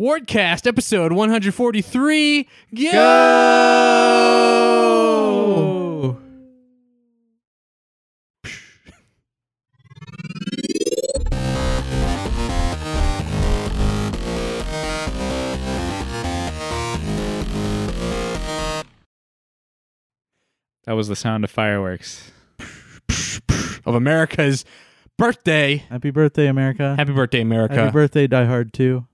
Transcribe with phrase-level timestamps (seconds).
[0.00, 2.48] Wardcast episode 143.
[2.74, 2.92] Go!
[20.84, 22.32] That was the sound of fireworks.
[23.84, 24.64] Of America's
[25.18, 25.84] birthday.
[25.90, 26.94] Happy birthday, America.
[26.96, 27.74] Happy birthday, America.
[27.74, 29.06] Happy birthday, Die Hard 2.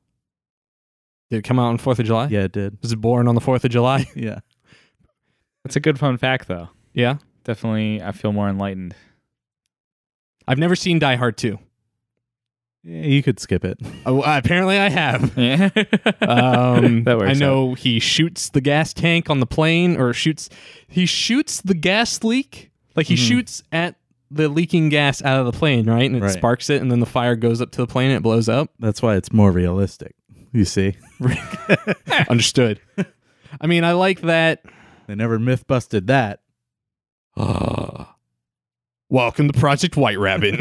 [1.31, 2.29] Did it come out on 4th of July?
[2.31, 2.79] Yeah, it did.
[2.83, 4.07] Was it born on the 4th of July?
[4.17, 4.41] Yeah.
[5.65, 6.69] That's a good fun fact, though.
[6.95, 7.19] yeah.
[7.45, 8.95] Definitely, I feel more enlightened.
[10.47, 11.59] I've never seen Die Hard 2.
[12.85, 13.79] Yeah, You could skip it.
[14.07, 15.33] Oh, apparently I have.
[15.37, 15.71] Yeah,
[16.23, 17.31] Um, that works.
[17.31, 20.49] I know he shoots the gas tank on the plane, or shoots.
[20.87, 22.71] He shoots the gas leak.
[22.97, 23.29] Like he Mhm.
[23.29, 23.97] shoots at
[24.31, 26.05] the leaking gas out of the plane, right?
[26.05, 26.31] And it Right.
[26.33, 28.71] sparks it, and then the fire goes up to the plane and it blows up.
[28.79, 30.15] That's why it's more realistic.
[30.53, 30.95] You see,
[32.29, 32.81] Understood.
[33.61, 34.65] I mean, I like that.
[35.07, 36.41] they never myth busted that.
[37.37, 38.05] Uh,
[39.11, 40.61] welcome to Project White Rabbit.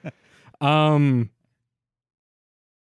[0.60, 1.30] um,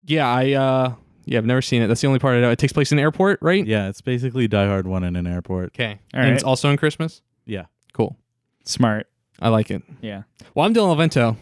[0.03, 0.93] yeah, I uh,
[1.25, 1.87] yeah, I've never seen it.
[1.87, 2.51] That's the only part I know.
[2.51, 3.65] It takes place in an airport, right?
[3.65, 5.67] yeah, it's basically Die Hard 1 in an airport.
[5.67, 7.21] Okay, All and it's also in Christmas.
[7.45, 7.65] Yeah.
[7.93, 8.17] Cool.
[8.65, 9.07] Smart.
[9.39, 9.83] I like it.
[10.01, 10.23] Yeah.
[10.53, 11.37] Well, I'm Dylan Levento,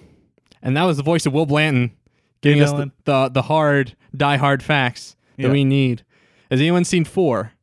[0.62, 1.92] and that was the voice of Will Blanton
[2.44, 5.52] giving us the, the the hard, die hard facts that Yeah.
[5.52, 6.04] we need.
[6.52, 7.54] Has anyone seen Four,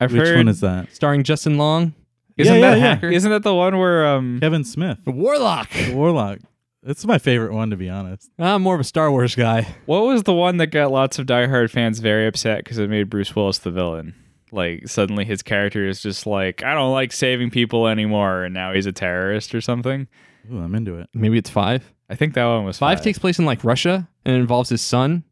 [0.00, 0.36] I've Which heard.
[0.36, 0.92] one is that?
[0.94, 1.94] starring Justin Long?
[2.36, 2.94] Isn't Yeah, that yeah, yeah.
[2.94, 3.10] hacker?
[3.10, 4.38] Isn't that the one where um?
[4.40, 5.68] Kevin Smith, Warlock.
[5.92, 6.38] Warlock.
[6.84, 8.28] It's my favorite one, to be honest.
[8.40, 9.68] I'm more of a Star Wars guy.
[9.86, 12.90] What was the one that got lots of Die Hard fans very upset because it
[12.90, 14.14] made Bruce Willis the villain?
[14.50, 18.72] Like suddenly his character is just like, I don't like saving people anymore, and now
[18.72, 20.08] he's a terrorist or something.
[20.52, 21.08] Ooh, I'm into it.
[21.14, 21.92] Maybe it's five.
[22.12, 23.04] I think that one was Five, five.
[23.04, 25.24] takes place in like Russia and involves his son.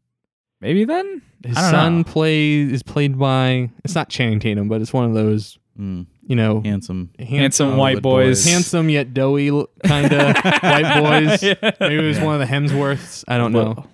[0.59, 1.21] Maybe then.
[1.45, 2.03] His I don't son know.
[2.03, 6.35] plays is played by it's not Channing Tatum, but it's one of those Mm, you
[6.35, 7.11] know handsome.
[7.17, 8.43] Handsome Oh, white boys.
[8.43, 8.45] boys.
[8.45, 9.49] handsome yet doughy
[9.85, 11.41] kind of white boys.
[11.41, 11.53] Yeah.
[11.79, 13.23] Maybe it was one of the Hemsworths.
[13.27, 13.59] I don't know.
[13.69, 13.87] Little,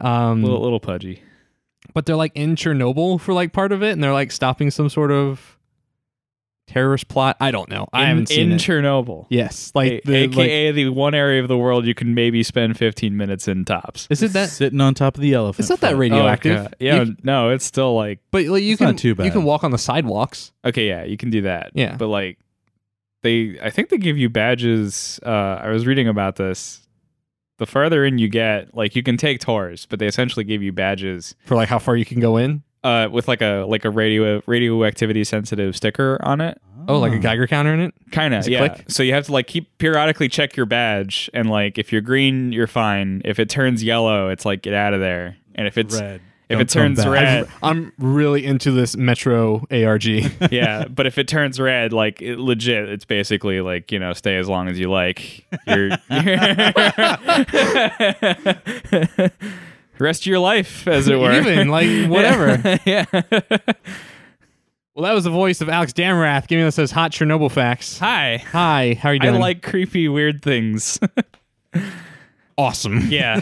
[0.00, 1.22] Um, little, little pudgy.
[1.94, 4.90] but they're like in Chernobyl for like part of it, and they're like stopping some
[4.90, 5.56] sort of
[6.72, 7.36] terrorist plot.
[7.40, 7.86] I don't know.
[7.92, 8.60] I in, haven't seen in it.
[8.60, 9.26] Chernobyl.
[9.28, 12.42] yes, like A- the like, AKA the one area of the world you can maybe
[12.42, 14.06] spend 15 minutes in tops.
[14.10, 14.48] is it that?
[14.48, 15.60] Sitting on top of the elephant.
[15.60, 16.58] It's not that radioactive.
[16.58, 16.76] Oh, God.
[16.80, 19.44] yeah, You- no, it's still like but like you It's can not too you can
[19.44, 20.52] walk on the sidewalks.
[20.64, 21.70] okay, yeah, you can do that.
[21.74, 21.96] Yeah.
[21.96, 22.38] but like
[23.22, 25.20] they, I think they give you badges.
[25.24, 25.28] Uh,
[25.62, 26.80] I was reading about this.
[27.58, 30.72] The farther in you get, like you can take tours, but they essentially give you
[30.72, 32.64] badges for like how far you can go in.
[32.84, 36.60] Uh, with like a like a radio radioactivity sensitive sticker on it.
[36.88, 37.20] Oh, like a Ah.
[37.20, 37.94] Geiger counter in it.
[38.10, 38.68] Kind of, Does it yeah.
[38.68, 38.84] click?
[38.88, 42.50] So you have to like keep periodically check your badge, and like if you're green,
[42.52, 43.22] you're fine.
[43.24, 45.36] If it turns yellow, it's like get out of there.
[45.54, 46.20] And if it's red.
[46.48, 47.22] if it turns come back.
[47.44, 50.04] red, I'm really into this Metro ARG.
[50.50, 50.86] yeah.
[50.90, 54.48] But if it turns red, like it, legit, it's basically like you know stay as
[54.48, 55.46] long as you like.
[55.68, 55.90] You're,
[60.02, 61.32] rest of your life, as it were.
[61.32, 62.78] Even, like, whatever.
[62.84, 63.04] yeah.
[63.12, 67.98] well, that was the voice of Alex Damrath giving us those hot Chernobyl facts.
[67.98, 68.42] Hi.
[68.52, 69.28] Hi, how are you doing?
[69.30, 69.40] I doing?
[69.40, 70.98] like creepy, weird things.
[72.58, 73.00] awesome.
[73.08, 73.40] yeah,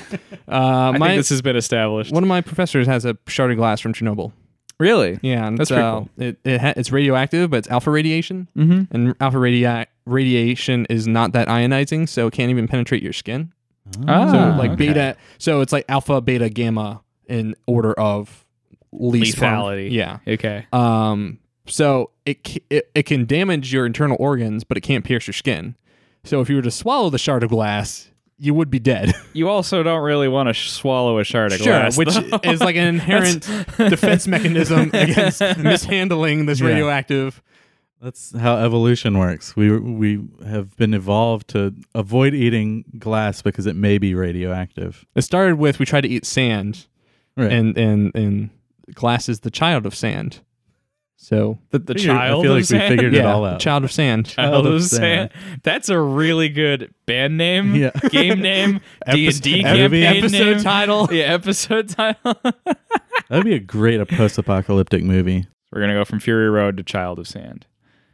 [0.48, 2.12] Uh, I my think this has been established.
[2.12, 4.32] one of my professors has a shard of glass from Chernobyl.
[4.78, 5.18] Really?
[5.22, 6.08] Yeah, and That's it's, pretty uh, cool.
[6.16, 8.94] It, it ha- it's radioactive, but it's alpha radiation, Mm-hmm.
[8.94, 13.52] and alpha radia- radiation is not that ionizing, so it can't even penetrate your skin.
[14.06, 14.86] Ah, So like okay.
[14.88, 18.44] beta, so it's like alpha, beta, gamma in order of
[18.92, 19.90] least harm- Lethality.
[19.90, 20.18] Yeah.
[20.26, 20.66] Okay.
[20.72, 21.38] Um.
[21.66, 25.76] So it, it it can damage your internal organs, but it can't pierce your skin.
[26.24, 29.12] So if you were to swallow the shard of glass, you would be dead.
[29.32, 32.40] You also don't really want to sh- swallow a shard of sure, glass, which though.
[32.42, 33.42] is like an inherent
[33.78, 36.66] defense mechanism against mishandling this Yeah.
[36.66, 37.40] radioactive.
[38.00, 39.54] That's how evolution works.
[39.54, 45.04] We we have been evolved to avoid eating glass because it may be radioactive.
[45.14, 46.86] It started with we tried to eat sand,
[47.36, 47.52] Right.
[47.52, 48.50] and and and
[48.94, 50.40] glass is the child of sand.
[51.16, 52.88] So the, the Figured- I child feel of like we sand?
[52.94, 53.60] figured it all out.
[53.60, 54.26] child of sand.
[54.30, 55.28] Child of of sand.
[55.62, 57.90] That's a really good band name, Yeah.
[58.10, 58.80] game name,
[59.12, 60.62] D and D Epi- campaign episode name.
[60.62, 61.08] title.
[61.12, 62.34] Yeah, episode title.
[63.28, 65.46] That'd be a great post-apocalyptic movie.
[65.70, 67.66] We're gonna go from Fury Road to Child of Sand.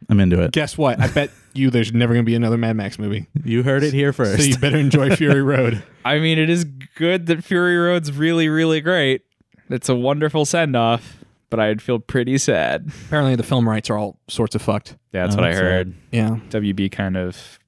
[0.09, 0.51] I'm into it.
[0.51, 0.99] Guess what?
[1.01, 3.27] I bet you there's never going to be another Mad Max movie.
[3.43, 4.31] You heard it here first.
[4.31, 4.49] So first.
[4.49, 5.83] you better enjoy Fury Road.
[6.05, 6.63] I mean, it is
[6.95, 9.23] good that Fury Road's really, really great.
[9.69, 11.17] It's a wonderful send off,
[11.49, 12.89] but I'd feel pretty sad.
[13.07, 14.95] Apparently, the film rights are all sorts of fucked.
[15.11, 15.93] Yeah, that's Oh, what I that's heard.
[16.11, 16.37] Yeah.
[16.49, 17.59] WB kind of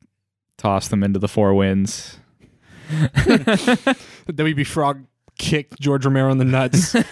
[0.57, 2.17] tossed them into the four winds.
[4.29, 5.05] The WB Frog
[5.39, 6.94] kicked George Romero in the nuts.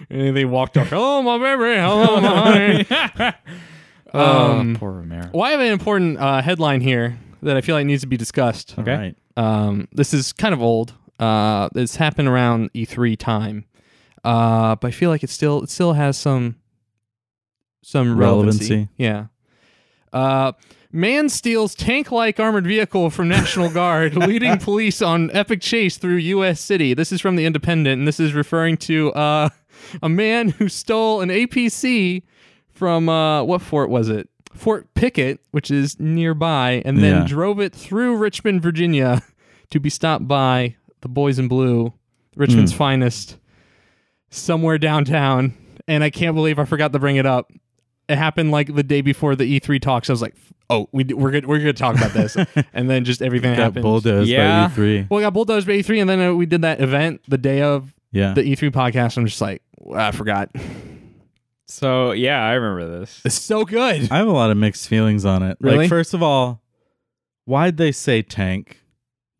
[0.10, 0.88] and they walked off.
[0.88, 1.80] Hello, my baby.
[1.80, 3.34] Hello, my honey.
[4.12, 5.30] Um, oh, poor Romero.
[5.32, 8.16] Well, I have an important uh, headline here that I feel like needs to be
[8.16, 8.78] discussed.
[8.78, 8.92] Okay.
[8.92, 9.16] All right.
[9.36, 10.94] Um, this is kind of old.
[11.18, 13.64] Uh, this happened around E3 time,
[14.24, 16.56] uh, but I feel like it still it still has some
[17.82, 18.70] some relevancy.
[18.70, 18.88] Relevancy.
[18.96, 19.26] Yeah.
[20.92, 26.60] Man steals tank-like armored vehicle from National Guard, leading police on epic chase through U.S.
[26.60, 26.94] city.
[26.94, 29.48] This is from the Independent, and this is referring to uh,
[30.02, 32.22] a man who stole an APC
[32.72, 34.28] from uh, what fort was it?
[34.52, 37.24] Fort Pickett, which is nearby, and then Yeah.
[37.26, 39.22] drove it through Richmond, Virginia,
[39.70, 41.92] to be stopped by the boys in blue,
[42.34, 43.36] Richmond's finest,
[44.30, 45.54] somewhere downtown.
[45.86, 47.50] And I can't believe I forgot to bring it up.
[48.10, 50.10] It happened like the day before the E3 talks.
[50.10, 50.34] I was like,
[50.68, 51.46] "Oh, we we're good.
[51.46, 52.36] We're going to talk about this,"
[52.74, 53.82] and then just everything Got happened.
[53.82, 54.68] bulldozed Yeah.
[54.68, 55.10] by E3.
[55.10, 57.62] Well, we got bulldozed by E3, and then uh, we did that event the day
[57.62, 58.34] of Yeah.
[58.34, 59.16] the E3 podcast.
[59.16, 59.62] I'm just like,
[59.94, 60.50] I forgot.
[61.66, 63.22] So yeah, I remember this.
[63.24, 64.10] It's so good.
[64.10, 65.56] I have a lot of mixed feelings on it.
[65.60, 65.78] Really?
[65.78, 66.62] Like, first of all,
[67.44, 68.79] why'd they say tank?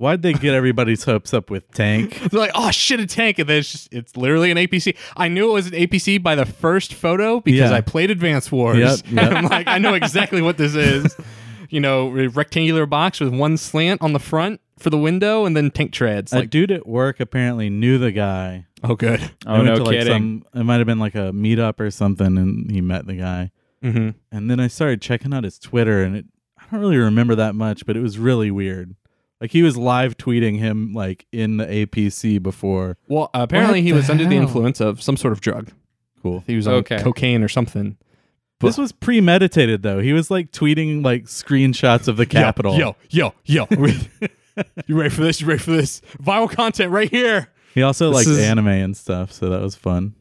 [0.01, 2.19] Why'd they get everybody's hopes up with tank?
[2.31, 4.97] They're like, oh shit, a tank, and then it's just it's literally an APC.
[5.15, 7.77] I knew it was an APC by the first photo because Yeah.
[7.77, 8.79] I played Advance Wars.
[8.79, 9.33] Yep, yep.
[9.33, 11.15] I'm like, I know exactly what this is.
[11.69, 15.55] you know, a rectangular box with one slant on the front for the window, and
[15.55, 16.33] then tank treads.
[16.33, 18.65] a Like, dude at work apparently knew the guy.
[18.83, 19.21] oh, good.
[19.47, 20.45] I Oh went no to, like, kidding.
[20.53, 23.51] some- it might have been like a meetup or something, and he met the guy.
[23.85, 24.11] Mm-hmm.
[24.33, 26.25] And then I started checking out his Twitter, and it,
[26.59, 28.95] I don't really remember that much, but it was really weird.
[29.41, 32.97] Like he was live tweeting him like in the APC before.
[33.09, 34.43] Well, apparently What he the was under the hell?
[34.43, 35.71] influence of some sort of drug.
[36.23, 36.45] Cool.
[36.47, 36.99] He was on Okay.
[37.03, 37.97] cocaine or something.
[38.61, 40.01] This was premeditated though.
[40.01, 42.77] He was like tweeting like screenshots of the Capitol.
[42.77, 43.67] Yo, yo, yo.
[43.71, 43.87] yo.
[44.87, 45.41] you ready for this?
[45.41, 46.03] You ready for this?
[46.23, 47.49] Viral content right here.
[47.75, 50.15] He also This liked is- anime and stuff, so that was fun.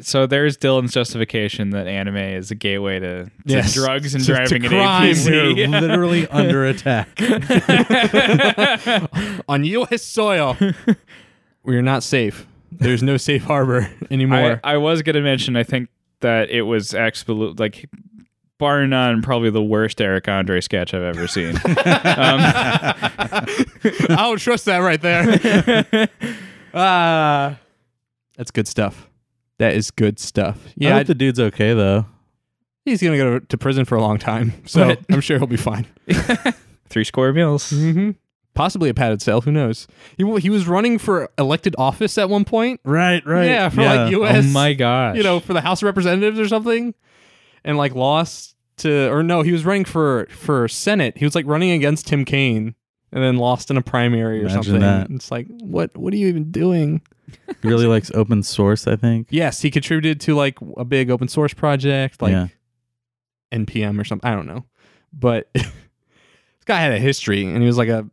[0.00, 3.74] So there's Dylan's justification that anime is a gateway to, to Yes.
[3.74, 5.14] drugs and To- to driving an crime.
[5.24, 7.08] We're literally under attack.
[9.48, 10.02] on U.S.
[10.02, 10.56] soil.
[11.62, 12.46] we are not safe.
[12.72, 14.60] There's no safe harbor anymore.
[14.62, 15.56] I was gonna mention.
[15.56, 15.88] I think
[16.20, 17.88] that it was absolute like.
[18.58, 21.56] Bar none, probably the worst Eric Andre sketch I've ever seen.
[21.56, 23.44] um, I
[24.08, 26.08] don't trust that right there.
[26.72, 27.58] Ah,
[28.38, 29.10] that's good stuff.
[29.58, 30.58] That is good stuff.
[30.76, 32.06] Yeah, I hope the dude's okay though.
[32.84, 35.56] he's gonna go to prison for a long time, so But- I'm sure he'll be
[35.56, 35.86] fine.
[36.88, 37.70] three square meals.
[37.72, 38.10] Mm-hmm.
[38.54, 39.42] Possibly a padded cell.
[39.42, 39.86] Who knows?
[40.16, 42.80] He wa- he was running for elected office at one point.
[42.84, 43.44] Right, right.
[43.46, 44.46] Yeah, for like Oh U.S.
[44.50, 45.16] my gosh!
[45.16, 46.94] you know, for the House of Representatives or something,
[47.64, 51.18] and like lost to, or no, he was running for for Senate.
[51.18, 52.74] He was like running against Tim Kaine,
[53.12, 54.80] and then lost in a primary or Imagine something.
[54.80, 55.10] that.
[55.10, 57.02] It's like, what what are you even doing?
[57.62, 59.28] He really likes open source, I think.
[59.30, 62.48] Yes, he contributed to like a big open source project, like yeah.
[63.52, 64.28] NPM or something.
[64.28, 64.64] I don't know,
[65.12, 65.66] but this
[66.64, 68.08] guy had a history, and he was like a,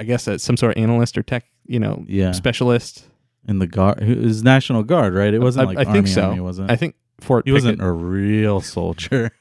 [0.00, 2.32] I guess a, some sort of analyst or tech, you know, Yeah.
[2.32, 3.06] specialist.
[3.46, 5.34] In the guard it was National Guard, right?
[5.34, 6.22] It wasn't I, like I think Army, so.
[6.22, 6.70] Army, was it?
[6.70, 9.32] I think Fort he wasn't a real soldier.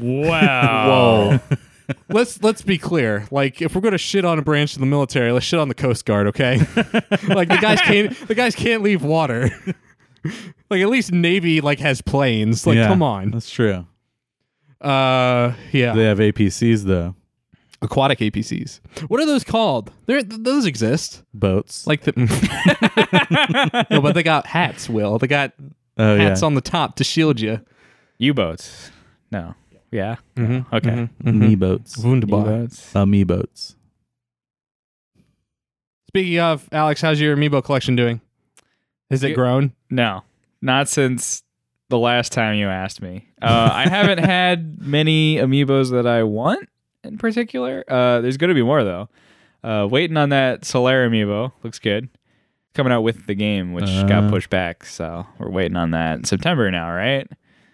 [0.00, 1.38] Wow.
[1.50, 1.56] Whoa.
[2.08, 3.26] let's let's be clear.
[3.30, 5.74] Like, if we're gonna shit on a branch of the military, let's shit on the
[5.74, 6.58] Coast Guard, okay?
[7.28, 9.50] like the guys can't the guys can't leave water.
[10.70, 12.66] like at least Navy like has planes.
[12.66, 13.30] Like, Yeah, come on.
[13.30, 13.86] That's true.
[14.80, 15.94] Uh, yeah.
[15.94, 17.14] They have APCs though.
[17.82, 18.80] Aquatic APCs.
[19.08, 19.90] What are those called?
[20.06, 21.24] They're, th- those exist.
[21.34, 21.86] Boats.
[21.86, 22.12] Like the
[23.90, 24.88] no, but they got hats.
[24.88, 25.52] Will they got
[25.98, 26.22] oh yeah.
[26.22, 27.60] hats on the top to shield you?
[28.18, 28.92] U-boats.
[29.32, 29.54] No.
[29.92, 30.16] Yeah.
[30.36, 30.74] Mm-hmm.
[30.74, 31.08] Okay.
[31.22, 31.98] Me boats.
[31.98, 32.40] Wunderbar.
[32.40, 32.96] U-boats.
[32.96, 33.76] Uh, me boats.
[36.08, 38.20] Speaking of Alex, how's your amiibo collection doing?
[39.10, 39.72] Has it It- grown?
[39.90, 40.22] No,
[40.60, 41.42] not since
[41.88, 43.28] the last time you asked me.
[43.40, 46.68] Uh, I haven't had many amiibos that I want
[47.04, 47.84] in particular.
[47.88, 49.08] Uh, there's going to be more though.
[49.62, 51.52] Uh, waiting on that Solaire amiibo.
[51.62, 52.08] Looks good.
[52.74, 54.30] Coming out with the game, which got Uh.
[54.30, 54.84] pushed back.
[54.84, 57.26] So we're waiting on that in September now, right?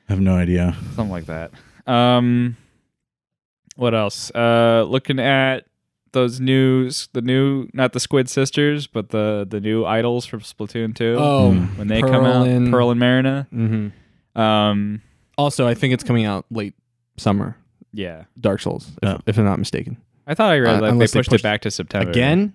[0.08, 0.76] I have no idea.
[0.96, 1.52] Something like that.
[1.88, 2.56] Um,
[3.76, 4.30] what else?
[4.34, 5.64] Uh, looking at
[6.12, 10.94] those news, the new, not the Squid Sisters, but the the new idols from Splatoon
[10.94, 11.16] two.
[11.18, 11.76] Oh, Mm.
[11.78, 13.46] when they Pearl come out, and- Pearl and Marina.
[13.52, 14.40] Mm-hmm.
[14.40, 15.02] Um,
[15.36, 16.74] Also, I think it's coming out late
[17.16, 17.56] summer.
[17.92, 18.24] yeah.
[18.40, 19.20] Dark Souls, if, Oh.
[19.26, 19.96] if I'm not mistaken.
[20.26, 22.10] I thought I read Uh, like they unless pushed, they pushed it back to September
[22.10, 22.52] Again?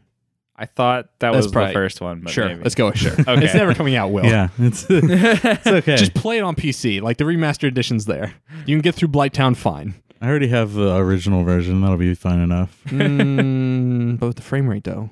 [0.55, 2.21] I thought that That's was probably- the first one.
[2.21, 2.47] But sure.
[2.47, 2.61] maybe.
[2.63, 3.13] Let's go with sure.
[3.19, 3.43] Okay.
[3.45, 4.25] It's never coming out, Will.
[4.25, 5.95] Yeah, it's it's okay.
[5.95, 7.01] Just play it on PC.
[7.01, 8.33] Like the remastered edition's there.
[8.65, 9.95] You can get through Blighttown fine.
[10.21, 11.81] I already have the original version.
[11.81, 12.79] That'll be fine enough.
[12.85, 15.09] Mm, but with the frame rate, though.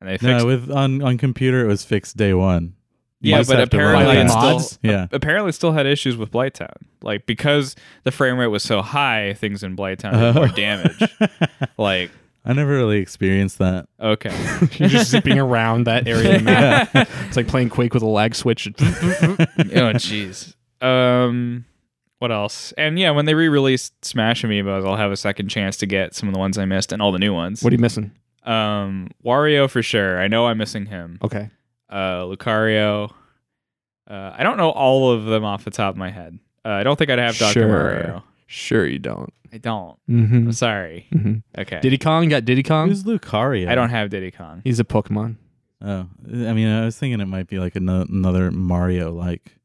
[0.00, 0.24] and they fixed.
[0.24, 2.74] No, with on on computer it was fixed day one.
[3.20, 4.30] Yeah, just but have to run apparently it that.
[4.30, 4.78] still mods?
[4.82, 5.06] Yeah.
[5.10, 6.74] apparently still had issues with Blighttown.
[7.02, 11.02] Like because the frame rate was so high, things in Blighttown did more damage.
[11.78, 12.10] Like
[12.44, 13.88] I never really experienced that.
[13.98, 14.30] okay,
[14.78, 16.90] You're just zipping around that area of the map.
[17.26, 18.66] It's like playing Quake with a lag switch.
[18.78, 18.80] oh
[19.98, 20.54] jeez.
[20.82, 21.64] Um,
[22.18, 22.72] what else?
[22.76, 26.28] And yeah, when they re-release Smash Amiibos, I'll have a second chance to get some
[26.28, 27.62] of the ones I missed and all the new ones.
[27.62, 28.12] what are you missing?
[28.44, 30.20] Um, Wario for sure.
[30.20, 31.18] I know I'm missing him.
[31.22, 31.48] Okay.
[31.88, 33.10] Uh, Lucario.
[34.08, 36.38] Uh, I don't know all of them off the top of my head.
[36.64, 37.52] Uh, I don't think I'd have Dr.
[37.52, 37.68] Sure.
[37.68, 38.24] Mario.
[38.54, 39.32] Sure, you don't.
[39.52, 39.98] I don't.
[40.08, 40.36] Mm-hmm.
[40.36, 41.08] I'm sorry.
[41.12, 41.60] Mm-hmm.
[41.60, 41.80] Okay.
[41.80, 42.22] Diddy Kong?
[42.22, 42.88] You got Diddy Kong?
[42.88, 43.68] Who's Lucario?
[43.68, 44.62] I don't have Diddy Kong.
[44.62, 45.36] He's a Pokemon.
[45.82, 49.56] Oh, I mean, I was thinking it might be like ano- another Mario, like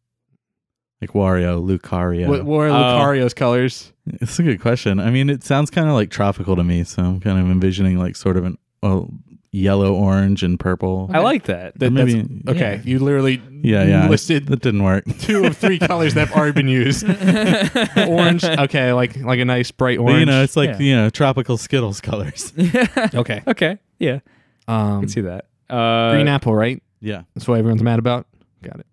[1.01, 2.27] like Wario, Lucario.
[2.27, 2.74] What, what are Oh.
[2.74, 3.93] Lucario's colors?
[4.08, 5.00] It's a good question.
[5.00, 8.00] I mean, it sounds kind of like tropical to me, so I'm kind of envisioning
[8.00, 9.08] like sort of an oh,
[9.51, 11.09] yellow, orange, and purple.
[11.13, 11.77] I like that.
[11.79, 14.07] That- Maybe- that's- okay, you literally yeah, yeah.
[14.09, 15.03] Listed that didn't work.
[15.19, 17.03] two of three colors that have already been used.
[17.97, 20.19] orange, okay, like like a nice bright But, orange.
[20.19, 20.79] you know, it's like Yeah.
[20.79, 22.53] you know tropical Skittles colors.
[23.13, 23.41] okay.
[23.47, 23.77] okay.
[23.99, 24.19] Yeah.
[24.67, 25.45] I Um, can see that.
[25.69, 26.81] Uh, green apple, right?
[27.01, 28.27] yeah, That's what everyone's mad about.
[28.61, 28.85] Got it.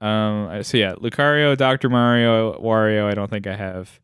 [0.00, 0.62] Um.
[0.62, 3.06] So yeah, Lucario, Doctor Mario, Wario.
[3.06, 4.00] I don't think I have.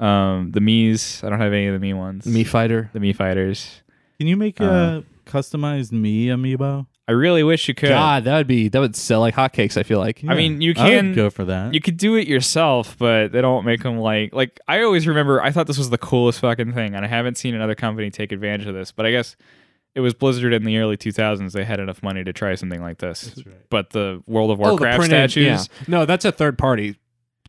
[0.00, 0.50] Um.
[0.52, 1.22] The Mii's.
[1.22, 2.24] I don't have any of the Mii ones.
[2.26, 2.90] Mii fighter.
[2.92, 3.82] The Mii fighters.
[4.18, 6.86] Can you make Uh, a customized Mii amiibo?
[7.06, 7.88] I really wish you could.
[7.88, 9.76] God, that would be that would sell like hotcakes.
[9.78, 10.22] I feel like.
[10.28, 11.72] I mean, you I would can go for that.
[11.72, 15.40] You could do it yourself, but they don't make them like like I always remember
[15.40, 18.30] I thought this was the coolest fucking thing and I haven't seen another company take
[18.32, 19.36] advantage of this, but I guess
[19.94, 22.98] it was Blizzard in the early 2000s they had enough money to try something like
[22.98, 23.22] this.
[23.22, 23.56] That's right.
[23.70, 25.44] But the World of Oh, Warcraft printed- statues
[25.80, 25.84] yeah.
[25.88, 26.96] No, that's a third party.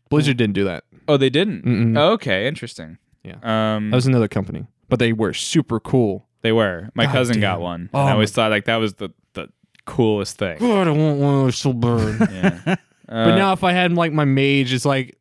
[0.09, 0.85] Blizzard didn't do that.
[1.07, 1.65] Oh, they didn't.
[1.65, 1.97] Mm-mm.
[1.99, 2.97] Oh, okay, interesting.
[3.25, 3.35] Yeah.
[3.43, 6.27] Um That was another company, but they were super cool.
[6.41, 6.89] They were.
[6.95, 7.41] My God cousin damn.
[7.41, 7.81] got one.
[7.81, 9.49] And Oh I always thought like that was the the
[9.85, 10.57] coolest thing.
[10.59, 12.29] God, I want one of those so bad.
[12.31, 12.61] Yeah.
[13.07, 15.17] but Uh, now, if I had like my mage, it's like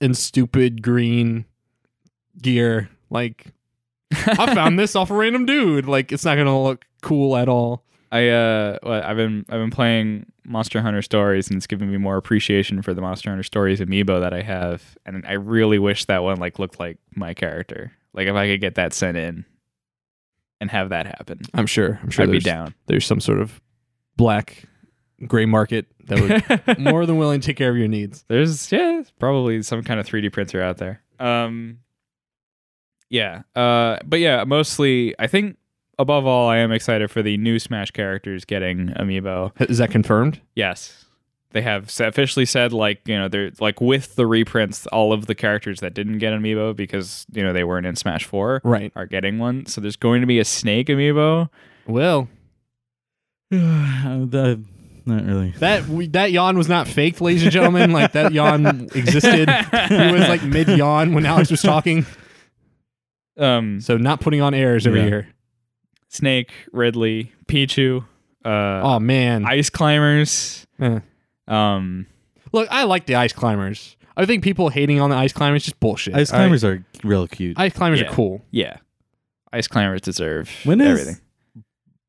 [0.00, 1.44] in stupid green
[2.42, 2.90] gear.
[3.10, 3.46] Like
[4.12, 5.86] I found this off a random dude.
[5.86, 7.84] Like it's not gonna look cool at all.
[8.10, 11.98] I uh what, I've been I've been playing Monster Hunter Stories and it's given me
[11.98, 16.06] more appreciation for the Monster Hunter Stories amiibo that I have and I really wish
[16.06, 17.92] that one like looked like my character.
[18.14, 19.44] Like if I could get that sent in
[20.60, 21.40] and have that happen.
[21.54, 21.98] I'm sure.
[22.02, 22.74] I'm sure I'd be there's down.
[22.86, 23.60] there's some sort of
[24.16, 24.64] black
[25.26, 26.20] gray market that
[26.66, 28.24] would more than willing to take care of your needs.
[28.28, 31.02] There's yeah, probably some kind of 3D printer out there.
[31.18, 31.78] Um
[33.10, 33.42] yeah.
[33.56, 35.56] Uh but yeah, mostly I think
[35.98, 39.52] above all I am excited for the new Smash characters getting amiibo.
[39.68, 40.40] Is that confirmed?
[40.54, 41.04] Yes.
[41.52, 45.34] They have officially said like, you know, they're like with the reprints all of the
[45.34, 48.92] characters that didn't get amiibo because, you know, they weren't in Smash 4 Right.
[48.94, 49.64] are getting one.
[49.66, 51.48] So there's going to be a Snake amiibo.
[51.86, 52.28] Well,
[53.50, 54.60] the,
[55.06, 55.52] not really.
[55.52, 57.92] that we, that yawn was not faked, ladies and gentlemen.
[57.92, 59.48] like that yawn existed.
[59.48, 62.04] He was like mid yawn when Alex was talking.
[63.38, 65.04] Um So not putting on airs over Yeah.
[65.06, 65.28] here.
[66.08, 68.04] Snake, Ridley, Pichu,
[68.44, 69.46] uh Oh man.
[69.46, 70.66] Ice Climbers.
[70.80, 71.00] Eh.
[71.48, 72.06] Um
[72.52, 73.96] Look, I like the ice climbers.
[74.16, 76.14] I think people hating on the ice climbers is just bullshit.
[76.14, 76.44] Ice all right?
[76.44, 77.58] climbers are real cute.
[77.58, 78.08] Ice climbers Yeah.
[78.08, 78.42] are cool.
[78.50, 78.76] yeah.
[79.52, 81.22] Ice Climbers deserve When is everything.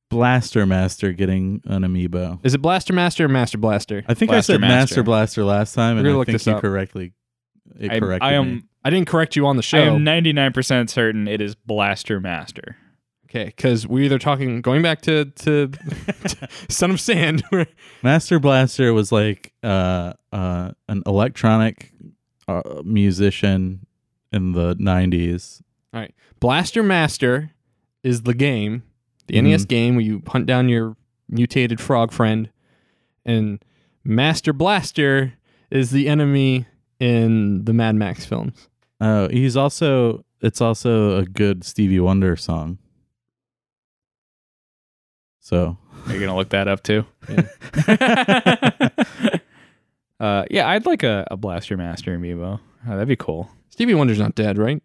[0.10, 2.39] Blaster Master getting an amiibo?
[2.43, 4.03] Is it Blaster Master or Master Blaster?
[4.08, 4.75] I think Blaster I said Master.
[4.77, 6.62] Master Blaster last time, and We're gonna I look think this you up.
[6.62, 7.13] correctly
[7.79, 8.36] it I, corrected I me.
[8.38, 9.77] am I didn't correct you on the show.
[9.77, 12.75] I am 99% certain it is Blaster Master.
[13.29, 17.43] Okay, because we're either talking going back to to, to Son of Sand.
[17.50, 17.67] where-
[18.03, 21.91] Master Blaster was like uh, uh, an electronic
[22.48, 23.86] uh, musician
[24.31, 25.62] in the '90s.
[25.93, 27.51] All right, Blaster Master
[28.03, 28.83] is the game,
[29.27, 29.43] the Mhm.
[29.51, 30.95] NES game where you hunt down your
[31.27, 32.50] mutated frog friend,
[33.25, 33.63] and
[34.03, 35.33] Master Blaster
[35.69, 36.65] is the enemy
[37.00, 38.67] in the Mad Max films.
[39.01, 42.77] Oh, he's also it's also a good Stevie Wonder song.
[45.50, 45.75] So
[46.06, 47.06] Are you going to look that up too?
[50.20, 52.60] uh, yeah, I'd like a, a Blaster Master amiibo.
[52.88, 53.50] Oh, that'd be cool.
[53.72, 54.84] Stevie Wonder's not dead, right?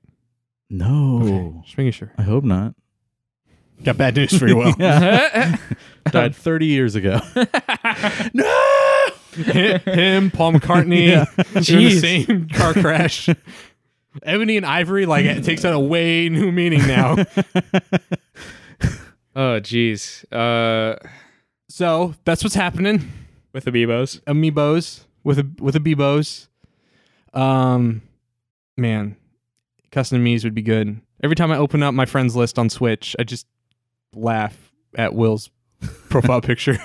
[0.71, 2.13] no, Okay, just making sure.
[2.17, 2.75] I hope not.
[3.83, 4.73] Got bad news for you, Will.
[4.79, 7.21] Died 30 years ago.
[8.33, 9.07] no.
[9.35, 11.27] Him, Paul McCartney, Yeah.
[11.57, 13.29] in the same car crash.
[14.23, 17.17] Ebony and Ivory, like it takes on a way new meaning now.
[19.37, 20.25] Oh, jeez.
[20.33, 20.97] Uh,
[21.69, 23.11] so that's what's happening.
[23.53, 24.21] with the amiibos.
[24.23, 26.49] Amiibos with a with Amiibos.
[27.33, 28.03] Um,
[28.77, 29.17] man,
[29.91, 31.01] custom Mii's would be good.
[31.23, 33.47] Every time I open up my friends list on Switch, I just
[34.15, 35.51] laugh at Will's
[36.11, 36.79] profile picture.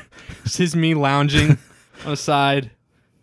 [0.45, 1.51] It's his Mii lounging
[2.05, 2.71] on the side.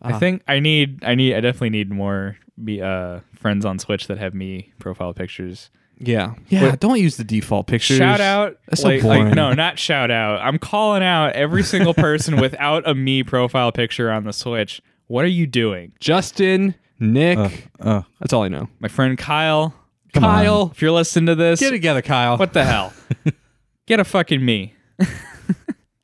[0.03, 4.07] I think I need I need I definitely need more be uh friends on Switch
[4.07, 5.71] that have Mii profile pictures.
[5.99, 6.71] Yeah, yeah.
[6.71, 7.97] What- don't use the default pictures.
[7.99, 9.35] Shout out That's so like, like boring.
[9.35, 10.41] no, not shout out.
[10.41, 14.83] I'm calling out every single person without a Mii profile picture on the Switch.
[15.07, 15.93] What are you doing?
[16.01, 17.39] Justin, Nick.
[17.39, 17.49] Uh,
[17.81, 18.69] uh, that's all I know.
[18.81, 19.73] My friend Kyle.
[20.13, 20.35] Come on.
[20.45, 22.37] Kyle, If you're listening to this, get together, Kyle.
[22.39, 22.93] what the hell?
[23.87, 24.73] Get a fucking Mii.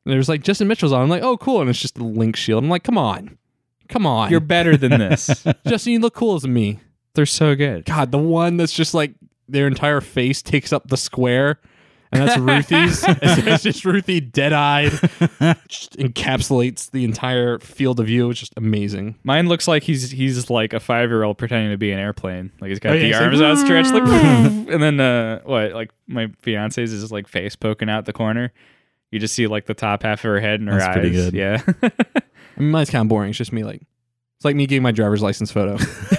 [0.05, 1.03] There's like Justin Mitchell's on.
[1.03, 2.63] I'm like, oh, cool, and it's just the link shield.
[2.63, 3.39] I'm like, come on,
[3.89, 4.31] come on.
[4.31, 5.45] You're better than this.
[5.67, 5.93] Justin.
[5.95, 6.79] You look cool as a Mii.
[7.15, 7.85] They're so good.
[7.85, 9.15] God, the one that's just like
[9.49, 11.59] their entire face takes up the square,
[12.11, 13.05] and that's Ruthie's.
[13.07, 14.91] it's, it's just Ruthie dead-eyed,
[15.69, 18.31] just encapsulates the entire field of view.
[18.31, 19.17] It's just amazing.
[19.25, 22.53] Mine looks like he's he's like a five year old pretending to be an airplane.
[22.61, 24.03] Like he's got Oh, yeah, the arms like, outstretched, like,
[24.73, 25.73] and then uh, what?
[25.73, 28.53] Like my fiance's is just like face poking out the corner.
[29.11, 30.95] You just see like the top half of her head and her That's eyes.
[30.95, 31.35] pretty good.
[31.35, 31.63] Yeah.
[31.83, 33.31] I mean, mine's kind of boring.
[33.31, 33.83] It's just me like.
[34.43, 35.77] It's like me getting my driver's license photo.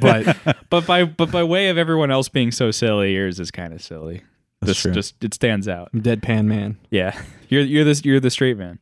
[0.00, 0.38] but
[0.70, 3.82] but by but by way of everyone else being so silly, yours is kind of
[3.82, 4.22] silly.
[4.62, 4.92] That's just true.
[4.92, 5.90] just it stands out.
[5.92, 6.78] I'm deadpan man.
[6.88, 7.20] Yeah.
[7.50, 8.78] You're you're this you're the straight man.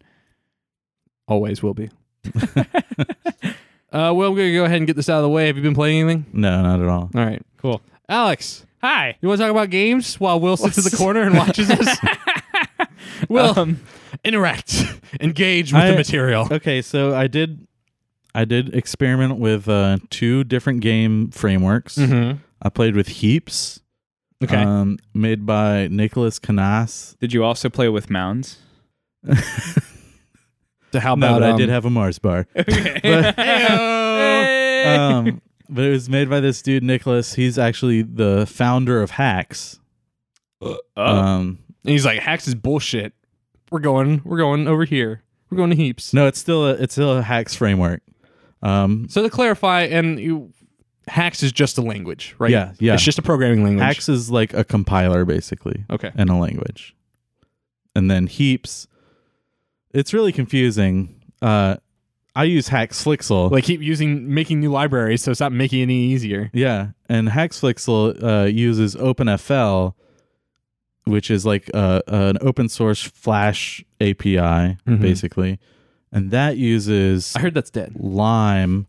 [1.27, 1.91] Always will be.
[2.37, 2.63] uh,
[3.93, 5.49] well, we're going to go ahead and get this out of the way.
[5.49, 6.27] Have you been playing anything?
[6.33, 7.11] no, not at all.
[7.13, 7.43] All right.
[7.59, 7.83] Cool.
[8.09, 9.17] Alex, Hi.
[9.21, 11.99] you want to talk about games while Will sits in the corner and watches us?
[13.29, 13.81] Will, Um,
[14.25, 14.85] interact,
[15.21, 16.47] engage with the material.
[16.51, 17.67] Okay, so I did,
[18.37, 21.97] I did experiment with uh, two different game frameworks.
[21.97, 22.39] Mm-hmm.
[22.63, 23.81] I played with Heaps,
[24.45, 24.57] Okay.
[24.63, 27.17] um, made by Nicolas Cannasse.
[27.19, 28.59] did you also play with mounds?
[30.93, 32.47] so how no, about but I um, did have a Mars bar.
[32.57, 33.01] Okay.
[33.03, 34.95] But- Hey.
[34.97, 37.35] um, but it was made by this dude Nicholas.
[37.35, 39.79] He's actually the founder of Haxe.
[40.61, 40.79] oh.
[40.97, 43.13] Um, And he's like, Haxe is bullshit.
[43.73, 44.21] We're going.
[44.25, 45.23] We're going over here.
[45.51, 46.13] We're going to heaps.
[46.15, 48.03] no, it's still a, it's still a Haxe framework.
[48.63, 50.53] Um, So to clarify, and you,
[51.09, 52.51] Haxe is just a language, right?
[52.51, 52.95] Yeah, yeah.
[52.95, 53.85] It's just a programming language.
[53.87, 55.85] Haxe is like a compiler basically.
[55.91, 56.11] Okay.
[56.17, 56.95] and a language.
[57.95, 58.87] And then heaps.
[59.95, 61.15] It's really confusing.
[61.41, 61.77] Uh,
[62.35, 63.51] I use HaxeFlixel.
[63.51, 66.51] Like keep using making new libraries, so it's not making it any easier.
[66.53, 69.95] yeah, and HaxeFlixel uh, uses OpenFL,
[71.05, 74.37] which is like uh, an open source Flash API,
[74.87, 75.01] Mhm.
[75.01, 75.59] basically,
[76.13, 77.95] and that uses I heard that's dead.
[77.99, 78.87] Lime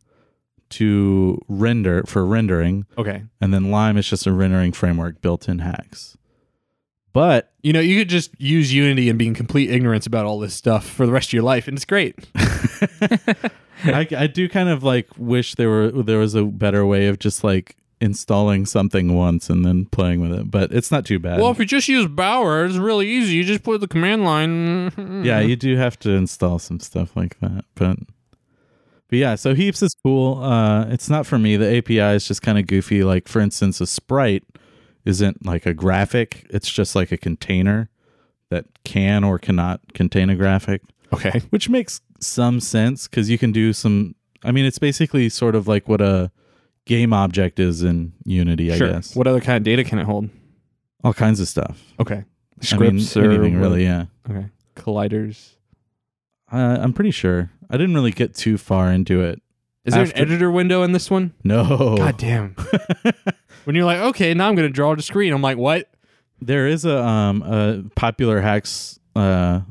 [0.70, 3.24] to render for rendering, Okay.
[3.40, 6.16] and then Lime is just a rendering framework built in Haxe.
[7.14, 10.40] But You know, you could just use Unity and be in complete ignorance about all
[10.40, 12.16] this stuff for the rest of your life, and it's great.
[13.84, 17.20] I, I do kind of like wish there were there was a better way of
[17.20, 21.40] just like installing something once and then playing with it, but it's not too bad.
[21.40, 23.36] Well, if you just use Bower, it's really easy.
[23.36, 25.22] You just put the command line.
[25.26, 27.98] yeah, you do have to install some stuff like that, but
[29.10, 30.44] but yeah, so heaps is cool.
[30.44, 31.56] Uh, it's not for me.
[31.56, 33.04] The API is just kind of goofy.
[33.04, 34.44] Like for instance, a sprite
[35.06, 37.90] isn't like a graphic; it's just like a container
[38.50, 40.82] that can or cannot contain a graphic.
[41.14, 41.42] Okay.
[41.52, 44.16] which makes some sense because you can do some.
[44.44, 46.32] I mean, it's basically sort of like what a
[46.88, 48.90] game object is in Unity, I sure.
[48.90, 49.16] guess.
[49.16, 50.30] What other kind of data can it hold?
[51.04, 51.82] All kinds of stuff.
[52.00, 52.24] Okay.
[52.60, 53.84] I Scripts mean, or anything what- really.
[53.84, 54.48] Yeah, Okay.
[54.76, 55.52] Colliders.
[56.52, 57.52] uh, I'm pretty sure.
[57.70, 59.42] I didn't really get too far into it.
[59.86, 61.34] Is there an editor window in this one?
[61.44, 62.56] No, God damn.
[63.64, 65.34] when you're like, okay, now I'm going to draw the screen.
[65.34, 65.90] I'm like, what?
[66.40, 69.62] there is a um a popular Haxe uh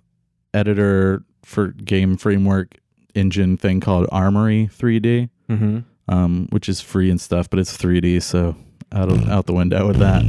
[0.52, 2.76] editor for game framework
[3.14, 5.78] engine thing called Armory 3D, Mm-hmm.
[6.08, 8.56] Um, which is free and stuff, but it's 3D, so
[8.92, 10.22] out of out the window with that.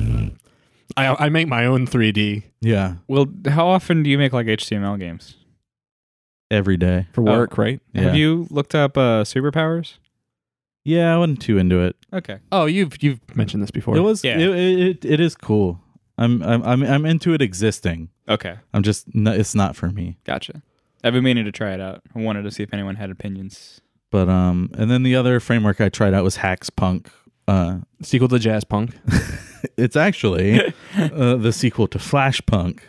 [0.95, 4.99] I, I make my own 3D Yeah, well, how often do you make like HTML
[4.99, 5.35] games?
[6.49, 7.07] every day.
[7.11, 7.25] for Oh.
[7.25, 7.81] work, right?
[7.93, 8.03] Yeah.
[8.03, 9.95] Have you looked up uh, superpowers?
[10.85, 11.97] Yeah, I wasn't too into it.
[12.13, 12.37] Okay.
[12.53, 13.97] Oh, you've you've mentioned this before.
[13.97, 14.37] It was Yeah.
[14.39, 15.81] it, it, it is cool.
[16.17, 18.09] I'm I'm I'm I'm into it existing.
[18.29, 18.55] Okay.
[18.73, 20.17] I'm just no, it's not for me.
[20.23, 20.61] Gotcha.
[21.03, 22.01] I've been meaning to try it out.
[22.15, 23.81] I wanted to see if anyone had opinions.
[24.17, 27.05] But um and then the other framework I tried out was HaxePunk.
[27.47, 28.95] Uh sequel to Jazz Punk.
[29.77, 30.59] it's actually
[30.97, 32.81] uh, the sequel to Flash Punk,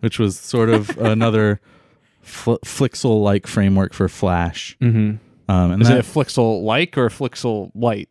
[0.00, 1.60] which was sort of another
[2.22, 4.74] fl- Flixel like framework for Flash.
[4.80, 5.16] Mm-hmm.
[5.52, 8.08] Um and Is that, it a Flixel like or Flixel light?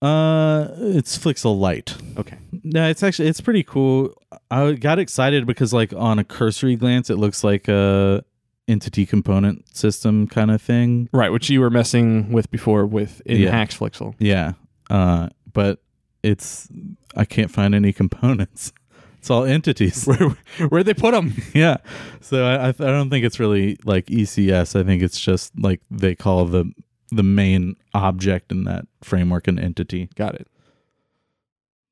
[0.00, 1.94] uh it's Flixel Light.
[2.16, 2.38] Okay.
[2.64, 4.14] No, it's actually it's pretty cool.
[4.50, 8.24] I got excited because like on a cursory glance, it looks like a
[8.70, 11.08] entity component system kind of thing.
[11.12, 13.52] Right, which you were messing with before with in Yeah.
[13.52, 14.14] HaxeFlixel.
[14.18, 14.52] Yeah,
[14.88, 15.82] uh, but
[16.22, 16.68] it's
[17.16, 18.72] I can't find any components.
[19.20, 20.06] It's all entities.
[20.06, 20.30] Where
[20.70, 21.34] where'd they put them?
[21.54, 21.76] yeah.
[22.22, 24.80] So I I, I don't think it's really like ECS.
[24.80, 26.72] I think it's just like they call the
[27.10, 30.08] the main object in that framework an entity.
[30.16, 30.48] Got it.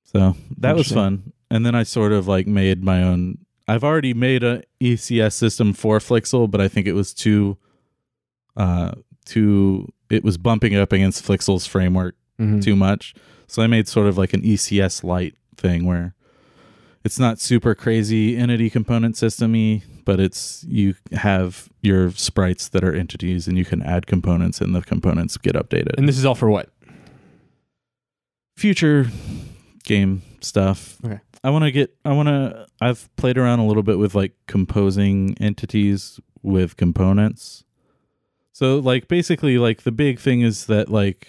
[0.04, 1.34] So that was fun.
[1.50, 3.38] And then I sort of like made my own.
[3.68, 7.58] I've already made a ECS system for Flixel, but I think it was too,
[8.56, 8.92] uh,
[9.26, 9.92] too.
[10.10, 12.62] It was bumping up against Flixel's framework Mhm.
[12.62, 13.14] too much.
[13.46, 16.14] So I made sort of like an ECS light thing where
[17.04, 22.94] it's not super crazy entity component systemy, but it's you have your sprites that are
[22.94, 25.94] entities and you can add components and the components get updated.
[25.98, 26.70] And this is all for what?
[28.56, 29.08] future
[29.84, 30.98] game stuff.
[31.04, 31.20] Okay.
[31.44, 34.32] I want to get I want to I've played around a little bit with like
[34.46, 37.64] composing entities with components.
[38.52, 41.28] So like basically like the big thing is that like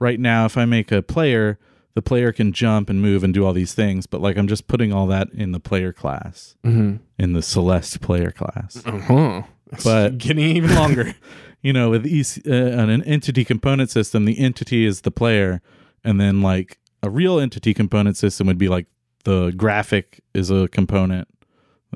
[0.00, 1.58] right now if I make a player,
[1.94, 4.66] the player can jump and move and do all these things, but like I'm just
[4.66, 6.96] putting all that in the player class, Mm-hmm.
[7.18, 8.82] in the Celeste player class.
[8.84, 9.42] Uh-huh.
[9.84, 11.14] But- getting even longer.
[11.62, 15.60] you know, with EC, uh, an entity component system, the entity is the player,
[16.04, 18.86] and then like a real entity component system would be like
[19.24, 21.28] the graphic is a component,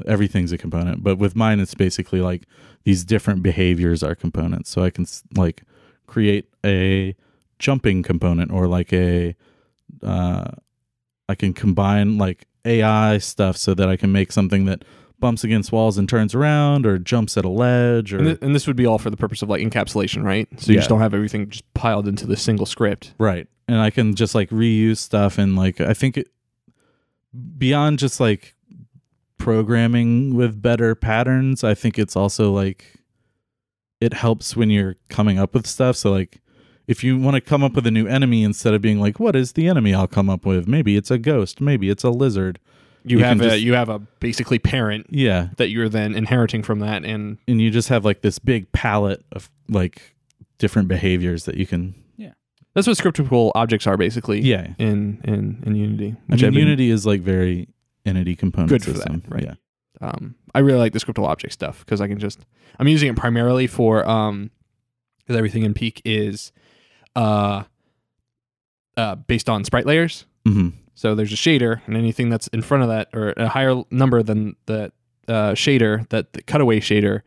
[0.06, 1.02] everything's a component.
[1.02, 2.42] But with mine, it's basically like
[2.84, 4.70] these different behaviors are components.
[4.70, 5.62] So I can like
[6.06, 7.14] create a
[7.58, 9.34] jumping component or like a,
[10.02, 10.50] uh,
[11.28, 14.84] I can combine like AI stuff so that I can make something that
[15.18, 18.54] bumps against walls and turns around or jumps at a ledge or and, th- and
[18.54, 20.48] this would be all for the purpose of like encapsulation, right?
[20.56, 23.14] So you just don't have everything just piled into this single script.
[23.18, 23.46] Right.
[23.68, 26.28] And I can just like reuse stuff and like I think it
[27.58, 28.54] beyond just like
[29.38, 32.94] programming with better patterns, I think it's also like
[34.00, 35.96] it helps when you're coming up with stuff.
[35.96, 36.40] So like
[36.88, 39.34] if you want to come up with a new enemy instead of being like what
[39.36, 40.66] is the enemy I'll come up with?
[40.68, 42.58] Maybe it's a ghost, maybe it's a lizard.
[43.04, 45.48] You, You have a just- you have a basically parent Yeah.
[45.56, 49.24] that you're then inheriting from that, and And you just have like this big palette
[49.32, 50.14] of like
[50.58, 51.94] different behaviors that you can
[52.74, 54.40] that's what scriptable objects are basically.
[54.40, 54.68] Yeah.
[54.78, 57.68] In in in Unity, I mean Unity is like very
[58.04, 59.22] entity component Good for that, system.
[59.28, 59.44] right.
[59.44, 59.54] Yeah.
[60.00, 62.44] um, I really like the scriptable object stuff because I can just
[62.78, 64.50] I'm using it primarily for um
[65.18, 66.52] because everything in Peak is
[67.14, 67.62] uh
[68.96, 70.26] uh based on sprite layers.
[70.46, 73.82] hmm So there's a shader, and anything that's in front of that or a higher
[73.90, 74.92] number than that
[75.28, 77.22] uh, shader, that the cutaway shader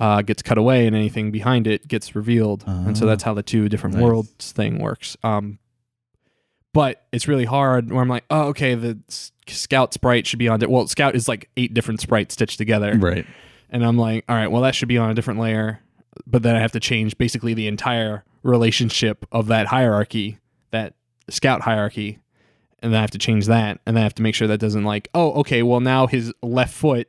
[0.00, 2.64] uh, gets cut away, and anything behind it gets revealed.
[2.66, 3.08] and so Ah.
[3.10, 4.02] that's how the two different Nice.
[4.04, 5.16] worlds thing works.
[5.22, 5.58] Um,
[6.72, 10.48] but it's really hard where I'm like, oh, okay, the s- scout sprite should be
[10.48, 10.60] on.
[10.60, 13.26] Di- well, scout is like eight different sprites stitched together, Right.
[13.70, 15.80] and I'm like, all right, well, that should be on a different layer.
[16.26, 20.38] But then I have to change basically the entire relationship of that hierarchy,
[20.70, 20.94] that
[21.28, 22.18] scout hierarchy.
[22.82, 23.80] And then I have to change that.
[23.86, 26.32] And then I have to make sure that doesn't like, oh, okay, well, now his
[26.42, 27.08] left foot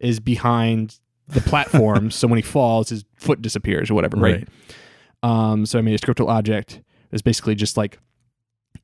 [0.00, 0.98] is behind
[1.32, 2.10] the platform.
[2.10, 4.48] so when he falls, his foot disappears or whatever, right?
[5.22, 6.80] Um, so I made a scriptal object.
[7.12, 7.98] It's basically just like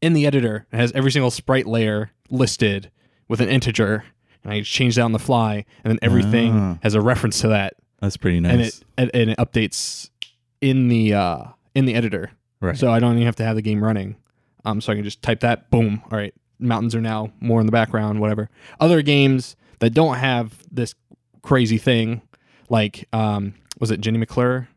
[0.00, 2.90] in the editor, it has every single sprite layer listed
[3.26, 4.04] with an integer.
[4.44, 5.64] And I change that on the fly.
[5.82, 6.78] And then everything Ah.
[6.82, 8.52] has a reference to that That's pretty nice.
[8.52, 10.10] and it and, and it updates
[10.60, 12.30] in the uh in the editor.
[12.60, 12.76] right.
[12.76, 14.16] So I don't even have to have the game running.
[14.64, 15.70] Um, so I can just type that.
[15.70, 16.02] Boom.
[16.10, 18.20] All right, mountains are now more in the background.
[18.20, 18.50] Whatever.
[18.80, 20.94] Other games that don't have this
[21.42, 22.20] crazy thing,
[22.68, 24.68] like um, was it Jenny McClure?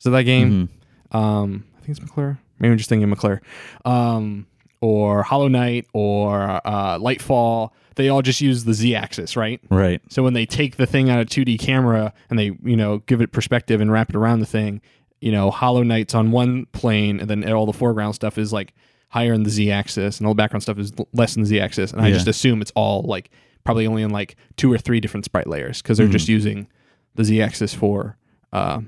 [0.00, 0.68] Is it that game?
[1.12, 1.16] Mhm.
[1.16, 2.38] Um, I think it's McClure.
[2.58, 3.40] Maybe I'm just thinking McClure.
[3.84, 4.46] Um,
[4.80, 7.70] or Hollow Knight or uh, Lightfall.
[7.96, 9.58] They all just use the z-axis, right?
[9.70, 10.02] Right.
[10.10, 13.22] So when they take the thing out of 2D camera and they, you know, give
[13.22, 14.82] it perspective and wrap it around the thing,
[15.20, 18.74] you know, Hollow Knight's on one plane and then all the foreground stuff is like
[19.08, 21.58] higher in the Z axis and all the background stuff is less in the Z
[21.60, 21.90] axis.
[21.92, 23.30] And I just assume it's all like
[23.64, 26.12] probably only in like two or three different sprite layers because they're Mhm.
[26.12, 26.66] just using
[27.16, 28.16] the Z axis for
[28.52, 28.80] uh,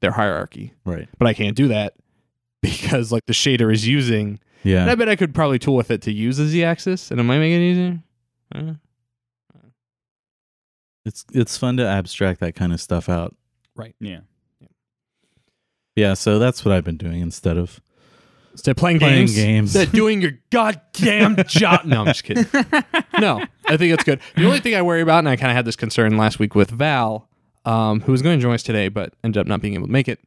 [0.00, 0.72] their hierarchy.
[0.84, 1.08] Right.
[1.18, 1.94] But I can't do that
[2.62, 4.38] because like the shader is using.
[4.62, 4.82] Yeah.
[4.82, 7.18] And I bet I could probably tool with it to use the Z axis and
[7.18, 8.02] it might make it easier.
[8.54, 8.72] Uh,
[11.06, 13.34] It's it's fun to abstract that kind of stuff out.
[13.74, 13.94] Right.
[14.00, 14.20] Yeah.
[15.96, 17.80] Yeah, so that's what I've been doing instead of
[18.52, 19.76] Instead of playing, Playing games, games.
[19.76, 21.84] instead of doing your goddamn job.
[21.84, 22.46] No, I'm just kidding.
[23.20, 24.18] No, I think it's good.
[24.34, 26.54] The only thing I worry about, and I kind of had this concern last week
[26.54, 27.28] with Val,
[27.64, 29.92] um, who was going to join us today, but ended up not being able to
[29.92, 30.18] make it,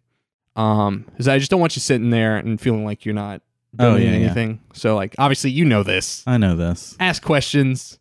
[0.56, 3.42] um, is I just don't want you sitting there and feeling like you're not
[3.80, 4.26] Oh, doing yeah, yeah.
[4.26, 4.62] anything.
[4.74, 6.24] So, like, obviously, you know this.
[6.28, 6.96] I know this.
[7.00, 7.98] Ask questions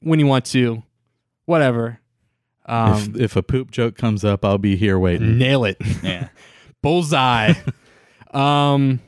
[0.00, 0.82] when you want to,
[1.44, 2.00] whatever.
[2.64, 5.36] Um, if if a poop joke comes up, I'll be here waiting.
[5.36, 5.76] nail it.
[6.02, 6.28] Yeah.
[6.82, 7.52] Bullseye.
[8.32, 9.00] um,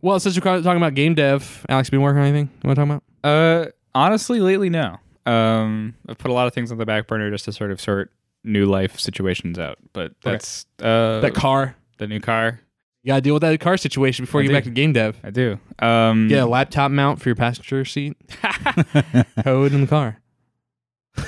[0.00, 2.50] well, since we're talking about game dev, Alex, been working on anything?
[2.62, 3.02] You want to talk about?
[3.22, 4.96] Uh, honestly, lately, no.
[5.26, 7.80] Um, I've put a lot of things on the back burner just to sort of
[7.80, 8.10] sort
[8.44, 9.78] new life situations out.
[9.92, 11.76] But that's uh, that car.
[11.98, 12.60] the new car.
[13.02, 14.54] You gotta deal with that car situation before I you do.
[14.54, 15.16] get back to game dev.
[15.22, 15.58] I do.
[15.78, 18.16] Um, Get a laptop mount for your passenger seat.
[19.44, 20.20] Code in the car.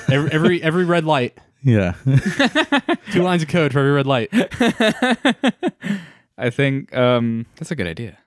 [0.09, 1.37] Every every, every red light.
[1.63, 1.93] Yeah.
[3.11, 4.29] Two lines of code for every red light.
[6.37, 8.17] I think um, that's a good idea.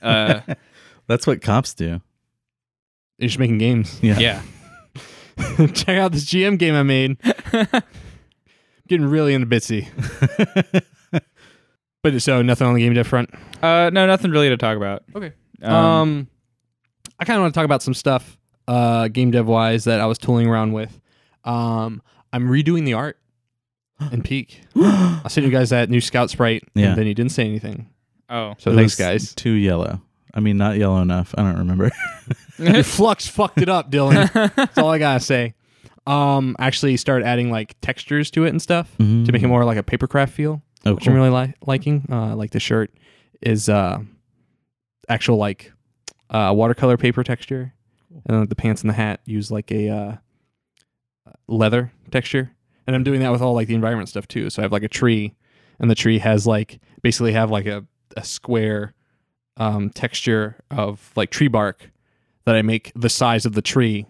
[0.00, 0.40] Uh,
[1.08, 2.00] That's what cops do.
[3.18, 3.98] You're just making games.
[4.02, 4.18] Yeah.
[4.18, 4.42] yeah.
[5.74, 7.16] Check out this GM game I made.
[8.88, 9.88] Getting really into Bitsy.
[12.00, 13.28] But so nothing on the game dev front.
[13.60, 15.02] Uh, no, nothing really to talk about.
[15.16, 15.32] Okay.
[15.60, 16.28] Um, Um,
[17.18, 20.06] I kind of want to talk about some stuff, uh, game dev wise, that I
[20.06, 20.98] was tooling around with.
[21.42, 22.00] Um,
[22.32, 23.18] I'm redoing the art
[24.12, 24.62] in Peak.
[24.76, 26.90] I sent you guys that new Scout sprite, Yeah.
[26.90, 27.88] and then you didn't say anything.
[28.30, 29.34] oh, So It thanks, guys.
[29.34, 30.00] Too yellow.
[30.32, 31.34] I mean, not yellow enough.
[31.36, 31.90] I don't remember.
[32.74, 34.32] Your flux fucked it up, Dylan.
[34.54, 35.54] That's all I gotta say.
[36.06, 39.76] Um, actually started adding like textures to it and stuff to make it more like
[39.78, 42.06] a papercraft feel, Oh, which I'm really li- liking.
[42.10, 42.90] Uh, like the shirt
[43.42, 43.98] is uh
[45.08, 45.72] actual like
[46.30, 47.74] uh watercolor paper texture,
[48.10, 50.16] and then the pants and the hat use like a uh,
[51.46, 52.52] leather texture.
[52.86, 54.48] And I'm doing that with all like the environment stuff too.
[54.50, 55.34] So I have like a tree,
[55.78, 57.84] and the tree has like basically have like a
[58.16, 58.94] a square
[59.58, 61.90] um, texture of like tree bark
[62.48, 64.06] that I make the size of the tree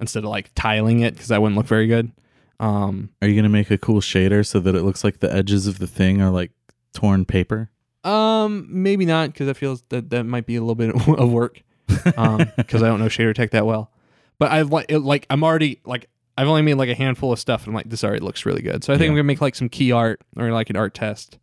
[0.00, 2.12] instead of like tiling it because that wouldn't look very good.
[2.60, 5.66] Um, Are you gonna make a cool shader so that it looks like the edges
[5.66, 6.52] of the thing are like
[6.92, 7.70] torn paper?
[8.04, 11.62] um, maybe not because I feel that that might be a little bit of work
[11.86, 13.90] because I don't know shader tech that well.
[14.38, 17.38] But I like it, like I'm already like I've only made like a handful of
[17.38, 18.84] stuff and I'm like this already looks really good.
[18.84, 19.10] So I think Yeah.
[19.10, 21.38] I'm gonna make like some key art or like an art test,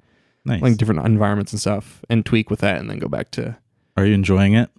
[0.45, 0.61] Nice.
[0.61, 3.57] like different environments and stuff, and tweak with that, and then go back to
[3.97, 4.69] Are you enjoying it?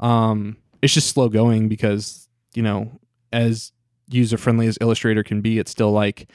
[0.00, 2.90] Um, it's just slow going because you know,
[3.32, 3.72] as
[4.08, 6.28] user friendly as Illustrator can be, it's still like,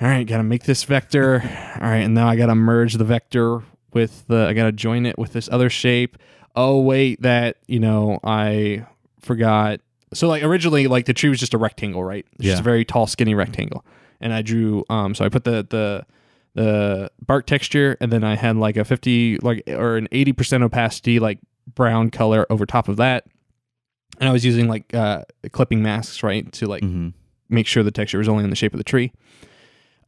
[0.00, 1.42] all right, gotta make this vector.
[1.80, 4.46] All right, and now I gotta merge the vector with the.
[4.46, 6.18] I gotta join it with this other shape.
[6.54, 8.86] Oh wait, that you know I
[9.20, 9.80] forgot.
[10.14, 12.26] So like originally, like the tree was just a rectangle, right?
[12.34, 13.84] It's just a very tall, skinny rectangle.
[14.20, 14.84] And I drew.
[14.90, 16.06] Um, so I put the the
[16.54, 20.64] the bark texture, and then I had like a fifty, like or an eighty percent
[20.64, 21.38] opacity, like
[21.74, 23.26] brown color over top of that.
[24.20, 27.08] And I was using like uh, clipping masks, right, to like Mm-hmm.
[27.48, 29.12] make sure the texture was only in the shape of the tree.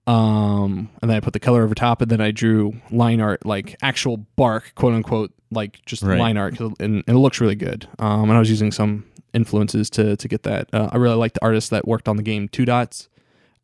[0.07, 3.45] Um, and then I put the color over top, and then I drew line art,
[3.47, 6.19] like actual bark, quote unquote, like just Right.
[6.19, 7.87] line art, and, and it looks really good.
[7.99, 10.69] Um, and I was using some influences to to get that.
[10.73, 13.09] Uh, I really like the artist that worked on the game, Two Dots.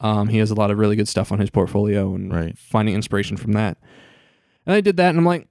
[0.01, 2.57] Um, he has a lot of really good stuff on his portfolio, and Right.
[2.59, 3.79] finding inspiration from that.
[4.67, 5.49] And I did that, and I'm like,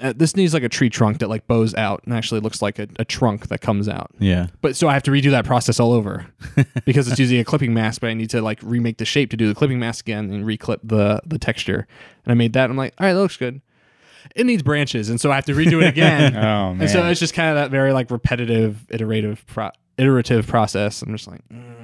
[0.00, 2.78] uh, this needs like a tree trunk that like bows out and actually looks like
[2.78, 4.10] a, a trunk that comes out.
[4.18, 4.48] Yeah.
[4.60, 6.26] But so I have to redo that process all over
[6.84, 9.36] because it's using a clipping mask, but I need to like remake the shape to
[9.36, 11.86] do the clipping mask again and reclip the the texture.
[12.24, 12.64] And I made that.
[12.64, 13.60] And I'm like, all right, that looks good.
[14.34, 16.34] It needs branches, and so I have to redo it again.
[16.44, 16.80] Oh man.
[16.80, 21.02] and so it's just kind of that very like repetitive, iterative, pro- iterative process.
[21.02, 21.83] I'm just like, mm.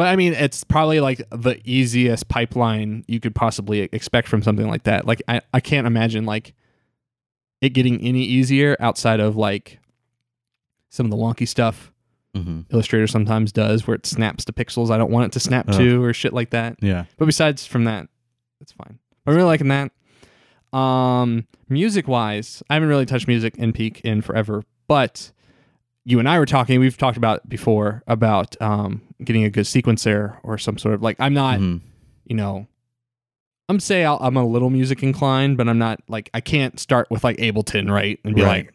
[0.00, 4.66] But I mean, it's probably like the easiest pipeline you could possibly expect from something
[4.66, 5.04] like that.
[5.04, 6.54] Like I, I can't imagine like
[7.60, 9.78] it getting any easier outside of like
[10.88, 11.92] some of the wonky stuff
[12.34, 12.60] Mm-hmm.
[12.72, 15.74] Illustrator sometimes does where it snaps to pixels I don't want it to snap Ugh.
[15.74, 16.76] to or shit like that.
[16.80, 17.04] Yeah.
[17.18, 18.08] But besides from that,
[18.62, 18.98] it's fine.
[19.26, 19.92] I'm really liking that.
[20.72, 25.32] Um, music wise, I haven't really touched music in Peak in forever, but
[26.04, 26.80] you and I were talking.
[26.80, 31.16] We've talked about before about um, getting a good sequencer or some sort of like.
[31.20, 31.80] I'm not, Mhm.
[32.24, 32.66] you know,
[33.68, 37.08] I'm say I'll, I'm a little music inclined, but I'm not like I can't start
[37.10, 38.66] with like Ableton right and be Right.
[38.66, 38.74] like,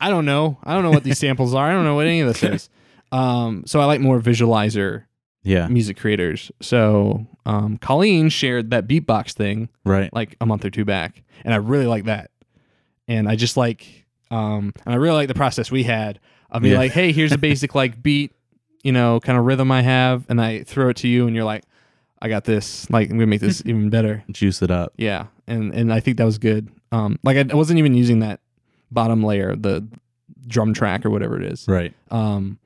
[0.00, 1.68] I don't know, I don't know what these samples are.
[1.68, 2.68] I don't know what any of this is.
[3.12, 5.04] Um, so I like more visualizer
[5.44, 5.68] Yeah.
[5.68, 6.50] music creators.
[6.60, 10.12] So um, Colleen shared that BeepBox thing Right.
[10.12, 12.32] like a month or two back, and I really like that.
[13.06, 16.18] And I just like, um, and I really like the process we had
[16.54, 16.78] of me Yeah.
[16.78, 18.32] like, hey, here's a basic like beat,
[18.82, 21.44] you know, kind of rhythm I have, and I throw it to you, and you're
[21.44, 21.64] like,
[22.22, 22.88] I got this.
[22.90, 24.24] Like, I'm gonna make this even better.
[24.30, 24.92] Juice it up.
[24.96, 26.68] Yeah, and and I think that was good.
[26.92, 28.40] Um, like I, I wasn't even using that
[28.90, 29.86] bottom layer, the
[30.46, 31.66] drum track or whatever it is.
[31.66, 31.92] Right.
[32.10, 32.58] Um,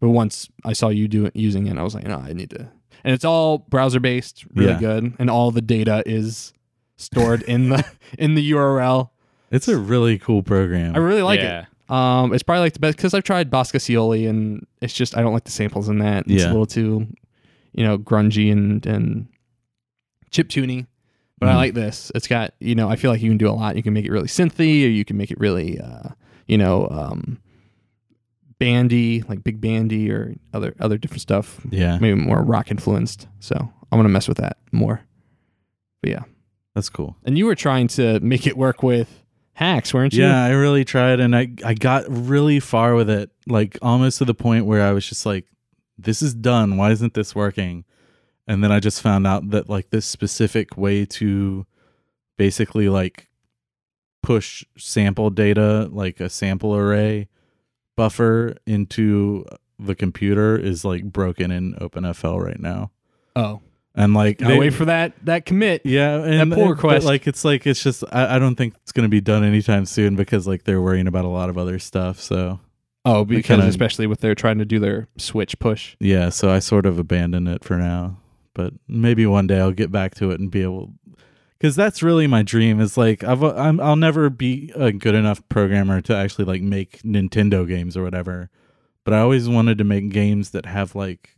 [0.00, 2.50] but once I saw you do it using it, I was like, no, I need
[2.50, 2.68] to.
[3.04, 4.78] And it's all browser based, really Yeah.
[4.80, 6.52] good, and all the data is
[6.96, 7.84] stored in the
[8.18, 9.10] in the URL.
[9.50, 10.94] It's a really cool program.
[10.96, 11.62] I really like yeah.
[11.62, 11.66] it.
[11.88, 15.22] Um, it's probably like the best because I've tried Bosca Ceoil, and it's just I
[15.22, 16.24] don't like the samples in that.
[16.28, 16.48] It's Yeah.
[16.48, 17.06] a little too,
[17.72, 19.26] you know, grungy and and
[20.30, 20.86] chip tuning.
[21.38, 21.56] But I Mhm.
[21.56, 22.10] like this.
[22.14, 23.76] It's got you know I feel like you can do a lot.
[23.76, 26.08] You can make it really synthy, or you can make it really uh,
[26.46, 27.38] you know um,
[28.58, 31.60] bandy, like big bandy or other other different stuff.
[31.70, 33.28] Yeah, Maybe more rock influenced.
[33.38, 35.02] So I'm gonna mess with that more.
[36.02, 36.22] But yeah.
[36.74, 37.16] that's cool.
[37.24, 39.22] And you were trying to make it work with
[39.56, 40.22] hacks, weren't you?
[40.22, 44.24] Yeah, I really tried and I I got really far with it, like almost to
[44.24, 45.46] the point where I was just like
[45.98, 46.76] this is done.
[46.76, 47.84] Why isn't this working?
[48.46, 51.66] And then I just found out that like this specific way to
[52.36, 53.28] basically like
[54.22, 57.28] push sample data like a sample array
[57.96, 59.46] buffer into
[59.78, 62.90] the computer is like broken in OpenFL right now.
[63.34, 63.62] Oh.
[63.98, 65.82] And like they- wait for that that commit.
[65.84, 67.06] yeah, and pull but, request.
[67.06, 70.16] like it's like it's just I, I don't think it's gonna be done anytime soon
[70.16, 72.20] because like they're worrying about a lot of other stuff.
[72.20, 72.60] So
[73.06, 75.96] Oh, because kinda- especially with their trying to do their switch push.
[75.98, 78.18] yeah, so I sort of abandoned it for now.
[78.52, 80.92] But maybe one day I'll get back to it and be able
[81.58, 82.80] because that's really my dream.
[82.80, 87.00] Is like I've I'm, I'll never be a good enough programmer to actually like make
[87.02, 88.50] Nintendo games or whatever.
[89.04, 91.35] But I always wanted to make games that have like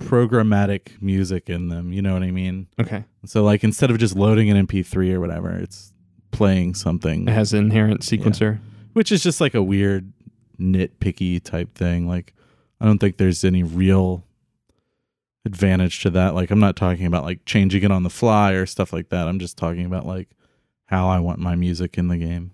[0.00, 1.92] programmatic music in them.
[1.92, 2.66] You know what I mean?
[2.80, 3.04] Okay.
[3.26, 5.92] So like instead of just loading an MP3 or whatever, it's
[6.30, 8.60] playing something, It has an inherent sequencer.
[8.92, 10.12] which is just like a weird
[10.58, 12.08] nitpicky type thing.
[12.08, 12.34] Like
[12.80, 14.24] I don't think there's any real
[15.44, 16.34] advantage to that.
[16.34, 19.28] Like I'm not talking about like changing it on the fly or stuff like that.
[19.28, 20.28] I'm just talking about like
[20.86, 22.52] how I want my music in the game.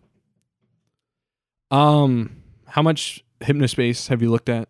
[1.71, 4.69] Um, how much Hypnospace have you looked at?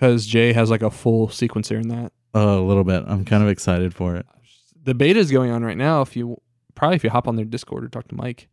[0.00, 2.10] Because Jay has like a full sequencer in that.
[2.34, 3.04] Uh, a little bit.
[3.06, 4.24] I'm kind of excited for it.
[4.82, 6.00] The beta is going on right now.
[6.00, 6.40] If you
[6.74, 8.48] probably if you hop on their Discord or talk to Mike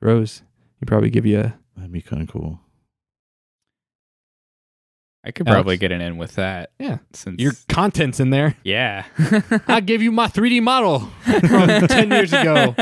[0.00, 0.42] Rose,
[0.78, 2.60] he probably give you a That'd be kind of cool.
[5.22, 5.56] I could Alex?
[5.56, 6.70] probably get an in with that.
[6.78, 6.98] Yeah.
[7.12, 8.56] Since your contents in there.
[8.64, 9.04] yeah.
[9.68, 12.74] I gave you my 3D model from 10 years ago.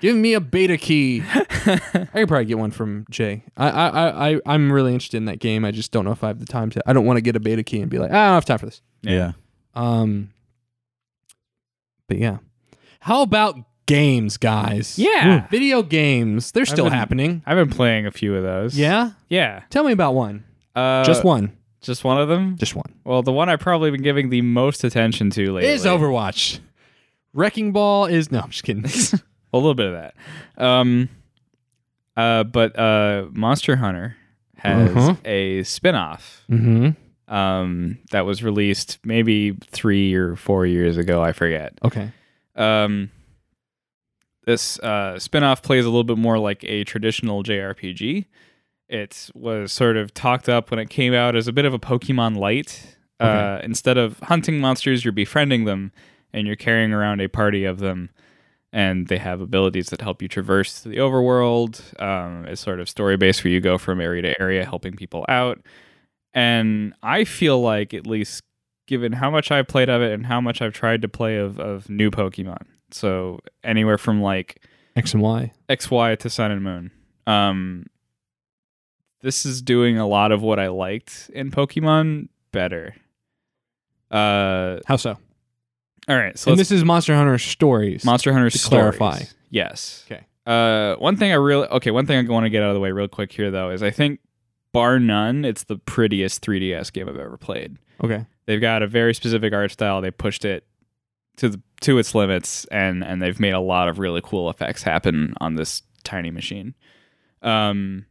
[0.00, 1.22] Give me a beta key.
[1.32, 1.78] I
[2.12, 3.44] could probably get one from Jay.
[3.56, 5.64] I, I, I, I- I'm really interested in that game.
[5.64, 6.82] I just don't know if I have the time to.
[6.84, 8.44] I don't want to get a beta key and be like, ah, I don't have
[8.44, 8.82] time for this.
[9.02, 9.32] Yeah.
[9.76, 10.30] Um,
[12.08, 12.38] but yeah.
[13.00, 13.54] How about
[13.86, 14.98] games, guys?
[14.98, 15.46] Yeah.
[15.48, 16.50] Video games.
[16.50, 17.42] They're still been- happening.
[17.46, 18.76] I've been playing a few of those.
[18.76, 19.12] Yeah?
[19.28, 19.62] Yeah.
[19.70, 20.42] Tell me about one.
[20.74, 21.52] Uh, just one.
[21.80, 22.56] Just one of them.
[22.56, 22.92] Just one.
[23.04, 26.58] Well, the one I've probably been giving the most attention to lately Is Overwatch.
[27.32, 28.32] Wrecking Ball is.
[28.32, 28.84] No, I'm just kidding.
[29.52, 30.14] a little bit of that.
[30.62, 31.08] Um,
[32.16, 34.16] uh, but uh, Monster Hunter
[34.56, 35.14] has Uh-huh.
[35.24, 37.32] a spin-off mm-hmm.
[37.32, 41.22] um, that was released maybe three or four years ago.
[41.22, 41.78] I forget.
[41.84, 42.10] Okay.
[42.56, 43.10] Um,
[44.46, 48.24] this uh, spin-off plays a little bit more like a traditional JRPG.
[48.88, 51.78] It was sort of talked up when it came out as a bit of a
[51.78, 52.96] Pokemon light.
[53.20, 55.92] Uh, instead of hunting monsters, you're befriending them,
[56.32, 58.10] and you're carrying around a party of them,
[58.72, 62.00] and they have abilities that help you traverse the overworld.
[62.00, 65.24] Um, it's sort of story based where you go from area to area, helping people
[65.28, 65.58] out.
[66.32, 68.44] And I feel like, at least
[68.86, 71.58] given how much I've played of it and how much I've tried to play of,
[71.58, 74.64] of new Pokemon, so anywhere from like
[74.96, 75.52] X and Y.
[75.68, 76.90] XY to Sun and Moon.
[77.26, 77.86] Um,
[79.20, 82.94] this is doing a lot of what I liked in Pokemon better.
[84.10, 85.18] Uh, How so?
[86.08, 88.04] all right, so and this is Monster Hunter Stories.
[88.04, 88.96] Monster Hunter to Stories.
[88.96, 89.24] clarify.
[89.50, 90.04] Yes.
[90.10, 90.24] Okay.
[90.46, 91.90] Uh, one thing I really okay.
[91.90, 93.82] One thing I want to get out of the way real quick here though is
[93.82, 94.20] I think
[94.72, 97.76] bar none, it's the prettiest 3DS game I've ever played.
[98.02, 98.24] okay.
[98.46, 100.00] They've got a very specific art style.
[100.00, 100.64] They pushed it
[101.36, 104.82] to the, to its limits, and and they've made a lot of really cool effects
[104.82, 106.74] happen on this tiny machine.
[107.42, 108.06] Um,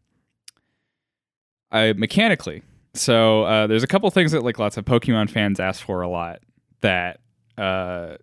[1.71, 2.63] I mechanically.
[2.93, 6.09] So uh, there's a couple things that like lots of Pokemon fans ask for a
[6.09, 6.39] lot
[6.81, 7.19] that
[7.57, 8.17] uh,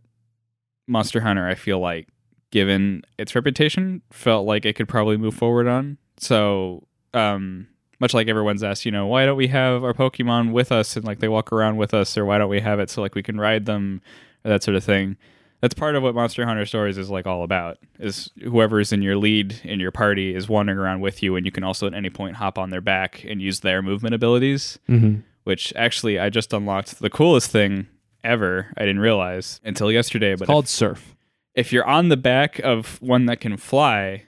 [0.87, 2.09] Monster Hunter I feel like
[2.51, 5.99] given its reputation felt like it could probably move forward on.
[6.19, 7.67] So um,
[8.01, 11.05] much like everyone's asked, you know, why don't we have our Pokemon with us and
[11.05, 13.23] like they walk around with us, or why don't we have it so like we
[13.23, 14.01] can ride them,
[14.45, 15.17] or that sort of thing.
[15.61, 17.79] That's part of what Monster Hunter Stories is like all about.
[17.99, 21.53] Is whoever's in your lead in your party is wandering around with you, and you
[21.53, 24.79] can also at any point hop on their back and use their movement abilities.
[24.88, 25.21] Mm-hmm.
[25.45, 27.87] Which actually, I just unlocked the coolest thing
[28.23, 28.73] ever.
[28.77, 31.15] I didn't realize until yesterday, but Called Surf.
[31.55, 34.25] if you're on the back of one that can fly,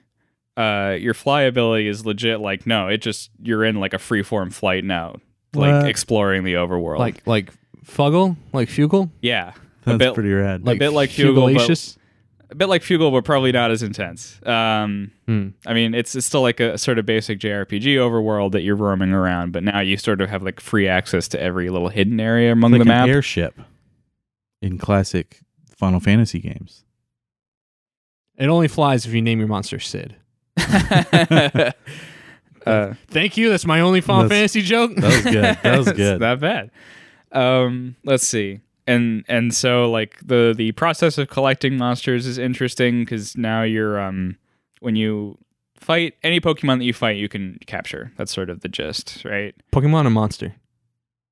[0.55, 2.39] uh, your fly ability is legit.
[2.39, 5.15] Like, no, it just you're in like a free form flight now,
[5.55, 5.87] like What?
[5.89, 6.99] exploring the overworld.
[6.99, 7.51] Like like
[7.85, 8.35] Fuggle?
[8.53, 9.09] Like Fugle?
[9.21, 9.53] yeah,
[9.87, 10.65] That's a bit pretty rad.
[10.65, 11.97] Like- bit like Fugle, but-
[12.49, 14.39] a bit like Fugle, but probably not as intense.
[14.45, 15.49] Um, Hmm.
[15.65, 19.11] I mean, it's, it's still like a sort of basic JRPG overworld that you're roaming
[19.11, 22.53] around, but now you sort of have like free access to every little hidden area
[22.53, 23.09] among like the an map.
[23.09, 23.59] airship
[24.61, 25.41] in classic
[25.75, 26.85] Final Fantasy games.
[28.37, 30.15] It only flies if you name your monster Sid.
[32.65, 33.49] Uh, Thank you.
[33.49, 34.93] That's my only Final That's- Fantasy joke.
[34.95, 35.57] That was good.
[35.63, 36.19] That was good.
[36.19, 36.71] Not bad.
[37.31, 38.59] Um, let's see.
[38.87, 43.99] And and so like the the process of collecting monsters is interesting because now you're
[43.99, 44.37] um
[44.79, 45.37] when you
[45.75, 48.11] fight any Pokemon that you fight you can capture.
[48.17, 49.53] That's sort of the gist, right?
[49.73, 50.55] Pokemon or monster?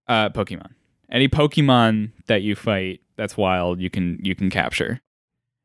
[0.08, 0.72] Uh, Pokemon.
[1.10, 5.02] Any Pokemon that you fight that's wild, you can you can capture.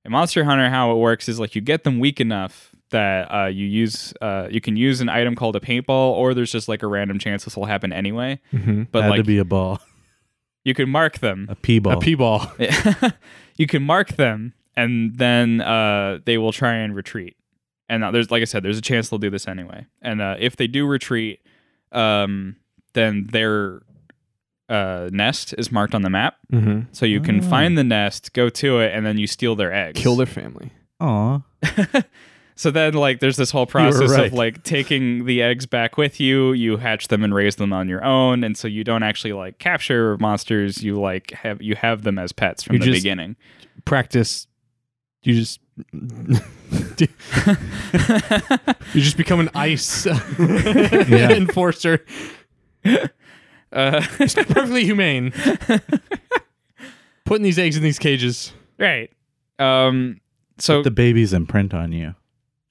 [0.05, 3.47] In Monster Hunter, how it works is like you get them weak enough that uh,
[3.47, 6.82] you use uh, you can use an item called a paintball, or there's just like
[6.82, 8.41] a random chance this will happen anyway.
[8.53, 8.84] Mm-hmm.
[8.93, 9.80] But Had like to be a ball,
[10.65, 11.95] you can mark them a p ball.
[11.95, 12.53] A P-ball.
[13.57, 17.37] you can mark them and then uh, they will try and retreat
[17.89, 20.37] and uh, there's like i said there's a chance they'll do this anyway and uh,
[20.39, 21.41] if they do retreat
[21.93, 22.57] um,
[22.93, 23.83] then their
[24.69, 26.81] uh, nest is marked on the map Mm-hmm.
[26.93, 27.49] so you can Oh.
[27.49, 30.71] find the nest go to it and then you steal their eggs Kill their family.
[31.01, 31.41] Aw,
[32.61, 34.27] so then like there's this whole process right.
[34.27, 37.89] of like taking the eggs back with you you hatch them and raise them on
[37.89, 42.03] your own and so you don't actually like capture monsters you like have you have
[42.03, 43.37] them as pets from You the just- beginning
[43.87, 44.47] Practice.
[45.23, 45.59] You just.
[45.93, 46.39] you
[49.01, 52.05] just become an ice enforcer.
[52.85, 52.99] uh,
[54.19, 55.33] It's perfectly humane.
[57.25, 58.53] Putting these eggs in these cages.
[58.79, 59.11] right
[59.59, 60.21] um
[60.59, 62.15] so the babies imprint on you.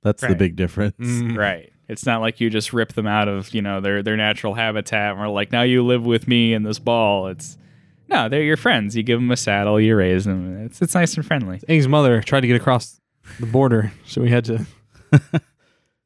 [0.04, 0.96] That's the big difference.
[1.00, 1.38] Mm.
[1.38, 4.54] right it's not like you just rip them out of you know their their natural
[4.54, 7.58] habitat and we're like now you live with me in this ball it's
[8.08, 11.16] no they're your friends you give them a saddle you raise them it's it's nice
[11.16, 13.00] and friendly Egg's mother tried to get across
[13.40, 14.66] the border, so we had to.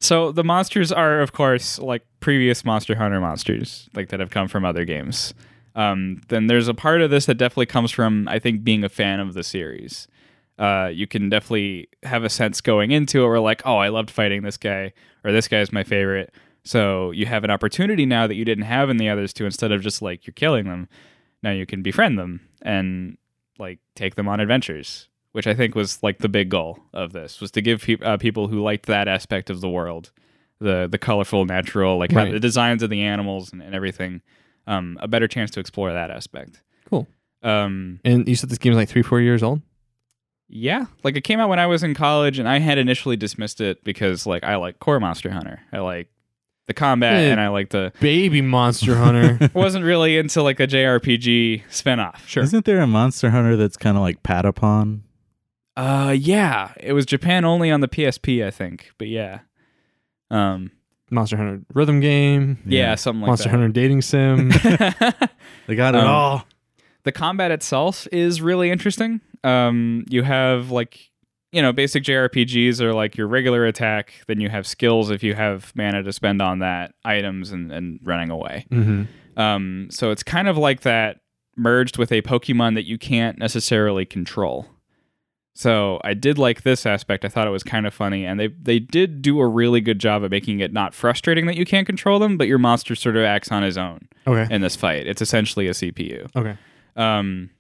[0.04, 4.50] So the monsters are, of course, like previous Monster Hunter monsters, like that have come
[4.50, 5.34] from other games.
[5.76, 8.90] Um, then there's a part of this that definitely comes from, I think, being a
[8.90, 10.10] fan of the series.
[10.60, 14.12] Uh, you can definitely have a sense going into it where, like, oh, I loved
[14.12, 14.94] fighting this guy,
[15.24, 16.34] or this guy is my favorite.
[16.64, 19.72] So you have an opportunity now that you didn't have in the others to, instead
[19.72, 20.88] of just like you're killing them,
[21.42, 23.18] now you can befriend them and
[23.60, 27.42] like take them on adventures which I think was like the big goal of this
[27.42, 30.12] was to give pe- uh, people who liked that aspect of the world,
[30.60, 32.32] the the colorful, natural, like Right.
[32.32, 34.22] the designs of the animals and, and everything,
[34.68, 36.62] um, a better chance to explore that aspect.
[36.88, 37.08] Cool.
[37.42, 39.62] Um, And you said this game's like three, four years old?
[40.56, 43.60] Yeah, like it came out when I was in college, and I had initially dismissed
[43.62, 46.10] it because like I like core Monster Hunter, I like
[46.68, 47.32] the combat, Yeah.
[47.32, 47.92] and I like the.
[48.00, 49.50] Baby Monster Hunter.
[49.54, 52.18] Wasn't really into like a JRPG spinoff.
[52.28, 52.44] sure.
[52.44, 55.02] Isn't there a Monster Hunter that's kind of like Patapon?
[55.76, 59.40] Uh, yeah, it was Japan only on the PSP, I think, but yeah.
[60.30, 60.72] Um,
[61.10, 62.60] Monster Hunter rhythm game.
[62.66, 63.30] yeah, something like that.
[63.30, 63.56] Monster that.
[63.58, 64.50] Hunter dating sim.
[65.68, 66.46] They got it Um, all.
[67.04, 69.22] the combat itself is really interesting.
[69.44, 71.10] Um, you have like
[71.52, 74.14] you know basic JRPGs are like your regular attack.
[74.28, 78.00] Then you have skills if you have mana to spend on that, items and, and
[78.04, 78.66] running away.
[78.72, 79.04] mm-hmm.
[79.40, 81.22] Um, so it's kind of like that
[81.56, 84.68] merged with a Pokemon that you can't necessarily control.
[85.56, 87.24] So I did like this aspect.
[87.24, 90.00] I thought it was kind of funny, and they they did do a really good
[90.00, 93.16] job at making it not frustrating that you can't control them, but your monster sort
[93.16, 94.52] of acts on his own Okay.
[94.54, 95.06] in this fight.
[95.06, 96.28] It's essentially a CPU.
[96.36, 96.58] Okay.
[96.96, 97.52] Um,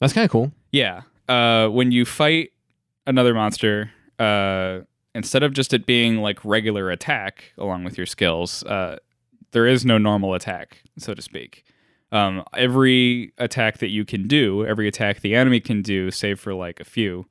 [0.00, 0.52] That's kind of cool.
[0.72, 1.02] Yeah.
[1.28, 2.50] Uh, when you fight
[3.06, 4.80] another monster, uh,
[5.14, 8.96] instead of just it being like regular attack along with your skills, uh,
[9.52, 11.64] there is no normal attack, so to speak.
[12.10, 16.54] Um, every attack that you can do, every attack the enemy can do, save for
[16.54, 17.26] like a few,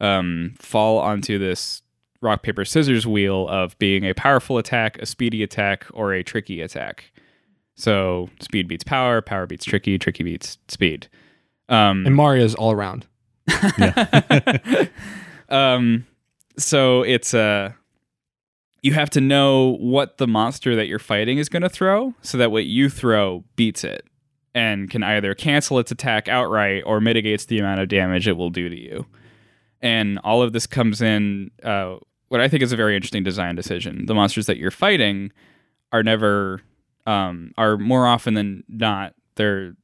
[0.00, 1.82] um, fall onto this
[2.22, 6.62] rock paper scissors wheel of being a powerful attack, a speedy attack, or a tricky
[6.62, 7.12] attack.
[7.74, 11.08] So speed beats power, power beats tricky, tricky beats speed.
[11.68, 13.06] Um, And Mario's all around.
[15.48, 16.06] um,
[16.56, 17.72] so it's uh,
[18.82, 22.38] you have to know what the monster that you're fighting is going to throw, so
[22.38, 24.04] that what you throw beats it
[24.54, 28.50] and can either cancel its attack outright or mitigates the amount of damage it will
[28.50, 29.06] do to you.
[29.82, 31.96] And all of this comes in uh,
[32.28, 34.06] what I think is a very interesting design decision.
[34.06, 35.32] The monsters that you're fighting
[35.92, 36.62] are never
[37.06, 39.74] um, are more often than not there.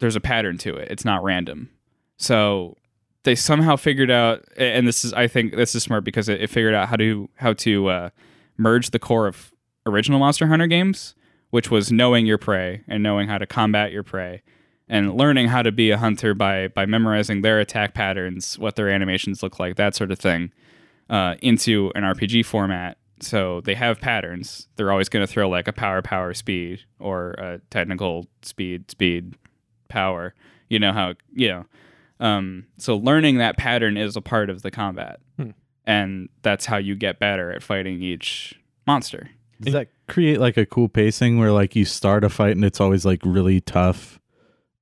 [0.00, 0.90] There's a pattern to it.
[0.90, 1.70] It's not random.
[2.16, 2.76] So
[3.24, 6.50] they somehow figured out, and this is I think this is smart because it, it
[6.50, 8.10] figured out how to how to uh,
[8.56, 9.52] merge the core of
[9.86, 11.14] original Monster Hunter games,
[11.50, 14.42] which was knowing your prey and knowing how to combat your prey,
[14.88, 18.88] and learning how to be a hunter by by memorizing their attack patterns, what their
[18.88, 20.52] animations look like, that sort of thing,
[21.10, 22.98] uh, into an RPG format.
[23.20, 24.68] So they have patterns.
[24.76, 29.34] They're always going to throw like a power, power, speed, or a technical speed, speed,
[29.88, 30.34] power.
[30.68, 31.66] You know how you know.
[32.20, 35.50] Um, so learning that pattern is a part of the combat, Hmm.
[35.86, 39.30] and that's how you get better at fighting each monster.
[39.60, 42.80] Does that create like a cool pacing where like you start a fight and it's
[42.80, 44.18] always like really tough,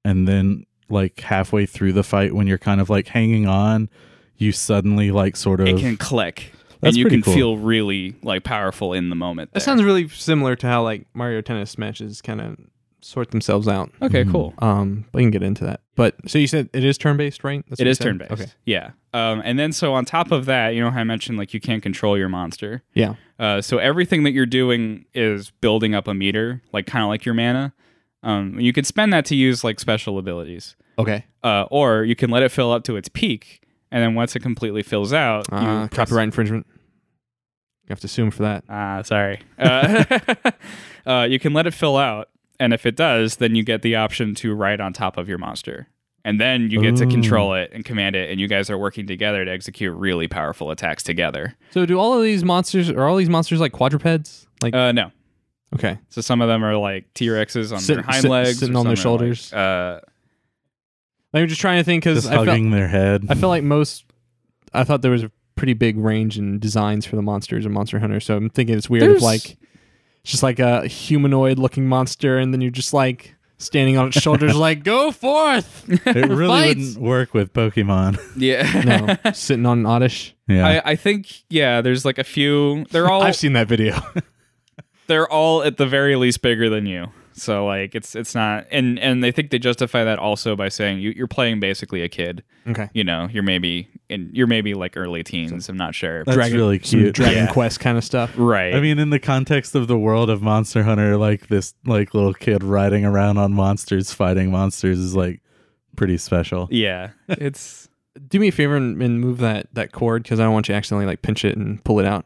[0.04, 3.88] and then like halfway through the fight when you're kind of like hanging on,
[4.36, 6.52] you suddenly like sort of It can click.
[6.80, 7.32] That's and you can cool.
[7.34, 9.52] feel really like powerful in the moment.
[9.52, 12.57] That sounds really similar to how like Mario Tennis matches kind of
[13.07, 13.90] sort themselves out.
[14.02, 14.24] okay.
[14.24, 14.32] Mhm.
[14.32, 14.54] Cool.
[14.59, 15.80] Um, but we can get into that.
[15.94, 17.64] But so you said it is turn based, right?
[17.68, 18.04] That's It what you is said?
[18.04, 18.32] turn based.
[18.32, 18.46] Okay.
[18.64, 18.90] Yeah.
[19.14, 21.61] Um, and then so on top of that, you know how I mentioned like you
[21.61, 22.82] can't control your monster.
[22.94, 23.14] Yeah.
[23.38, 27.24] Uh, so everything that you're doing is building up a meter, like kind of like
[27.24, 27.72] your mana.
[28.22, 31.24] Um, you can spend that to use like special abilities, Okay.
[31.44, 34.40] uh, or you can let it fill up to its peak, and then once it
[34.40, 36.66] completely fills out, you Uh, press- copyright infringement.
[37.84, 38.64] You have to assume for that.
[38.68, 39.40] Ah, sorry.
[39.59, 40.04] Uh,
[41.07, 42.28] uh, you can let it fill out,
[42.61, 45.38] and if it does, then you get the option to ride on top of your
[45.38, 45.88] monster.
[46.24, 49.07] And then you get to control it and command it, and you guys are working
[49.07, 51.54] together to execute really powerful attacks together.
[51.70, 54.44] So do all of these monsters are all these monsters like quadrupeds?
[54.61, 55.12] Like Uh, no.
[55.76, 55.98] okay.
[56.09, 58.74] So some of them are like T Rexes on Sit- their hind sit- legs, sitting
[58.74, 59.52] on their some are like, shoulders.
[59.52, 60.00] uh,
[61.32, 63.26] Like, I'm just trying to think because just I felt hugging their head.
[63.28, 64.04] I feel like most
[64.74, 68.00] I thought there was a pretty big range in designs for the monsters and Monster
[68.00, 68.18] Hunter.
[68.20, 69.57] So I'm thinking it's weird if like
[70.27, 74.20] it's just like a humanoid looking monster and then you're just like standing on its
[74.20, 75.89] shoulders like go forth.
[75.89, 76.79] it really fights.
[76.79, 78.18] wouldn't work with Pokemon.
[78.35, 79.16] yeah.
[79.24, 80.35] No, sitting on an oddish.
[80.49, 80.66] yeah.
[80.66, 81.81] I, I think yeah.
[81.81, 82.87] There's like a few.
[82.91, 84.01] They're all I've seen that video.
[85.07, 87.07] they're all at the very least bigger than you.
[87.39, 91.01] So like it's it's not and and they think they justify that also by saying
[91.01, 92.43] you, you're playing basically a kid.
[92.66, 92.89] okay.
[92.95, 95.68] You know, you're maybe in you're maybe like early teens.
[95.68, 96.24] I'm not sure.
[96.24, 97.14] That's Dragon- really Some cute.
[97.14, 97.53] Dragon Yeah.
[97.53, 98.32] Quest kind of stuff.
[98.37, 98.74] right.
[98.74, 102.32] I mean, in the context of the world of Monster Hunter, like this, like little
[102.34, 105.41] kid riding around on monsters, fighting monsters, is like
[105.95, 106.68] pretty special.
[106.70, 107.11] yeah.
[107.28, 107.89] It's
[108.28, 110.72] Do me a favor and, and move that that cord because I don't want you
[110.72, 112.24] to accidentally like pinch it and pull it out.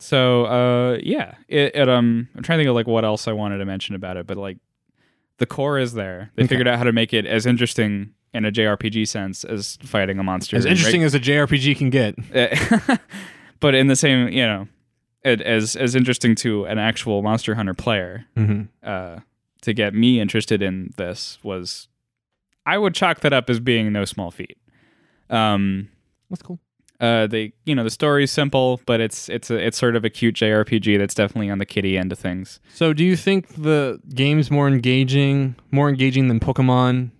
[0.00, 1.34] So uh yeah.
[1.48, 3.94] It, it um I'm trying to think of like what else I wanted to mention
[3.94, 4.58] about it, but like
[5.38, 6.30] the core is there.
[6.34, 6.48] They Okay.
[6.48, 10.22] figured out how to make it as interesting in a JRPG sense as fighting a
[10.22, 10.56] monster.
[10.56, 12.14] As in interesting as a JRPG can get.
[12.34, 12.96] Uh,
[13.60, 14.68] but in the same, you know,
[15.22, 18.62] it, as as interesting to an actual Monster Hunter player Mm-hmm.
[18.82, 19.20] uh,
[19.62, 21.88] to get me interested in this was,
[22.64, 24.56] I would chalk that up as being no small feat.
[25.28, 25.90] Um,
[26.30, 26.58] That's cool.
[27.00, 30.10] Uh, they, you know, the story's simple, but it's it's a it's sort of a
[30.10, 32.60] cute JRPG that's definitely on the kiddie end of things.
[32.74, 37.10] So, do you think the game's more engaging, more engaging than Pokemon,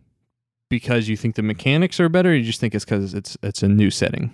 [0.68, 3.62] because you think the mechanics are better, or you just think it's because it's it's
[3.62, 4.32] a new setting?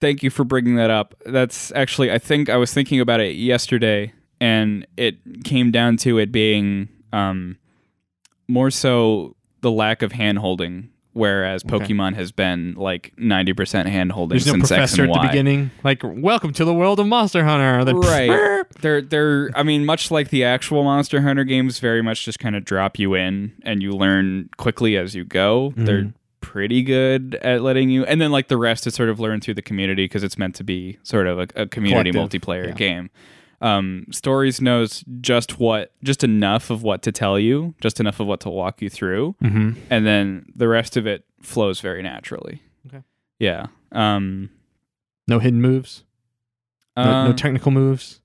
[0.00, 1.14] Thank you for bringing that up.
[1.26, 6.18] That's actually, I think I was thinking about it yesterday, and it came down to
[6.18, 7.58] it being um,
[8.48, 11.62] more so the lack of hand holding, whereas.
[11.62, 15.18] Pokemon has been like 90% hand holding There's no since X professor and at the
[15.20, 15.26] Y.
[15.28, 18.64] beginning, like "Welcome to the world of Monster Hunter." Then, Right.
[18.80, 22.56] They're they're I mean, much like the actual Monster Hunter games, very much just kind
[22.56, 25.72] of drop you in and you learn quickly as you go.
[25.76, 26.14] They're Mhm.
[26.40, 29.54] pretty good at letting you and then like the rest is sort of learned through
[29.54, 33.10] the community because it's meant to be sort of a, a community Collective, multiplayer game.
[33.62, 38.26] Um, stories knows just what just enough of what to tell you, just enough of
[38.26, 42.62] what to walk you through, hmm and then the rest of it flows very naturally.
[42.86, 43.02] Okay.
[43.38, 43.66] Yeah.
[43.92, 44.50] Um
[45.28, 46.04] No hidden moves.
[46.96, 48.20] No, no um, technical moves.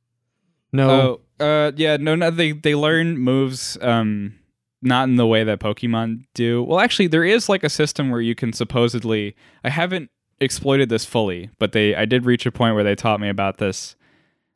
[0.71, 1.21] No.
[1.39, 4.35] Oh, uh, yeah, no, no, they they learn moves, um,
[4.81, 6.63] not in the way that Pokemon do.
[6.63, 9.35] Well, actually, there is like a system where you can supposedly.
[9.63, 10.09] I haven't
[10.39, 13.57] exploited this fully, but they, I did reach a point where they taught me about
[13.57, 13.95] this.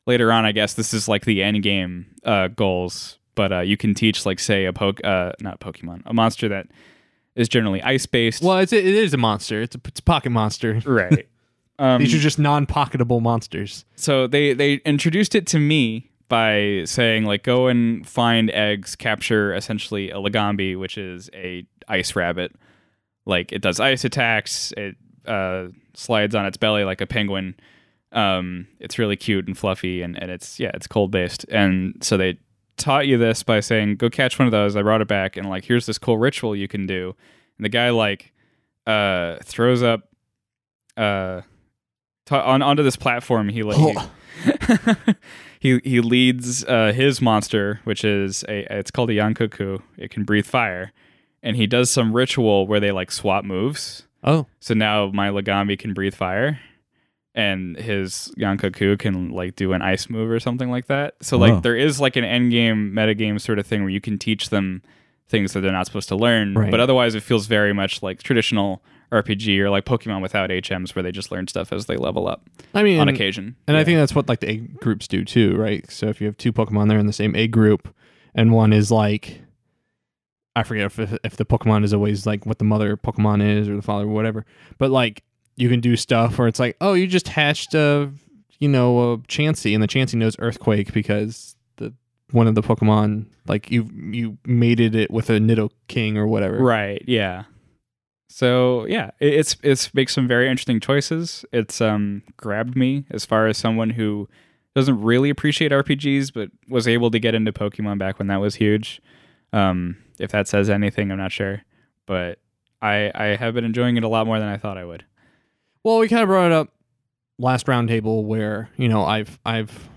[0.09, 3.77] Later on, I guess this is like the end game uh, goals, but uh, you
[3.77, 6.65] can teach, like, say, a poke, uh, not Pokemon, a monster that
[7.35, 8.41] is generally ice based.
[8.41, 9.61] well, it's, it is a monster.
[9.61, 10.81] It's a, it's a pocket monster.
[10.85, 11.27] right?
[11.77, 13.85] Um, These are just non-pocketable monsters.
[13.95, 19.53] so they they introduced it to me by saying like go and find eggs capture
[19.53, 22.51] essentially a lagombi which is a ice rabbit
[23.25, 24.95] like it does ice attacks it
[25.25, 27.55] uh, slides on its belly like a penguin
[28.11, 32.17] um, it's really cute and fluffy and, and it's yeah it's cold based and so
[32.17, 32.37] they
[32.77, 34.75] taught you this by saying go catch one of those.
[34.75, 37.15] I brought it back and like here's this cool ritual you can do.
[37.57, 38.31] And the guy like
[38.87, 40.09] uh throws up
[40.97, 41.41] uh
[42.25, 45.13] t- on onto this platform he like he,
[45.59, 49.81] he he leads uh, his monster, which is a it's called a Yian Kut-Ku.
[49.97, 50.93] It can breathe fire,
[51.43, 54.07] and he does some ritual where they like swap moves.
[54.23, 56.59] Oh, So now my Lagombi can breathe fire,
[57.35, 61.15] and his Yian Kut-Ku can like do an ice move or something like that.
[61.21, 61.59] So like Wow.
[61.59, 64.81] there is like an end game metagame sort of thing where you can teach them
[65.27, 66.71] things that they're not supposed to learn, Right.
[66.71, 71.03] but otherwise it feels very much like traditional RPG or like Pokemon without HMs where
[71.03, 73.55] they just learn stuff as they level up I mean, on occasion.
[73.67, 75.89] And I think that's what like the egg groups do too, right?
[75.91, 77.93] So if you have two Pokemon there in the same egg group,
[78.35, 79.41] and one is like,
[80.55, 83.75] I forget if if the Pokemon is always like what the mother Pokemon is or
[83.75, 84.45] the father or whatever,
[84.77, 85.23] but like
[85.59, 88.09] you can do stuff where it's like, oh, you just hatched a,
[88.59, 91.93] you know, a Chansey, and the Chansey knows Earthquake because the
[92.31, 96.59] one of the Pokemon like you you mated it with a Nido King or whatever.
[96.59, 97.03] Right.
[97.05, 97.43] Yeah.
[98.29, 101.43] So yeah, it, it's it's makes some very interesting choices.
[101.51, 104.29] It's um grabbed me as far as someone who
[104.75, 108.55] doesn't really appreciate RPGs, but was able to get into Pokemon back when that was
[108.55, 109.01] huge.
[109.51, 111.63] Um, if that says anything, I'm not sure,
[112.05, 112.39] but
[112.81, 115.03] I I have been enjoying it a lot more than I thought I would.
[115.83, 116.69] Well, we kind of brought it up
[117.37, 119.89] last roundtable where you know I've I've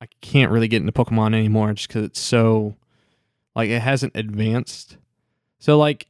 [0.00, 2.76] I can't really get into Pokemon anymore just because it's so
[3.54, 4.96] like it hasn't advanced.
[5.58, 6.06] So like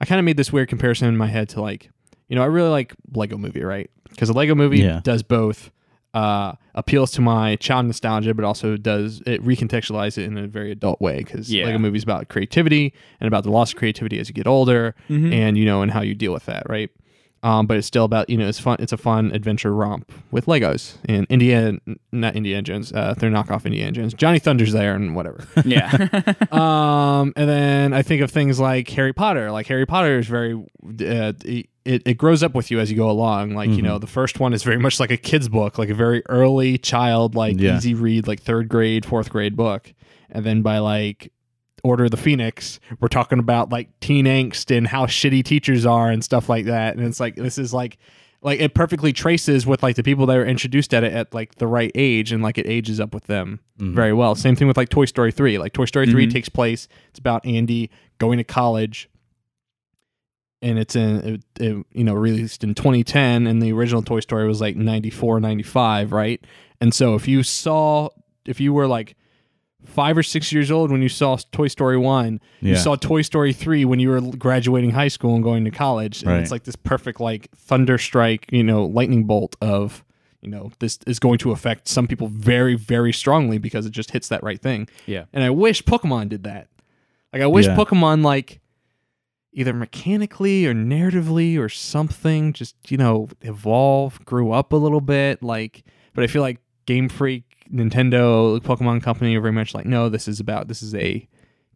[0.00, 1.90] I kind of made this weird comparison in my head to like
[2.28, 5.00] you know I really like Lego Movie right because the Lego Movie Yeah.
[5.04, 5.70] does both
[6.14, 10.72] uh, appeals to my child nostalgia, but also does it recontextualize it in a very
[10.72, 11.66] adult way because Yeah.
[11.66, 14.94] Lego Movie is about creativity and about the loss of creativity as you get older
[15.08, 16.90] and you know and how you deal with that right
[17.46, 20.46] um, but it's still about you know it's fun it's a fun adventure romp with
[20.46, 21.78] legos and indiana
[22.10, 24.12] not indiana jones uh, they're knockoff indiana jones.
[24.14, 25.44] Johnny thunder's there and whatever.
[25.64, 25.90] Yeah.
[26.52, 29.50] um, and then i think of things like harry potter.
[29.50, 33.08] Like harry potter is very uh, it, it grows up with you as you go
[33.08, 33.54] along.
[33.54, 35.94] Like you know the first one is very much like a kid's book like a
[35.94, 37.76] very early child like Yeah.
[37.76, 39.92] easy read like third grade fourth grade book.
[40.30, 41.32] And then by like
[41.86, 46.10] Order of the Phoenix, we're talking about like teen angst and how shitty teachers are
[46.10, 46.96] and stuff like that.
[46.96, 47.96] And it's like this is like
[48.42, 51.54] like it perfectly traces with like the people that are introduced at it at like
[51.56, 54.34] the right age and like it ages up with them very well.
[54.34, 55.58] Same thing with like Toy Story 3.
[55.58, 56.32] Like Toy Story 3 Mhm.
[56.32, 59.08] takes place it's about Andy going to college
[60.62, 64.46] and it's in it, it, you know released in 2010 and the original Toy Story
[64.46, 66.42] was like 94 95, right?
[66.80, 68.08] And so if you saw
[68.44, 69.16] if you were like
[69.86, 72.40] five or six years old when you saw Toy Story One.
[72.60, 76.22] You saw Toy Story Three when you were graduating high school and going to college.
[76.22, 76.40] And Right.
[76.40, 80.04] it's like this perfect like thunder strike, you know, lightning bolt of
[80.42, 84.10] you know this is going to affect some people very very strongly because it just
[84.10, 84.88] hits that right thing.
[85.06, 85.24] Yeah.
[85.32, 86.68] And I wish Pokemon did that.
[87.32, 87.74] Like I wish Yeah.
[87.76, 88.60] Pokemon like
[89.52, 95.42] either mechanically or narratively or something just you know evolve grew up a little bit
[95.42, 95.82] like
[96.14, 100.28] but i feel like game freak nintendo pokemon company are very much like no this
[100.28, 101.26] is about this is a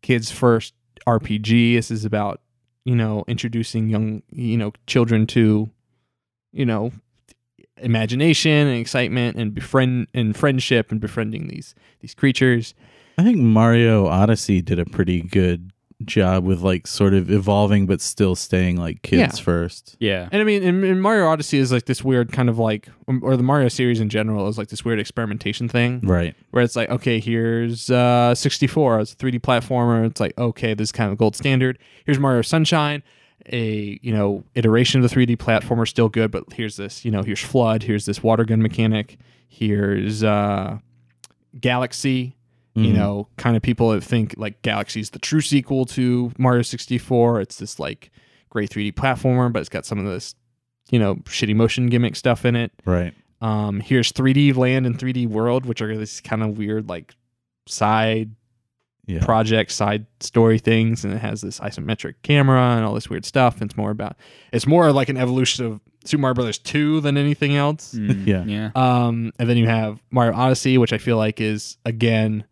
[0.03, 0.75] kids first
[1.07, 2.41] rpg this is about
[2.85, 5.69] you know introducing young you know children to
[6.53, 6.93] you know
[7.83, 12.75] imagination and excitement and befriend and friendship and befriending these these creatures.
[13.19, 15.73] I think Mario Odyssey did a pretty good
[16.05, 19.45] job with like sort of evolving but still staying like kids Yeah.
[19.45, 19.97] first.
[20.01, 20.29] Yeah.
[20.33, 23.21] And I mean, in, in Mario Odyssey is like this weird kind of like, um,
[23.23, 26.35] or the Mario series in general is like this weird experimentation thing Right.
[26.53, 30.07] where it's like, okay, here's uh, 64, it's a 3D platformer.
[30.07, 31.79] It's like, okay, this is kind of gold standard.
[32.07, 33.03] Here's Mario Sunshine,
[33.53, 37.23] a you know iteration of the 3D platformer, still good, but here's this, you know,
[37.23, 40.79] here's FLUDD, here's this water gun mechanic, here's uh,
[41.59, 42.37] Galaxy.
[42.75, 42.95] You Mhm.
[42.95, 47.41] know, kind of people that think like Galaxy's the true sequel to Mario 64.
[47.41, 48.11] It's this like
[48.49, 50.35] great 3D platformer, but it's got some of this,
[50.91, 52.71] you know, shitty motion gimmick stuff in it.
[52.85, 53.13] Right.
[53.41, 57.15] Um, here's 3D Land and 3D World, which are this kind of weird like
[57.67, 58.31] side
[59.07, 59.25] Yeah.
[59.25, 63.61] project, side story things, and it has this isometric camera and all this weird stuff.
[63.61, 64.17] And it's more about
[64.53, 67.95] it's more like an evolution of Super Mario Brothers 2 than anything else.
[67.95, 68.45] Mm, Yeah.
[68.45, 68.71] Yeah.
[68.77, 72.45] Um, and then you have Mario Odyssey, which I feel like is again,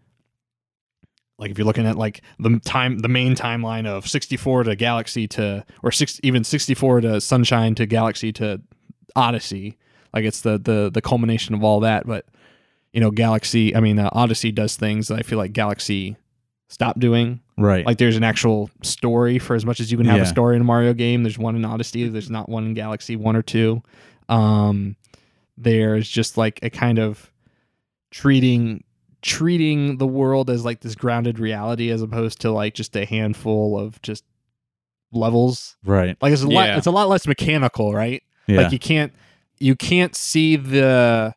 [1.39, 5.29] like if you're looking at like the time, the main timeline of 64 to Galaxy
[5.29, 8.61] to, or six, even 64 to Sunshine to Galaxy to
[9.15, 9.77] Odyssey,
[10.13, 12.07] like it's the the the culmination of all that.
[12.07, 12.27] But
[12.93, 16.17] you know, Galaxy, I mean, uh, Odyssey does things that I feel like Galaxy
[16.69, 17.41] stopped doing.
[17.57, 17.85] Right.
[17.87, 20.23] Like there's an actual story for as much as you can have Yeah.
[20.25, 21.23] a story in a Mario game.
[21.23, 22.09] There's one in Odyssey.
[22.09, 23.83] There's not one in Galaxy, one or two.
[24.29, 24.97] Um,
[25.57, 27.33] there's just like a kind of
[28.11, 28.85] treating
[29.23, 33.79] treating the world as like this grounded reality as opposed to like just a handful
[33.79, 34.25] of just
[35.13, 35.77] levels.
[35.85, 36.17] right.
[36.21, 38.23] Like it's a lot it's a lot less mechanical, right?
[38.47, 38.63] Yeah.
[38.63, 39.13] Like you can't
[39.59, 41.35] you can't see the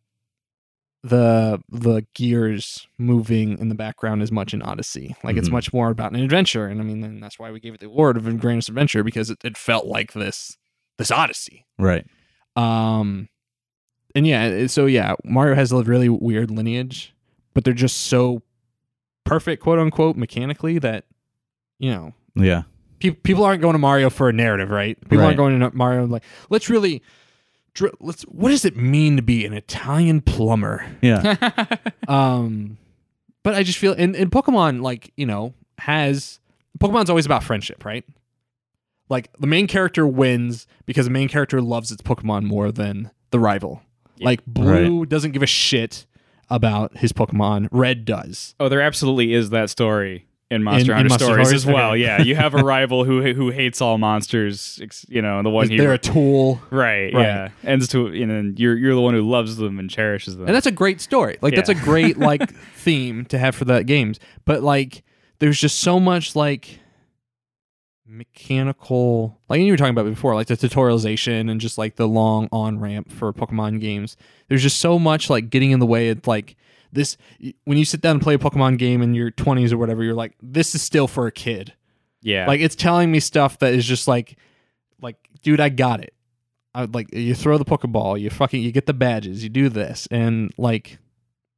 [1.03, 5.15] the the gears moving in the background as much in Odyssey.
[5.23, 5.53] Like it's Mhm.
[5.53, 7.87] much more about an adventure, and I mean, and that's why we gave it the
[7.87, 10.57] award of greatest adventure because it, it felt like this
[10.97, 11.65] this Odyssey.
[11.79, 12.05] right.
[12.55, 13.29] Um,
[14.13, 17.13] and yeah, so yeah, Mario has a really weird lineage,
[17.53, 18.41] but they're just so
[19.23, 21.05] perfect, quote unquote, mechanically that
[21.79, 22.63] you know Yeah.
[22.99, 24.99] pe- people aren't going to Mario for a narrative, right?
[25.01, 25.25] People Right.
[25.25, 27.01] aren't going to Mario like let's really.
[27.73, 28.23] dr- Let's.
[28.23, 30.85] What does it mean to be an Italian plumber?
[31.01, 31.37] Yeah.
[32.07, 32.77] Um,
[33.43, 36.39] but I just feel and, and Pokemon like you know has
[36.79, 38.03] Pokemon's always about friendship, right?
[39.09, 43.39] Like the main character wins because the main character loves its Pokemon more than the
[43.39, 43.81] rival.
[44.19, 46.05] Like Blue doesn't give a shit
[46.51, 47.67] about his Pokemon.
[47.71, 48.53] Red does.
[48.59, 51.91] Oh, there absolutely is that story in Monster In- in Hunter Monster stories as well.
[51.91, 52.01] Okay.
[52.01, 54.81] Yeah, you have a rival who who hates all monsters.
[55.07, 57.21] You know, the one he They're a tool, right, Right.
[57.23, 60.47] yeah, ends to you know you're you're the one who loves them and cherishes them.
[60.47, 61.37] and that's a great story.
[61.41, 64.19] Like that's a great like theme to have for that games.
[64.43, 65.03] But like,
[65.39, 66.80] there's just so much like
[68.11, 72.49] mechanical like you were talking about before like the tutorialization and just like the long
[72.51, 74.17] on ramp for pokemon games.
[74.49, 76.57] There's just so much like getting in the way of like
[76.91, 77.15] this
[77.63, 80.13] when you sit down and play a pokemon game in your 20s or whatever you're
[80.13, 81.73] like this is still for a kid.
[82.21, 84.37] Yeah, like it's telling me stuff that is just like
[85.01, 86.13] like dude i got it.
[86.75, 90.07] I, like you throw the pokeball you fucking you get the badges you do this
[90.09, 90.99] and like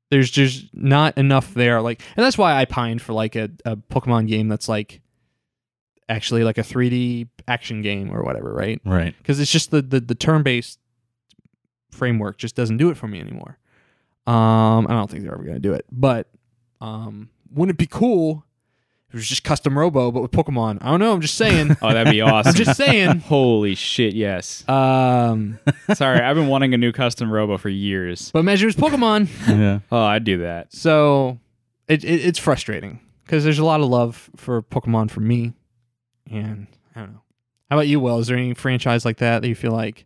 [0.09, 3.75] there's just not enough there like and that's why i pined for like a, a
[3.75, 5.02] pokemon game that's like
[6.13, 9.15] actually like a 3d action game or whatever right Right.
[9.17, 10.79] because it's just the, the the turn-based
[11.91, 13.57] framework just doesn't do it for me anymore
[14.25, 16.27] um i don't think they're ever going to do it but
[16.81, 18.45] um wouldn't it be cool
[19.09, 21.75] if it was just custom robo but with pokemon i don't know i'm just saying
[21.81, 22.49] oh, that'd be awesome.
[22.49, 24.13] i'm just saying Holy shit!
[24.15, 24.67] Yes.
[24.67, 25.59] um
[25.93, 28.31] Sorry, I've been wanting a new custom robo for years.
[28.31, 29.79] but imagine it was pokemon Yeah.
[29.91, 30.73] Oh, I'd do that.
[30.73, 31.39] so
[31.87, 35.53] it, it it's frustrating because there's a lot of love for pokemon for me
[36.31, 37.21] and i don't know
[37.69, 40.05] how about you will is there any franchise like that that you feel like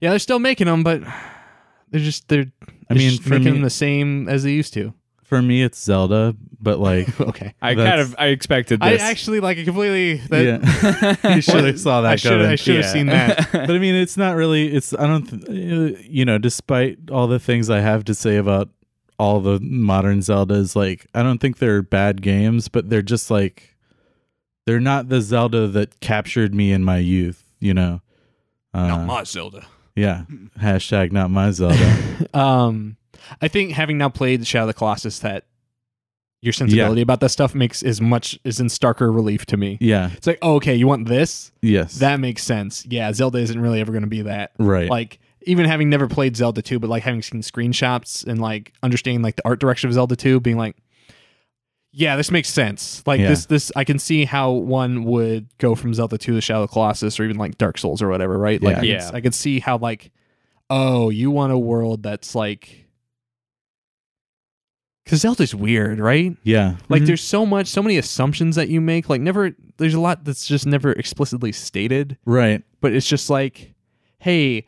[0.00, 1.02] yeah they're still making them but
[1.90, 2.46] they're just they're
[2.88, 4.92] I mean, just for making me, them the same as they used to.
[5.22, 7.54] for me, it's Zelda, but like, okay.
[7.62, 9.00] I That's- kind of I expected I this.
[9.02, 10.14] actually like it completely.
[10.28, 10.42] That,
[11.22, 12.46] yeah, you should have saw that I should coming.
[12.46, 12.90] I should have Yeah.
[12.92, 13.48] seen that.
[13.52, 14.74] but I mean, it's not really.
[14.74, 15.24] It's I don't.
[15.24, 15.44] Th-
[15.96, 18.70] uh, you know, despite all the things I have to say about
[19.20, 23.69] all the modern Zeldas, like I don't think they're bad games, but they're just like
[24.66, 27.44] they're not the Zelda that captured me in my youth.
[27.60, 28.00] You know.
[28.72, 29.66] Uh, Not my Zelda.
[29.96, 30.24] Yeah.
[30.60, 31.96] Hashtag not my Zelda.
[32.34, 32.96] Um,
[33.42, 35.44] I think having now played Shadow of the Colossus, that
[36.42, 39.76] your sensibility about that stuff makes as much is in starker relief to me.
[39.80, 40.10] yeah.
[40.14, 41.50] It's like, oh, okay, you want this?
[41.60, 41.98] Yes.
[41.98, 42.86] That makes sense.
[42.86, 44.52] Yeah, Zelda isn't really ever going to be that.
[44.58, 44.88] right.
[44.88, 49.22] Like even having never played Zelda 2, but like having seen screenshots and like understanding
[49.22, 50.76] like the art direction of Zelda 2, being like,
[51.92, 53.02] yeah, this makes sense.
[53.06, 53.28] Like Yeah.
[53.30, 56.68] this, this I can see how one would go from Zelda 2 to Shadow of
[56.68, 58.62] the Colossus or even like Dark Souls or whatever, right?
[58.62, 58.82] Like Yeah.
[58.82, 59.06] I, Yeah.
[59.06, 60.12] Could, I could see how like,
[60.70, 62.86] oh, you want a world that's like,
[65.04, 66.36] because Zelda's weird, right?
[66.44, 66.76] yeah.
[66.88, 67.06] Like Mhm.
[67.06, 69.08] there's so much, so many assumptions that you make.
[69.08, 72.62] Like never, there's a lot that's just never explicitly stated Right.
[72.80, 73.74] but it's just like,
[74.18, 74.66] hey,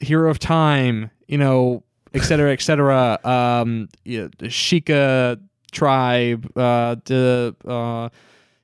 [0.00, 3.18] hero of time, you know, et cetera, et cetera.
[3.24, 5.38] Um, yeah, the Sheikah
[5.74, 8.08] tribe, uh, the, uh,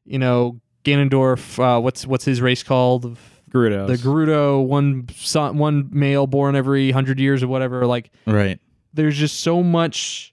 [0.07, 1.59] you know, Ganondorf.
[1.63, 3.17] Uh, what's what's his race called?
[3.51, 3.87] Gerudo.
[3.89, 7.85] The Gerudo, one son, one male born every hundred years or whatever.
[7.85, 8.59] Like, Right.
[8.95, 10.33] there's just so much.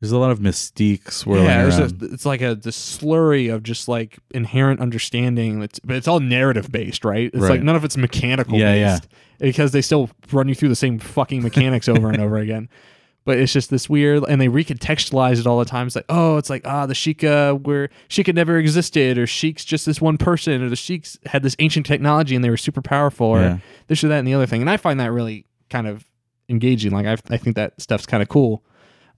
[0.00, 2.02] There's a lot of mystique swirling yeah, around.
[2.02, 5.62] a, it's like a the slurry of just like inherent understanding.
[5.62, 7.30] It's, but it's all narrative based, right?
[7.32, 8.98] It's like none of it's mechanical Yeah, yeah.
[8.98, 9.08] based
[9.40, 12.68] because they still run you through the same fucking mechanics over and over again.
[13.26, 15.86] But it's just this weird, and they recontextualize it all the time.
[15.86, 19.86] It's like, oh, it's like ah, the Sheikah where Sheikah never existed, or Sheik's just
[19.86, 23.26] this one person, or the Sheiks had this ancient technology and they were super powerful,
[23.28, 23.58] or Yeah.
[23.86, 24.60] this or that and the other thing.
[24.60, 26.04] And I find that really kind of
[26.50, 26.92] engaging.
[26.92, 28.62] Like I, I think that stuff's kind of cool.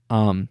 [0.09, 0.47] Um,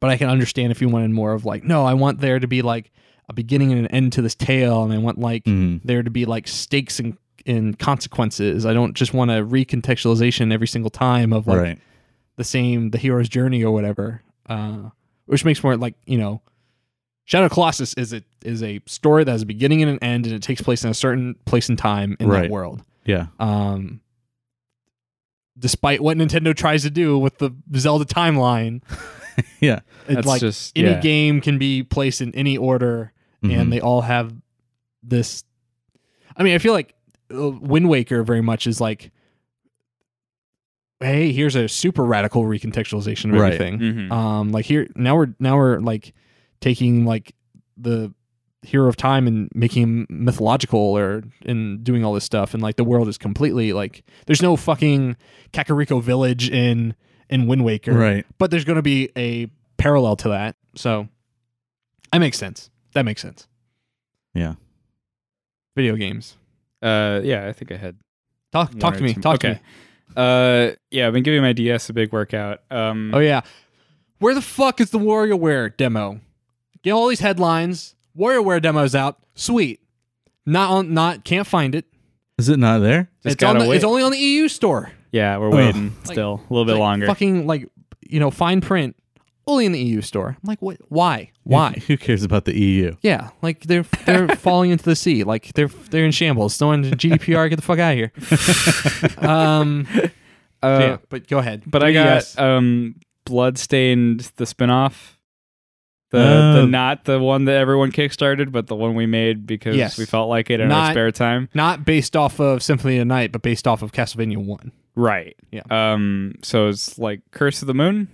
[0.00, 2.48] but I can understand if you wanted more of like, no, I want there to
[2.48, 2.90] be like
[3.28, 5.80] a beginning and an end to this tale, and I want like Mhm.
[5.84, 7.16] there to be like stakes and,
[7.46, 8.66] and consequences.
[8.66, 11.78] I don't just want a recontextualization every single time of like right.
[12.42, 14.22] The same the hero's journey or whatever.
[14.48, 14.90] Uh,
[15.26, 16.42] which makes more like you know,
[17.24, 20.34] Shadow Colossus is a is a story that has a beginning and an end, and
[20.34, 22.82] it takes place in a certain place and time in that world.
[23.04, 23.26] Yeah.
[23.38, 24.00] Um,
[25.58, 28.82] despite what Nintendo tries to do with the Zelda timeline,
[29.60, 29.80] Yeah.
[30.08, 31.00] it's like just any yeah.
[31.00, 33.12] game can be placed in any order,
[33.42, 33.56] Mhm.
[33.60, 34.34] and they all have
[35.02, 35.44] this.
[36.36, 36.94] I mean, I feel like
[37.32, 39.10] uh, Wind Waker very much is like,
[41.02, 43.52] hey, here's a super radical recontextualization of Right.
[43.54, 43.78] everything.
[43.78, 44.10] Mhm.
[44.12, 46.12] Um, like here now we're now we're like
[46.60, 47.34] taking like
[47.76, 48.12] the
[48.62, 52.76] hero of time and making him mythological or and doing all this stuff and like
[52.76, 55.16] the world is completely like there's no fucking
[55.52, 56.94] Kakariko village in
[57.28, 58.24] in Wind Waker Right.
[58.38, 59.48] but there's going to be a
[59.78, 60.54] parallel to that.
[60.76, 61.08] So
[62.12, 62.70] that makes sense.
[62.94, 63.48] That makes sense.
[64.34, 64.54] Yeah.
[65.74, 66.36] Video games.
[66.82, 67.96] Uh, yeah, I think I had.
[68.52, 69.14] Talk one talk or to me.
[69.14, 69.48] two- Talk okay.
[69.48, 69.60] to me.
[70.16, 72.60] Uh, yeah, I've been giving my DS a big workout.
[72.70, 73.42] Um, Oh yeah.
[74.18, 76.20] Where the fuck is the WarioWare demo?
[76.82, 77.94] Get all these headlines.
[78.16, 79.18] WarioWare demo's out.
[79.34, 79.80] Sweet.
[80.46, 80.94] Not on.
[80.94, 81.86] Not can't find it.
[82.38, 83.08] Is it not there?
[83.22, 83.58] just it's on.
[83.58, 84.90] The, it's only on the EU store.
[85.12, 85.54] yeah, we're Ugh.
[85.54, 87.06] waiting Like- still a little bit Like, longer.
[87.06, 87.68] Fucking like
[88.08, 88.96] you know fine print.
[89.46, 90.28] Only in the EU store.
[90.40, 90.76] I'm like, what?
[90.88, 91.30] Why?
[91.42, 91.72] Why?
[91.72, 92.96] Who, who cares about the EU?
[93.02, 95.24] Yeah, like they're they're falling into the sea.
[95.24, 96.60] Like they're they're in shambles.
[96.60, 97.50] No one GDPR.
[97.50, 98.12] Get the fuck out of here.
[99.28, 99.86] Um.
[100.62, 101.62] uh, yeah, but go ahead.
[101.66, 102.38] But I got 3DS.
[102.40, 105.18] um Bloodstained the spin-off.
[106.10, 106.52] The Oh.
[106.60, 109.96] the not the one that everyone kickstarted, but the one we made because Yes.
[109.98, 111.48] we felt like it in our spare time.
[111.54, 114.72] not based off of Symphony of the Night, but based off of Castlevania One.
[114.94, 115.34] Right.
[115.50, 115.62] Yeah.
[115.70, 118.08] Um so it's like Curse of the Moon?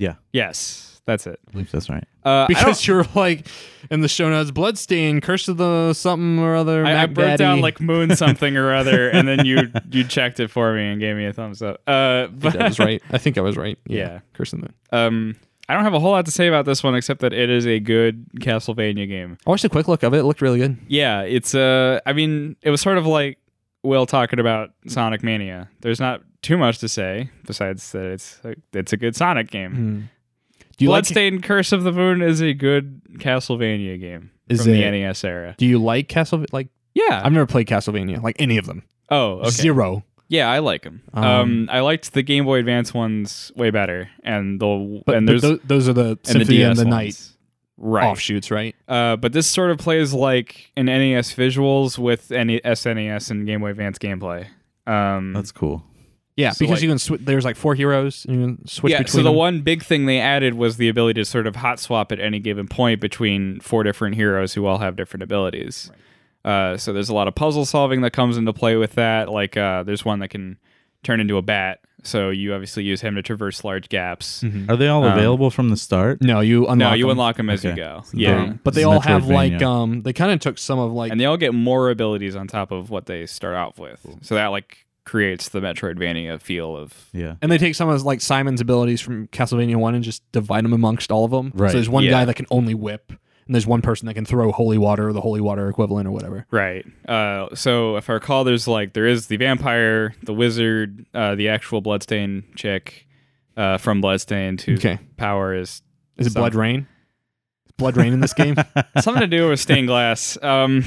[0.00, 0.14] Yeah.
[0.32, 1.38] Yes, that's it.
[1.48, 2.04] I believe that's right.
[2.24, 3.46] Uh Because you're like
[3.90, 6.84] in the show notes, Bloodstain, Curse of the something or other.
[6.84, 7.36] I, I Mac broke Daddy.
[7.38, 11.00] down like moon something or other, and then you you checked it for me and
[11.00, 11.80] gave me a thumbs up.
[11.86, 13.02] Uh, I but think I was right.
[13.10, 13.78] I think I was right.
[13.86, 14.20] Yeah.
[14.34, 14.74] Curse of the Moon.
[14.92, 15.36] um,
[15.68, 17.64] I don't have a whole lot to say about this one except that it is
[17.64, 19.38] a good Castlevania game.
[19.46, 20.18] I watched a quick look of it.
[20.18, 20.76] It looked really good.
[20.88, 23.38] Yeah, it's uh, I mean, it was sort of like
[23.84, 25.68] Will talking about Sonic Mania.
[25.80, 29.74] There's not too much to say besides that it's a, it's a good Sonic game.
[29.74, 30.00] Hmm.
[30.76, 31.04] Do you like?
[31.04, 35.24] Bloodstained Curse of the Moon is a good Castlevania game Is from it- the NES
[35.24, 35.54] era.
[35.58, 36.52] Do you like Castlevania?
[36.52, 37.20] Like Yeah.
[37.24, 38.22] I've never played Castlevania.
[38.22, 38.82] Like any of them.
[39.10, 39.50] oh, okay.
[39.50, 40.04] Zero.
[40.28, 41.02] Yeah, I like them.
[41.12, 45.26] Um, Um, I liked the Game Boy Advance ones way better, and the But, and
[45.26, 46.90] but there's tho- those are the and the Symphony DS and the ones.
[46.90, 47.36] Night
[47.78, 48.06] right?
[48.06, 48.76] offshoots, right?
[48.86, 53.60] Uh, but this sort of plays like an NES visuals with any SNES and Game
[53.60, 54.46] Boy Advance gameplay.
[54.86, 55.82] Um, That's cool.
[56.36, 57.20] Yeah, So, because like- you can switch.
[57.24, 58.24] There's like four heroes.
[58.26, 58.98] And you can switch yeah.
[58.98, 59.12] between.
[59.12, 59.34] So the them.
[59.36, 62.38] one big thing they added was the ability to sort of hot swap at any
[62.38, 65.90] given point between four different heroes who all have different abilities.
[66.44, 69.28] Uh, so there's a lot of puzzle solving that comes into play with that.
[69.28, 70.56] Like uh, there's one that can
[71.02, 74.42] turn into a bat, so you obviously use him to traverse large gaps.
[74.42, 74.70] Mhm.
[74.70, 76.22] Are they all Um, available from the start?
[76.22, 76.76] No, you unlock.
[76.78, 77.10] No, you them.
[77.12, 78.02] unlock them as you go.
[78.04, 78.44] So Yeah.
[78.44, 80.02] they're- but they all have like um.
[80.02, 82.70] They kind of took some of like and they all get more abilities on top
[82.70, 84.06] of what they start off with.
[84.22, 87.34] So that like creates the Metroidvania feel of Yeah.
[87.42, 90.72] And they take some of like Simon's abilities from Castlevania One and just divide them
[90.72, 91.52] amongst all of them.
[91.54, 91.70] Right.
[91.70, 92.10] So there's one Yeah.
[92.10, 93.10] guy that can only whip,
[93.46, 96.12] and there's one person that can throw holy water or the holy water equivalent or
[96.12, 96.46] whatever.
[96.50, 96.84] right.
[97.08, 101.48] Uh, so if I recall, there's like there is the vampire, the wizard, uh, the
[101.48, 103.06] actual bloodstain chick
[103.56, 104.98] uh, from Bloodstained whose Okay.
[105.16, 105.82] power is
[106.18, 106.86] Is it Some- Blood Rain?
[107.66, 108.54] Is Blood Rain in this game?
[109.00, 110.38] something to do with stained glass.
[110.42, 110.84] Um,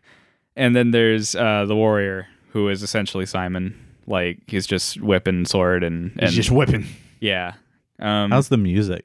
[0.56, 3.78] and then there's uh, the warrior who is essentially Simon.
[4.06, 6.86] Like he's just whipping sword and, and He's just whipping.
[7.20, 7.52] yeah.
[7.98, 9.04] Um, How's the music?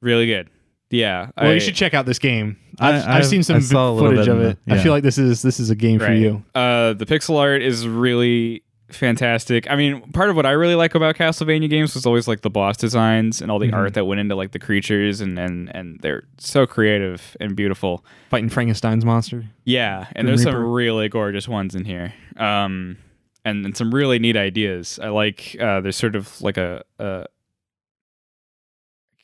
[0.00, 0.48] really good.
[0.90, 1.30] Yeah.
[1.36, 2.56] Well, I- you should check out this game.
[2.78, 4.58] I- I've, I've, I've- seen some I saw a little footage bit of in it.
[4.66, 4.82] the- I yeah.
[4.82, 6.18] feel like this is this is a game for Right.
[6.18, 6.44] you.
[6.54, 9.70] Uh, the pixel art is really fantastic.
[9.70, 12.50] I mean, part of what I really like about Castlevania games was always like the
[12.50, 13.74] boss designs and all the Mhm.
[13.74, 18.04] art that went into like the creatures and and and they're so creative and beautiful.
[18.30, 19.44] Fighting Frankenstein's monster.
[19.64, 20.56] Yeah, and Grim there's Reaper.
[20.58, 22.12] some really gorgeous ones in here.
[22.36, 22.98] Um,
[23.44, 24.98] and, and some really neat ideas.
[25.02, 25.56] I like.
[25.60, 27.26] Uh, there's sort of like a, a.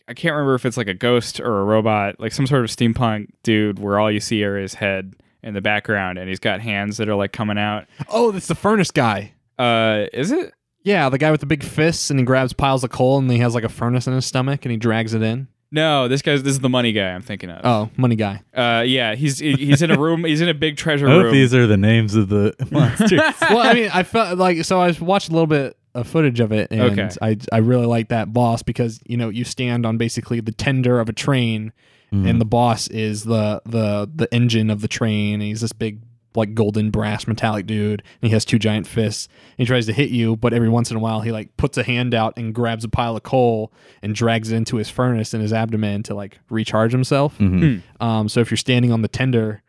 [0.08, 2.70] I can't remember if it's like a ghost or a robot, like some sort of
[2.70, 6.60] steampunk dude, where all you see are his head in the background, and he's got
[6.60, 7.86] hands that are like coming out.
[8.08, 9.32] Oh, that's the furnace guy.
[9.60, 10.52] Uh, is it?
[10.82, 13.38] Yeah, the guy with the big fists, and he grabs piles of coal, and he
[13.38, 15.48] has like a furnace in his stomach, and he drags it in.
[15.72, 16.42] No, this guy's.
[16.42, 17.60] This is the money guy I'm thinking of.
[17.64, 18.42] Oh, money guy.
[18.54, 20.24] Uh, yeah, he's he's in a room.
[20.24, 21.32] He's in a big treasure I hope room.
[21.32, 23.20] these are the names of the monsters.
[23.42, 24.80] well, I mean, I felt like so.
[24.80, 27.08] I watched a little bit of footage of it, and Okay.
[27.22, 30.98] I I really like that boss because you know you stand on basically the tender
[30.98, 31.72] of a train,
[32.12, 32.28] Mhm.
[32.28, 35.34] and the boss is the the the engine of the train.
[35.34, 36.00] And he's this big
[36.34, 39.26] like golden brass metallic dude, and he has two giant fists.
[39.58, 41.76] And he tries to hit you, but every once in a while he like puts
[41.76, 43.72] a hand out and grabs a pile of coal
[44.02, 47.36] and drags it into his furnace in his abdomen to like recharge himself.
[47.38, 47.82] Mhm.
[48.00, 49.62] Um, so if you're standing on the tender,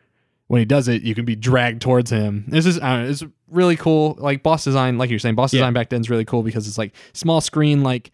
[0.47, 2.43] when he does it, you can be dragged towards him.
[2.47, 4.16] This is I know, it's really cool.
[4.20, 5.59] Like boss design, like you're saying, boss Yeah.
[5.62, 8.12] design back then is really cool because it's like small screen, like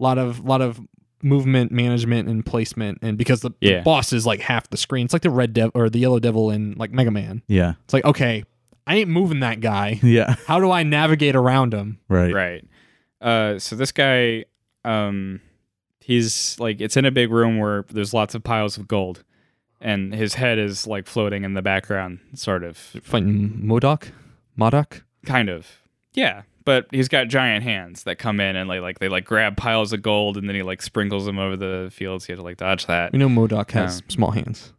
[0.00, 0.80] a lot of lot of
[1.24, 3.82] movement management and placement, and because the, the Yeah.
[3.82, 5.06] boss is like half the screen.
[5.06, 7.42] It's like the red devil or the yellow devil in like Mega Man.
[7.48, 7.74] Yeah.
[7.84, 8.44] It's like okay,
[8.86, 9.98] I ain't moving that guy.
[10.04, 10.36] Yeah.
[10.46, 11.98] How do I navigate around him?
[12.08, 12.32] Right.
[12.32, 12.64] Right.
[13.20, 14.44] Uh, so this guy,
[14.84, 15.40] um,
[16.00, 19.24] he's like, it's in a big room where there's lots of piles of gold,
[19.80, 24.08] and his head is like floating in the background, sort of, Fighting MODOK,
[24.58, 25.02] MODOK.
[25.24, 25.66] kind of.
[26.12, 29.56] Yeah, but he's got giant hands that come in and like, like they like grab
[29.56, 32.28] piles of gold, and then he like sprinkles them over the fields.
[32.28, 33.12] You have to like dodge that.
[33.12, 34.72] We know MODOK has Um, small hands.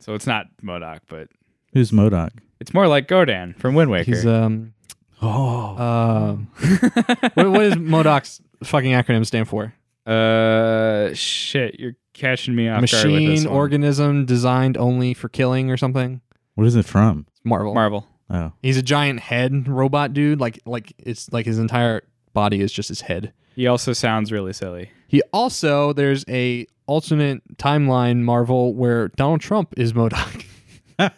[0.00, 1.28] So it's not MODOK, but
[1.72, 2.30] Who's MODOK?
[2.60, 4.04] It's more like Gohdan from Wind Waker.
[4.10, 4.74] He's um
[5.22, 6.32] Oh, uh,
[7.34, 9.74] what, what does MODOK's fucking acronym stand for?
[10.06, 13.56] uh, shit, you're catching me off guard with this Machine one.
[13.56, 16.20] organism designed only for killing or something.
[16.54, 17.26] what is it from?
[17.44, 17.74] Marvel.
[17.74, 18.06] Marvel.
[18.30, 20.40] Oh, He's a giant head robot dude.
[20.40, 22.02] Like like it's like his entire
[22.32, 23.32] body is just his head.
[23.56, 24.90] He also sounds really silly.
[25.08, 30.44] He also there's a alternate timeline Marvel where Donald Trump is MODOK.
[30.98, 31.12] That's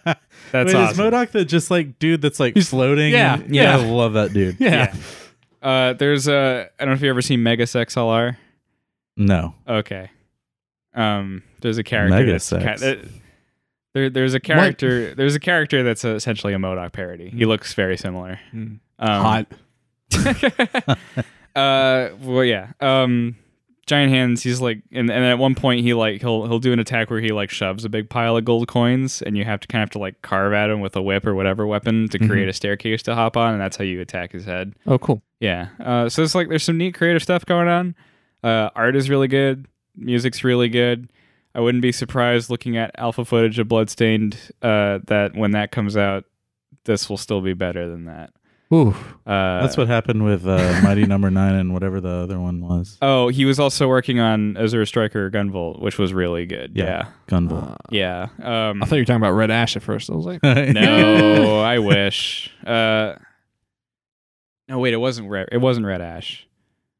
[0.52, 1.06] Wait, awesome.
[1.06, 3.12] is MODOK the just like dude that's like floating?
[3.12, 3.76] yeah, and- yeah.
[3.76, 4.56] I love that dude.
[4.60, 4.94] yeah.
[5.62, 6.68] Uh, there's a.
[6.78, 8.36] I don't know if you ever seen Megas XLR.
[9.16, 10.10] No, Okay.
[10.94, 12.16] Um, there's a character.
[12.16, 12.82] Megas that's X.
[12.82, 12.96] ki- uh,
[13.94, 15.14] there, there's a character.
[15.14, 17.30] There's a character that's essentially a MODOK parody.
[17.30, 18.40] He looks very similar.
[18.54, 18.78] Mm.
[18.98, 19.46] Um, Hot.
[21.56, 22.72] uh, well, yeah.
[22.80, 23.36] Um,
[23.86, 24.42] giant hands.
[24.42, 27.20] He's like, and, and at one point he like he'll he'll do an attack where
[27.20, 29.88] he like shoves a big pile of gold coins, and you have to kind of
[29.88, 32.52] have to like carve at him with a whip or whatever weapon to create a
[32.52, 34.74] staircase to hop on, and that's how you attack his head.
[34.86, 35.22] Oh, cool.
[35.40, 35.68] Yeah.
[35.80, 37.94] Uh, so it's like there's some neat creative stuff going on.
[38.42, 39.66] Uh, art is really good.
[39.96, 41.10] Music's really good.
[41.54, 45.96] I wouldn't be surprised looking at alpha footage of Bloodstained uh, that when that comes
[45.96, 46.24] out,
[46.84, 48.30] this will still be better than that.
[48.72, 48.94] Ooh.
[49.26, 52.96] Uh, that's what happened with uh, Mighty Number Nine and whatever the other one was.
[53.02, 56.72] Oh, he was also working on Azure Striker Gunvolt, which was really good.
[56.74, 56.84] Yeah.
[56.84, 57.08] Yeah.
[57.28, 57.76] Gunvolt.
[57.90, 58.28] Yeah.
[58.42, 60.08] Um, I thought you were talking about Red Ash at first.
[60.08, 62.50] I was like, no, I wish.
[62.66, 63.16] Uh,
[64.68, 65.50] no, wait, it wasn't Red.
[65.52, 66.46] It wasn't Red Ash.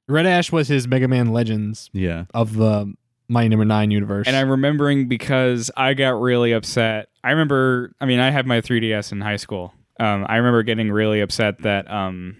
[0.09, 2.27] Red Ash was his Mega Man Legends yeah.
[2.35, 2.93] of the
[3.33, 4.27] Mighty Number Nine universe.
[4.27, 7.09] And I'm remembering because I got really upset.
[7.25, 9.73] I remember, I mean, I had my 3DS in high school.
[9.99, 12.37] Um, I remember getting really upset that um,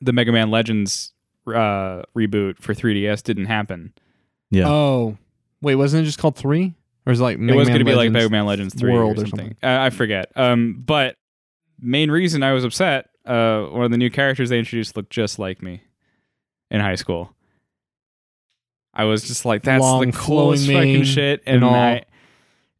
[0.00, 1.12] the Mega Man Legends
[1.46, 3.94] uh, reboot for 3DS didn't happen.
[4.50, 4.68] Yeah.
[4.68, 5.16] oh,
[5.62, 6.74] wait, wasn't it just called three?
[7.06, 8.92] Or is it like Mega it was going to be like Mega Man Legends 3
[8.92, 9.56] World or or something.
[9.62, 10.30] Uh, I forget.
[10.36, 11.16] Um, but
[11.80, 15.38] main reason I was upset, uh, one of the new characters they introduced looked just
[15.38, 15.82] like me
[16.70, 17.34] in high school.
[18.98, 21.74] I was just like, that's Long, the coolest fucking shit, and and all.
[21.74, 22.02] I,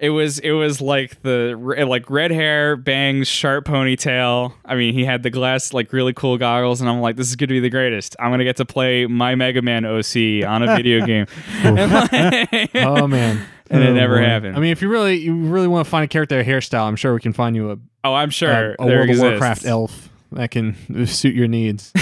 [0.00, 1.56] it was it was like the
[1.88, 4.52] like red hair, bangs, sharp ponytail.
[4.64, 7.36] I mean, he had the glass like really cool goggles, and I'm like, this is
[7.36, 8.14] going to be the greatest.
[8.20, 11.26] I'm gonna get to play my Mega Man OC on a video game.
[11.64, 13.44] Like- Oh man.
[13.70, 14.24] And it Oh, never boy.
[14.24, 14.56] happened.
[14.56, 17.12] I mean, if you really you really want to find a character hairstyle, I'm sure
[17.12, 19.22] we can find you a, oh, I'm sure a, a World exists.
[19.24, 21.92] of Warcraft elf that can suit your needs.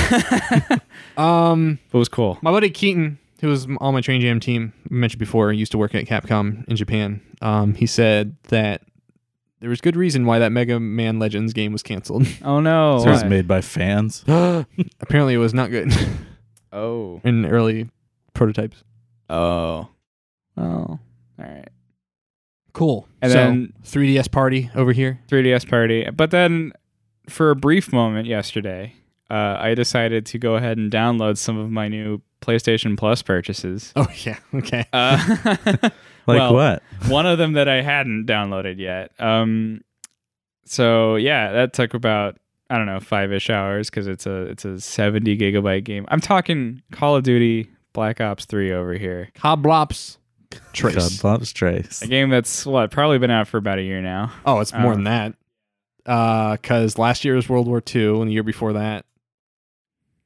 [1.16, 2.38] um, It was cool.
[2.42, 5.78] my buddy Keaton, who was on my Train Jam team, I mentioned before, used to
[5.78, 7.20] work at Capcom in Japan.
[7.42, 8.82] Um, he said that
[9.60, 12.26] there was good reason why that Mega Man Legends game was canceled.
[12.44, 12.98] Oh no!
[13.00, 13.28] So it was Why?
[13.28, 14.22] made by fans.
[14.28, 15.92] Apparently, it was not good
[16.72, 17.20] Oh.
[17.24, 17.88] in early
[18.34, 18.82] prototypes.
[19.30, 19.88] Oh.
[20.56, 20.62] Oh.
[20.62, 20.98] All
[21.38, 21.68] right.
[22.72, 23.08] Cool.
[23.22, 25.18] And so, then 3DS party over here.
[25.28, 26.08] 3DS party.
[26.10, 26.72] But then,
[27.28, 28.94] for a brief moment yesterday,
[29.30, 33.92] uh, I decided to go ahead and download some of my new PlayStation Plus purchases.
[33.96, 34.38] Oh yeah.
[34.54, 34.84] Okay.
[34.92, 35.88] Uh,
[36.28, 36.82] Like well, what?
[37.06, 39.12] one of them that I hadn't downloaded yet.
[39.20, 39.82] Um,
[40.64, 42.36] so yeah, that took about
[42.68, 46.04] I don't know five ish hours because it's a it's a seventy gigabyte game.
[46.08, 49.30] I'm talking Call of Duty Black Ops Three over here.
[49.36, 50.18] Coblops.
[50.72, 50.94] Trace.
[50.96, 52.02] God, Bob's Trace.
[52.02, 54.32] A game that's what probably been out for about a year now.
[54.44, 55.34] Oh, it's more Uh, than that.
[56.04, 59.04] Because last year was World War II, and the year before that,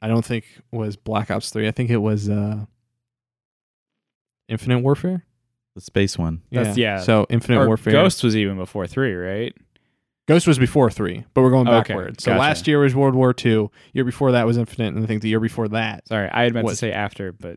[0.02, 1.68] I don't think was Black Ops Three.
[1.68, 2.64] I think it was uh,
[4.48, 5.24] Infinite Warfare.
[5.74, 6.42] The space one.
[6.50, 7.00] That's- yeah.
[7.00, 7.92] So Infinite Or Warfare.
[7.92, 9.54] Ghost was even before three, right?
[10.26, 12.22] Ghost was before three, but we're going Okay, backwards.
[12.24, 12.40] So gotcha.
[12.40, 13.68] last year was World War II.
[13.92, 16.06] Year before that was Infinite, and I think the year before that.
[16.08, 17.56] Sorry, I had meant to say after, but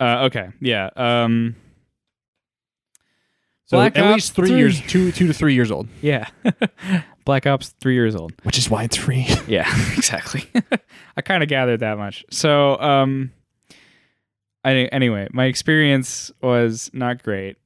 [0.00, 0.90] uh, okay, yeah.
[0.96, 1.54] Um,
[3.66, 4.58] So Black at Ops least three 3.
[4.58, 6.28] years, two two to three years old, yeah.
[7.28, 8.32] Black Ops, three years old.
[8.44, 9.26] which is why it's free.
[9.46, 9.68] Yeah,
[9.98, 10.44] exactly.
[11.16, 12.24] I kind of gathered that much.
[12.30, 13.32] So, um,
[14.64, 17.58] I, anyway, my experience was not great.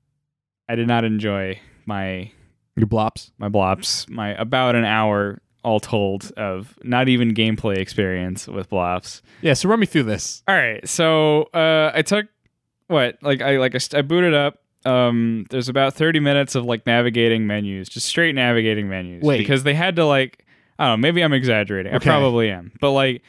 [0.68, 2.32] I did not enjoy my
[2.74, 3.30] Your blops.
[3.38, 9.22] my blops, my about an hour all told of not even gameplay experience with blops.
[9.42, 9.54] Yeah.
[9.54, 10.42] So run me through this.
[10.48, 12.26] All right, so uh, I took
[12.88, 14.58] what like I like I, I booted up.
[14.85, 19.22] Um, there's about 30 minutes of like navigating menus, just straight navigating menus.
[19.22, 19.39] Wait.
[19.39, 20.45] because they had to like
[20.78, 21.95] I don't know, maybe I'm exaggerating.
[21.95, 22.09] Okay.
[22.09, 23.22] I probably am, but like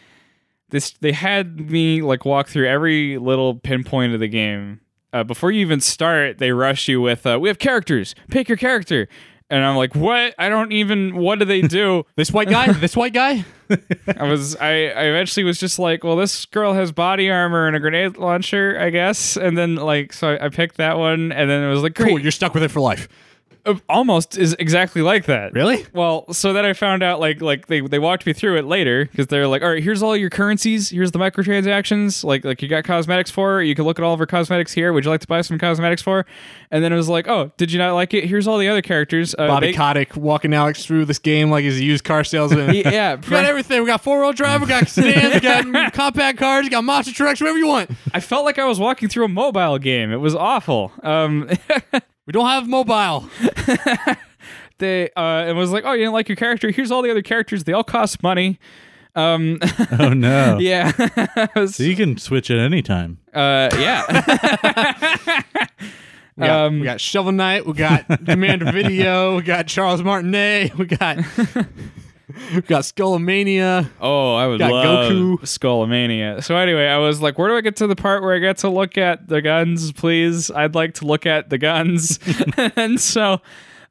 [0.69, 4.79] this, they had me like walk through every little pinpoint of the game.
[5.11, 8.15] Uh, before you even start, they rush you with, uh, "We have characters.
[8.31, 9.07] Pick your character."
[9.53, 10.33] And I'm like, "What?
[10.39, 11.15] I don't even.
[11.15, 12.71] What do they do?" This white guy.
[12.71, 13.45] this white guy.
[14.17, 17.75] I was I, I eventually was just like, well, this girl has body armor and
[17.75, 19.37] a grenade launcher, I guess.
[19.37, 22.09] And then like so I, I picked that one and then it was like, great.
[22.09, 22.19] Cool.
[22.19, 23.07] You're stuck with it for life.
[23.87, 25.53] Almost is exactly like that.
[25.53, 25.85] Really?
[25.93, 29.05] Well, so then I found out like like they, they walked me through it later
[29.05, 32.67] because they're like, all right, here's all your currencies, here's the microtransactions, like like you
[32.67, 34.91] got cosmetics for, you can look at all of our cosmetics here.
[34.91, 36.25] Would you like to buy some cosmetics for?
[36.71, 38.25] And then it was like, oh, did you not like it?
[38.25, 39.33] Here's all the other characters.
[39.37, 42.73] Uh, Bobby they- Kotick walking Alex through this game like he's a used car salesman.
[42.75, 43.81] yeah, We got everything.
[43.81, 44.59] We got four wheel drive.
[44.61, 45.35] We got sedans.
[45.35, 46.63] We got compact cars.
[46.65, 47.39] We got monster trucks.
[47.39, 47.91] Whatever you want.
[48.13, 50.11] I felt like I was walking through a mobile game.
[50.11, 50.91] It was awful.
[51.01, 51.49] Um,
[52.25, 53.27] We don't have mobile.
[54.77, 56.71] they uh, it was like, oh, you didn't like your character?
[56.71, 57.63] Here's all the other characters.
[57.65, 58.59] They all cost money.
[59.15, 59.59] Um,
[59.99, 60.57] Oh no.
[60.61, 60.91] yeah,
[61.55, 63.19] was- So you can switch at any time.
[63.33, 65.43] uh, yeah.
[66.35, 67.65] We got, Um, we got Shovel Knight.
[67.67, 69.35] We got Commander Video.
[69.35, 70.75] We got Charles Martinet.
[70.77, 71.17] We got
[72.53, 73.89] we got Skullomania.
[73.99, 75.39] Oh, I would Got love Goku.
[75.41, 76.43] Skullomania.
[76.43, 78.57] So anyway, I was like, where do I get to the part where I get
[78.59, 80.51] to look at the guns, please?
[80.51, 82.19] I'd like to look at the guns.
[82.75, 83.41] and so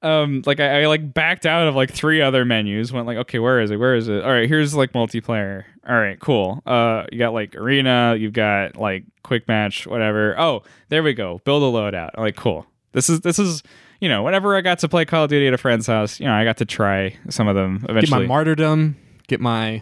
[0.03, 3.38] um like I, I like backed out of like three other menus, went like, okay,
[3.38, 3.76] where is it?
[3.76, 4.24] Where is it?
[4.24, 5.64] All right, here's like multiplayer.
[5.88, 6.62] All right, cool.
[6.66, 10.38] Uh you got like arena, you've got like quick match, whatever.
[10.38, 11.40] Oh, there we go.
[11.45, 12.11] Build a loadout.
[12.16, 12.66] I'm like, cool.
[12.93, 13.62] This is this is
[14.03, 16.26] you know, whenever I got to play Call of Duty at a friend's house, you
[16.26, 18.22] know, I got to try some of them eventually.
[18.22, 18.96] Get my martyrdom.
[19.28, 19.80] Get my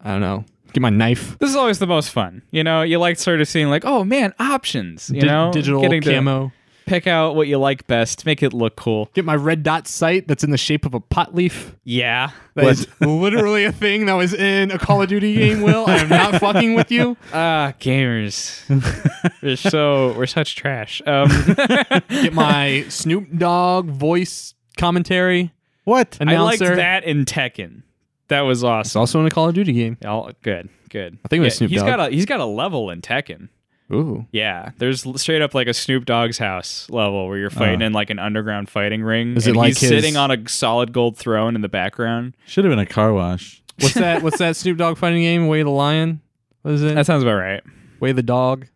[0.00, 0.44] I don't know.
[0.72, 1.38] Get my knife.
[1.38, 2.42] this is always the most fun.
[2.50, 5.10] You know, you like sort of seeing like, oh man, options.
[5.10, 6.52] You Di- know, digital getting to camo.
[6.86, 9.10] Pick out what you like best, make it look cool.
[9.14, 11.74] Get my red dot sight that's in the shape of a pot leaf.
[11.84, 15.60] Yeah, That is literally a thing that was in a Call of Duty game.
[15.62, 17.16] Will I am not fucking with you.
[17.34, 18.62] ah, gamers.
[19.42, 21.02] we're so we're such trash.
[21.06, 21.28] Um,
[22.08, 25.52] Get my Snoop Dogg voice commentary
[25.84, 26.16] What?
[26.20, 26.76] I liked announcer.
[26.76, 27.82] that in Tekken.
[28.28, 29.00] That was It's awesome.
[29.00, 29.98] also in a Call of Duty game.
[30.04, 31.18] Oh, good, good.
[31.24, 31.88] I think it was Snoop he's Dogg.
[31.88, 33.48] got a he's got a level in Tekken.
[33.92, 34.26] Ooh.
[34.32, 38.10] Yeah, there's straight up like a Snoop Dogg's house level where you're fighting in like
[38.10, 39.36] an underground fighting ring.
[39.36, 42.36] Is it like he's his- sitting on a solid gold throne in the background?
[42.46, 43.62] Should have been a car wash.
[43.78, 44.22] What's that?
[44.24, 45.46] What's that Snoop Dogg fighting game?
[45.46, 46.20] Way the lion?
[46.62, 46.94] What is it?
[46.96, 47.62] That sounds about right.
[48.00, 48.66] Way the dog.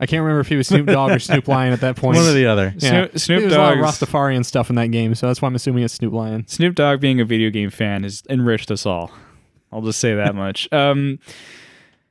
[0.00, 2.16] I can't remember if he was Snoop Dogg or Snoop Lion at that point.
[2.16, 2.72] One or the other.
[2.78, 3.08] Yeah.
[3.08, 5.56] Snoop, Snoop There's a lot of Rastafarian stuff in that game, so that's why I'm
[5.56, 6.46] assuming it's Snoop Lion.
[6.46, 9.10] Snoop Dogg being a video game fan has enriched us all.
[9.72, 10.72] I'll just say that much.
[10.72, 11.18] Um,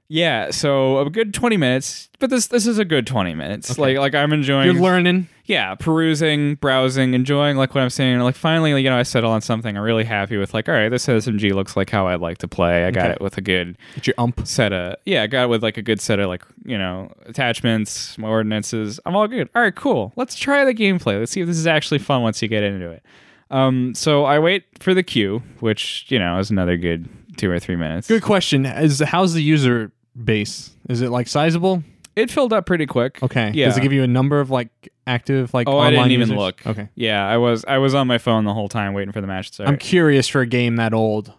[0.09, 3.71] yeah, so a good twenty minutes, but this this is a good twenty minutes.
[3.71, 3.81] Okay.
[3.81, 4.65] Like like I'm enjoying.
[4.65, 5.27] You're learning.
[5.45, 8.19] yeah, perusing, browsing, enjoying like what I'm saying.
[8.19, 10.53] Like finally, you know, I settle on something I'm really happy with.
[10.53, 12.85] Like, all right, this SMG looks like how I'd like to play.
[12.85, 13.13] I got Okay.
[13.15, 14.47] it with a good Get your ump.
[14.47, 17.11] set of yeah, I got it with like a good set of like you know
[17.25, 18.99] attachments, my ordinances.
[19.05, 19.49] I'm all good.
[19.55, 20.13] All right, cool.
[20.15, 21.19] Let's try the gameplay.
[21.19, 23.03] Let's see if this is actually fun once you get into it.
[23.49, 27.59] Um, so I wait for the queue, which you know is another good two or
[27.59, 28.07] three minutes.
[28.07, 28.65] Good question.
[28.65, 29.91] Is how's the user
[30.23, 30.71] base?
[30.89, 31.83] Is it like sizable?
[32.15, 33.21] It filled up pretty quick.
[33.21, 33.51] Okay.
[33.53, 33.65] Yeah.
[33.67, 34.69] Does it give you a number of like
[35.05, 36.37] active like Oh, I online didn't even users?
[36.37, 36.65] look.
[36.67, 36.89] Okay.
[36.95, 39.49] Yeah, I was I was on my phone the whole time waiting for the match
[39.49, 39.69] to start.
[39.69, 41.31] I'm curious for a game that old.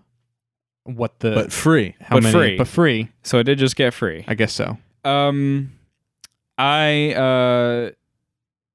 [0.84, 1.96] What the But free.
[2.00, 2.56] how but many free.
[2.56, 3.08] but free?
[3.22, 4.24] so I did just get free.
[4.28, 4.78] I guess so.
[5.04, 5.72] Um,
[6.56, 7.90] I uh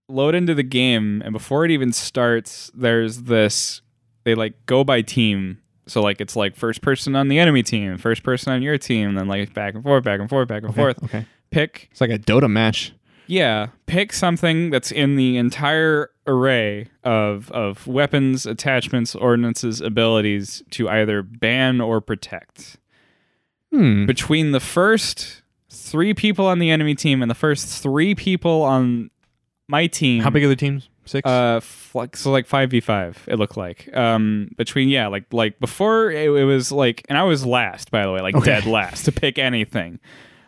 [0.10, 3.82] load into the game, and before it even starts, there's this.
[4.26, 7.98] They like go by team, so like it's like first person on the enemy team,
[7.98, 10.70] first person on your team, then like back and forth, back and forth, back and
[10.72, 10.76] Okay.
[10.82, 11.04] forth.
[11.04, 11.26] Okay.
[11.52, 12.94] Pick, It's like a Dota match.
[13.28, 20.90] yeah, pick something that's in the entire array of of weapons, attachments, ordinances, abilities to
[20.90, 22.78] either ban or protect
[23.72, 24.06] Hmm.
[24.06, 29.10] between the first three people on the enemy team and the first three people on
[29.68, 30.22] my team.
[30.24, 30.90] How big are the teams?
[31.06, 31.28] Six.
[31.28, 31.60] Uh,
[31.94, 33.24] like so, like five v five.
[33.28, 37.24] It looked like um between yeah, like like before it, it was like, and I
[37.24, 38.46] was last by the way, like Okay.
[38.46, 40.00] dead last to pick anything.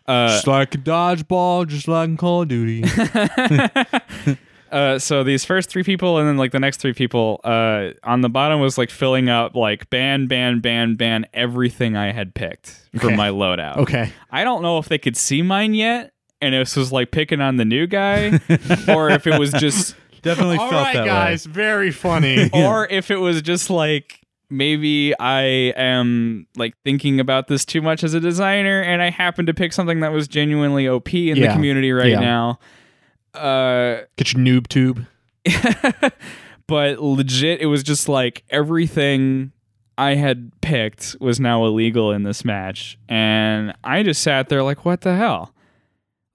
[0.08, 2.84] Uh, just like a dodgeball, just like in Call of Duty.
[4.72, 8.22] uh, so these first three people and then like the next three people uh, on
[8.22, 12.88] the bottom was like filling up like ban ban ban ban everything i had picked
[12.98, 13.16] for Okay.
[13.16, 14.12] my loadout okay.
[14.32, 17.56] i don't know if they could see mine yet and this was like picking on
[17.58, 18.40] the new guy
[18.90, 19.96] or if it was just
[20.26, 21.46] Definitely All felt right, that guys.
[21.46, 22.50] Very funny.
[22.54, 24.20] or if it was just like
[24.50, 25.42] maybe I
[25.78, 29.72] am like thinking about this too much as a designer and I happen to pick
[29.74, 31.54] something that was genuinely OP in the Yeah.
[31.54, 32.20] community right Yeah.
[32.20, 32.60] now.
[33.34, 35.06] Uh Get your noob tube.
[36.68, 39.52] but legit it was just like everything
[39.98, 44.86] I had picked was now illegal in this match and I just sat there like
[44.86, 45.54] what the hell?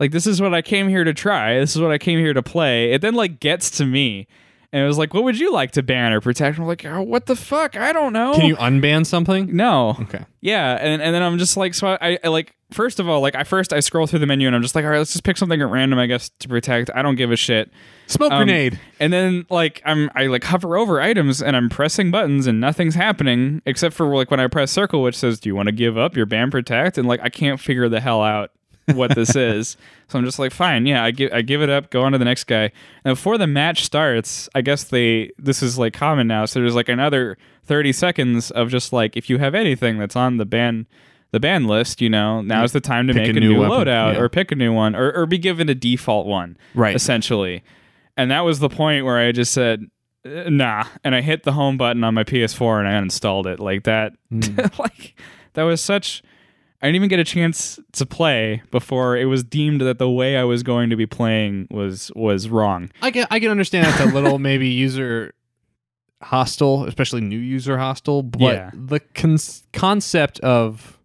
[0.01, 1.59] Like this is what I came here to try.
[1.61, 2.93] This is what I came here to play.
[2.93, 4.27] It then like gets to me
[4.73, 6.57] And it was like, what would you like to ban or protect?
[6.57, 7.77] And I'm like, oh, what the fuck?
[7.77, 8.35] I don't know.
[8.35, 9.55] Can you unban something?
[9.55, 9.97] No.
[10.03, 10.25] Okay.
[10.41, 13.35] Yeah, and and then I'm just like, so I, I like first of all, like
[13.35, 15.25] I first I scroll through the menu and I'm just like, all right, let's just
[15.25, 16.89] pick something at random, I guess, to protect.
[16.95, 17.71] I don't give a shit.
[18.07, 18.79] Smoke Um, grenade.
[19.01, 22.95] And then like I'm I like hover over items and I'm pressing buttons and nothing's
[22.95, 25.99] happening except for like when I press circle, which says, do you want to give
[25.99, 26.97] up your ban protect?
[26.97, 28.53] And like I can't figure the hell out
[28.97, 29.77] what this is.
[30.09, 32.19] So I'm just like, fine, yeah, I give I give it up, go on to
[32.19, 32.73] the next guy.
[33.05, 36.45] And before the match starts, I guess they this is like common now.
[36.47, 40.37] So there's like another 30 seconds of just like if you have anything that's on
[40.39, 40.87] the ban
[41.33, 43.61] the ban list, you know, now's the time to Pick make a a, new new,
[43.61, 44.21] loadout yeah.
[44.21, 46.95] or pick a new one or, or be given a default one Right.
[46.97, 47.63] essentially.
[48.17, 49.87] And that was the point where I just said,
[50.27, 50.85] "Uh, nah.
[51.05, 53.61] And I hit the home button on my PS4 and I uninstalled it.
[53.61, 54.15] Like that,
[54.79, 55.15] like,
[55.55, 56.23] that was such.
[56.83, 60.37] I didn't even get a chance to play before it was deemed that the way
[60.39, 62.91] I was going to be playing was was wrong.
[63.03, 65.35] I can I can understand that's a little maybe user
[66.23, 68.71] hostile, especially new user hostile, but Yeah.
[68.75, 69.37] the con-
[69.73, 70.99] concept of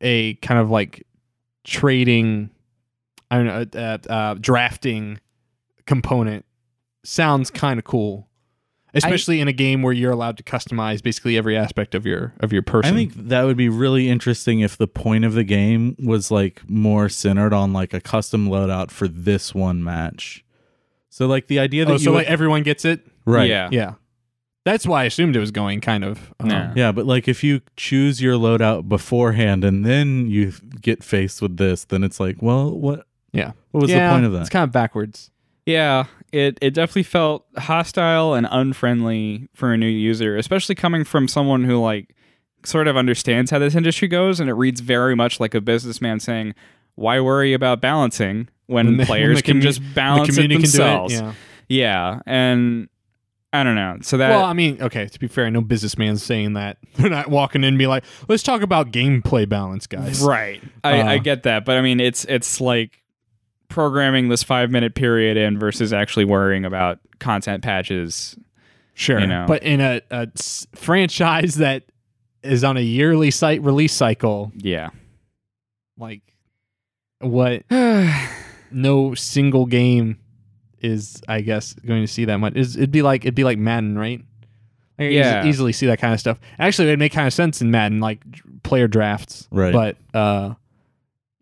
[0.00, 1.06] a kind of like
[1.64, 2.50] trading,
[3.30, 5.18] I don't know, uh, uh, drafting
[5.86, 6.44] component
[7.04, 8.27] sounds kind of cool.
[8.94, 12.52] Especially in a game where you're allowed to customize basically every aspect of your of
[12.52, 12.94] your person.
[12.94, 16.62] I think that would be really interesting if the point of the game was like
[16.68, 20.42] more centered on like a custom loadout for this one match.
[21.10, 23.06] So like the idea that oh, you so would- like everyone gets it.
[23.26, 23.68] right, Yeah.
[23.70, 23.94] Yeah,
[24.64, 26.32] that's why I assumed it was going kind of.
[26.40, 26.72] um, Yeah.
[26.74, 31.56] yeah, but like if you choose your loadout beforehand and then you get faced with
[31.58, 33.06] this, then it's like, well, what?
[33.32, 33.52] Yeah.
[33.72, 34.40] What was Yeah, the point of that?
[34.40, 35.30] It's kind of backwards.
[35.66, 41.28] Yeah, it it definitely felt hostile and unfriendly for a new user, especially coming from
[41.28, 42.14] someone who like
[42.64, 46.20] sort of understands how this industry goes and it reads very much like a businessman
[46.20, 46.54] saying,
[46.96, 50.48] "Why worry about balancing when, When the- players when can commu- just balance the it
[50.48, 51.22] themselves?" it.
[51.22, 51.32] Yeah.
[51.70, 52.88] Yeah, and
[53.52, 53.98] I don't know.
[54.02, 55.06] So that well, I mean, okay.
[55.06, 56.78] To be fair, no businessman's saying that.
[56.96, 60.62] They're not walking in and be like, "Let's talk about gameplay balance, guys." Right.
[60.84, 63.02] I, I Uh, get that, but I mean, it's it's like
[63.68, 68.36] programming this five minute period in versus actually worrying about content patches.
[68.94, 69.20] Sure.
[69.20, 69.44] You know.
[69.46, 71.84] But in a, a s- franchise that
[72.42, 74.90] is on a yearly site release cycle, Yeah.
[75.96, 76.22] like
[77.20, 77.62] what?
[78.70, 80.18] No single game
[80.80, 82.54] is, I guess, going to see that much.
[82.54, 84.20] Is it'd be like it'd be like Madden, right?
[84.98, 85.46] I can eas- Yeah.
[85.46, 86.38] easily see that kind of stuff.
[86.58, 88.20] Actually, it'd make kind of sense in Madden, like
[88.64, 89.48] player drafts.
[89.50, 89.72] Right.
[89.72, 90.54] But uh,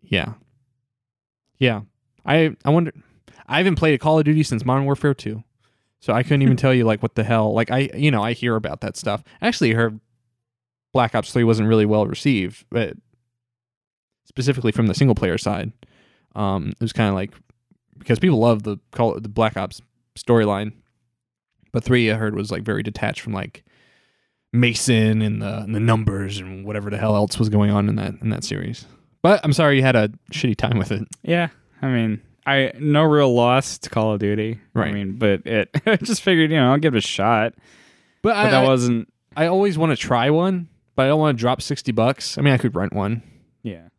[0.03, 0.35] yeah,
[1.59, 1.81] yeah.
[2.27, 2.91] I I wonder.
[3.47, 5.43] I haven't played a Call of Duty since Modern Warfare Two,
[5.99, 7.53] so I couldn't even tell you like what the hell.
[7.53, 9.23] Like I, you know, I hear about that stuff.
[9.41, 9.99] Actually, heard
[10.93, 12.95] Black Ops Three wasn't really well received, but
[14.25, 15.71] specifically from the single player side,
[16.35, 17.31] um, it was kind of like
[17.97, 19.81] because people love the Call the Black Ops
[20.17, 20.73] storyline,
[21.71, 23.63] but three I heard was like very detached from like
[24.53, 27.95] Mason and the and the numbers and whatever the hell else was going on in
[27.95, 28.85] that in that series.
[29.21, 31.07] But I'm sorry you had a shitty time with it.
[31.23, 31.49] Yeah,
[31.81, 34.59] I mean, I no real loss to Call of Duty.
[34.73, 34.89] Right.
[34.89, 37.53] I mean, but it I just figured, you know, I'll give it a shot.
[38.21, 39.11] But, But I, that I- wasn't.
[39.35, 42.37] I always want to try one, but I don't want to drop sixty bucks.
[42.37, 43.21] I mean, I could rent one.
[43.61, 43.89] Yeah.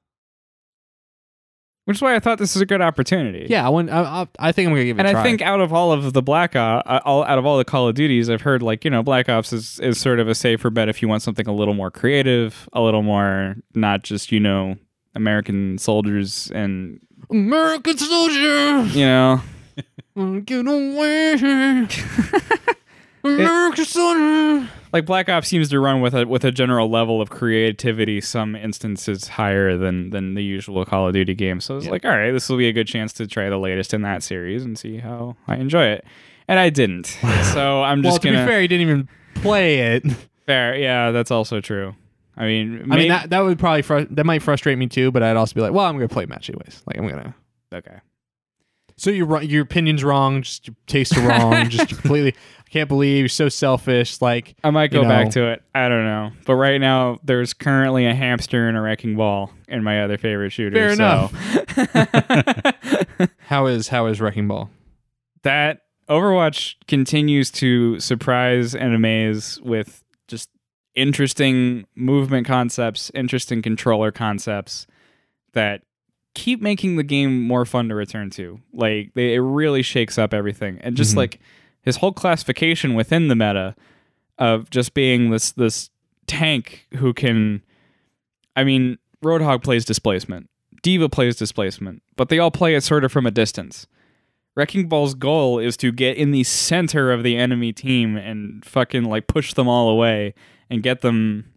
[1.89, 3.47] Which is why I thought this was a good opportunity.
[3.49, 3.89] Yeah, I want.
[3.89, 5.07] I, I, think I'm gonna give it.
[5.07, 7.57] And I think out of all of the Black Ops, uh, all, out of all
[7.57, 10.29] the Call of Duties, I've heard like you know Black Ops is is sort of
[10.29, 14.03] a safer bet if you want something a little more creative, a little more not
[14.03, 14.77] just you know
[15.15, 17.01] American soldiers and
[17.31, 19.41] American soldier, you know
[20.45, 21.35] get away.
[23.25, 24.69] American soldier.
[24.93, 28.55] like Black Ops seems to run with a with a general level of creativity, some
[28.57, 31.61] instances higher than than the usual Call of Duty game.
[31.61, 31.91] So it's Yeah.
[31.93, 34.23] like, all right, this will be a good chance to try the latest in that
[34.23, 36.05] series and see how I enjoy it.
[36.47, 37.07] And I didn't.
[37.53, 40.05] so I'm Well, just to gonna be fair, you didn't even play it.
[40.47, 40.77] fair.
[40.77, 41.95] Yeah, that's also true.
[42.39, 45.11] I mean, I mean, that that would probably fru- that might frustrate me too.
[45.11, 46.83] But I'd also be like, well, I'm gonna play a match anyways.
[46.87, 47.35] Like I'm gonna.
[47.75, 47.99] okay.
[48.97, 50.43] So your your opinion's wrong.
[50.43, 51.69] Just your tastes are wrong.
[51.71, 52.35] just completely.
[52.35, 54.21] I can't believe you're so selfish.
[54.21, 55.63] Like I might go you back to it.
[55.75, 56.33] I don't know.
[56.47, 60.51] But right now, there's currently a hamster and a wrecking ball in my other favorite
[60.51, 60.95] shooter.
[60.95, 61.31] Fair so-
[63.39, 64.71] how is how is Wrecking Ball?
[65.43, 70.03] that Overwatch continues to surprise and amaze with
[70.99, 74.87] interesting movement concepts, interesting controller concepts
[75.53, 75.83] that
[76.35, 78.61] keep making the game more fun to return to.
[78.73, 80.79] Like they, it really shakes up everything.
[80.83, 81.19] And just Mhm.
[81.19, 81.41] like
[81.83, 83.75] his whole classification within the meta
[84.39, 85.91] of just being this this
[86.27, 87.63] tank who can
[88.55, 90.51] I mean, Roadhog plays displacement.
[90.83, 93.87] D.Va plays displacement, but they all play it sort of from a distance
[94.57, 99.05] Wrecking Ball's goal is to get in the center of the enemy team and fucking
[99.05, 100.35] like push them all away
[100.71, 101.53] and get them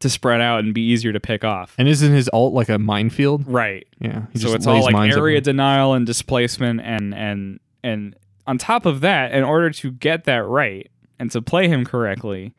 [0.00, 1.74] to spread out and be easier to pick off.
[1.78, 3.46] And isn't his alt like a minefield?
[3.46, 3.86] Right.
[3.98, 4.26] Yeah.
[4.34, 8.16] so it's all like area denial and displacement and and and
[8.46, 12.54] on top of that in order to get that right and to play him correctly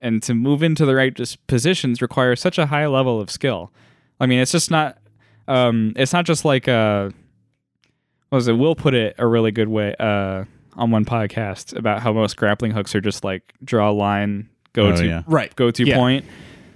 [0.00, 3.72] and to move into the right positions requires such a high level of skill
[4.20, 4.98] i mean it's just not
[5.48, 7.08] um it's not just like uh
[8.28, 10.44] what was it will put it a really good way uh
[10.74, 14.88] on one podcast about how most grappling hooks are just like draw a line go
[14.92, 15.22] Oh, to yeah.
[15.26, 15.54] Right.
[15.56, 15.96] go to Yeah.
[15.96, 16.24] point.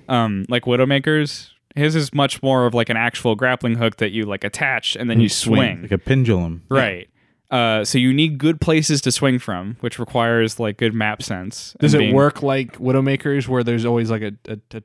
[0.08, 4.24] Um, like Widowmakers, his is much more of like an actual grappling hook that you
[4.26, 5.82] like attach and then you swing.
[5.82, 6.62] like a pendulum.
[6.68, 7.06] right.
[7.50, 11.74] Uh, so you need good places to swing from, which requires like good map sense.
[11.80, 14.82] Does it being- work like Widowmakers where there's always like a, a, a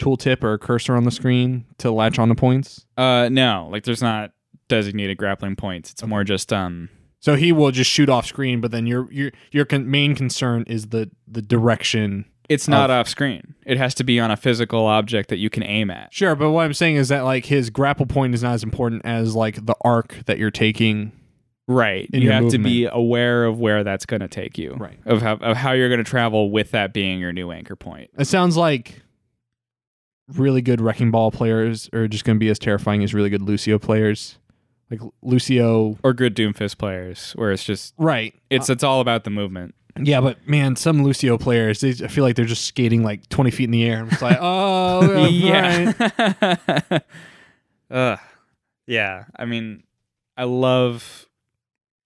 [0.00, 2.84] tooltip or a cursor on the screen to latch on to points?
[2.96, 4.32] Uh, no, like there's not
[4.68, 5.92] designated grappling points.
[5.92, 6.88] It's more just um.
[7.20, 10.64] So he will just shoot off screen, but then your your your con- main concern
[10.66, 12.24] is the the direction.
[12.48, 13.54] It's not Of- off screen.
[13.66, 16.12] It has to be on a physical object that you can aim at.
[16.14, 19.02] Sure, but what I'm saying is that like his grapple point is not as important
[19.04, 21.12] as like the arc that you're taking.
[21.70, 22.08] Right.
[22.14, 24.72] In you your have to be aware of where that's going to take you.
[24.72, 24.98] Right.
[25.04, 28.10] Of how of how you're going to travel with that being your new anchor point.
[28.18, 29.02] It sounds like
[30.28, 33.42] really good wrecking ball players are just going to be as terrifying as really good
[33.42, 34.38] Lucio players.
[34.90, 38.34] Like Lucio, Or good Doomfist players, where it's just right?
[38.48, 39.74] it's uh, it's all about the movement.
[40.04, 43.50] Yeah, but man, some Lucio players, they, I feel like they're just skating like 20
[43.50, 43.98] feet in the air.
[44.00, 45.92] I'm just like, oh, yeah.
[47.90, 48.18] Ugh.
[48.86, 49.24] Yeah.
[49.36, 49.82] I mean,
[50.36, 51.26] I love.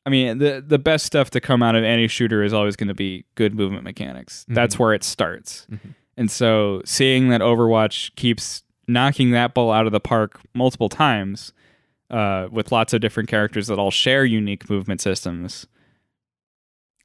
[0.05, 2.89] I mean, the the best stuff to come out of any shooter is always going
[2.89, 4.45] to be good movement mechanics.
[4.49, 5.67] That's where it starts.
[5.71, 5.95] Mhm.
[6.17, 11.53] And so, seeing that Overwatch keeps knocking that ball out of the park multiple times,
[12.11, 15.67] uh, with lots of different characters that all share unique movement systems.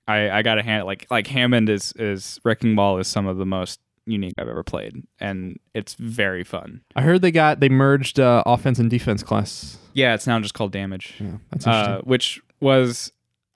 [0.07, 3.45] I I gotta hand like like Hammond is is Wrecking Ball is some of the
[3.45, 6.81] most unique I've ever played, and it's very fun.
[6.95, 9.77] I heard they got they merged uh, offense and defense class.
[9.93, 11.93] Yeah, it's now just called Damage, Yeah, that's interesting.
[11.95, 13.11] uh, which was,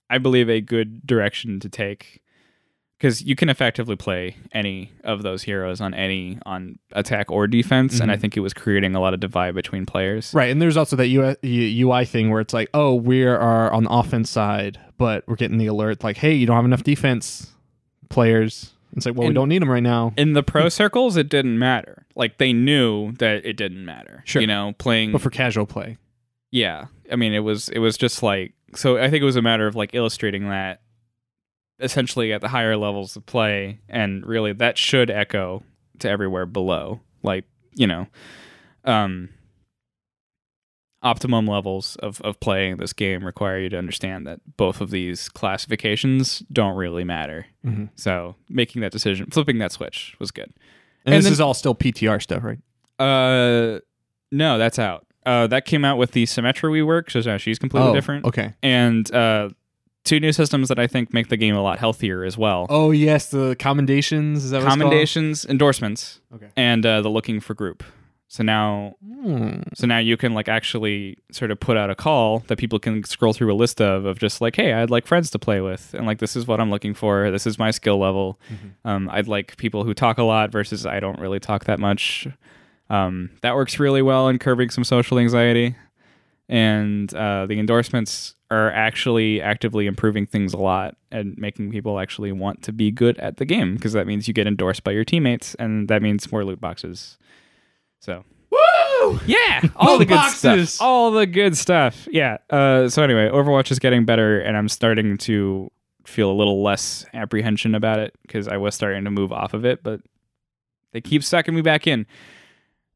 [0.10, 2.20] I believe, a good direction to take
[3.02, 7.99] because you can effectively play any of those heroes on any on attack or defense,
[7.99, 8.22] and I Mhm.
[8.22, 10.32] think it was creating a lot of divide between players.
[10.36, 13.86] right, and there's also that UI, UI thing where it's like, oh, we are on
[13.86, 17.56] the offense side, but we're getting the alert like, hey, you don't have enough defense
[18.10, 18.73] players.
[18.95, 20.14] It's like, well, we don't need them right now.
[20.18, 22.06] In the pro circles, it didn't matter.
[22.15, 24.22] Like they knew that it didn't matter.
[24.26, 24.41] Sure.
[24.41, 25.98] you know, playing But for casual play,
[26.52, 28.98] Yeah, I mean, it was it was just like so.
[28.98, 30.82] I think it was a matter of like illustrating that
[31.82, 35.64] essentially at the higher levels of play, and really that should echo
[35.99, 37.02] to everywhere below.
[37.24, 37.45] Like
[37.76, 38.08] you know,
[38.86, 39.30] um,
[41.03, 45.30] optimum levels of of playing this game require you to understand that both of these
[45.30, 47.48] classifications don't really matter.
[47.66, 47.90] Mhm.
[47.95, 50.52] So making that decision, flipping that switch, was good.
[51.06, 52.60] and, And this then- is all still PTR stuff, right?
[52.99, 53.80] Uh,
[54.32, 55.08] no, that's out.
[55.26, 58.26] Uh, that came out with the Symmetra we work, so now she's completely oh, different.
[58.26, 58.53] Okay.
[58.62, 59.49] And uh,
[60.03, 62.65] two new systems that I think make the game a lot healthier as well.
[62.69, 64.44] Oh yes, the commendations.
[64.45, 64.80] Is that what it's called?
[64.82, 66.48] Commendations, endorsements, Okay.
[66.56, 67.84] and uh, the looking for group.
[68.28, 69.60] So now, Hmm.
[69.76, 73.03] so now you can like actually sort of put out a call that people can
[73.03, 75.94] scroll through a list of of just like, hey, I'd like friends to play with,
[75.94, 77.30] and like this is what I'm looking for.
[77.30, 78.40] This is my skill level.
[78.49, 78.90] Mhm.
[78.90, 82.26] Um, I'd like people who talk a lot versus I don't really talk that much.
[82.90, 85.76] Um, that works really well in curbing some social anxiety.
[86.52, 92.34] And uh, the endorsements are actually actively improving things a lot and making people actually
[92.34, 95.06] want to be good at the game because that means you get endorsed by your
[95.06, 97.18] teammates and that means more loot boxes.
[98.02, 99.19] So Woo!
[99.26, 100.73] yeah, all the good boxes!
[100.73, 100.86] stuff.
[100.86, 102.06] All the good stuff.
[102.11, 102.40] Yeah.
[102.49, 105.72] Uh, so anyway, Overwatch is getting better, and I'm starting to
[106.06, 109.64] feel a little less apprehension about it because I was starting to move off of
[109.64, 110.02] it, but
[110.91, 112.06] they keep sucking me back in.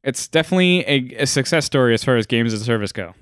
[0.03, 3.13] It's definitely a, a success story as far as games as a service go.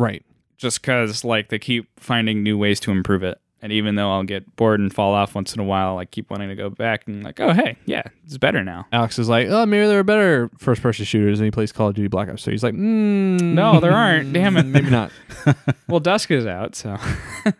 [0.00, 0.24] Right.
[0.56, 3.38] Just because like they keep finding new ways to improve it.
[3.62, 6.30] And even though I'll get bored and fall off once in a while, I keep
[6.30, 8.86] wanting to go back and like, oh hey, yeah, it's better now.
[8.90, 11.94] Alex is like, oh, maybe there are better first-person shooters, and he plays Call of
[11.94, 12.42] Duty Black Ops.
[12.42, 14.32] So he's like, mm, No, there aren't.
[14.32, 14.64] Damn it.
[14.64, 15.12] Maybe not.
[15.88, 16.96] Well, Dusk is out, so
[17.44, 17.54] But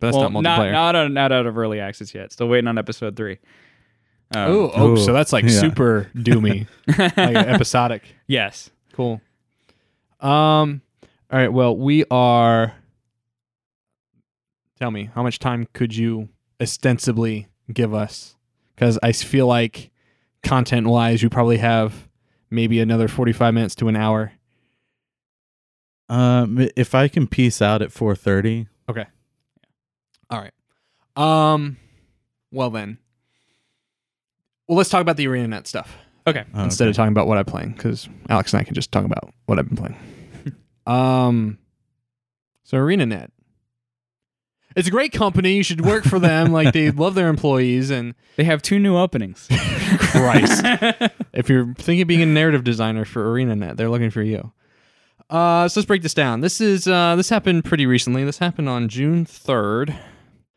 [0.00, 0.72] that's well, not multiplayer.
[0.72, 2.32] Not, out, not out of early access yet.
[2.32, 3.38] Still waiting on episode three.
[4.34, 5.50] Um, oh, oh, so that's like Yeah.
[5.60, 8.02] super doomy, like episodic.
[8.26, 8.68] yes.
[8.92, 9.22] Cool.
[10.20, 10.82] Um.
[11.30, 11.52] All right.
[11.52, 12.74] Well, we are.
[14.78, 16.28] Tell me, how much time could you
[16.60, 18.36] ostensibly give us?
[18.74, 19.90] Because I feel like,
[20.42, 22.08] content-wise, you probably have
[22.50, 24.32] maybe another forty-five minutes to an hour.
[26.08, 28.68] Um, if I can piece out at 4:30.
[28.88, 29.06] Okay.
[30.30, 30.52] All right.
[31.16, 31.78] Um.
[32.52, 32.98] Well then.
[34.68, 35.96] Well, let's talk about the ArenaNet stuff
[36.26, 36.44] Okay.
[36.54, 36.90] Oh, instead okay.
[36.90, 39.58] of talking about what I'm playing, because Alex and I can just talk about what
[39.58, 39.96] I've been playing.
[40.86, 41.58] Um.
[42.64, 43.28] So ArenaNet.
[44.74, 45.54] It's a great company.
[45.54, 46.52] You should work for them.
[46.52, 49.46] like they love their employees, and They have two new openings.
[49.98, 50.62] Christ.
[51.32, 54.52] if you're thinking of being a narrative designer for ArenaNet, they're looking for you.
[55.30, 56.40] Uh, so let's break this down.
[56.40, 58.22] This is uh, this happened pretty recently.
[58.24, 59.96] This happened on June third.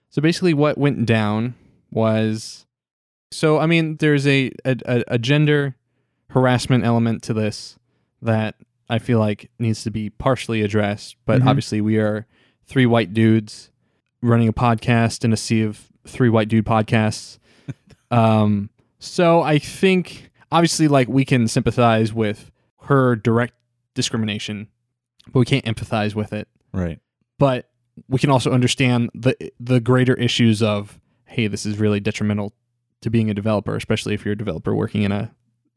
[0.10, 1.56] So basically, what went down
[1.92, 2.66] was,
[3.32, 5.76] so I mean, there's a a, a a gender
[6.32, 7.78] harassment element to this
[8.22, 8.56] that
[8.90, 11.16] I feel like needs to be partially addressed.
[11.26, 11.48] But Mhm.
[11.48, 12.26] obviously, we are
[12.66, 13.72] three white dudes
[14.22, 17.38] running a podcast in a sea of three white dude podcasts.
[18.11, 22.52] um, so I think obviously, like we can sympathize with
[22.84, 23.53] her direct
[23.94, 24.68] discrimination,
[25.32, 26.48] but we can't empathize with it.
[26.74, 26.99] Right.
[27.38, 27.70] But
[28.07, 32.53] we can also understand the the greater issues of hey, this is really detrimental
[33.02, 35.32] to being a developer, especially if you're a developer working in a,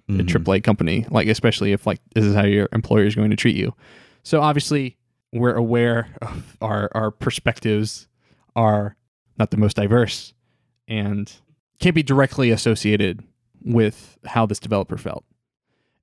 [0.09, 0.27] a Mhm.
[0.29, 3.57] AAA company, like especially if like this is how your employer is going to treat
[3.57, 3.75] you.
[4.23, 4.97] So obviously,
[5.33, 8.09] we're aware of our our perspectives
[8.55, 8.97] are
[9.39, 10.35] not the most diverse
[10.89, 11.33] and
[11.79, 13.23] can't be directly associated
[13.65, 15.25] with how this developer felt.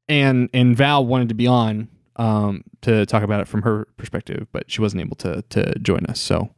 [0.07, 4.47] And and Val wanted to be on um, to talk about it from her perspective,
[4.51, 6.19] but she wasn't able to to join us.
[6.19, 6.49] So,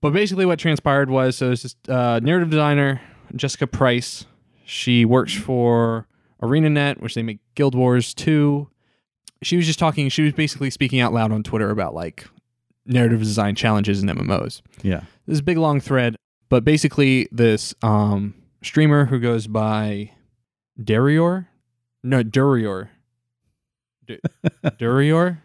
[0.00, 3.00] but basically, what transpired was so it's just uh, narrative designer
[3.34, 4.26] Jessica Price.
[4.64, 6.06] She works for
[6.42, 8.68] ArenaNet, which they make Guild Wars 2.
[9.42, 12.26] She was just talking, she was basically speaking out loud on Twitter about like
[12.86, 14.62] narrative design challenges in MMOs.
[14.82, 15.00] Yeah.
[15.26, 16.16] This is a big long thread,
[16.48, 20.12] but basically this um streamer who goes by
[20.80, 21.46] Darior?
[22.02, 22.88] No, Durior.
[24.06, 24.18] D-
[24.78, 25.38] Durior?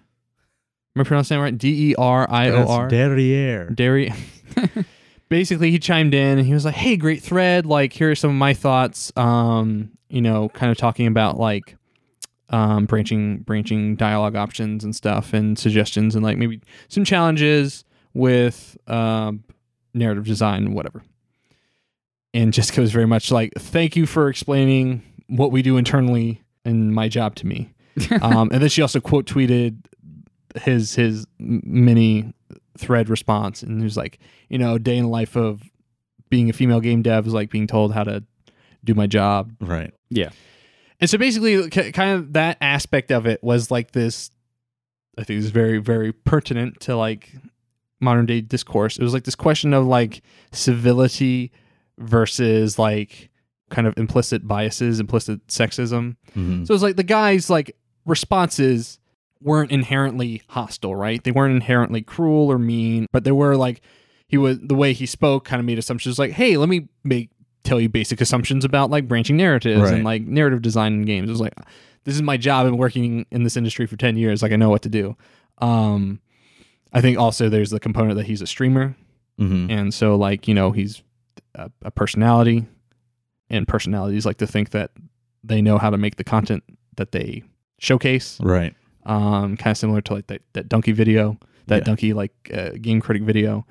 [0.96, 1.58] Am I pronouncing that right?
[1.58, 2.90] D E R I O R.
[2.90, 4.16] That's derriere.
[5.30, 7.66] Basically, he chimed in and he was like, "Hey, great thread.
[7.66, 9.12] Like, here are some of my thoughts.
[9.18, 11.76] Um, you know, kind of talking about like
[12.50, 17.84] um branching branching dialogue options and stuff and suggestions and like maybe some challenges
[18.14, 19.44] with um
[19.94, 21.04] narrative design whatever."
[22.34, 26.94] And Jessica was very much like, "Thank you for explaining what we do internally in
[26.94, 27.74] my job to me."
[28.22, 29.78] um, and then she also quote tweeted
[30.62, 32.34] his his mini
[32.78, 35.62] thread response, and he was like, you know, day in the life of
[36.30, 38.24] being a female game dev is like being told how to
[38.86, 39.52] do my job.
[39.60, 39.94] Right.
[40.10, 40.30] Yeah.
[41.02, 44.32] And so basically, k- kind of that aspect of it was like this.
[45.18, 47.32] I think is very very pertinent to like
[48.02, 48.98] modern day discourse.
[48.98, 50.22] It was like this question of like
[50.52, 51.52] civility
[51.98, 53.30] versus like
[53.70, 56.16] kind of implicit biases, implicit sexism.
[56.36, 56.68] Mhm.
[56.68, 57.76] So it's like the guy's like
[58.06, 59.00] responses
[59.42, 61.24] weren't inherently hostile, right?
[61.24, 63.82] They weren't inherently cruel or mean, but they were like
[64.28, 67.30] he was the way he spoke kind of made assumptions like, hey, let me make
[67.66, 69.94] tell you basic assumptions about like branching narratives Right.
[69.96, 71.28] and like narrative design in games.
[71.30, 71.54] It was like
[72.06, 72.66] this is my job.
[72.68, 74.42] Been working in this industry for ten years.
[74.44, 75.18] Like I know what to do.
[75.60, 76.20] Um,
[76.94, 78.96] I think also there's the component that he's a streamer,
[79.40, 79.70] Mhm.
[79.72, 81.04] and so like you know he's
[81.56, 82.66] a, a personality,
[83.50, 84.92] and personalities like to think that
[85.44, 86.64] they know how to make the content
[86.98, 87.44] that they
[87.80, 88.40] showcase.
[88.42, 88.74] Right.
[89.06, 91.38] Um, kind of similar to like that that Donkey video,
[91.68, 91.84] that Yeah.
[91.84, 93.66] Donkey like uh, game critic video.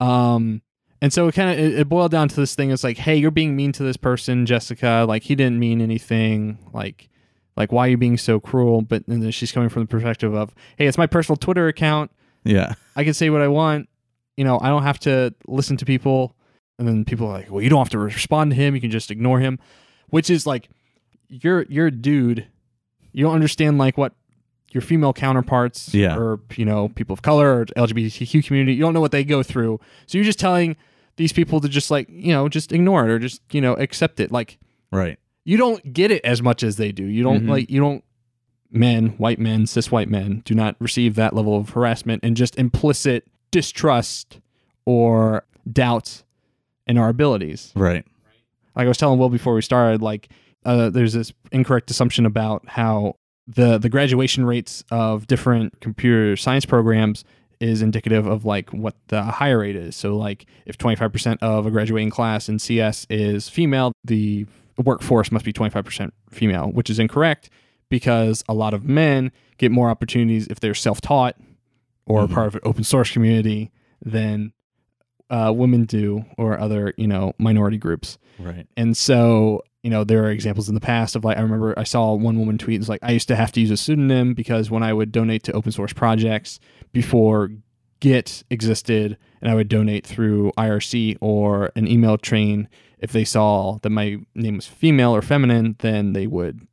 [0.00, 0.62] Um,
[1.02, 2.70] and so it kind of it, it boiled down to this thing.
[2.70, 5.04] It's like, hey, you're being mean to this person, Jessica.
[5.06, 6.58] Like he didn't mean anything.
[6.72, 7.10] Like,
[7.56, 8.80] like why are you being so cruel?
[8.80, 12.10] But and then she's coming from the perspective of, hey, it's my personal Twitter account.
[12.44, 12.74] Yeah.
[12.96, 13.88] I can say what I want.
[14.36, 16.34] You know, I don't have to listen to people.
[16.78, 18.74] And then people are like, well, you don't have to respond to him.
[18.74, 19.58] You can just ignore him,
[20.08, 20.68] which is like,
[21.28, 22.46] you're you're a dude.
[23.12, 24.14] You don't understand like what
[24.70, 26.16] your female counterparts Yeah.
[26.16, 28.74] or you know people of color or LGBTQ community.
[28.74, 29.80] You don't know what they go through.
[30.06, 30.76] So you're just telling
[31.16, 34.20] these people to just like you know just ignore it or just you know accept
[34.20, 34.30] it.
[34.32, 34.58] Like
[34.90, 35.18] Right.
[35.44, 37.04] you don't get it as much as they do.
[37.04, 37.48] You don't Mhm.
[37.48, 38.04] like you don't
[38.70, 42.56] men, white men, cis white men do not receive that level of harassment and just
[42.58, 44.40] implicit distrust
[44.86, 46.22] or doubt
[46.86, 47.72] in our abilities.
[47.76, 48.04] Right.
[48.74, 50.28] Like I was telling Will before we started, like
[50.64, 53.16] uh, there's this incorrect assumption about how
[53.46, 57.24] the the graduation rates of different computer science programs
[57.62, 59.94] is indicative of like what the higher rate is.
[59.96, 64.46] So like if 25% of a graduating class in CS is female, the
[64.82, 67.50] workforce must be 25% female, which is incorrect
[67.88, 71.36] because a lot of men get more opportunities if they're self-taught
[72.06, 72.32] or Mhm.
[72.32, 73.70] part of an open source community
[74.04, 74.52] than
[75.30, 78.18] uh, women do or other, you know, minority groups.
[78.38, 78.66] Right.
[78.76, 81.84] And so, you know, there are examples in the past of like, I remember I
[81.84, 84.70] saw one woman tweet, it's like, I used to have to use a pseudonym because
[84.70, 86.60] when I would donate to open source projects
[86.92, 87.50] before
[88.00, 92.68] Git existed and I would donate through IRC or an email train.
[92.98, 96.66] If they saw that my name was female or feminine, then they would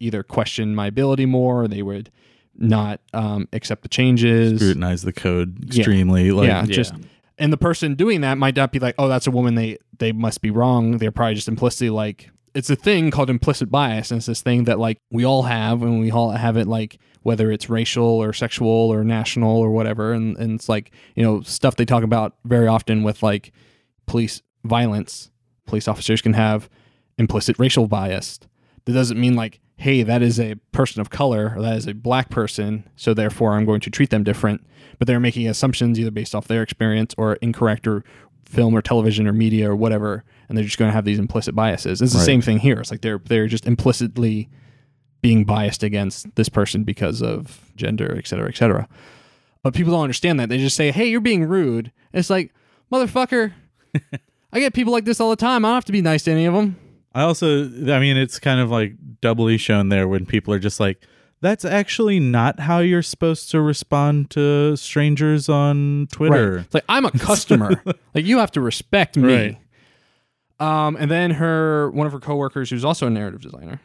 [0.00, 2.10] either question my ability more, or they would
[2.56, 4.60] not um, accept the changes.
[4.60, 5.80] Scrutinize the code Yeah.
[5.80, 6.30] extremely.
[6.30, 6.74] Like, yeah, Yeah.
[6.74, 6.94] just
[7.38, 9.56] and the person doing that might not be like, oh, that's a woman.
[9.56, 10.98] They they must be wrong.
[10.98, 14.64] They're probably just implicitly like it's a thing called implicit bias, and it's this thing
[14.64, 18.32] that like we all have, and we all have it like whether it's racial or
[18.32, 22.36] sexual or national or whatever, and and it's like you know stuff they talk about
[22.44, 23.52] very often with like
[24.06, 25.30] police violence.
[25.66, 26.68] Police officers can have
[27.18, 28.38] implicit racial bias.
[28.84, 31.94] That doesn't mean like, hey, that is a person of color or that is a
[31.94, 34.64] black person, so therefore I'm going to treat them different.
[34.98, 38.04] But they're making assumptions either based off their experience or incorrect or
[38.44, 41.54] film or television or media or whatever, and they're just going to have these implicit
[41.54, 42.00] biases.
[42.02, 42.24] It's the Right.
[42.26, 42.78] same thing here.
[42.80, 44.48] It's like they're they're just implicitly
[45.20, 48.86] being biased against this person because of gender, et cetera, et cetera.
[49.62, 50.48] But people don't understand that.
[50.50, 52.52] They just say, "Hey, you're being rude." It's like,
[52.92, 53.52] motherfucker.
[54.52, 55.64] I get people like this all the time.
[55.64, 56.76] I don't have to be nice to any of them.
[57.14, 60.78] I also, I mean, it's kind of like doubly shown there when people are just
[60.80, 61.00] like,
[61.40, 66.58] that's actually not how you're supposed to respond to strangers on Twitter.
[66.58, 67.82] It's like I'm a customer.
[68.14, 69.34] like you have to respect me.
[69.34, 69.58] Right.
[70.64, 73.80] Um, and then her one of her coworkers, who's also a narrative designer,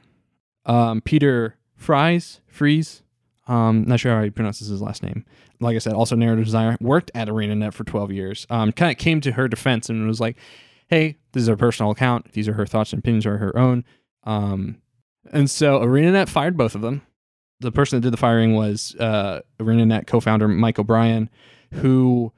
[0.65, 3.03] um, Peter Fries, Fries,
[3.47, 5.25] um, not sure how he pronounces his last name.
[5.59, 8.47] Like I said, also narrative designer, worked at ArenaNet for 12 years.
[8.49, 10.37] Um, kind of came to her defense and was like,
[10.87, 12.31] "Hey, this is her personal account.
[12.31, 13.83] These are her thoughts and opinions are her own."
[14.23, 14.77] Um,
[15.33, 17.01] and so ArenaNet fired both of them.
[17.59, 21.29] The person that did the firing was uh, ArenaNet co-founder Mike O'Brien,
[21.73, 22.31] who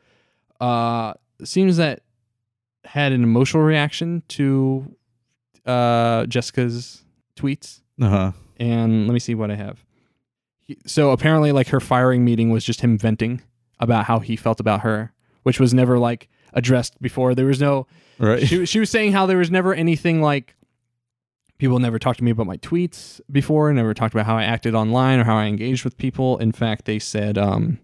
[0.59, 1.13] uh,
[1.43, 2.01] seems that
[2.85, 4.95] had an emotional reaction to
[5.65, 7.03] uh, Jessica's
[7.35, 7.81] tweets.
[8.01, 8.31] Uh-huh.
[8.59, 9.83] And let me see what I have.
[10.59, 13.41] He- So apparently, like her firing meeting was just him venting
[13.79, 15.13] about how he felt about her,
[15.43, 17.33] which was never like addressed before.
[17.35, 17.87] There was no.
[18.19, 18.47] Right.
[18.47, 20.55] She she was saying how there was never anything like.
[21.57, 23.71] People never talked to me about my tweets before.
[23.71, 26.39] Never talked about how I acted online or how I engaged with people.
[26.39, 27.77] In fact, they said um,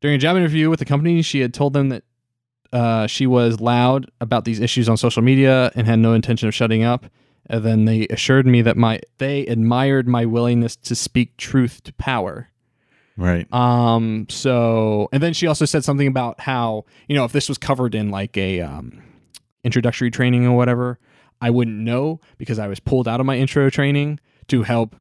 [0.00, 2.02] during a job interview with the company, she had told them that
[2.72, 6.54] uh, she was loud about these issues on social media and had no intention of
[6.54, 7.06] shutting up.
[7.46, 11.92] And then they assured me that my they admired my willingness to speak truth to
[11.94, 12.48] power.
[13.16, 13.52] right.
[13.52, 14.26] Um.
[14.28, 17.94] So, and then she also said something about how you know if this was covered
[17.94, 19.02] in like a um,
[19.64, 21.00] introductory training or whatever,
[21.40, 24.94] I wouldn't know because I was pulled out of my intro training to help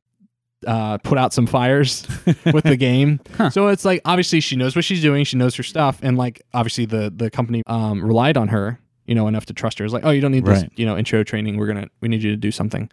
[0.68, 2.06] uh, put out some fires
[2.54, 3.20] with the game.
[3.52, 6.42] So it's like obviously she knows what she's doing, she knows her stuff, and like
[6.54, 9.86] obviously the the company um, relied on her, you know, enough to trust her.
[9.86, 10.72] It's like, oh, you don't need this, Right.
[10.76, 11.58] you know, intro training.
[11.58, 12.90] We're gonna we need you to do something.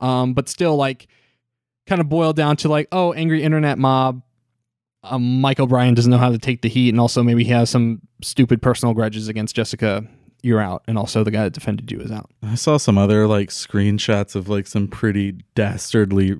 [0.00, 1.08] Um, but still, like,
[1.86, 4.22] kind of boiled down to like, oh, angry internet mob.
[5.02, 7.70] Um, Mike O'Brien doesn't know how to take the heat, and also maybe he has
[7.70, 10.04] some stupid personal grudges against Jessica.
[10.42, 12.30] You're out, and also the guy that defended you is out.
[12.42, 16.36] I saw some other like screenshots of like some pretty dastardly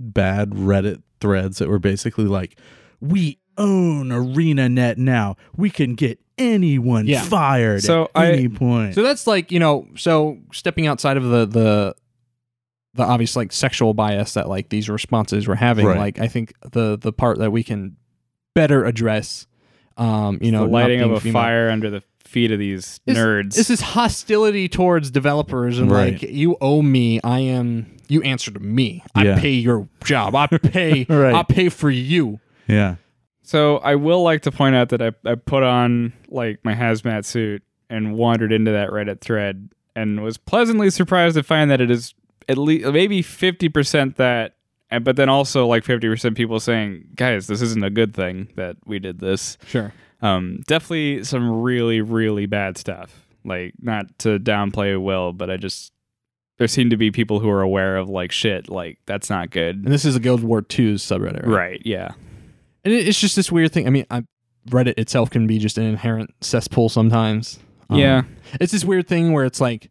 [0.00, 2.58] bad Reddit threads that were basically like,
[3.00, 5.36] "We own ArenaNet now.
[5.56, 7.22] We can get anyone Yeah.
[7.22, 11.24] fired So at I- any point." So that's like you know, so stepping outside of
[11.24, 11.94] the the
[12.94, 15.98] the obvious like sexual bias that like these responses were having, Right.
[15.98, 17.96] like I think the the part that we can
[18.54, 19.46] better address,
[19.96, 22.58] um, you know, the not lighting of being a female- fire under the feet of
[22.58, 23.54] these Is- nerds.
[23.56, 26.12] This is hostility towards developers and Right.
[26.14, 27.20] like you owe me?
[27.24, 27.86] I am.
[28.08, 29.02] You answer to me.
[29.14, 29.38] I Yeah.
[29.40, 30.34] pay your job.
[30.34, 31.06] I pay.
[31.08, 31.34] Right.
[31.34, 32.40] I pay for you.
[32.66, 32.96] yeah.
[33.42, 37.24] So I will like to point out that I, I put on like my hazmat
[37.24, 41.90] suit and wandered into that Reddit thread and was pleasantly surprised to find that it
[41.90, 42.14] is
[42.48, 44.54] at least maybe fifty percent that,
[44.88, 48.48] and but then also like fifty percent people saying, "Guys, this isn't a good thing
[48.54, 49.92] that we did this." Sure.
[50.22, 53.26] Um, definitely some really really bad stuff.
[53.44, 55.92] Like not to downplay Will, but I just
[56.58, 58.68] there seem to be people who are aware of like shit.
[58.68, 59.76] Like that's not good.
[59.76, 61.70] And this is a Guild War 2's subreddit, right?
[61.70, 61.82] Right?
[61.84, 62.10] Yeah.
[62.84, 63.86] And it's just this weird thing.
[63.86, 64.24] I mean, I,
[64.68, 67.58] Reddit itself can be just an inherent cesspool sometimes.
[67.88, 68.22] Um, Yeah.
[68.60, 69.90] it's this weird thing where it's like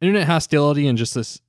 [0.00, 1.40] internet hostility and just this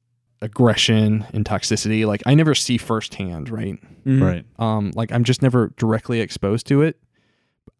[0.41, 2.05] aggression and toxicity.
[2.05, 3.77] Like I never see firsthand, right?
[4.05, 4.21] Mhm.
[4.21, 4.45] Right.
[4.59, 6.97] Um, like I'm just never directly exposed to it,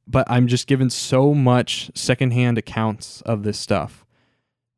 [0.07, 4.05] but I'm just given so much secondhand accounts of this stuff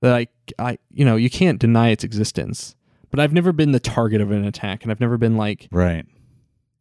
[0.02, 0.28] that I,
[0.60, 2.76] I, you know, you can't deny its existence.
[3.10, 6.06] But I've never been the target of an attack, and I've never been like, Right.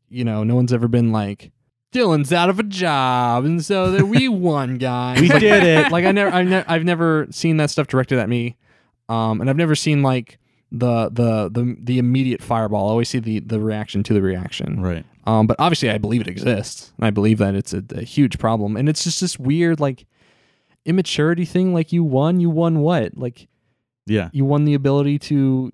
[0.09, 1.53] you know, no one's ever been like,
[1.93, 5.21] Dylan's out of a job, and so that we won, guys.
[5.21, 5.93] We did it.
[5.93, 8.57] like I never, I've, ne- I've never seen that stuff directed at me,
[9.09, 10.39] um, and I've never seen like
[10.73, 12.89] the the the the immediate fireball.
[12.89, 14.83] I always see the the reaction to the reaction.
[14.83, 15.07] Right.
[15.27, 18.39] Um, but obviously, I believe it exists, and I believe that it's a, a huge
[18.39, 18.77] problem.
[18.77, 20.07] And it's just this weird, like,
[20.85, 21.75] immaturity thing.
[21.75, 23.17] Like, you won, you won what?
[23.19, 23.49] Like,
[24.07, 24.31] Yeah.
[24.33, 25.73] you won the ability to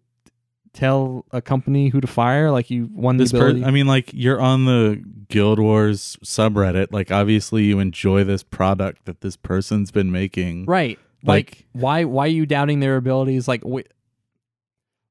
[0.73, 2.51] tell a company who to fire.
[2.51, 3.65] Like, you won the This per- ability.
[3.67, 6.87] I mean, like you're on the Guild Wars subreddit.
[6.91, 10.65] Like, obviously, you enjoy this product that this person's been making.
[10.65, 10.99] right?
[11.25, 12.05] Like, Like- why?
[12.05, 13.47] Why are you doubting their abilities?
[13.47, 13.89] Like, wait.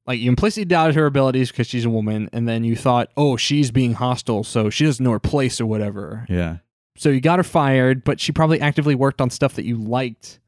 [0.08, 3.38] Like you implicitly doubted her abilities because she's a woman, and then you thought, "Oh,
[3.38, 6.58] she's being hostile, so she doesn't know her place or whatever." Yeah.
[6.98, 10.40] So you got her fired, but she probably actively worked on stuff that you liked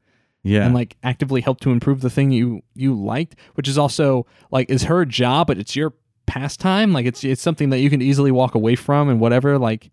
[0.42, 0.66] Yeah.
[0.66, 4.68] and like actively helped to improve the thing you you liked, which is also like
[4.70, 5.94] is her job, but it's your
[6.26, 6.92] pastime.
[6.92, 9.58] Like it's it's something that you can easily walk away from and whatever.
[9.58, 9.90] Like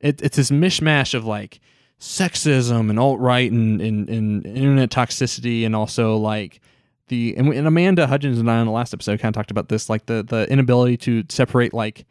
[0.00, 1.60] it, it's this mishmash of like
[2.00, 6.60] sexism and alt right and, and and internet toxicity and also like
[7.08, 9.68] the and, and Amanda Hudgens and I on the last episode kind of talked about
[9.68, 12.06] this like the the inability to separate like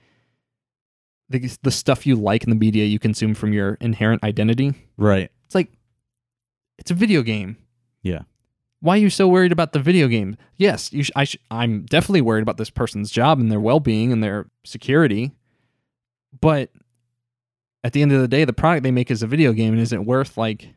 [1.30, 4.74] the the stuff you like in the media you consume from your inherent identity.
[4.98, 5.32] right.
[5.46, 5.72] It's like
[6.78, 7.58] it's a video game.
[8.02, 8.22] Yeah.
[8.82, 10.36] Why are you so worried about the video game?
[10.58, 14.12] Yes, you sh- I sh- I'm definitely worried about this person's job and their well-being
[14.12, 15.32] and their security.
[16.42, 16.70] But
[17.84, 19.82] at the end of the day, the product they make is a video game and
[19.82, 20.70] isn't worth like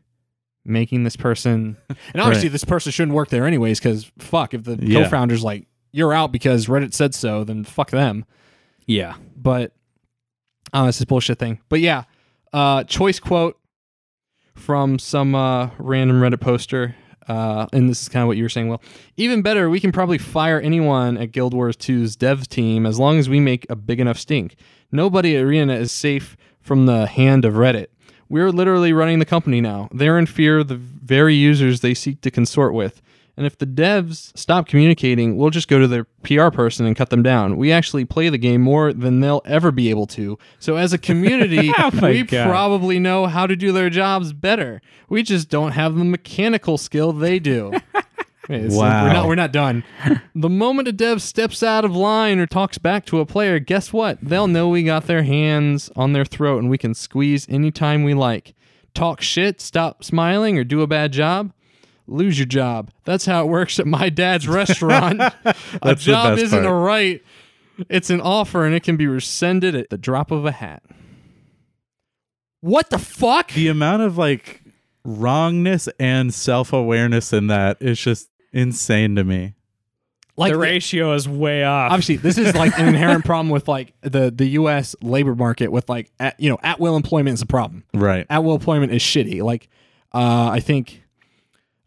[0.67, 1.77] making this person.
[2.13, 2.51] And obviously, Right.
[2.53, 5.03] this person shouldn't work there anyways because fuck, if the Yeah.
[5.03, 8.25] co-founder's like you're out because Reddit said so, then fuck them
[8.85, 9.15] Yeah.
[9.35, 9.73] but
[10.73, 11.59] oh, this bullshit thing.
[11.69, 12.03] But yeah,
[12.53, 13.57] uh, choice quote
[14.55, 16.95] from some uh, random Reddit poster.
[17.27, 18.69] Uh, and this is kind of what you were saying.
[18.69, 18.81] Well,
[19.17, 23.19] even better, we can probably fire anyone at Guild Wars 2's dev team as long
[23.19, 24.55] as we make a big enough stink.
[24.93, 27.87] Nobody at Arena is safe from the hand of Reddit.
[28.29, 29.89] We're literally running the company now.
[29.93, 33.01] They're in fear of the very users they seek to consort with.
[33.37, 37.11] And if the devs stop communicating, we'll just go to their PR person and cut
[37.11, 37.55] them down.
[37.55, 40.39] We actually play the game more than they'll ever be able to.
[40.57, 42.49] So as a community, Oh we God.
[42.49, 44.81] probably know how to do their jobs better.
[45.07, 47.73] We just don't have the mechanical skill they do.
[48.49, 49.05] It's- Wow.
[49.05, 49.83] We're not, we're not done.
[50.35, 53.91] the moment a dev steps out of line or talks back to a player, guess
[53.91, 54.19] what?
[54.21, 58.13] They'll know we got their hands on their throat and we can squeeze anytime we
[58.13, 58.53] like.
[58.93, 61.51] Talk shit, stop smiling, or do a bad job.
[62.07, 62.89] Lose your job.
[63.03, 65.21] That's how it works at my dad's restaurant.
[65.81, 66.71] a job isn't part.
[66.71, 67.21] a right.
[67.89, 70.83] It's an offer and it can be rescinded at the drop of a hat.
[72.61, 73.51] What the fuck?
[73.51, 74.61] The amount of like
[75.03, 79.53] wrongness and self awareness in that is just insane to me.
[80.37, 81.91] Like the ratio is way off.
[81.91, 85.89] obviously this is like an inherent problem with like the the US labor market with
[85.89, 87.83] like at, you know at will employment is a problem.
[87.93, 88.27] Right.
[88.29, 89.41] At will employment is shitty.
[89.41, 89.67] Like
[90.13, 91.01] uh I think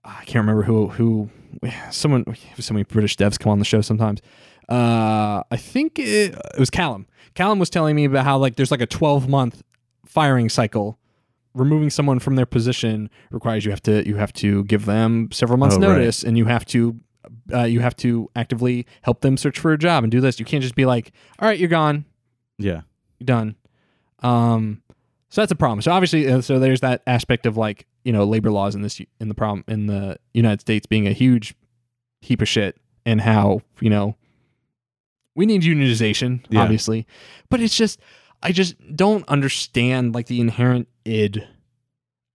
[0.04, 1.30] I can't remember who who
[1.92, 2.24] someone
[2.58, 4.20] so many British devs come on the show sometimes.
[4.68, 7.06] Uh I think it, it was Callum.
[7.34, 9.62] Callum was telling me about how like there's like a 12 month
[10.06, 10.98] firing cycle.
[11.54, 15.58] Removing someone from their position requires you have to you have to give them several
[15.58, 15.88] months Oh, right.
[15.88, 17.00] notice and you have to
[17.52, 20.38] uh, you have to actively help them search for a job and do this.
[20.38, 22.04] You can't just be like, "All right, you're gone,
[22.58, 22.82] Yeah.
[23.18, 23.56] you're done."
[24.20, 24.82] Um,
[25.28, 25.82] so that's a problem.
[25.82, 29.00] So obviously, uh, so there's that aspect of like you know labor laws in this
[29.20, 31.54] in the problem in the United States being a huge
[32.20, 34.16] heap of shit, and how you know
[35.34, 36.62] we need unionization, Yeah.
[36.62, 37.06] obviously,
[37.48, 38.00] but it's just
[38.42, 41.46] I just don't understand like the inherent id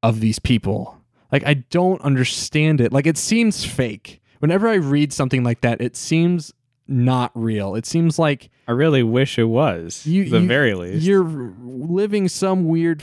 [0.03, 1.01] of these people.
[1.31, 2.93] Like I don't understand it.
[2.93, 4.21] Like it seems fake.
[4.39, 6.53] Whenever I read something like that, it seems
[6.87, 7.73] not real.
[7.75, 10.05] It seems like I really wish it was.
[10.05, 11.05] You- the you- very least.
[11.05, 13.01] you're living some weird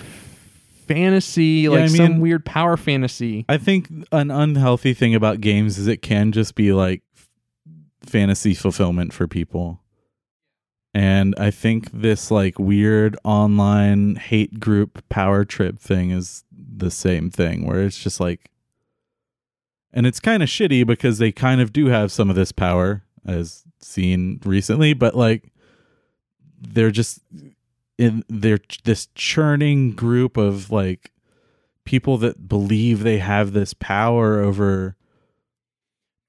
[0.87, 3.45] fantasy, like I some weird power fantasy.
[3.49, 7.03] I think an unhealthy thing about games is it can just be like
[8.05, 9.81] fantasy fulfillment for people.
[10.95, 17.31] And I think this like weird online hate group power trip thing is the same
[17.31, 18.51] thing where it's just like
[19.95, 23.05] and it's kind of shitty because they kind of do have some of this power
[23.27, 25.53] as seen recently, but like
[26.61, 27.21] they're just
[27.99, 31.11] in they're this churning group of like
[31.85, 34.97] people that believe they have this power over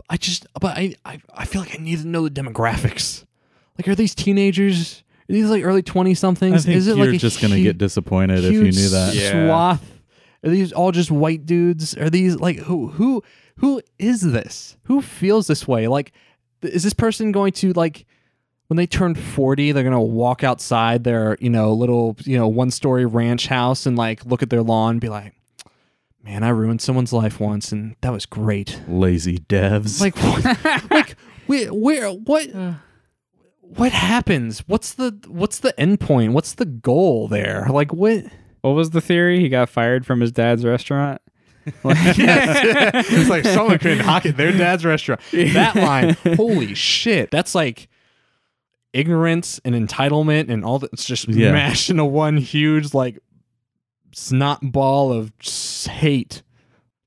[0.09, 3.25] I just, but I, I, I feel like I need to know the demographics.
[3.77, 5.03] Like, are these teenagers?
[5.29, 6.67] Are these like early twenty somethings?
[6.67, 9.13] Is it you're like just gonna hu- get disappointed if you knew that.
[9.15, 9.47] Yeah.
[9.47, 9.89] Swath.
[10.43, 11.95] Are these all just white dudes?
[11.95, 13.23] Are these like who who
[13.57, 14.77] who is this?
[14.83, 15.87] Who feels this way?
[15.87, 16.11] Like,
[16.61, 18.05] is this person going to like
[18.67, 19.71] when they turn forty?
[19.71, 23.97] They're gonna walk outside their you know little you know one story ranch house and
[23.97, 25.33] like look at their lawn and be like,
[26.21, 30.01] "Man, I ruined someone's life once, and that was great." Lazy devs.
[30.01, 30.21] Like,
[30.91, 31.15] like,
[31.47, 32.49] where, where, what?
[33.77, 34.59] What happens?
[34.67, 36.33] What's the what's the end point?
[36.33, 37.67] What's the goal there?
[37.69, 38.25] Like what?
[38.61, 39.39] What was the theory?
[39.39, 41.21] He got fired from his dad's restaurant.
[41.85, 43.05] yes.
[43.09, 44.37] it's like someone couldn't hock it.
[44.37, 45.21] Their dad's restaurant.
[45.31, 47.31] That line, holy shit.
[47.31, 47.87] That's like
[48.93, 50.93] ignorance and entitlement and all that.
[50.93, 51.51] It's just Yeah.
[51.51, 53.19] mashed into one huge like
[54.13, 55.31] snot ball of
[55.89, 56.43] hate.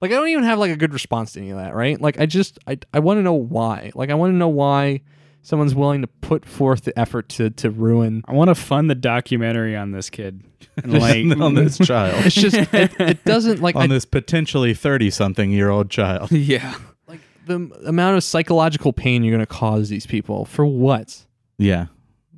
[0.01, 2.01] Like I don't even have like a good response to any of that, right?
[2.01, 3.93] Like I just I I want to know why.
[3.95, 5.03] Like I want to know why
[5.47, 8.97] someone's willing to put forth the effort to to ruin I want to fund the
[8.97, 10.43] documentary on this kid.
[10.83, 14.75] And like on this child, it's just it, it doesn't like I on this potentially
[14.75, 16.31] thirty-something-year-old child.
[16.31, 16.75] yeah.
[17.09, 17.55] like the
[17.87, 21.25] amount of psychological pain you're going to cause these people for what
[21.57, 21.87] Yeah,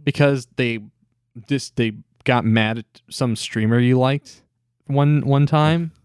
[0.05, 0.79] because they
[1.49, 4.43] just they got mad at some streamer you liked
[4.87, 5.98] one one time Ugh.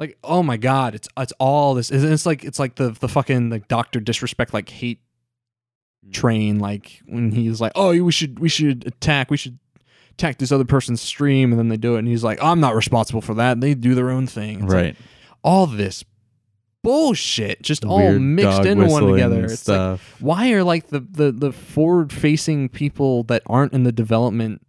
[0.00, 3.08] Like oh my god it's it's all this it's it's like it's like the the
[3.08, 5.00] fucking like doctor disrespect like hate
[6.10, 9.58] train like when he's like oh we should we should attack we should
[10.12, 12.74] attack this other person's stream and then they do it and he's like i'm not
[12.74, 14.96] responsible for that they do their own thing It's like, right.
[15.44, 16.02] all this
[16.82, 19.44] bullshit just all mixed into one together.
[19.44, 23.92] It's like, why are like the the the forward facing people that aren't in the
[23.92, 24.66] development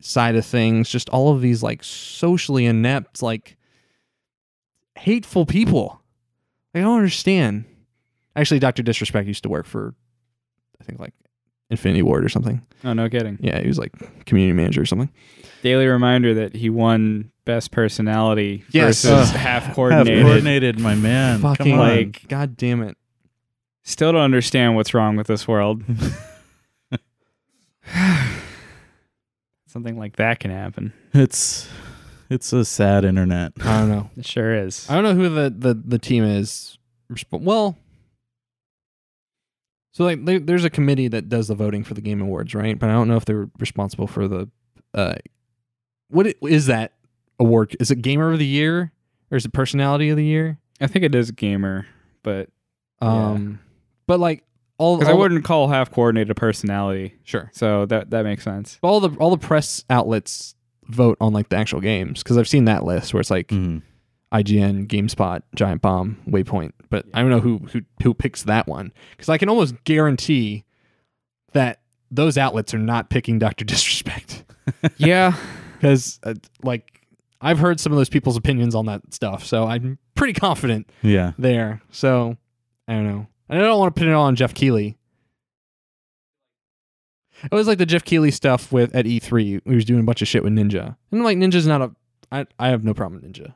[0.00, 3.56] side of things just all of these like socially inept like
[4.96, 6.00] hateful people?
[6.74, 7.64] I don't understand.
[8.34, 9.94] Actually, Doctor Disrespect used to work for,
[10.80, 11.14] I think like
[11.70, 12.60] Infinity Ward or something.
[12.84, 13.38] Oh, no kidding.
[13.40, 13.92] Yeah, he was like
[14.26, 15.10] community manager or something.
[15.62, 19.02] Daily reminder that he won best personality Yes.
[19.04, 19.36] versus Ugh.
[19.36, 20.22] half Half coordinated.
[20.24, 21.40] coordinated, my man.
[21.40, 21.88] Fucking Come on.
[21.96, 22.96] like- God damn it.
[23.84, 25.82] Still don't understand what's wrong with this world.
[29.66, 30.92] Something like that can happen.
[31.12, 31.68] it's
[32.30, 33.52] it's a sad internet.
[33.60, 34.10] I don't know.
[34.16, 34.88] It sure is.
[34.88, 36.78] I don't know who the the, the team is.
[37.30, 37.76] Well,
[39.92, 42.78] so like there, there's a committee that does the voting for the Game Awards, right?
[42.78, 44.50] But I don't know if they're responsible for the
[44.92, 45.14] uh,
[46.08, 46.92] what it, is that
[47.38, 47.76] award?
[47.80, 48.92] Is it Gamer of the Year
[49.30, 50.58] or is it Personality of the Year?
[50.80, 51.86] I think it is gamer,
[52.22, 52.50] but
[53.00, 53.08] Yeah.
[53.08, 53.60] Um,
[54.06, 54.42] but like
[54.78, 58.78] all, because I wouldn't call half coordinated a personality, sure, so that that makes sense.
[58.82, 60.54] all the all the press outlets
[60.88, 63.82] vote on like the actual games because I've seen that list where it's like Mhm.
[64.32, 68.92] IGN, GameSpot, Giant Bomb, Waypoint, but I don't know who who who picks that one
[69.12, 70.64] because I can almost guarantee
[71.52, 71.80] that
[72.10, 74.44] those outlets are not picking Doctor Disrespect
[74.96, 75.36] yeah,
[75.74, 77.02] because uh, like
[77.40, 81.32] I've heard some of those people's opinions on that stuff, so I'm pretty confident Yeah.
[81.38, 81.82] there.
[81.90, 82.36] So
[82.88, 83.26] I don't know.
[83.48, 84.96] I don't want to put it all on Jeff Keighley.
[87.44, 89.60] It was like the Jeff Keighley stuff with at E3.
[89.64, 91.90] He was doing a bunch of shit with Ninja, and like Ninja's not a.
[92.32, 93.54] I I have no problem with Ninja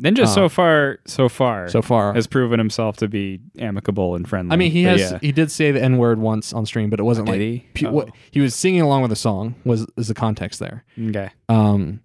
[0.00, 0.26] Ninja Oh.
[0.26, 2.12] so far so far so far.
[2.12, 4.52] has proven himself to be amicable and friendly.
[4.52, 5.18] I mean, he has yeah.
[5.20, 7.86] he did say the n word once on stream, but it wasn't Did like he?
[7.86, 7.92] Oh.
[7.92, 10.84] what he was singing along with a song was is the context there.
[11.00, 11.30] Okay.
[11.48, 12.00] Um,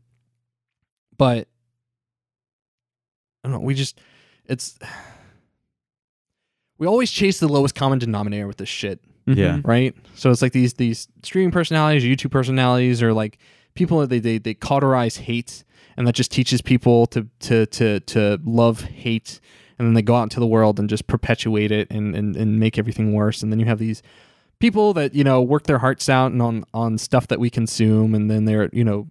[1.17, 1.49] but
[3.43, 3.59] I don't know.
[3.59, 3.99] We just
[4.45, 4.79] it's
[6.77, 9.57] we always chase the lowest common denominator with this shit, Yeah.
[9.57, 9.68] Mhm.
[9.68, 9.95] right?
[10.15, 13.38] So it's like these these streaming personalities, YouTube personalities, or like
[13.76, 15.64] people that they they they cauterize hate,
[15.98, 19.39] and that just teaches people to to to to love hate,
[19.77, 22.60] and then they go out into the world and just perpetuate it and and and
[22.60, 24.02] make everything worse, and then you have these
[24.60, 28.14] people that you know work their hearts out and on on stuff that we consume,
[28.15, 29.07] and then they're you know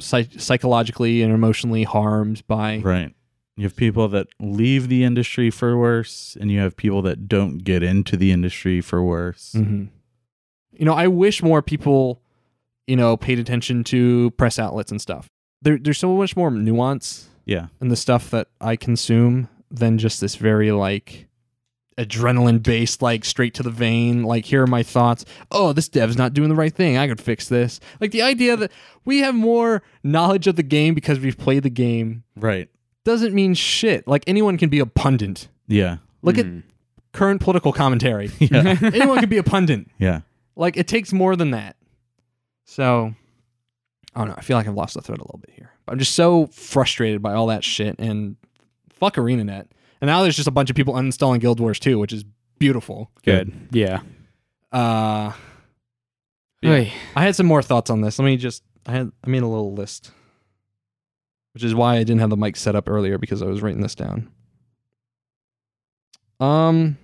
[0.00, 3.12] psych- psychologically and emotionally harmed by Right.
[3.56, 7.58] You have people that leave the industry for worse, and you have people that don't
[7.58, 9.52] get into the industry for worse.
[9.52, 9.84] hmm
[10.72, 12.22] You know, I wish more people,
[12.86, 15.26] you know, paid attention to press outlets and stuff.
[15.62, 17.66] There, there's so much more nuance Yeah.
[17.82, 21.26] in the stuff that I consume than just this very like
[21.98, 24.22] adrenaline based, like straight to the vein.
[24.22, 25.26] Like, here are my thoughts.
[25.50, 26.96] Oh, this dev's not doing the right thing.
[26.96, 27.78] I could fix this.
[28.00, 28.72] Like the idea that
[29.04, 32.70] we have more knowledge of the game because we've played the game Right.
[33.04, 34.06] Doesn't mean shit.
[34.06, 35.48] Like anyone can be a pundit.
[35.66, 35.98] Yeah.
[36.22, 36.46] Look at
[37.12, 38.30] current political commentary.
[38.38, 38.76] Yeah.
[38.82, 39.86] anyone can be a pundit.
[39.98, 40.20] yeah.
[40.56, 41.76] Like it takes more than that.
[42.66, 43.14] So
[44.14, 44.34] I don't know.
[44.36, 45.70] I feel like I've lost the thread a little bit here.
[45.88, 48.36] I'm just so frustrated by all that shit and
[48.90, 49.66] fuck ArenaNet.
[50.00, 52.24] And now there's just a bunch of people uninstalling Guild Wars 2, which is
[52.58, 53.10] beautiful.
[53.24, 53.52] Good.
[53.70, 54.00] Yeah.
[54.72, 55.32] Uh
[56.62, 56.70] Yeah.
[56.70, 56.92] Oy.
[57.16, 58.18] I had some more thoughts on this.
[58.18, 60.10] Let me just I had I made a little list.
[61.52, 63.80] Which is why I didn't have the mic set up earlier because I was writing
[63.80, 64.30] this down.
[66.38, 66.96] Um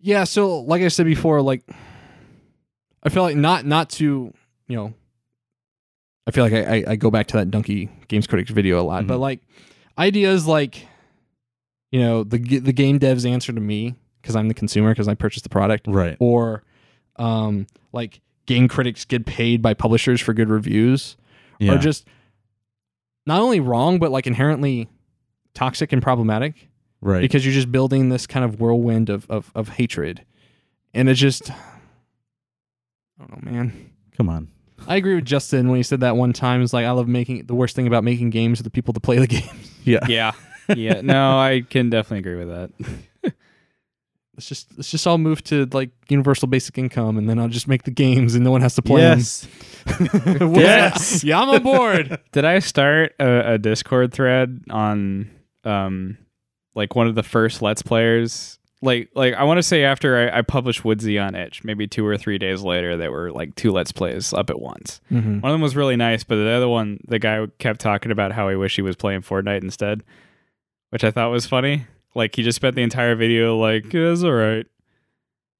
[0.00, 1.62] Yeah, so like I said before, like
[3.02, 4.32] I feel like not not to,
[4.68, 4.94] you know,
[6.26, 8.84] I feel like I, I, I go back to that Dunkey Games Critics video a
[8.84, 9.20] lot, but Mhm.
[9.20, 9.40] like
[9.98, 10.86] ideas like,
[11.90, 15.14] you know, the the game dev's answer to me because I'm the consumer because I
[15.14, 16.16] purchased the product, Right.
[16.20, 16.64] or
[17.16, 21.16] um, like game critics get paid by publishers for good reviews,
[21.58, 21.74] Yeah.
[21.74, 22.06] are just
[23.26, 24.88] not only wrong but like inherently
[25.54, 26.68] toxic and problematic
[27.00, 27.20] right.
[27.20, 30.24] because you're just building this kind of whirlwind of of, of hatred,
[30.94, 33.90] and it's just I don't know, man.
[34.16, 34.48] Come on.
[34.88, 36.60] I agree with Justin when he said that one time.
[36.62, 39.00] Is like I love making the worst thing about making games are the people that
[39.00, 39.70] play the games.
[39.84, 40.00] Yeah.
[40.08, 40.32] Yeah.
[40.74, 41.00] Yeah.
[41.02, 42.70] No, I can definitely agree with that.
[44.34, 47.68] Let's just let's just all move to like universal basic income, and then I'll just
[47.68, 49.46] make the games, and no one has to play Yes.
[49.98, 50.54] them.
[50.54, 51.22] Yes.
[51.22, 52.18] yeah, I'm on board.
[52.32, 55.30] Did I start a, a Discord thread on
[55.64, 56.16] um
[56.74, 58.58] like one of the first Let's Players?
[58.80, 62.06] Like like I want to say after I, I published Woodsy on Itch, maybe two
[62.06, 65.00] or three days later, there were like two Let's Plays up at once.
[65.10, 65.40] Mm-hmm.
[65.40, 68.32] One of them was really nice, but the other one, the guy kept talking about
[68.32, 70.02] how he wished he was playing Fortnite instead,
[70.88, 71.86] which I thought was funny.
[72.14, 74.66] Like he just spent the entire video like, yeah, it's all right.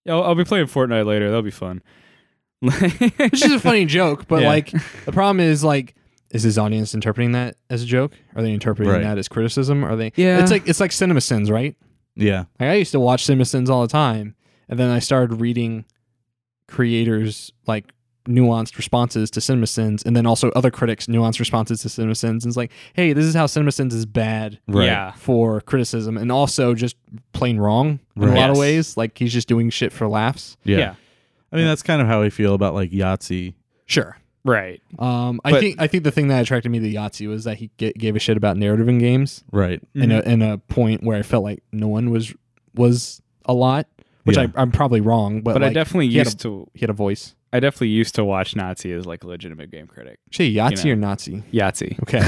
[0.04, 1.26] Yeah, I'll, I'll be playing Fortnite later.
[1.28, 1.82] That'll be fun.
[2.60, 4.48] Which is a funny joke, but Yeah.
[4.48, 4.70] like
[5.04, 5.94] the problem is like,
[6.30, 8.12] is his audience interpreting that as a joke?
[8.34, 9.02] Are they interpreting Right.
[9.02, 9.84] that as criticism?
[9.84, 10.12] Are they?
[10.16, 10.40] Yeah.
[10.40, 11.76] It's like it's like Cinema Sins, right?
[12.14, 12.44] Yeah.
[12.60, 14.34] Like I used to watch Cinema Sins all the time,
[14.68, 15.84] and then I started reading
[16.68, 17.92] creators like
[18.26, 22.44] nuanced responses to Cinema Sins, and then also other critics nuanced responses to Cinema Sins.
[22.44, 24.84] And it's like, hey, this is how Cinema Sins is bad Right.
[24.86, 25.12] Yeah.
[25.12, 26.96] for criticism, and also just
[27.32, 28.36] plain wrong in a Right.
[28.36, 28.96] lot of ways.
[28.96, 30.56] Like he's just doing shit for laughs.
[30.64, 30.78] Yeah.
[30.78, 30.94] yeah.
[31.52, 33.54] I mean, that's kind of how I feel about like Yahtzee.
[33.86, 34.16] Sure.
[34.44, 34.80] Right.
[34.98, 37.58] Um, I But- think I think the thing that attracted me to Yahtzee was that
[37.58, 39.80] he g- gave a shit about narrative in games, Right.
[39.94, 42.34] in a in a point where I felt like no one was
[42.74, 43.86] was a lot,
[44.24, 44.44] which Yeah.
[44.56, 46.94] I, I'm probably wrong, but, But I definitely he had used to he had a
[46.94, 47.34] voice.
[47.54, 50.18] I definitely used to watch Nazi as like a legitimate game critic.
[50.28, 50.92] Actually, Yahtzee know.
[50.92, 51.42] or Nazi?
[51.52, 52.00] Yahtzee.
[52.02, 52.26] Okay.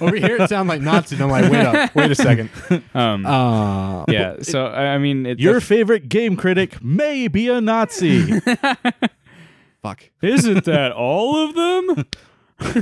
[0.00, 1.16] Over here it sounds like Nazi.
[1.16, 2.48] and I'm like, wait up, wait a second.
[2.94, 7.48] Um Uh, yeah, so I I mean it Your def- favorite game critic may be
[7.48, 8.40] a Nazi.
[9.82, 10.04] fuck.
[10.22, 12.06] Isn't that all of them?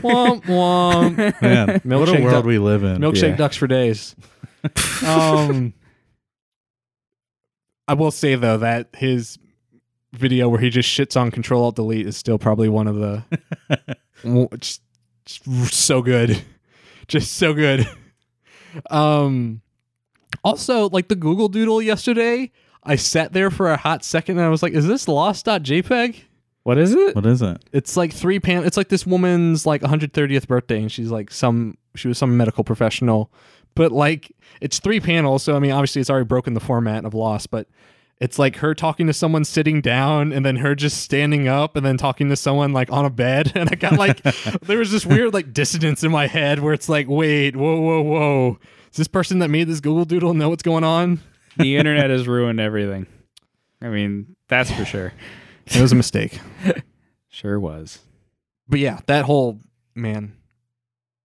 [0.00, 1.16] Womp womp.
[1.42, 2.98] Man, what a Milkshake world duck- we live in.
[2.98, 3.36] Milkshake Yeah.
[3.36, 4.14] ducks for days.
[5.06, 5.72] um,
[7.88, 9.38] I will say though that his
[10.12, 13.24] video where he just shits on Control Alt Delete is still probably one of the
[14.58, 14.82] just,
[15.24, 16.42] just so good,
[17.08, 17.88] just so good.
[18.90, 19.62] Um,
[20.44, 22.50] also like the Google Doodle yesterday,
[22.82, 26.24] I sat there for a hot second and I was like, "Is this lost.jpg?"
[26.62, 27.16] What is it?
[27.16, 27.64] What is it?
[27.72, 28.64] It's like three pan.
[28.64, 31.76] It's like this woman's like 130th birthday, and she's like some.
[31.96, 33.32] She was some medical professional,
[33.74, 34.30] but like
[34.60, 35.42] it's three panels.
[35.42, 37.66] So I mean, obviously, it's already broken the format of Lost, but
[38.20, 41.84] it's like her talking to someone sitting down, and then her just standing up, and
[41.84, 43.52] then talking to someone like on a bed.
[43.56, 44.22] And I got like
[44.62, 48.02] there was this weird like dissonance in my head where it's like, wait, whoa, whoa,
[48.02, 48.59] whoa.
[48.90, 51.20] Does this person that made this Google Doodle know what's going on?
[51.56, 53.06] The internet has ruined everything.
[53.82, 55.12] I mean, that's for sure.
[55.66, 56.38] It was a mistake.
[57.32, 58.01] Sure was.
[58.68, 59.60] but yeah, that whole
[59.94, 60.34] man,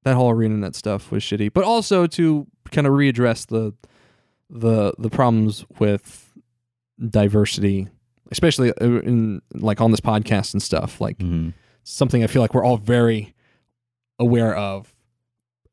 [0.04, 1.52] that whole ArenaNet stuff was shitty.
[1.52, 3.74] But also to kind of readdress the
[4.50, 6.25] the the problems with
[7.10, 7.88] diversity,
[8.32, 11.54] especially uh, in like on this podcast and stuff, like Mhm.
[11.84, 13.34] something I feel like we're all very
[14.20, 14.94] aware of,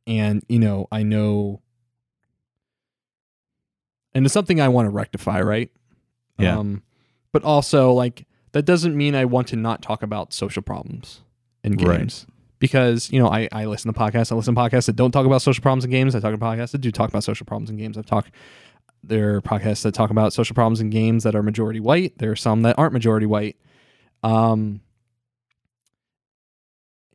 [0.06, 1.62] and you know, I know,
[4.14, 5.70] and it's something I want to rectify, right?
[6.38, 6.58] Yeah.
[6.58, 6.82] Um,
[7.32, 11.22] but also like that doesn't mean I want to not talk about social problems
[11.64, 12.00] in Right.
[12.00, 12.26] games.
[12.58, 14.30] Because, you know, I, I listen to podcasts.
[14.30, 16.14] I listen to podcasts that don't talk about social problems in games.
[16.14, 17.98] I talk to podcasts that do talk about social problems in games.
[17.98, 18.30] I've talked
[19.02, 22.16] there are podcasts that talk about social problems in games that are majority white.
[22.18, 23.56] There are some that aren't majority white.
[24.22, 24.80] Um